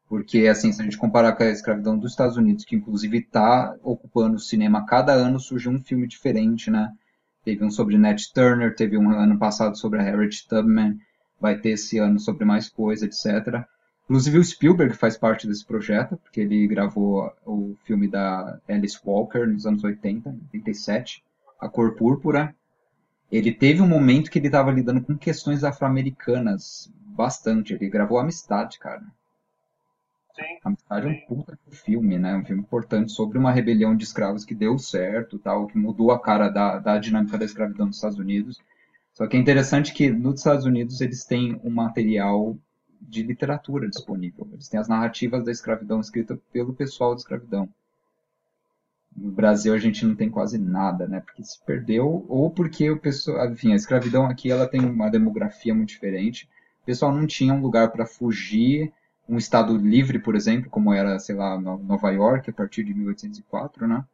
Porque, 0.09 0.47
assim, 0.47 0.73
se 0.73 0.81
a 0.81 0.85
gente 0.85 0.97
comparar 0.97 1.35
com 1.35 1.43
a 1.43 1.51
escravidão 1.51 1.99
dos 1.99 2.13
Estados 2.13 2.37
Unidos, 2.37 2.65
que 2.65 2.75
inclusive 2.75 3.19
está 3.19 3.77
ocupando 3.83 4.37
o 4.37 4.41
cinema, 4.41 4.87
cada 4.87 5.13
ano 5.13 5.39
surge 5.39 5.69
um 5.69 5.79
filme 5.79 6.07
diferente, 6.07 6.71
né? 6.71 6.91
Teve 7.45 7.65
um 7.65 7.71
sobre 7.71 7.99
Nat 7.99 8.23
Turner, 8.33 8.75
teve 8.75 8.97
um 8.97 9.11
ano 9.11 9.39
passado 9.39 9.77
sobre 9.77 10.01
a 10.01 10.03
Harriet 10.03 10.47
Tubman, 10.49 10.99
vai 11.41 11.59
ter 11.59 11.71
esse 11.71 11.99
ano 11.99 12.19
sobre 12.19 12.45
mais 12.45 12.69
coisa, 12.69 13.05
etc. 13.05 13.65
Inclusive 14.05 14.39
o 14.39 14.45
Spielberg 14.45 14.95
faz 14.95 15.19
parte 15.19 15.47
desse 15.47 15.65
projeto, 15.65 16.17
porque 16.17 16.41
ele 16.41 16.67
gravou 16.67 17.31
o 17.45 17.77
filme 17.85 18.09
da 18.09 18.59
Alice 18.67 18.99
Walker 19.05 19.47
nos 19.47 19.67
anos 19.67 19.85
80, 19.85 20.31
87, 20.55 21.23
A 21.61 21.69
Cor 21.69 21.95
Púrpura. 21.95 22.55
Ele 23.31 23.53
teve 23.53 23.83
um 23.83 23.89
momento 23.89 24.31
que 24.31 24.39
ele 24.39 24.47
estava 24.47 24.73
lidando 24.73 25.03
com 25.03 25.17
questões 25.19 25.63
afro-americanas 25.63 26.91
bastante. 27.15 27.75
Ele 27.75 27.91
gravou 27.91 28.19
Amistade, 28.19 28.79
cara. 28.79 29.03
Sim. 30.39 30.59
Amistade 30.65 31.07
é 31.07 31.11
um 31.11 31.21
puta 31.27 31.59
filme, 31.71 32.19
né? 32.19 32.37
Um 32.37 32.45
filme 32.45 32.63
importante 32.63 33.11
sobre 33.11 33.39
uma 33.39 33.51
rebelião 33.51 33.97
de 33.97 34.05
escravos 34.05 34.45
que 34.45 34.55
deu 34.55 34.79
certo, 34.79 35.39
tal, 35.39 35.67
que 35.67 35.77
mudou 35.77 36.13
a 36.13 36.21
cara 36.21 36.49
da, 36.49 36.79
da 36.79 36.99
dinâmica 36.99 37.37
da 37.37 37.45
escravidão 37.45 37.87
nos 37.87 37.97
Estados 37.97 38.19
Unidos. 38.19 38.61
Só 39.13 39.27
que 39.27 39.37
é 39.37 39.41
interessante 39.41 39.93
que 39.93 40.11
nos 40.11 40.41
Estados 40.41 40.65
Unidos 40.65 41.01
eles 41.01 41.25
têm 41.25 41.61
um 41.65 41.71
material 41.71 42.57
de 43.01 43.23
literatura 43.23 43.89
disponível. 43.89 44.47
Eles 44.53 44.69
têm 44.69 44.79
as 44.79 44.89
narrativas 44.89 45.45
da 45.45 45.51
escravidão 45.51 46.01
escritas 46.01 46.39
pelo 46.53 46.73
pessoal 46.73 47.15
da 47.15 47.21
escravidão. 47.21 47.69
No 49.17 49.33
Brasil 49.33 49.75
a 49.75 49.79
gente 49.79 50.07
não 50.07 50.15
tem 50.15 50.31
quase 50.31 50.57
nada, 50.57 51.09
né? 51.09 51.21
Porque 51.21 51.43
se 51.43 51.61
perdeu 51.65 52.25
ou 52.29 52.49
porque 52.51 52.89
o 52.89 52.99
pessoal, 52.99 53.51
enfim, 53.51 53.73
a 53.73 53.77
escravidão 53.77 54.27
aqui 54.27 54.53
ela 54.53 54.69
tem 54.69 54.85
uma 54.85 55.11
demografia 55.11 55.75
muito 55.75 55.89
diferente. 55.89 56.49
O 56.83 56.87
pessoal 56.87 57.13
não 57.13 57.27
tinha 57.27 57.53
um 57.53 57.61
lugar 57.61 57.91
para 57.91 58.07
fugir, 58.07 58.93
um 59.29 59.37
estado 59.37 59.77
livre, 59.77 60.19
por 60.19 60.35
exemplo, 60.35 60.71
como 60.71 60.93
era, 60.93 61.19
sei 61.19 61.35
lá, 61.35 61.61
Nova 61.61 62.11
York 62.11 62.49
a 62.49 62.53
partir 62.53 62.83
de 62.83 62.95
1804, 62.95 63.87
né? 63.87 64.05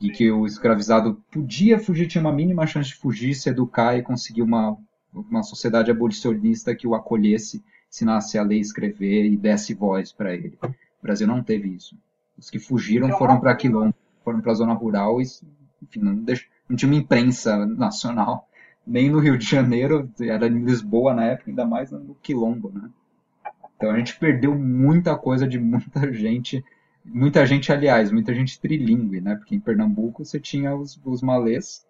E 0.00 0.10
que 0.10 0.30
o 0.30 0.44
escravizado 0.44 1.22
podia 1.30 1.78
fugir, 1.78 2.08
tinha 2.08 2.20
uma 2.20 2.32
mínima 2.32 2.66
chance 2.66 2.88
de 2.88 2.96
fugir, 2.96 3.34
se 3.34 3.48
educar 3.48 3.96
e 3.96 4.02
conseguir 4.02 4.42
uma, 4.42 4.76
uma 5.12 5.44
sociedade 5.44 5.90
abolicionista 5.90 6.74
que 6.74 6.86
o 6.86 6.96
acolhesse 6.96 7.62
ensinasse 7.88 8.36
a 8.36 8.42
ler 8.42 8.58
escrever 8.58 9.24
e 9.26 9.36
desse 9.36 9.72
voz 9.72 10.12
para 10.12 10.34
ele. 10.34 10.58
O 10.60 11.02
Brasil 11.02 11.28
não 11.28 11.42
teve 11.42 11.68
isso. 11.68 11.96
Os 12.36 12.50
que 12.50 12.58
fugiram 12.58 13.16
foram 13.16 13.38
para 13.38 13.54
quilombo, 13.54 13.94
foram 14.24 14.40
para 14.40 14.50
a 14.50 14.56
zona 14.56 14.72
rural 14.72 15.20
e, 15.20 15.24
enfim, 15.80 16.00
não, 16.00 16.16
deixou, 16.16 16.48
não 16.68 16.76
tinha 16.76 16.90
uma 16.90 16.98
imprensa 16.98 17.64
nacional. 17.64 18.48
Nem 18.84 19.08
no 19.08 19.20
Rio 19.20 19.38
de 19.38 19.46
Janeiro, 19.46 20.10
era 20.20 20.48
em 20.48 20.64
Lisboa 20.64 21.14
na 21.14 21.24
época, 21.26 21.50
ainda 21.50 21.64
mais 21.64 21.92
no 21.92 22.16
quilombo, 22.16 22.72
né? 22.72 22.90
Então 23.76 23.90
a 23.90 23.98
gente 23.98 24.18
perdeu 24.18 24.54
muita 24.54 25.16
coisa 25.16 25.46
de 25.46 25.58
muita 25.58 26.12
gente, 26.12 26.64
muita 27.04 27.44
gente, 27.46 27.72
aliás, 27.72 28.10
muita 28.10 28.34
gente 28.34 28.60
trilingue, 28.60 29.20
né? 29.20 29.36
Porque 29.36 29.54
em 29.54 29.60
Pernambuco 29.60 30.24
você 30.24 30.40
tinha 30.40 30.74
os, 30.74 31.00
os 31.04 31.22
malês, 31.22 31.86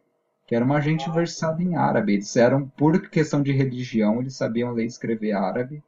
que 0.46 0.54
era 0.54 0.64
uma 0.64 0.80
gente 0.80 1.10
versada 1.10 1.62
em 1.62 1.76
árabe. 1.76 2.14
Eles 2.14 2.34
eram, 2.36 2.68
por 2.68 3.08
questão 3.08 3.42
de 3.42 3.52
religião, 3.52 4.20
eles 4.20 4.36
sabiam 4.36 4.72
ler 4.72 4.84
e 4.84 4.86
escrever 4.86 5.32
árabe. 5.32 5.82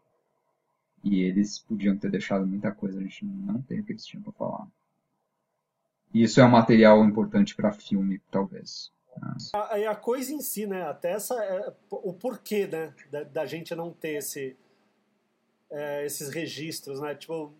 E 1.02 1.22
eles 1.22 1.58
podiam 1.58 1.96
ter 1.96 2.10
deixado 2.10 2.46
muita 2.46 2.72
coisa, 2.72 2.98
a 2.98 3.02
gente 3.02 3.24
não 3.24 3.62
tem 3.62 3.80
o 3.80 3.84
que 3.84 3.92
eles 3.92 4.04
tinham 4.04 4.22
para 4.22 4.32
falar. 4.32 4.66
E 6.12 6.22
isso 6.22 6.40
é 6.40 6.44
um 6.44 6.50
material 6.50 7.04
importante 7.04 7.54
para 7.54 7.72
filme, 7.72 8.20
talvez. 8.30 8.90
A, 9.54 9.90
a, 9.90 9.96
coisa 9.96 10.32
em 10.32 10.40
si, 10.40 10.66
né? 10.66 10.82
Até 10.82 11.12
essa, 11.12 11.34
é, 11.42 11.72
o 11.90 12.12
porquê, 12.12 12.66
né? 12.66 12.92
Da, 13.10 13.22
da, 13.22 13.46
gente 13.46 13.74
não 13.74 13.92
ter 13.92 14.16
esse, 14.16 14.56
é, 15.70 16.04
esses 16.06 16.28
registros, 16.28 17.00
né? 17.00 17.14
Tipo, 17.14 17.52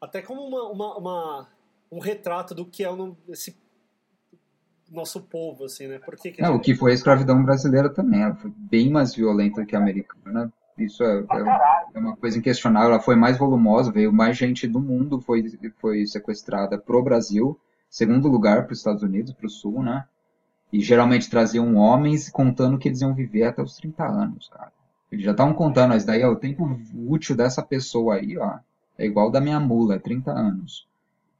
até 0.00 0.22
como 0.22 0.42
uma, 0.42 0.68
uma, 0.68 0.98
uma, 0.98 1.48
um 1.90 1.98
retrato 1.98 2.54
do 2.54 2.64
que 2.64 2.84
é 2.84 2.90
o, 2.90 3.16
esse 3.28 3.56
nosso 4.90 5.22
povo, 5.22 5.64
assim, 5.64 5.86
né? 5.88 5.98
Por 5.98 6.16
que, 6.16 6.32
que 6.32 6.42
é. 6.42 6.48
O 6.48 6.60
que 6.60 6.74
foi 6.74 6.92
a 6.92 6.94
escravidão 6.94 7.42
brasileira 7.42 7.88
também, 7.88 8.22
ela 8.22 8.34
foi 8.34 8.52
bem 8.54 8.90
mais 8.90 9.14
violenta 9.14 9.64
que 9.64 9.74
a 9.74 9.78
americana, 9.78 10.52
isso 10.76 11.02
é, 11.02 11.20
é, 11.20 11.94
é, 11.94 11.98
uma 11.98 12.16
coisa 12.16 12.38
inquestionável. 12.38 12.90
Ela 12.90 13.00
foi 13.00 13.16
mais 13.16 13.38
volumosa, 13.38 13.92
veio 13.92 14.12
mais 14.12 14.36
gente 14.36 14.66
do 14.66 14.80
mundo, 14.80 15.20
foi, 15.20 15.44
foi 15.78 16.06
sequestrada 16.06 16.78
pro 16.78 17.02
Brasil, 17.02 17.58
segundo 17.88 18.28
lugar 18.28 18.64
para 18.64 18.72
os 18.72 18.78
Estados 18.78 19.02
Unidos, 19.02 19.32
para 19.32 19.46
o 19.46 19.50
Sul, 19.50 19.82
né? 19.82 20.04
E 20.72 20.80
geralmente 20.80 21.28
traziam 21.28 21.76
homens 21.76 22.30
contando 22.30 22.78
que 22.78 22.88
eles 22.88 23.02
iam 23.02 23.14
viver 23.14 23.44
até 23.44 23.62
os 23.62 23.76
30 23.76 24.04
anos, 24.04 24.48
cara. 24.48 24.72
Eles 25.12 25.26
já 25.26 25.32
estavam 25.32 25.52
contando, 25.52 25.90
mas 25.90 26.06
daí 26.06 26.24
ó, 26.24 26.32
o 26.32 26.36
tempo 26.36 26.80
útil 27.06 27.36
dessa 27.36 27.62
pessoa 27.62 28.14
aí, 28.14 28.38
ó, 28.38 28.58
é 28.96 29.04
igual 29.04 29.30
da 29.30 29.42
minha 29.42 29.60
mula, 29.60 29.96
é 29.96 29.98
30 29.98 30.32
anos. 30.32 30.88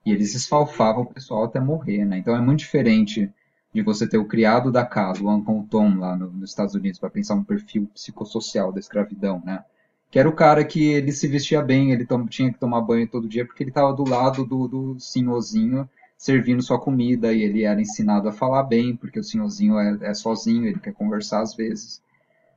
E 0.04 0.12
eles 0.12 0.34
esfalfavam 0.34 1.04
o 1.04 1.06
pessoal 1.06 1.44
até 1.44 1.58
morrer, 1.58 2.04
né? 2.04 2.18
Então 2.18 2.36
é 2.36 2.40
muito 2.40 2.58
diferente 2.58 3.30
de 3.72 3.82
você 3.82 4.06
ter 4.06 4.18
o 4.18 4.26
criado 4.26 4.70
da 4.70 4.84
casa, 4.84 5.22
o 5.22 5.30
Uncle 5.30 5.66
Tom, 5.70 5.96
lá 5.96 6.14
no, 6.14 6.30
nos 6.30 6.50
Estados 6.50 6.74
Unidos, 6.74 6.98
para 6.98 7.08
pensar 7.08 7.34
um 7.34 7.44
perfil 7.44 7.88
psicossocial 7.94 8.70
da 8.70 8.78
escravidão, 8.78 9.42
né? 9.42 9.64
Que 10.10 10.18
era 10.18 10.28
o 10.28 10.34
cara 10.34 10.62
que 10.62 10.84
ele 10.88 11.10
se 11.10 11.26
vestia 11.26 11.62
bem, 11.62 11.92
ele 11.92 12.06
tinha 12.28 12.52
que 12.52 12.58
tomar 12.58 12.82
banho 12.82 13.08
todo 13.08 13.28
dia, 13.28 13.46
porque 13.46 13.62
ele 13.62 13.70
estava 13.70 13.94
do 13.94 14.06
lado 14.06 14.44
do, 14.44 14.68
do 14.68 15.00
senhorzinho 15.00 15.88
servindo 16.18 16.62
sua 16.62 16.78
comida, 16.78 17.32
e 17.32 17.42
ele 17.42 17.64
era 17.64 17.80
ensinado 17.80 18.28
a 18.28 18.32
falar 18.32 18.64
bem, 18.64 18.94
porque 18.94 19.18
o 19.18 19.24
senhorzinho 19.24 19.78
é, 19.78 19.98
é 20.02 20.14
sozinho, 20.14 20.66
ele 20.66 20.78
quer 20.78 20.92
conversar 20.92 21.40
às 21.40 21.54
vezes. 21.54 22.02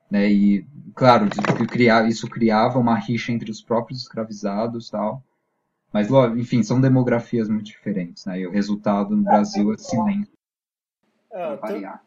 Né? 0.10 0.30
E, 0.32 0.66
claro, 0.94 1.28
isso 2.08 2.28
criava 2.30 2.80
uma 2.80 2.96
rixa 2.96 3.32
entre 3.32 3.50
os 3.52 3.62
próprios 3.62 4.02
escravizados 4.02 4.90
tal. 4.90 5.24
Mas, 5.92 6.10
enfim, 6.38 6.62
são 6.62 6.82
demografias 6.82 7.48
muito 7.48 7.68
diferentes, 7.68 8.26
né? 8.26 8.42
E 8.42 8.48
o 8.48 8.52
resultado 8.52 9.16
no 9.16 9.24
Brasil 9.24 9.74
é 9.74 9.78
silêncio. 9.78 10.36
É, 11.32 11.58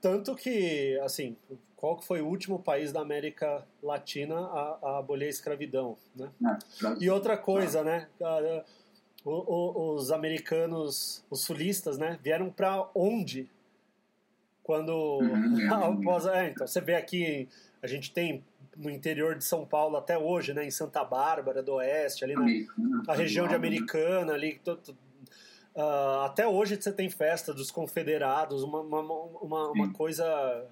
tanto 0.01 0.35
que, 0.35 0.99
assim, 1.03 1.37
qual 1.75 2.01
foi 2.01 2.20
o 2.20 2.27
último 2.27 2.59
país 2.59 2.93
da 2.93 3.01
América 3.01 3.65
Latina 3.83 4.37
a, 4.37 4.79
a 4.83 4.99
abolir 4.99 5.27
a 5.27 5.31
escravidão, 5.31 5.97
né? 6.15 6.29
e 7.01 7.09
outra 7.09 7.37
coisa, 7.37 7.85
né? 7.85 8.09
O, 9.25 9.31
o, 9.31 9.95
os 9.95 10.11
americanos, 10.11 11.25
os 11.31 11.43
sulistas, 11.43 11.97
né? 11.97 12.19
Vieram 12.23 12.51
para 12.51 12.89
onde? 12.95 13.49
Quando 14.62 14.93
uhum, 14.93 15.73
após, 16.03 16.27
é, 16.27 16.51
então 16.51 16.66
você 16.66 16.81
vê 16.81 16.95
aqui 16.95 17.49
a 17.82 17.86
gente 17.86 18.12
tem 18.12 18.44
no 18.76 18.90
interior 18.90 19.34
de 19.34 19.44
São 19.44 19.66
Paulo 19.66 19.96
até 19.96 20.16
hoje, 20.16 20.55
né, 20.55 20.64
em 20.64 20.70
Santa 20.70 21.05
Bárbara 21.05 21.62
do 21.62 21.74
Oeste, 21.74 22.24
ali 22.24 22.34
na, 23.06 23.14
região 23.14 23.48
de 23.48 23.55
Americana, 23.55 24.32
ali 24.32 24.60
Uh, 25.78 26.24
até 26.24 26.44
hoje 26.44 26.76
você 26.76 26.90
tem 26.90 27.09
festa 27.09 27.55
dos 27.55 27.70
confederados, 27.70 28.64
uma, 28.64 28.80
uma, 28.80 29.00
uma, 29.00 29.70
uma 29.70 29.92
coisa 29.92 30.26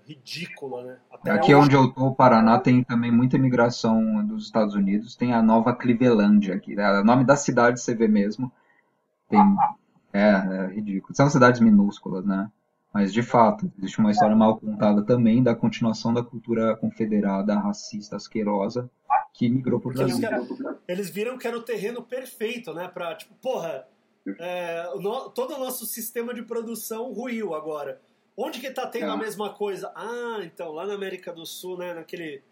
ridícula, 0.05 0.83
né? 0.83 0.97
Até 1.13 1.31
Aqui 1.31 1.55
hoje... 1.55 1.67
onde 1.67 1.77
eu 1.77 1.93
tô, 1.93 2.07
o 2.07 2.15
Paraná, 2.15 2.59
tem 2.59 2.83
também 2.83 3.13
muita 3.13 3.37
imigração 3.37 4.27
dos 4.27 4.47
Estados 4.47 4.75
Unidos. 4.75 5.15
Tem 5.15 5.33
a 5.33 5.41
Nova 5.41 5.73
Cleveland 5.73 6.51
aqui. 6.51 6.75
Né? 6.75 6.91
O 6.99 7.05
nome 7.05 7.25
da 7.25 7.37
cidade 7.37 7.81
você 7.81 7.95
vê 7.95 8.09
mesmo. 8.09 8.51
Tem... 9.29 9.41
É, 10.13 10.31
é 10.31 10.67
ridículo. 10.75 11.15
São 11.15 11.31
cidades 11.31 11.61
minúsculas, 11.61 12.27
né? 12.27 12.51
Mas, 12.93 13.13
de 13.13 13.23
fato, 13.23 13.71
existe 13.79 13.99
uma 13.99 14.11
história 14.11 14.35
mal 14.35 14.59
contada 14.59 15.05
também 15.05 15.43
da 15.43 15.55
continuação 15.55 16.15
da 16.15 16.23
cultura 16.23 16.77
confederada, 16.77 17.59
racista, 17.59 18.17
asquerosa, 18.17 18.91
que 19.35 19.49
migrou 19.49 19.79
para 19.79 19.91
o 19.91 19.93
Brasil. 19.93 20.29
Eles, 20.89 21.11
viram 21.11 21.37
que 21.37 21.47
era 21.47 21.59
o 21.59 21.63
terreno 21.63 22.03
perfeito, 22.03 22.73
né? 22.73 22.89
Pra, 22.89 23.15
tipo, 23.15 23.35
porra, 23.35 23.87
é, 24.39 24.91
no, 24.99 25.29
todo 25.31 25.55
o 25.55 25.59
nosso 25.59 25.85
sistema 25.85 26.33
de 26.33 26.43
produção 26.43 27.13
ruiu 27.13 27.55
agora. 27.55 28.01
Onde 28.37 28.61
que 28.61 28.71
tá 28.71 28.87
tendo 28.87 29.07
é. 29.07 29.11
a 29.11 29.17
mesma 29.17 29.53
coisa? 29.53 29.93
Ah, 29.95 30.41
então, 30.43 30.73
lá 30.73 30.87
na 30.87 30.95
América 30.95 31.33
do 31.33 31.45
Sul, 31.45 31.79
né? 31.79 31.95
Naquele... 31.95 32.43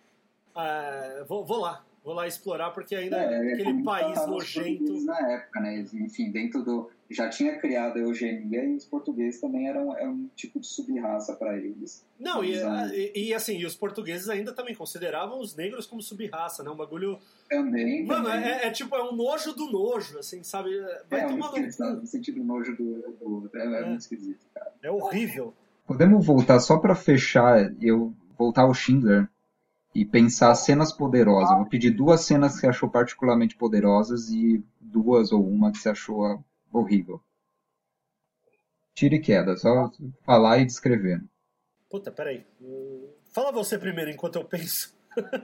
É, 0.57 1.25
vou, 1.27 1.45
vou 1.45 1.61
lá, 1.61 1.85
vou 2.05 2.15
lá 2.15 2.27
explorar, 2.27 2.71
porque 2.71 2.95
ainda 2.95 3.17
é, 3.17 3.51
é 3.51 3.53
aquele 3.55 3.83
país 3.83 4.27
nojento. 4.27 5.05
Na 5.05 5.33
época, 5.33 5.61
né? 5.61 5.85
Enfim, 5.95 6.31
dentro 6.31 6.63
do. 6.63 6.91
Já 7.11 7.29
tinha 7.29 7.59
criado 7.59 7.97
a 7.97 8.01
eugenia 8.01 8.65
e 8.65 8.77
os 8.77 8.85
portugueses 8.85 9.41
também 9.41 9.69
eram, 9.69 9.97
eram 9.97 10.13
um 10.13 10.31
tipo 10.35 10.59
de 10.59 10.67
subraça 10.67 11.35
para 11.35 11.57
eles. 11.57 12.05
Não, 12.19 12.43
e, 12.43 12.55
e, 12.55 13.29
e, 13.29 13.35
assim, 13.35 13.59
e 13.59 13.67
os 13.67 13.77
portugueses 13.77 14.29
ainda 14.29 14.53
também 14.55 14.75
consideravam 14.75 15.39
os 15.39 15.55
negros 15.55 15.87
como 15.87 16.03
subraça, 16.03 16.63
né? 16.63 16.71
Um 16.71 16.77
bagulho. 16.77 17.19
Também. 17.49 18.07
Mano, 18.07 18.25
também. 18.25 18.45
É, 18.45 18.67
é, 18.67 18.71
tipo, 18.71 18.97
é 18.97 19.03
um 19.03 19.15
nojo 19.15 19.53
do 19.53 19.71
nojo, 19.71 20.19
assim, 20.19 20.43
sabe? 20.43 20.71
Vai 21.11 21.21
é, 21.21 21.27
tomar 21.27 21.53
no. 21.53 22.01
No 22.01 22.07
sentido 22.07 22.43
nojo 22.43 22.75
do, 22.75 23.03
do 23.21 23.51
é, 23.55 23.83
é, 23.83 23.87
muito 23.87 24.01
esquisito, 24.01 24.47
cara. 24.55 24.73
É 24.83 24.91
horrível. 24.91 25.53
Podemos 25.87 26.25
voltar 26.25 26.59
só 26.61 26.79
para 26.79 26.95
fechar, 26.95 27.71
eu 27.83 28.15
voltar 28.39 28.63
ao 28.63 28.73
Schindler 28.73 29.29
e 29.95 30.05
pensar 30.05 30.55
cenas 30.55 30.91
poderosas. 30.91 31.57
Vou 31.57 31.69
pedir 31.69 31.91
duas 31.91 32.23
cenas 32.23 32.55
que 32.55 32.61
você 32.61 32.67
achou 32.69 32.89
particularmente 32.89 33.57
poderosas 33.57 34.29
e 34.31 34.65
duas 34.81 35.31
ou 35.31 35.47
uma 35.47 35.71
que 35.71 35.79
você 35.79 35.91
achou 35.91 36.43
horrível. 36.79 37.21
Tire 38.95 39.19
queda, 39.19 39.57
só 39.57 39.91
falar 40.25 40.59
e 40.59 40.67
descrever. 40.67 41.23
Puta, 41.91 42.11
peraí. 42.11 42.45
Fala 43.33 43.53
você 43.53 43.79
primeiro 43.79 44.11
enquanto 44.11 44.37
eu 44.37 44.45
penso. 44.45 44.95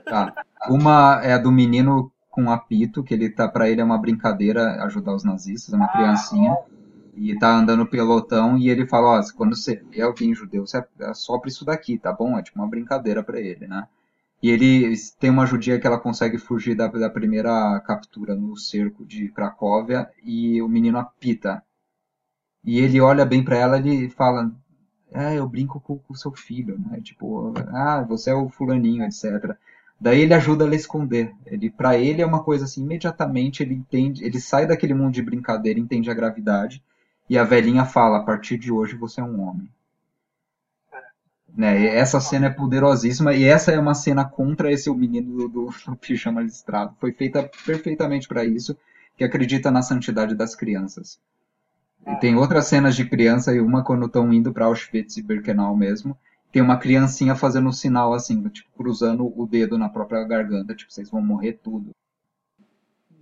Tá. 0.05 0.45
Uma 0.69 1.21
é 1.23 1.33
a 1.33 1.37
do 1.37 1.51
menino 1.51 2.11
com 2.29 2.49
apito, 2.49 3.03
que 3.03 3.13
ele 3.13 3.29
tá 3.29 3.47
para 3.47 3.69
ele 3.69 3.81
é 3.81 3.83
uma 3.83 3.97
brincadeira 3.97 4.83
ajudar 4.85 5.13
os 5.13 5.23
nazistas, 5.23 5.73
é 5.73 5.77
uma 5.77 5.91
criancinha. 5.91 6.57
E 7.13 7.37
tá 7.37 7.53
andando 7.53 7.85
pelotão 7.85 8.57
e 8.57 8.69
ele 8.69 8.87
fala, 8.87 9.19
ó, 9.19 9.21
quando 9.35 9.55
você 9.55 9.75
vê 9.75 10.01
alguém 10.01 10.33
judeu, 10.33 10.65
você 10.65 10.81
assopra 11.01 11.49
isso 11.49 11.65
daqui, 11.65 11.97
tá 11.97 12.13
bom? 12.13 12.37
É 12.37 12.41
tipo 12.41 12.57
uma 12.57 12.69
brincadeira 12.69 13.21
para 13.21 13.39
ele, 13.39 13.67
né? 13.67 13.85
E 14.41 14.49
ele 14.49 14.95
tem 15.19 15.29
uma 15.29 15.45
judia 15.45 15.79
que 15.79 15.85
ela 15.85 15.99
consegue 15.99 16.37
fugir 16.37 16.75
da, 16.75 16.87
da 16.87 17.09
primeira 17.09 17.79
captura 17.81 18.35
no 18.35 18.57
cerco 18.57 19.05
de 19.05 19.29
Cracóvia 19.29 20.09
e 20.23 20.61
o 20.61 20.67
menino 20.67 20.97
apita. 20.97 21.63
E 22.63 22.79
ele 22.79 22.99
olha 22.99 23.25
bem 23.25 23.43
para 23.43 23.57
ela 23.57 23.79
e 23.79 24.09
fala: 24.09 24.51
É, 25.11 25.37
eu 25.37 25.47
brinco 25.47 25.79
com 25.79 25.99
o 26.09 26.15
seu 26.15 26.31
filho, 26.31 26.79
né? 26.79 26.99
Tipo, 27.01 27.53
ah, 27.67 28.03
você 28.07 28.31
é 28.31 28.33
o 28.33 28.49
fulaninho, 28.49 29.03
etc. 29.03 29.55
Daí 29.99 30.21
ele 30.21 30.33
ajuda 30.33 30.63
ela 30.63 30.73
a 30.73 30.75
esconder. 30.75 31.31
Ele, 31.45 31.69
para 31.69 31.95
ele 31.97 32.23
é 32.23 32.25
uma 32.25 32.43
coisa 32.43 32.65
assim, 32.65 32.81
imediatamente 32.81 33.61
ele 33.61 33.75
entende, 33.75 34.25
ele 34.25 34.39
sai 34.39 34.65
daquele 34.65 34.95
mundo 34.95 35.13
de 35.13 35.21
brincadeira, 35.21 35.79
entende 35.79 36.09
a 36.09 36.15
gravidade 36.15 36.83
e 37.29 37.37
a 37.37 37.43
velhinha 37.43 37.85
fala: 37.85 38.17
a 38.17 38.23
partir 38.23 38.57
de 38.57 38.71
hoje 38.71 38.95
você 38.95 39.21
é 39.21 39.23
um 39.23 39.41
homem. 39.41 39.69
Né? 41.55 41.85
essa 41.85 42.21
cena 42.21 42.47
é 42.47 42.49
poderosíssima 42.49 43.33
e 43.33 43.43
essa 43.43 43.71
é 43.71 43.79
uma 43.79 43.93
cena 43.93 44.23
contra 44.23 44.71
esse 44.71 44.89
o 44.89 44.95
menino 44.95 45.35
do, 45.35 45.49
do, 45.49 45.69
do 45.85 45.95
pijama 45.95 46.41
listrado. 46.41 46.95
Foi 46.99 47.11
feita 47.11 47.49
perfeitamente 47.65 48.27
para 48.27 48.45
isso, 48.45 48.77
que 49.17 49.23
acredita 49.23 49.69
na 49.69 49.81
santidade 49.81 50.33
das 50.33 50.55
crianças. 50.55 51.19
E 52.07 52.15
tem 52.15 52.35
outras 52.35 52.67
cenas 52.67 52.95
de 52.95 53.07
criança 53.07 53.53
e 53.53 53.59
uma 53.59 53.83
quando 53.83 54.05
estão 54.05 54.31
indo 54.33 54.51
para 54.51 54.65
Auschwitz 54.65 55.17
e 55.17 55.21
Birkenau 55.21 55.75
mesmo, 55.75 56.17
tem 56.51 56.61
uma 56.61 56.77
criancinha 56.77 57.35
fazendo 57.35 57.69
um 57.69 57.71
sinal 57.71 58.13
assim, 58.13 58.47
tipo 58.49 58.69
cruzando 58.75 59.31
o 59.39 59.45
dedo 59.45 59.77
na 59.77 59.87
própria 59.87 60.23
garganta, 60.23 60.75
tipo 60.75 60.91
vocês 60.91 61.09
vão 61.09 61.21
morrer 61.21 61.59
tudo. 61.63 61.91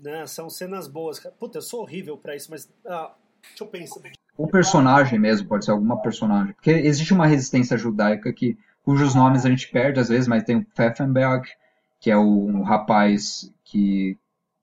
Né, 0.01 0.25
são 0.27 0.49
cenas 0.49 0.87
boas. 0.87 1.19
Puta, 1.37 1.57
eu 1.57 1.61
sou 1.61 1.81
horrível 1.81 2.17
para 2.17 2.35
isso, 2.35 2.49
mas 2.49 2.71
ah, 2.85 3.13
deixa 3.41 3.63
eu 3.63 3.67
pensar 3.67 3.99
o 4.39 4.47
personagem 4.47 5.19
mesmo, 5.19 5.49
pode 5.49 5.65
ser 5.65 5.71
alguma 5.71 6.01
personagem. 6.01 6.53
Porque 6.53 6.71
existe 6.71 7.13
uma 7.13 7.27
resistência 7.27 7.77
judaica 7.77 8.31
que, 8.31 8.57
cujos 8.81 9.13
nomes 9.13 9.45
a 9.45 9.49
gente 9.49 9.69
perde 9.69 9.99
às 9.99 10.07
vezes, 10.07 10.29
mas 10.29 10.43
tem 10.43 10.55
o 10.55 10.63
Pfeffenberg, 10.63 11.45
que 11.99 12.09
é 12.09 12.15
o 12.15 12.45
um 12.45 12.63
rapaz 12.63 13.53
que, 13.65 14.17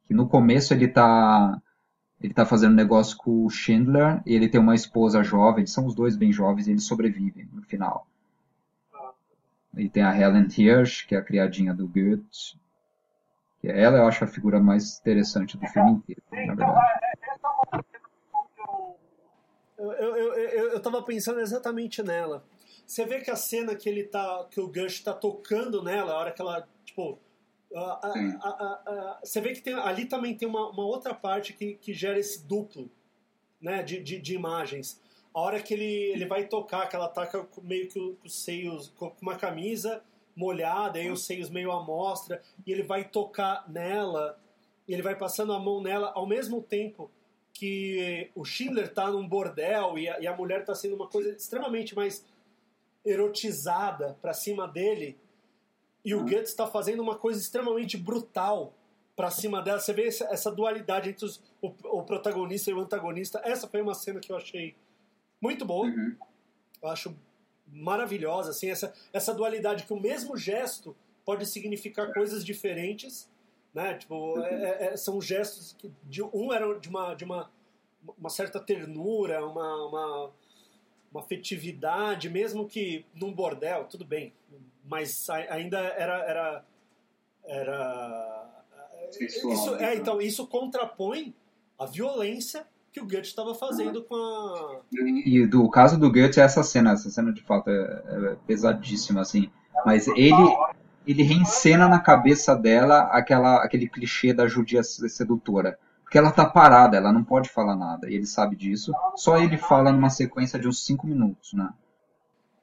que 0.06 0.14
no 0.14 0.26
começo 0.26 0.72
ele 0.72 0.88
tá 0.88 1.60
ele 2.18 2.32
tá 2.32 2.46
fazendo 2.46 2.74
negócio 2.74 3.14
com 3.18 3.44
o 3.44 3.50
Schindler 3.50 4.22
e 4.24 4.34
ele 4.34 4.48
tem 4.48 4.58
uma 4.58 4.74
esposa 4.74 5.22
jovem, 5.22 5.66
são 5.66 5.84
os 5.84 5.94
dois 5.94 6.16
bem 6.16 6.32
jovens 6.32 6.66
e 6.66 6.70
eles 6.70 6.84
sobrevivem 6.84 7.46
no 7.52 7.60
final. 7.60 8.06
E 9.76 9.90
tem 9.90 10.02
a 10.02 10.18
Helen 10.18 10.48
Hirsch, 10.48 11.06
que 11.06 11.14
é 11.14 11.18
a 11.18 11.22
criadinha 11.22 11.74
do 11.74 11.86
Goethe. 11.86 12.58
Que 13.60 13.68
ela 13.68 13.98
eu 13.98 14.08
acho 14.08 14.24
a 14.24 14.26
figura 14.26 14.58
mais 14.58 14.98
interessante 14.98 15.58
do 15.58 15.66
filme 15.66 15.90
inteiro, 15.90 16.22
na 16.32 16.54
verdade. 16.54 16.80
Eu, 19.78 19.92
eu, 19.92 20.34
eu, 20.34 20.70
eu 20.70 20.80
tava 20.80 21.02
pensando 21.02 21.40
exatamente 21.40 22.02
nela. 22.02 22.44
Você 22.86 23.04
vê 23.04 23.20
que 23.20 23.30
a 23.30 23.36
cena 23.36 23.74
que 23.74 23.88
ele 23.88 24.04
tá. 24.04 24.46
que 24.50 24.60
o 24.60 24.68
Gush 24.68 25.00
tá 25.00 25.12
tocando 25.12 25.82
nela, 25.82 26.12
a 26.12 26.18
hora 26.18 26.32
que 26.32 26.40
ela. 26.40 26.66
Tipo. 26.84 27.18
A, 27.74 27.80
a, 27.80 28.48
a, 28.48 29.20
você 29.22 29.40
vê 29.40 29.52
que 29.52 29.60
tem, 29.60 29.74
ali 29.74 30.06
também 30.06 30.36
tem 30.36 30.48
uma, 30.48 30.70
uma 30.70 30.84
outra 30.84 31.12
parte 31.12 31.52
que, 31.52 31.74
que 31.74 31.92
gera 31.92 32.18
esse 32.18 32.46
duplo 32.46 32.88
né, 33.60 33.82
de, 33.82 34.02
de, 34.02 34.18
de 34.20 34.34
imagens. 34.34 35.00
A 35.34 35.40
hora 35.40 35.60
que 35.60 35.74
ele, 35.74 35.84
ele 35.84 36.24
vai 36.24 36.46
tocar, 36.46 36.88
que 36.88 36.96
ela 36.96 37.08
taca 37.08 37.46
meio 37.62 37.88
que 37.88 38.16
os 38.24 38.44
seios 38.44 38.92
com 38.96 39.12
uma 39.20 39.36
camisa 39.36 40.02
molhada, 40.34 40.98
aí 40.98 41.10
os 41.10 41.26
seios 41.26 41.50
meio 41.50 41.72
à 41.72 41.82
mostra, 41.82 42.40
e 42.64 42.72
ele 42.72 42.82
vai 42.82 43.04
tocar 43.04 43.68
nela, 43.68 44.38
e 44.86 44.94
ele 44.94 45.02
vai 45.02 45.16
passando 45.16 45.52
a 45.52 45.58
mão 45.58 45.82
nela 45.82 46.12
ao 46.14 46.26
mesmo 46.26 46.62
tempo 46.62 47.10
que 47.58 48.30
o 48.34 48.44
Schindler 48.44 48.92
tá 48.92 49.10
num 49.10 49.26
bordel 49.26 49.98
e 49.98 50.08
a, 50.08 50.20
e 50.20 50.26
a 50.26 50.36
mulher 50.36 50.64
tá 50.64 50.74
sendo 50.74 50.94
uma 50.94 51.08
coisa 51.08 51.30
extremamente 51.30 51.94
mais 51.94 52.24
erotizada 53.04 54.18
para 54.20 54.34
cima 54.34 54.66
dele 54.66 55.16
e 56.06 56.14
o 56.14 56.22
Goetz 56.22 56.50
está 56.50 56.68
fazendo 56.68 57.02
uma 57.02 57.16
coisa 57.16 57.40
extremamente 57.40 57.96
brutal 57.96 58.72
para 59.16 59.28
cima 59.28 59.60
dela. 59.60 59.80
Você 59.80 59.92
vê 59.92 60.06
essa, 60.06 60.24
essa 60.26 60.52
dualidade 60.52 61.08
entre 61.08 61.24
os, 61.24 61.42
o, 61.60 61.72
o, 61.82 62.02
protagonista 62.04 62.70
e 62.70 62.74
o 62.74 62.80
antagonista. 62.80 63.40
Essa 63.42 63.66
foi 63.66 63.82
uma 63.82 63.92
cena 63.92 64.20
que 64.20 64.30
eu 64.30 64.36
achei 64.36 64.76
muito 65.40 65.64
boa. 65.64 65.86
Uhum. 65.86 66.16
Eu 66.80 66.88
acho 66.88 67.16
maravilhosa, 67.66 68.50
assim, 68.50 68.70
essa, 68.70 68.94
essa 69.12 69.34
dualidade 69.34 69.84
que 69.84 69.92
o 69.92 69.98
mesmo 69.98 70.36
gesto 70.36 70.94
pode 71.24 71.44
significar 71.44 72.12
coisas 72.12 72.44
diferentes 72.44 73.28
né? 73.76 73.94
Tipo, 73.94 74.40
é, 74.40 74.54
é, 74.54 74.86
é, 74.86 74.96
são 74.96 75.20
gestos 75.20 75.76
que 75.78 75.92
de, 76.02 76.22
um 76.22 76.52
era 76.52 76.78
de 76.80 76.88
uma, 76.88 77.14
de 77.14 77.24
uma, 77.24 77.50
uma 78.18 78.30
certa 78.30 78.58
ternura, 78.58 79.46
uma, 79.46 79.86
uma 79.86 80.30
uma 81.10 81.20
afetividade, 81.20 82.28
mesmo 82.28 82.66
que 82.66 83.06
num 83.14 83.32
bordel, 83.32 83.84
tudo 83.84 84.04
bem, 84.04 84.34
mas 84.84 85.28
ainda 85.30 85.78
era 85.78 86.18
era 86.24 86.64
era 87.44 88.62
isso 89.20 89.76
é 89.76 89.78
né? 89.78 89.94
então 89.96 90.20
isso 90.20 90.46
contrapõe 90.46 91.34
a 91.78 91.86
violência 91.86 92.66
que 92.92 93.00
o 93.00 93.04
Goethe 93.04 93.28
estava 93.28 93.54
fazendo 93.54 94.02
com 94.02 94.14
a 94.16 94.80
e 95.24 95.46
do 95.46 95.70
caso 95.70 95.98
do 95.98 96.10
Goethe 96.10 96.40
essa 96.40 96.62
cena 96.64 96.92
essa 96.92 97.08
cena 97.08 97.32
de 97.32 97.40
fato 97.42 97.70
é, 97.70 98.32
é 98.32 98.36
pesadíssima 98.46 99.20
assim 99.20 99.48
mas 99.84 100.08
ele 100.08 100.56
ele 101.06 101.22
reencena 101.22 101.88
na 101.88 102.00
cabeça 102.00 102.54
dela 102.54 103.02
aquela 103.12 103.62
aquele 103.62 103.88
clichê 103.88 104.32
da 104.32 104.46
judia 104.46 104.82
sedutora 104.82 105.78
porque 106.06 106.18
ela 106.18 106.30
tá 106.30 106.46
parada, 106.46 106.96
ela 106.96 107.12
não 107.12 107.24
pode 107.24 107.48
falar 107.48 107.74
nada. 107.74 108.08
E 108.08 108.14
ele 108.14 108.26
sabe 108.26 108.54
disso. 108.54 108.92
Só 109.16 109.38
ele 109.38 109.58
fala 109.58 109.90
numa 109.90 110.08
sequência 110.08 110.56
de 110.56 110.68
uns 110.68 110.86
5 110.86 111.04
minutos, 111.04 111.52
né? 111.52 111.68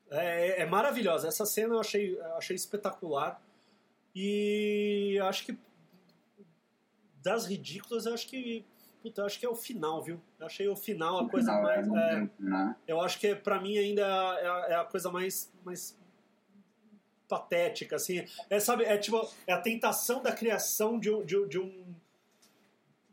É, 0.09 0.61
é, 0.61 0.65
maravilhosa. 0.65 1.27
Essa 1.27 1.45
cena 1.45 1.73
eu 1.73 1.79
achei, 1.81 2.17
achei 2.37 2.55
espetacular. 2.55 3.41
E 4.15 5.19
acho 5.23 5.45
que 5.45 5.59
das 7.21 7.45
ridículas, 7.45 8.05
eu 8.05 8.13
acho 8.13 8.27
que. 8.29 8.65
Puta, 9.01 9.21
eu 9.21 9.25
acho 9.25 9.37
que 9.37 9.45
é 9.45 9.49
o 9.49 9.55
final, 9.55 10.01
viu? 10.01 10.21
Eu 10.39 10.45
achei 10.45 10.67
o 10.69 10.75
final 10.77 11.17
a 11.17 11.23
o 11.23 11.29
coisa 11.29 11.51
final 11.51 11.63
mais. 11.63 11.87
É, 11.89 12.15
é, 12.15 12.29
né? 12.39 12.75
Eu 12.87 13.01
acho 13.01 13.19
que 13.19 13.35
para 13.35 13.59
mim 13.59 13.77
ainda 13.77 14.01
é 14.01 14.47
a, 14.47 14.65
é 14.69 14.75
a, 14.75 14.85
coisa 14.85 15.11
mais, 15.11 15.51
mais 15.65 15.99
patética, 17.33 17.95
assim. 17.95 18.23
É, 18.49 18.59
sabe, 18.59 18.83
é 18.83 18.97
tipo, 18.97 19.27
é 19.47 19.53
a 19.53 19.59
tentação 19.59 20.21
da 20.21 20.31
criação 20.31 20.99
de, 20.99 21.09
de, 21.23 21.47
de 21.47 21.59
um 21.59 21.95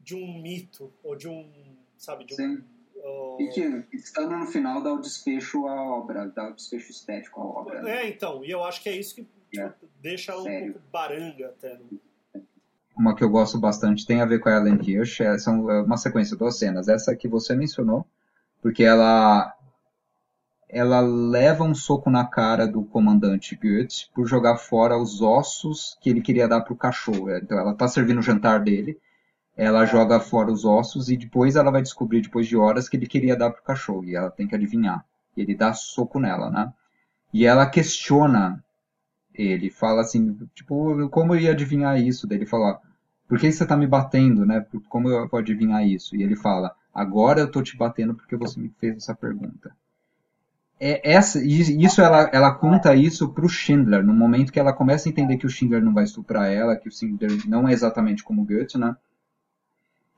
de 0.03 0.15
um 0.15 0.41
mito 0.41 0.93
ou 1.05 1.15
de 1.15 1.29
um, 1.29 1.49
sabe, 1.97 2.25
de 2.25 2.35
Sim. 2.35 2.63
um 2.97 3.37
uh... 3.37 3.41
e 3.41 3.49
que 3.49 3.97
estando 3.97 4.37
no 4.37 4.47
final 4.47 4.83
dá 4.83 4.93
o 4.93 5.01
desfecho 5.01 5.67
à 5.67 5.83
obra, 5.83 6.27
dá 6.27 6.49
o 6.49 6.55
desfecho 6.55 6.91
estético 6.91 7.41
à 7.41 7.45
obra. 7.45 7.83
Né? 7.83 7.91
É, 7.91 8.09
então, 8.09 8.45
e 8.45 8.51
eu 8.51 8.65
acho 8.65 8.83
que 8.83 8.89
é 8.89 8.97
isso 8.97 9.15
que 9.15 9.27
tipo, 9.51 9.63
é. 9.63 9.73
deixa 10.01 10.33
ela 10.33 10.43
Sério. 10.43 10.71
um 10.71 10.73
pouco 10.73 10.89
baranga 10.91 11.47
até. 11.49 11.75
Né? 11.75 12.43
Uma 12.97 13.15
que 13.15 13.23
eu 13.23 13.31
gosto 13.31 13.59
bastante 13.59 14.07
tem 14.07 14.21
a 14.21 14.27
ver 14.27 14.41
com 14.41 14.49
a 14.49 14.57
Ellen 14.57 14.81
Hirsch, 14.83 15.21
é, 15.21 15.39
são 15.39 15.71
é 15.71 15.83
uma 15.83 15.97
sequência 15.97 16.33
de 16.33 16.39
duas 16.39 16.59
cenas. 16.59 16.89
Essa 16.89 17.15
que 17.15 17.29
você 17.29 17.55
mencionou, 17.55 18.05
porque 18.61 18.83
ela 18.83 19.57
ela 20.73 21.01
leva 21.01 21.65
um 21.65 21.75
soco 21.75 22.11
na 22.11 22.25
cara 22.25 22.67
do 22.67 22.83
comandante 22.85 23.57
Goethe 23.57 24.09
por 24.15 24.27
jogar 24.27 24.57
fora 24.57 24.97
os 24.97 25.21
ossos 25.21 25.97
que 26.01 26.11
ele 26.11 26.21
queria 26.21 26.49
dar 26.49 26.61
para 26.61 26.73
o 26.73 26.77
cachorro. 26.77 27.31
Então 27.31 27.59
ela 27.59 27.73
está 27.73 27.89
servindo 27.89 28.19
o 28.19 28.23
jantar 28.23 28.61
dele 28.61 28.99
ela 29.61 29.85
joga 29.85 30.19
fora 30.19 30.51
os 30.51 30.65
ossos 30.65 31.11
e 31.11 31.19
depois 31.19 31.55
ela 31.55 31.71
vai 31.71 31.83
descobrir, 31.83 32.23
depois 32.23 32.47
de 32.47 32.57
horas, 32.57 32.89
que 32.89 32.97
ele 32.97 33.07
queria 33.07 33.37
dar 33.37 33.51
pro 33.51 33.63
cachorro. 33.63 34.05
E 34.05 34.17
ela 34.17 34.31
tem 34.31 34.49
que 34.49 34.55
adivinhar. 34.55 35.05
E 35.37 35.43
ele 35.43 35.55
dá 35.55 35.75
soco 35.75 36.19
nela, 36.19 36.51
né? 36.51 36.73
E 37.31 37.45
ela 37.45 37.67
questiona 37.67 38.65
ele. 39.35 39.69
Fala 39.69 40.01
assim, 40.01 40.35
tipo, 40.55 41.07
como 41.11 41.35
eu 41.35 41.41
ia 41.41 41.53
adivinhar 41.53 42.01
isso? 42.01 42.27
Daí 42.27 42.39
ele 42.39 42.47
fala, 42.47 42.81
por 43.29 43.39
que 43.39 43.53
você 43.53 43.67
tá 43.67 43.77
me 43.77 43.87
batendo, 43.87 44.47
né? 44.47 44.65
Como 44.89 45.11
eu 45.11 45.29
vou 45.29 45.39
adivinhar 45.39 45.87
isso? 45.87 46.17
E 46.17 46.23
ele 46.23 46.37
fala, 46.37 46.75
agora 46.95 47.41
eu 47.41 47.51
tô 47.51 47.63
te 47.63 47.77
batendo 47.77 48.15
porque 48.15 48.37
você 48.37 48.59
me 48.59 48.71
fez 48.81 48.97
essa 48.97 49.15
pergunta. 49.15 49.77
É 50.81 51.13
essa, 51.13 51.39
isso 51.45 52.01
ela, 52.01 52.31
ela 52.33 52.55
conta 52.55 52.95
isso 52.95 53.29
pro 53.35 53.49
Schindler, 53.49 54.03
no 54.03 54.15
momento 54.15 54.51
que 54.51 54.59
ela 54.59 54.73
começa 54.73 55.09
a 55.09 55.11
entender 55.11 55.37
que 55.37 55.47
o 55.47 55.51
Schindler 55.51 55.85
não 55.85 55.93
vai 55.93 56.05
estuprar 56.05 56.51
ela, 56.51 56.75
que 56.75 56.89
o 56.89 56.93
Schindler 56.93 57.47
não 57.47 57.69
é 57.69 57.73
exatamente 57.73 58.25
como 58.25 58.47
Goethe, 58.47 58.79
né? 58.79 58.97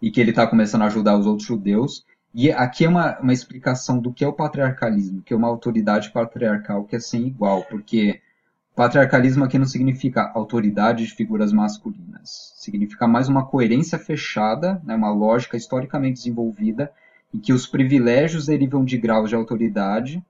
e 0.03 0.11
que 0.11 0.21
ele 0.21 0.31
está 0.31 0.47
começando 0.47 0.83
a 0.83 0.87
ajudar 0.87 1.17
os 1.17 1.27
outros 1.27 1.47
judeus. 1.47 2.05
E 2.35 2.51
aqui 2.51 2.85
é 2.85 2.89
uma, 2.89 3.19
uma 3.21 3.33
explicação 3.33 4.01
do 4.01 4.13
que 4.13 4.25
é 4.25 4.29
o 4.29 4.33
patriarcalismo, 4.33 5.23
que 5.23 5.33
é 5.33 5.37
uma 5.37 5.47
autoridade 5.47 6.11
patriarcal 6.11 6.85
que 6.85 6.97
é 6.97 6.99
sem 6.99 7.29
igual, 7.29 7.63
porque 7.65 8.21
patriarcalismo 8.75 9.45
aqui 9.45 9.59
não 9.59 9.67
significa 9.67 10.33
autoridade 10.35 11.05
de 11.05 11.15
figuras 11.15 11.53
masculinas, 11.53 12.53
significa 12.57 13.07
mais 13.07 13.29
uma 13.29 13.47
coerência 13.47 13.99
fechada, 13.99 14.81
né, 14.83 14.97
uma 14.97 15.13
lógica 15.13 15.57
historicamente 15.57 16.19
desenvolvida, 16.19 16.91
em 17.33 17.39
que 17.39 17.53
os 17.53 17.67
privilégios 17.67 18.47
derivam 18.47 18.85
de 18.85 18.97
graus 18.97 19.29
de 19.29 19.37
autoridade 19.37 20.25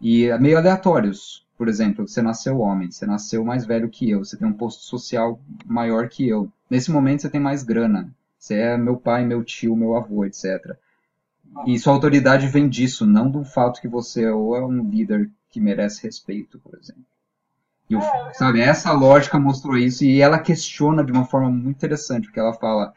e 0.00 0.26
é 0.26 0.38
meio 0.38 0.58
aleatórios. 0.58 1.46
Por 1.56 1.68
exemplo, 1.68 2.06
você 2.06 2.22
nasceu 2.22 2.60
homem, 2.60 2.90
você 2.90 3.04
nasceu 3.04 3.44
mais 3.44 3.66
velho 3.66 3.88
que 3.88 4.08
eu, 4.10 4.24
você 4.24 4.36
tem 4.36 4.46
um 4.46 4.52
posto 4.52 4.84
social 4.84 5.40
maior 5.66 6.08
que 6.08 6.28
eu. 6.28 6.50
Nesse 6.70 6.90
momento 6.90 7.22
você 7.22 7.30
tem 7.30 7.40
mais 7.40 7.62
grana. 7.62 8.14
Você 8.38 8.54
é 8.54 8.76
meu 8.76 8.96
pai, 8.96 9.24
meu 9.24 9.42
tio, 9.42 9.74
meu 9.74 9.96
avô, 9.96 10.24
etc. 10.24 10.76
E 11.66 11.78
sua 11.78 11.92
autoridade 11.94 12.46
vem 12.46 12.68
disso, 12.68 13.04
não 13.04 13.28
do 13.28 13.44
fato 13.44 13.80
que 13.80 13.88
você 13.88 14.24
é 14.24 14.32
ou 14.32 14.56
é 14.56 14.64
um 14.64 14.88
líder 14.88 15.28
que 15.50 15.60
merece 15.60 16.04
respeito, 16.04 16.58
por 16.60 16.78
exemplo. 16.78 17.04
E 17.90 17.96
o, 17.96 18.00
sabe, 18.34 18.60
essa 18.60 18.92
lógica 18.92 19.38
mostrou 19.38 19.76
isso 19.76 20.04
e 20.04 20.20
ela 20.20 20.38
questiona 20.38 21.02
de 21.02 21.10
uma 21.10 21.24
forma 21.24 21.50
muito 21.50 21.76
interessante, 21.76 22.26
porque 22.26 22.38
ela 22.38 22.52
fala 22.52 22.92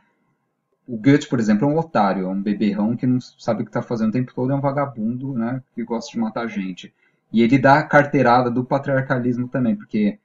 o 0.92 0.98
Goethe, 0.98 1.30
por 1.30 1.40
exemplo, 1.40 1.66
é 1.66 1.72
um 1.72 1.78
otário, 1.78 2.26
é 2.26 2.28
um 2.28 2.42
beberrão 2.42 2.98
que 2.98 3.08
não 3.08 3.18
sabe 3.22 3.62
o 3.62 3.64
que 3.64 3.70
está 3.70 3.82
fazendo 3.82 4.10
o 4.10 4.12
tempo 4.12 4.34
todo, 4.36 4.52
é 4.52 4.56
um 4.56 4.60
vagabundo, 4.60 5.34
né, 5.34 5.64
que 5.74 5.86
gosta 5.86 6.12
de 6.12 6.20
matar 6.20 6.50
gente. 6.50 6.94
E 7.32 7.42
ele 7.42 7.58
dá 7.58 7.80
a 7.80 7.84
carteirada 7.84 8.52
do 8.52 8.66
patriarcalismo 8.66 9.48
também, 9.48 9.74
porque 9.74 10.20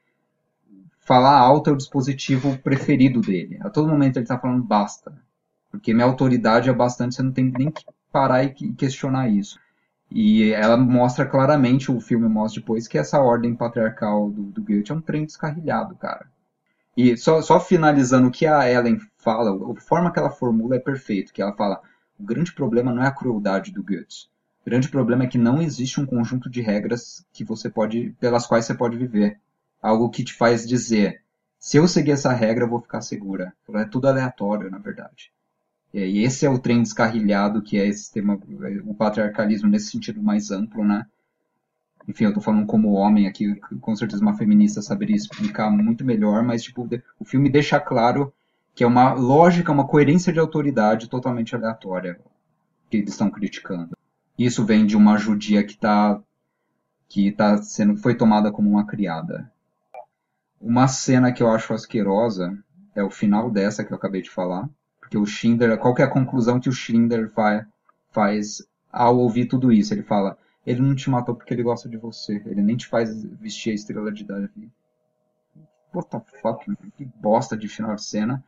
falar 0.99 1.39
alto 1.39 1.71
é 1.71 1.73
o 1.73 1.77
dispositivo 1.77 2.59
preferido 2.59 3.21
dele. 3.21 3.59
A 3.61 3.71
todo 3.71 3.89
momento 3.89 4.17
ele 4.17 4.25
está 4.25 4.37
falando 4.37 4.65
basta. 4.65 5.13
Porque 5.71 5.95
minha 5.95 6.05
autoridade 6.05 6.69
é 6.69 6.73
bastante, 6.73 7.15
você 7.15 7.23
não 7.23 7.31
tem 7.31 7.45
nem 7.45 7.71
que 7.71 7.85
parar 8.11 8.43
e 8.43 8.51
questionar 8.73 9.29
isso. 9.29 9.61
E 10.11 10.51
ela 10.51 10.77
mostra 10.77 11.25
claramente, 11.25 11.93
o 11.93 12.01
filme 12.01 12.29
mostra 12.29 12.61
depois, 12.61 12.89
que 12.89 12.99
essa 12.99 13.21
ordem 13.21 13.55
patriarcal 13.55 14.31
do, 14.31 14.43
do 14.43 14.63
Goethe 14.63 14.91
é 14.91 14.95
um 14.97 15.01
trem 15.01 15.27
descarrilhado, 15.27 15.95
cara. 15.95 16.27
E 16.97 17.17
só, 17.17 17.41
só 17.41 17.61
finalizando 17.61 18.27
o 18.27 18.31
que 18.33 18.47
a 18.47 18.69
Ellen 18.69 18.99
fala, 19.27 19.73
a 19.73 19.81
forma 19.81 20.13
que 20.13 20.21
ela 20.21 20.31
formula 20.31 20.77
é 20.77 20.79
perfeito, 20.79 21.33
que 21.33 21.43
ela 21.43 21.53
fala, 21.53 21.83
o 22.17 22.23
grande 22.23 22.53
problema 22.53 22.95
não 22.95 23.03
é 23.03 23.09
a 23.09 23.13
crueldade 23.13 23.73
do 23.73 23.83
Goethe. 23.83 24.29
O 24.63 24.71
grande 24.71 24.89
problema 24.89 25.25
é 25.25 25.27
que 25.27 25.37
não 25.37 25.61
existe 25.61 26.01
um 26.01 26.07
conjunto 26.07 26.49
de 26.49 26.61
regras 26.61 27.27
que 27.33 27.43
você 27.43 27.69
pode, 27.69 28.15
pelas 28.21 28.47
quais 28.47 28.65
você 28.65 28.75
pode 28.75 28.97
viver 28.97 29.41
algo 29.83 30.11
que 30.11 30.23
te 30.23 30.33
faz 30.33 30.67
dizer, 30.67 31.23
se 31.59 31.77
eu 31.77 31.89
seguir 31.89 32.13
essa 32.13 32.33
regra, 32.33 32.65
eu 32.65 32.71
vou 32.71 32.81
ficar 32.81 33.01
segura. 33.01 33.53
É 33.75 33.85
tudo 33.85 34.07
aleatório, 34.07 34.71
na 34.71 34.79
verdade. 34.79 35.33
E 35.93 36.23
esse 36.23 36.47
é 36.47 36.51
o 36.51 36.59
trem 36.59 36.83
descarrilhado 36.83 37.63
que 37.63 37.79
é 37.79 37.87
esse 37.87 38.13
tema, 38.13 38.39
o 38.85 38.95
patriarcalismo 38.95 39.69
nesse 39.69 39.91
sentido 39.91 40.23
mais 40.23 40.53
amplo, 40.53 40.85
né? 40.85 41.07
Enfim, 42.07 42.25
eu 42.25 42.33
tô 42.33 42.41
falando 42.41 42.67
como 42.67 42.93
homem 42.93 43.27
aqui, 43.27 43.57
com 43.81 43.97
certeza 43.97 44.23
uma 44.23 44.37
feminista 44.37 44.81
saberia 44.81 45.17
explicar 45.17 45.71
muito 45.71 46.05
melhor, 46.05 46.45
mas 46.45 46.63
tipo, 46.63 46.89
o 47.19 47.25
filme 47.25 47.51
deixa 47.51 47.81
claro 47.81 48.33
que 48.77 48.85
é 48.85 48.87
uma 48.87 49.15
lógica, 49.15 49.73
uma 49.73 49.89
coerência 49.89 50.31
de 50.31 50.39
autoridade 50.39 51.09
totalmente 51.09 51.57
aleatória 51.57 52.21
que 52.91 52.99
eles 52.99 53.11
estão 53.11 53.31
criticando. 53.31 53.97
Isso 54.39 54.67
vem 54.67 54.85
de 54.85 54.95
uma 54.95 55.17
judia 55.17 55.65
que 55.65 55.79
tá 55.79 56.21
que 57.09 57.33
tá 57.33 57.57
sendo 57.63 57.97
foi 57.97 58.15
tomada 58.15 58.53
como 58.53 58.69
uma 58.69 58.87
criada. 58.87 59.51
Uma 60.61 60.89
cena 60.89 61.33
que 61.33 61.43
eu 61.43 61.51
acho 61.51 61.73
asquerosa 61.73 62.57
é 62.95 63.03
o 63.03 63.09
final 63.09 63.51
dessa 63.51 63.83
que 63.83 63.93
eu 63.93 63.97
acabei 63.97 64.21
de 64.21 64.31
falar. 64.31 64.69
Porque 65.01 65.17
o 65.17 65.25
Schindler, 65.25 65.79
qual 65.79 65.95
é 65.97 66.03
a 66.03 66.11
conclusão 66.11 66.61
que 66.61 66.69
o 66.69 66.73
Schindler 66.73 67.31
faz, 67.33 67.65
faz 68.11 68.69
ao 68.93 69.17
ouvir 69.17 69.47
tudo 69.47 69.73
isso? 69.73 69.95
Ele 69.95 70.03
fala, 70.03 70.37
ele 70.67 70.83
não 70.83 70.95
te 70.95 71.09
matou 71.09 71.35
porque 71.35 71.55
ele 71.55 71.63
gosta 71.63 71.89
de 71.89 71.97
você. 71.97 72.43
Ele 72.45 72.61
nem 72.61 72.77
te 72.77 72.87
faz 72.87 73.25
vestir 73.25 73.71
a 73.71 73.75
estrela 73.75 74.13
de 74.13 74.25
Davi. 74.25 74.71
What 75.95 76.11
the 76.11 76.21
fuck, 76.43 76.67
que 76.95 77.05
bosta 77.05 77.57
de 77.57 77.69
final 77.69 77.95
de 77.95 78.05
cena. 78.05 78.45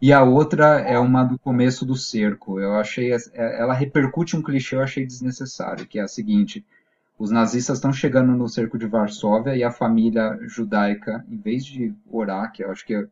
E 0.00 0.12
a 0.12 0.22
outra 0.22 0.80
é 0.80 0.98
uma 0.98 1.24
do 1.24 1.38
começo 1.38 1.84
do 1.84 1.96
cerco. 1.96 2.60
Eu 2.60 2.74
achei, 2.74 3.10
ela 3.32 3.72
repercute 3.72 4.36
um 4.36 4.42
clichê, 4.42 4.76
eu 4.76 4.82
achei 4.82 5.06
desnecessário, 5.06 5.86
que 5.86 5.98
é 5.98 6.02
a 6.02 6.08
seguinte: 6.08 6.64
os 7.18 7.30
nazistas 7.30 7.78
estão 7.78 7.92
chegando 7.92 8.32
no 8.32 8.48
cerco 8.48 8.76
de 8.76 8.86
Varsóvia 8.86 9.56
e 9.56 9.62
a 9.62 9.70
família 9.70 10.38
judaica, 10.42 11.24
em 11.28 11.36
vez 11.36 11.64
de 11.64 11.94
orar, 12.10 12.52
que 12.52 12.64
eu 12.64 12.70
acho 12.70 12.84
que 12.84 13.08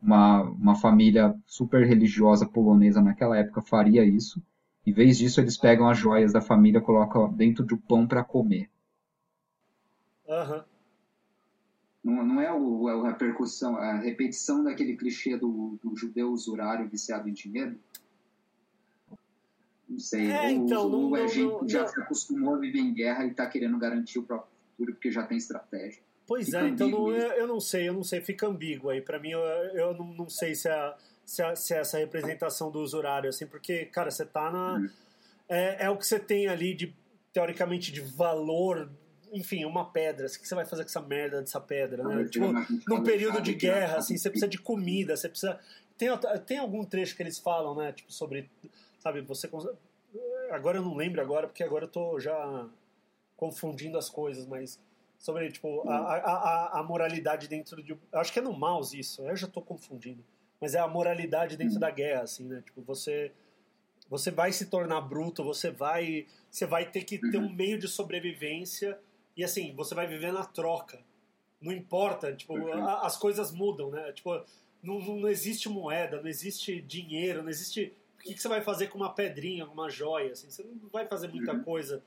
uma, 0.00 0.42
uma 0.42 0.74
família 0.74 1.34
super 1.46 1.86
religiosa 1.86 2.46
polonesa 2.46 3.00
naquela 3.00 3.36
época 3.36 3.62
faria 3.62 4.04
isso, 4.04 4.42
em 4.86 4.92
vez 4.92 5.18
disso 5.18 5.40
eles 5.40 5.56
pegam 5.56 5.88
as 5.88 5.98
joias 5.98 6.32
da 6.32 6.40
família 6.40 6.78
e 6.78 6.82
colocam 6.82 7.32
dentro 7.32 7.64
do 7.64 7.76
pão 7.76 8.06
para 8.06 8.24
comer. 8.24 8.68
Uhum. 10.26 10.62
Não, 12.02 12.24
não 12.24 12.40
é 12.40 12.52
o, 12.52 12.88
a 12.88 13.10
repercussão, 13.10 13.76
a 13.76 13.94
repetição 13.94 14.64
daquele 14.64 14.96
clichê 14.96 15.36
do, 15.36 15.78
do 15.82 15.96
judeu 15.96 16.32
usurário 16.32 16.88
viciado 16.88 17.28
em 17.28 17.32
dinheiro? 17.32 17.78
Não 19.88 19.98
sei. 19.98 20.32
É, 20.32 20.50
então, 20.50 20.88
não, 20.88 21.10
o 21.10 21.16
Egito 21.16 21.68
já 21.68 21.86
se 21.86 22.00
acostumou 22.00 22.54
a 22.54 22.58
viver 22.58 22.80
em 22.80 22.92
guerra 22.92 23.24
e 23.24 23.30
está 23.30 23.46
querendo 23.46 23.78
garantir 23.78 24.18
o 24.18 24.22
próprio 24.22 24.50
futuro 24.70 24.94
porque 24.94 25.12
já 25.12 25.22
tem 25.22 25.36
estratégia. 25.36 26.02
Pois 26.26 26.46
Fica 26.46 26.60
é, 26.60 26.68
então 26.68 26.88
não, 26.88 27.12
eu, 27.12 27.32
eu, 27.32 27.46
não 27.46 27.60
sei, 27.60 27.88
eu 27.88 27.92
não 27.92 28.02
sei, 28.02 28.20
fica 28.20 28.46
ambíguo 28.46 28.90
aí. 28.90 29.00
Para 29.00 29.18
mim, 29.18 29.30
eu, 29.30 29.40
eu 29.40 29.94
não, 29.94 30.06
não 30.14 30.28
sei 30.28 30.54
se, 30.54 30.68
a, 30.68 30.96
se, 31.26 31.42
a, 31.42 31.54
se 31.54 31.74
essa 31.74 31.98
representação 31.98 32.70
do 32.70 32.80
usurário, 32.80 33.28
assim, 33.28 33.46
porque, 33.46 33.84
cara, 33.86 34.10
você 34.10 34.24
tá 34.24 34.50
na. 34.50 34.78
Hum. 34.78 34.88
É, 35.48 35.84
é 35.84 35.90
o 35.90 35.96
que 35.98 36.06
você 36.06 36.18
tem 36.18 36.48
ali 36.48 36.74
de 36.74 36.94
teoricamente 37.32 37.92
de 37.92 38.00
valor, 38.00 38.88
enfim, 39.32 39.64
uma 39.64 39.90
pedra. 39.90 40.26
O 40.26 40.30
que 40.30 40.46
você 40.46 40.54
vai 40.54 40.66
fazer 40.66 40.82
com 40.82 40.90
essa 40.90 41.00
merda 41.00 41.40
dessa 41.40 41.60
pedra, 41.60 42.04
né? 42.04 42.24
Tipo, 42.24 42.52
num 42.86 43.02
período 43.02 43.40
de 43.40 43.54
guerra, 43.54 43.96
assim, 43.98 44.16
você 44.16 44.28
precisa 44.28 44.48
de 44.48 44.58
comida, 44.58 45.16
você 45.16 45.28
precisa. 45.28 45.58
Tem, 45.96 46.08
tem 46.46 46.58
algum 46.58 46.84
trecho 46.84 47.16
que 47.16 47.22
eles 47.22 47.38
falam, 47.38 47.74
né? 47.74 47.92
Tipo, 47.92 48.12
sobre. 48.12 48.50
Sabe, 48.98 49.22
você. 49.22 49.48
Agora 50.50 50.78
eu 50.78 50.82
não 50.82 50.94
lembro 50.94 51.20
agora, 51.20 51.46
porque 51.46 51.62
agora 51.62 51.86
eu 51.86 51.88
tô 51.88 52.20
já 52.20 52.68
confundindo 53.36 53.96
as 53.96 54.10
coisas, 54.10 54.46
mas 54.46 54.78
sobre 55.18 55.50
tipo 55.52 55.88
a, 55.88 55.96
a, 55.96 56.80
a, 56.80 56.82
moralidade 56.82 57.46
dentro 57.46 57.80
de 57.80 57.96
acho 58.12 58.32
que 58.32 58.40
é 58.40 58.42
no 58.42 58.52
mouse 58.52 58.98
isso 58.98 59.22
eu 59.22 59.36
já 59.36 59.46
estou 59.46 59.62
confundindo 59.62 60.24
mas 60.60 60.74
é 60.74 60.80
a 60.80 60.88
moralidade 60.88 61.56
dentro 61.56 61.78
da 61.78 61.92
guerra 61.92 62.22
assim 62.22 62.48
né 62.48 62.60
tipo 62.66 62.82
você 62.82 63.30
você 64.10 64.32
vai 64.32 64.52
se 64.52 64.66
tornar 64.66 65.00
bruto 65.00 65.44
você 65.44 65.70
vai 65.70 66.26
você 66.50 66.66
vai 66.66 66.90
ter 66.90 67.04
que 67.04 67.18
ter 67.18 67.38
um 67.38 67.46
uhum. 67.46 67.52
meio 67.52 67.78
de 67.78 67.86
sobrevivência 67.86 68.98
e 69.36 69.44
assim 69.44 69.74
você 69.74 69.94
vai 69.94 70.06
viver 70.06 70.32
na 70.32 70.44
troca 70.44 70.98
não 71.60 71.72
importa 71.72 72.34
tipo 72.34 72.54
as 73.02 73.16
coisas 73.16 73.52
mudam 73.52 73.90
né 73.90 74.12
tipo 74.12 74.42
não, 74.82 74.98
não 74.98 75.28
existe 75.28 75.68
moeda 75.68 76.20
não 76.20 76.28
existe 76.28 76.80
dinheiro 76.80 77.42
não 77.42 77.50
existe 77.50 77.94
o 78.16 78.22
que, 78.22 78.34
que 78.34 78.40
você 78.40 78.48
vai 78.48 78.60
fazer 78.60 78.88
com 78.88 78.98
uma 78.98 79.12
pedrinha 79.12 79.66
uma 79.66 79.90
joia 79.90 80.32
assim 80.32 80.50
você 80.50 80.62
não 80.62 80.88
vai 80.90 81.06
fazer 81.06 81.28
muita 81.28 81.52
uhum. 81.52 81.62
coisa 81.62 82.02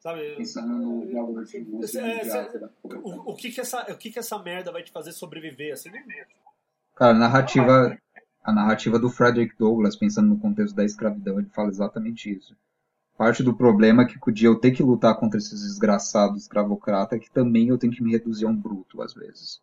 Sabe? 0.00 0.34
Pensando 0.36 0.72
no 0.72 1.12
valor 1.12 1.44
de 1.44 1.58
é, 1.58 2.70
o, 2.82 3.32
o, 3.32 3.36
que 3.36 3.50
que 3.50 3.60
essa, 3.60 3.82
o 3.92 3.98
que 3.98 4.10
que 4.10 4.18
essa 4.18 4.38
merda 4.38 4.72
vai 4.72 4.82
te 4.82 4.90
fazer 4.90 5.12
sobreviver? 5.12 5.74
Assim, 5.74 5.90
nem 5.90 6.04
mesmo. 6.06 6.32
Cara, 6.96 7.14
a 7.14 7.18
narrativa, 7.18 7.98
a 8.42 8.52
narrativa 8.52 8.98
do 8.98 9.10
Frederick 9.10 9.54
Douglass, 9.58 9.96
pensando 9.96 10.30
no 10.30 10.38
contexto 10.38 10.74
da 10.74 10.86
escravidão, 10.86 11.38
ele 11.38 11.50
fala 11.50 11.68
exatamente 11.68 12.34
isso. 12.34 12.56
Parte 13.20 13.42
do 13.42 13.54
problema 13.54 14.02
é 14.02 14.06
que 14.06 14.18
podia 14.18 14.48
eu 14.48 14.58
ter 14.58 14.70
que 14.70 14.82
lutar 14.82 15.14
contra 15.14 15.36
esses 15.36 15.60
desgraçados 15.60 16.40
escravocratas 16.40 17.18
é 17.18 17.20
que 17.20 17.30
também 17.30 17.68
eu 17.68 17.76
tenho 17.76 17.92
que 17.92 18.02
me 18.02 18.12
reduzir 18.12 18.46
a 18.46 18.48
um 18.48 18.56
bruto, 18.56 19.02
às 19.02 19.12
vezes. 19.12 19.60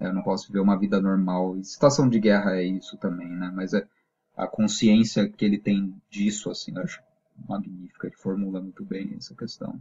Eu 0.00 0.14
não 0.14 0.22
posso 0.22 0.46
viver 0.46 0.60
uma 0.60 0.78
vida 0.78 0.98
normal. 0.98 1.58
E 1.58 1.64
situação 1.66 2.08
de 2.08 2.18
guerra 2.18 2.56
é 2.56 2.64
isso 2.64 2.96
também, 2.96 3.28
né? 3.28 3.52
Mas 3.54 3.74
é 3.74 3.86
a 4.34 4.46
consciência 4.46 5.28
que 5.28 5.44
ele 5.44 5.58
tem 5.58 5.94
disso, 6.08 6.50
assim, 6.50 6.72
eu 6.74 6.82
acho 6.82 7.02
magnífica, 7.46 8.06
ele 8.06 8.16
formula 8.16 8.62
muito 8.62 8.82
bem 8.82 9.14
essa 9.14 9.34
questão. 9.34 9.78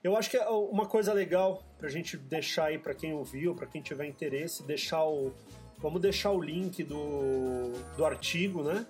Eu 0.00 0.16
acho 0.16 0.30
que 0.30 0.36
é 0.36 0.48
uma 0.48 0.86
coisa 0.86 1.12
legal 1.12 1.60
pra 1.76 1.88
gente 1.88 2.16
deixar 2.16 2.66
aí 2.66 2.78
para 2.78 2.94
quem 2.94 3.14
ouviu, 3.14 3.52
para 3.52 3.66
quem 3.66 3.82
tiver 3.82 4.06
interesse, 4.06 4.62
deixar 4.62 5.04
o 5.04 5.32
vamos 5.78 6.00
deixar 6.00 6.30
o 6.30 6.40
link 6.40 6.84
do, 6.84 7.72
do 7.96 8.06
artigo, 8.06 8.62
né? 8.62 8.86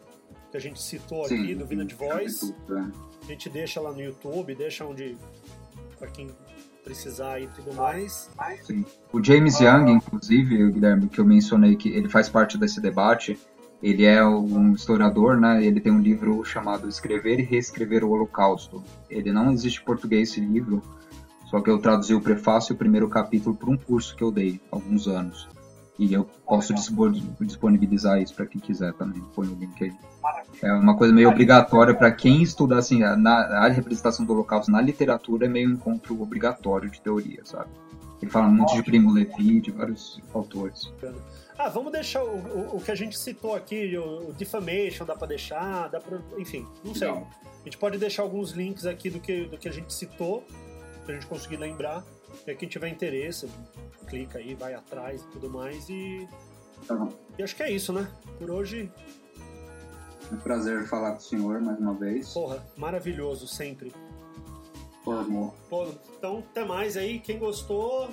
Que 0.52 0.58
a 0.58 0.60
gente 0.60 0.80
citou 0.80 1.24
Sim, 1.24 1.42
aqui 1.42 1.54
do 1.54 1.64
Vida 1.64 1.84
de 1.84 1.94
Voz. 1.94 2.54
Né? 2.68 2.92
A 3.22 3.26
gente 3.26 3.48
deixa 3.48 3.80
lá 3.80 3.90
no 3.90 4.00
YouTube, 4.00 4.54
deixa 4.54 4.84
onde 4.84 5.16
para 5.98 6.08
quem 6.08 6.28
precisar 6.84 7.40
e 7.40 7.46
tudo 7.48 7.72
mais. 7.74 8.30
Sim. 8.62 8.84
O 9.12 9.24
James 9.24 9.58
Young, 9.60 9.90
inclusive, 9.90 10.70
Guilherme, 10.70 11.08
que 11.08 11.18
eu 11.18 11.24
mencionei 11.24 11.74
que 11.74 11.88
ele 11.88 12.08
faz 12.08 12.28
parte 12.28 12.58
desse 12.58 12.80
debate, 12.82 13.38
ele 13.82 14.04
é 14.04 14.24
um 14.24 14.74
historiador, 14.74 15.40
né? 15.40 15.64
Ele 15.64 15.80
tem 15.80 15.90
um 15.90 16.00
livro 16.00 16.44
chamado 16.44 16.88
Escrever 16.88 17.40
e 17.40 17.42
Reescrever 17.42 18.04
o 18.04 18.10
Holocausto. 18.10 18.84
Ele 19.08 19.32
não 19.32 19.50
existe 19.52 19.80
em 19.80 19.84
português 19.84 20.30
esse 20.30 20.40
livro, 20.40 20.82
só 21.46 21.60
que 21.60 21.70
eu 21.70 21.78
traduzi 21.78 22.14
o 22.14 22.20
prefácio 22.20 22.72
e 22.72 22.74
o 22.74 22.78
primeiro 22.78 23.08
capítulo 23.08 23.56
para 23.56 23.70
um 23.70 23.76
curso 23.76 24.14
que 24.14 24.22
eu 24.22 24.30
dei 24.30 24.60
há 24.70 24.76
alguns 24.76 25.08
anos. 25.08 25.48
E 26.02 26.12
eu 26.12 26.24
posso 26.24 26.74
disponibilizar 27.40 28.20
isso 28.20 28.34
para 28.34 28.44
quem 28.44 28.60
quiser 28.60 28.92
também. 28.94 29.22
Põe 29.36 29.46
o 29.46 29.54
link 29.54 29.84
aí. 29.84 29.92
É 30.60 30.72
uma 30.72 30.96
coisa 30.96 31.14
meio 31.14 31.28
obrigatória 31.28 31.94
para 31.94 32.10
quem 32.10 32.42
estuda 32.42 32.76
assim, 32.76 32.98
na, 32.98 33.64
a 33.64 33.68
representação 33.68 34.26
do 34.26 34.32
Holocausto 34.32 34.72
na 34.72 34.80
literatura 34.80 35.46
é 35.46 35.48
meio 35.48 35.68
um 35.68 35.74
encontro 35.74 36.20
obrigatório 36.20 36.90
de 36.90 37.00
teoria, 37.00 37.42
sabe? 37.44 37.70
Ele 38.20 38.30
fala 38.30 38.48
muito 38.48 38.74
de 38.74 38.82
Primo 38.82 39.12
Levi, 39.12 39.60
de 39.60 39.70
vários 39.70 40.20
autores. 40.34 40.92
Ah, 41.56 41.68
vamos 41.68 41.92
deixar 41.92 42.24
o, 42.24 42.36
o, 42.36 42.76
o, 42.76 42.80
que 42.80 42.90
a 42.90 42.94
gente 42.96 43.16
citou 43.16 43.54
aqui, 43.54 43.96
o, 43.96 44.30
o 44.30 44.32
defamation, 44.32 45.04
dá 45.04 45.14
para 45.14 45.28
deixar, 45.28 45.88
dá 45.88 46.00
para, 46.00 46.18
enfim, 46.36 46.66
não 46.84 46.96
sei. 46.96 47.08
Não. 47.08 47.28
A 47.60 47.64
gente 47.64 47.78
pode 47.78 47.96
deixar 47.96 48.22
alguns 48.22 48.50
links 48.50 48.86
aqui 48.86 49.08
do 49.08 49.20
que, 49.20 49.44
do 49.44 49.56
que 49.56 49.68
a 49.68 49.72
gente 49.72 49.92
citou, 49.94 50.44
pra 51.04 51.14
gente 51.14 51.26
conseguir 51.26 51.58
lembrar. 51.58 52.04
E 52.46 52.54
quem 52.54 52.68
tiver 52.68 52.88
interesse, 52.88 53.48
clica 54.08 54.38
aí, 54.38 54.54
vai 54.54 54.74
atrás 54.74 55.22
e 55.22 55.26
tudo 55.28 55.48
mais. 55.48 55.88
E, 55.88 56.28
tá 56.86 57.08
e 57.38 57.42
acho 57.42 57.54
que 57.54 57.62
é 57.62 57.70
isso, 57.70 57.92
né? 57.92 58.08
Por 58.38 58.50
hoje. 58.50 58.90
É 60.30 60.34
um 60.34 60.38
prazer 60.38 60.86
falar 60.88 61.12
com 61.12 61.18
o 61.18 61.22
senhor 61.22 61.60
mais 61.60 61.78
uma 61.78 61.94
vez. 61.94 62.32
Porra, 62.32 62.64
maravilhoso, 62.76 63.46
sempre. 63.46 63.92
Por 65.04 65.18
amor. 65.18 65.54
Pô, 65.68 65.86
então, 66.16 66.38
até 66.38 66.64
mais 66.64 66.96
aí. 66.96 67.18
Quem 67.20 67.38
gostou, 67.38 68.08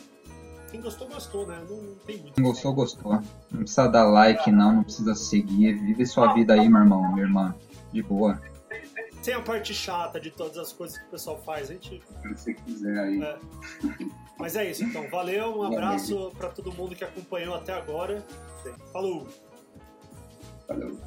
quem 0.72 0.82
gostou, 0.82 1.08
gostou, 1.08 1.48
né? 1.48 1.64
Não, 1.70 1.78
não 1.78 1.96
tem 1.96 2.18
muito. 2.18 2.34
Quem 2.34 2.44
gostou, 2.44 2.74
gostou. 2.74 3.14
Não 3.52 3.60
precisa 3.60 3.88
dar 3.88 4.06
like, 4.06 4.52
não, 4.52 4.74
não 4.74 4.84
precisa 4.84 5.16
seguir. 5.16 5.74
Vive 5.74 6.06
sua 6.06 6.34
vida 6.34 6.54
aí, 6.54 6.70
meu 6.70 6.82
irmão, 6.82 7.12
minha 7.14 7.26
irmã. 7.26 7.56
De 7.92 8.04
boa. 8.04 8.40
Sem 9.22 9.34
a 9.34 9.42
parte 9.42 9.74
chata 9.74 10.20
de 10.20 10.32
todas 10.32 10.58
as 10.58 10.72
coisas 10.72 10.98
que 10.98 11.06
o 11.06 11.10
pessoal 11.10 11.42
faz, 11.44 11.70
a 11.70 11.74
gente. 11.74 12.02
Se 12.22 12.28
você 12.30 12.54
quiser 12.54 12.98
aí. 12.98 13.22
É. 13.22 13.38
Mas 14.40 14.56
é 14.56 14.70
isso, 14.70 14.84
então. 14.84 15.10
Valeu, 15.10 15.58
um 15.58 15.64
abraço 15.64 16.32
para 16.38 16.50
todo 16.50 16.72
mundo 16.72 16.96
que 16.96 17.04
acompanhou 17.04 17.56
até 17.56 17.74
agora. 17.74 18.26
Falou! 18.94 19.28
Valeu. 20.68 20.98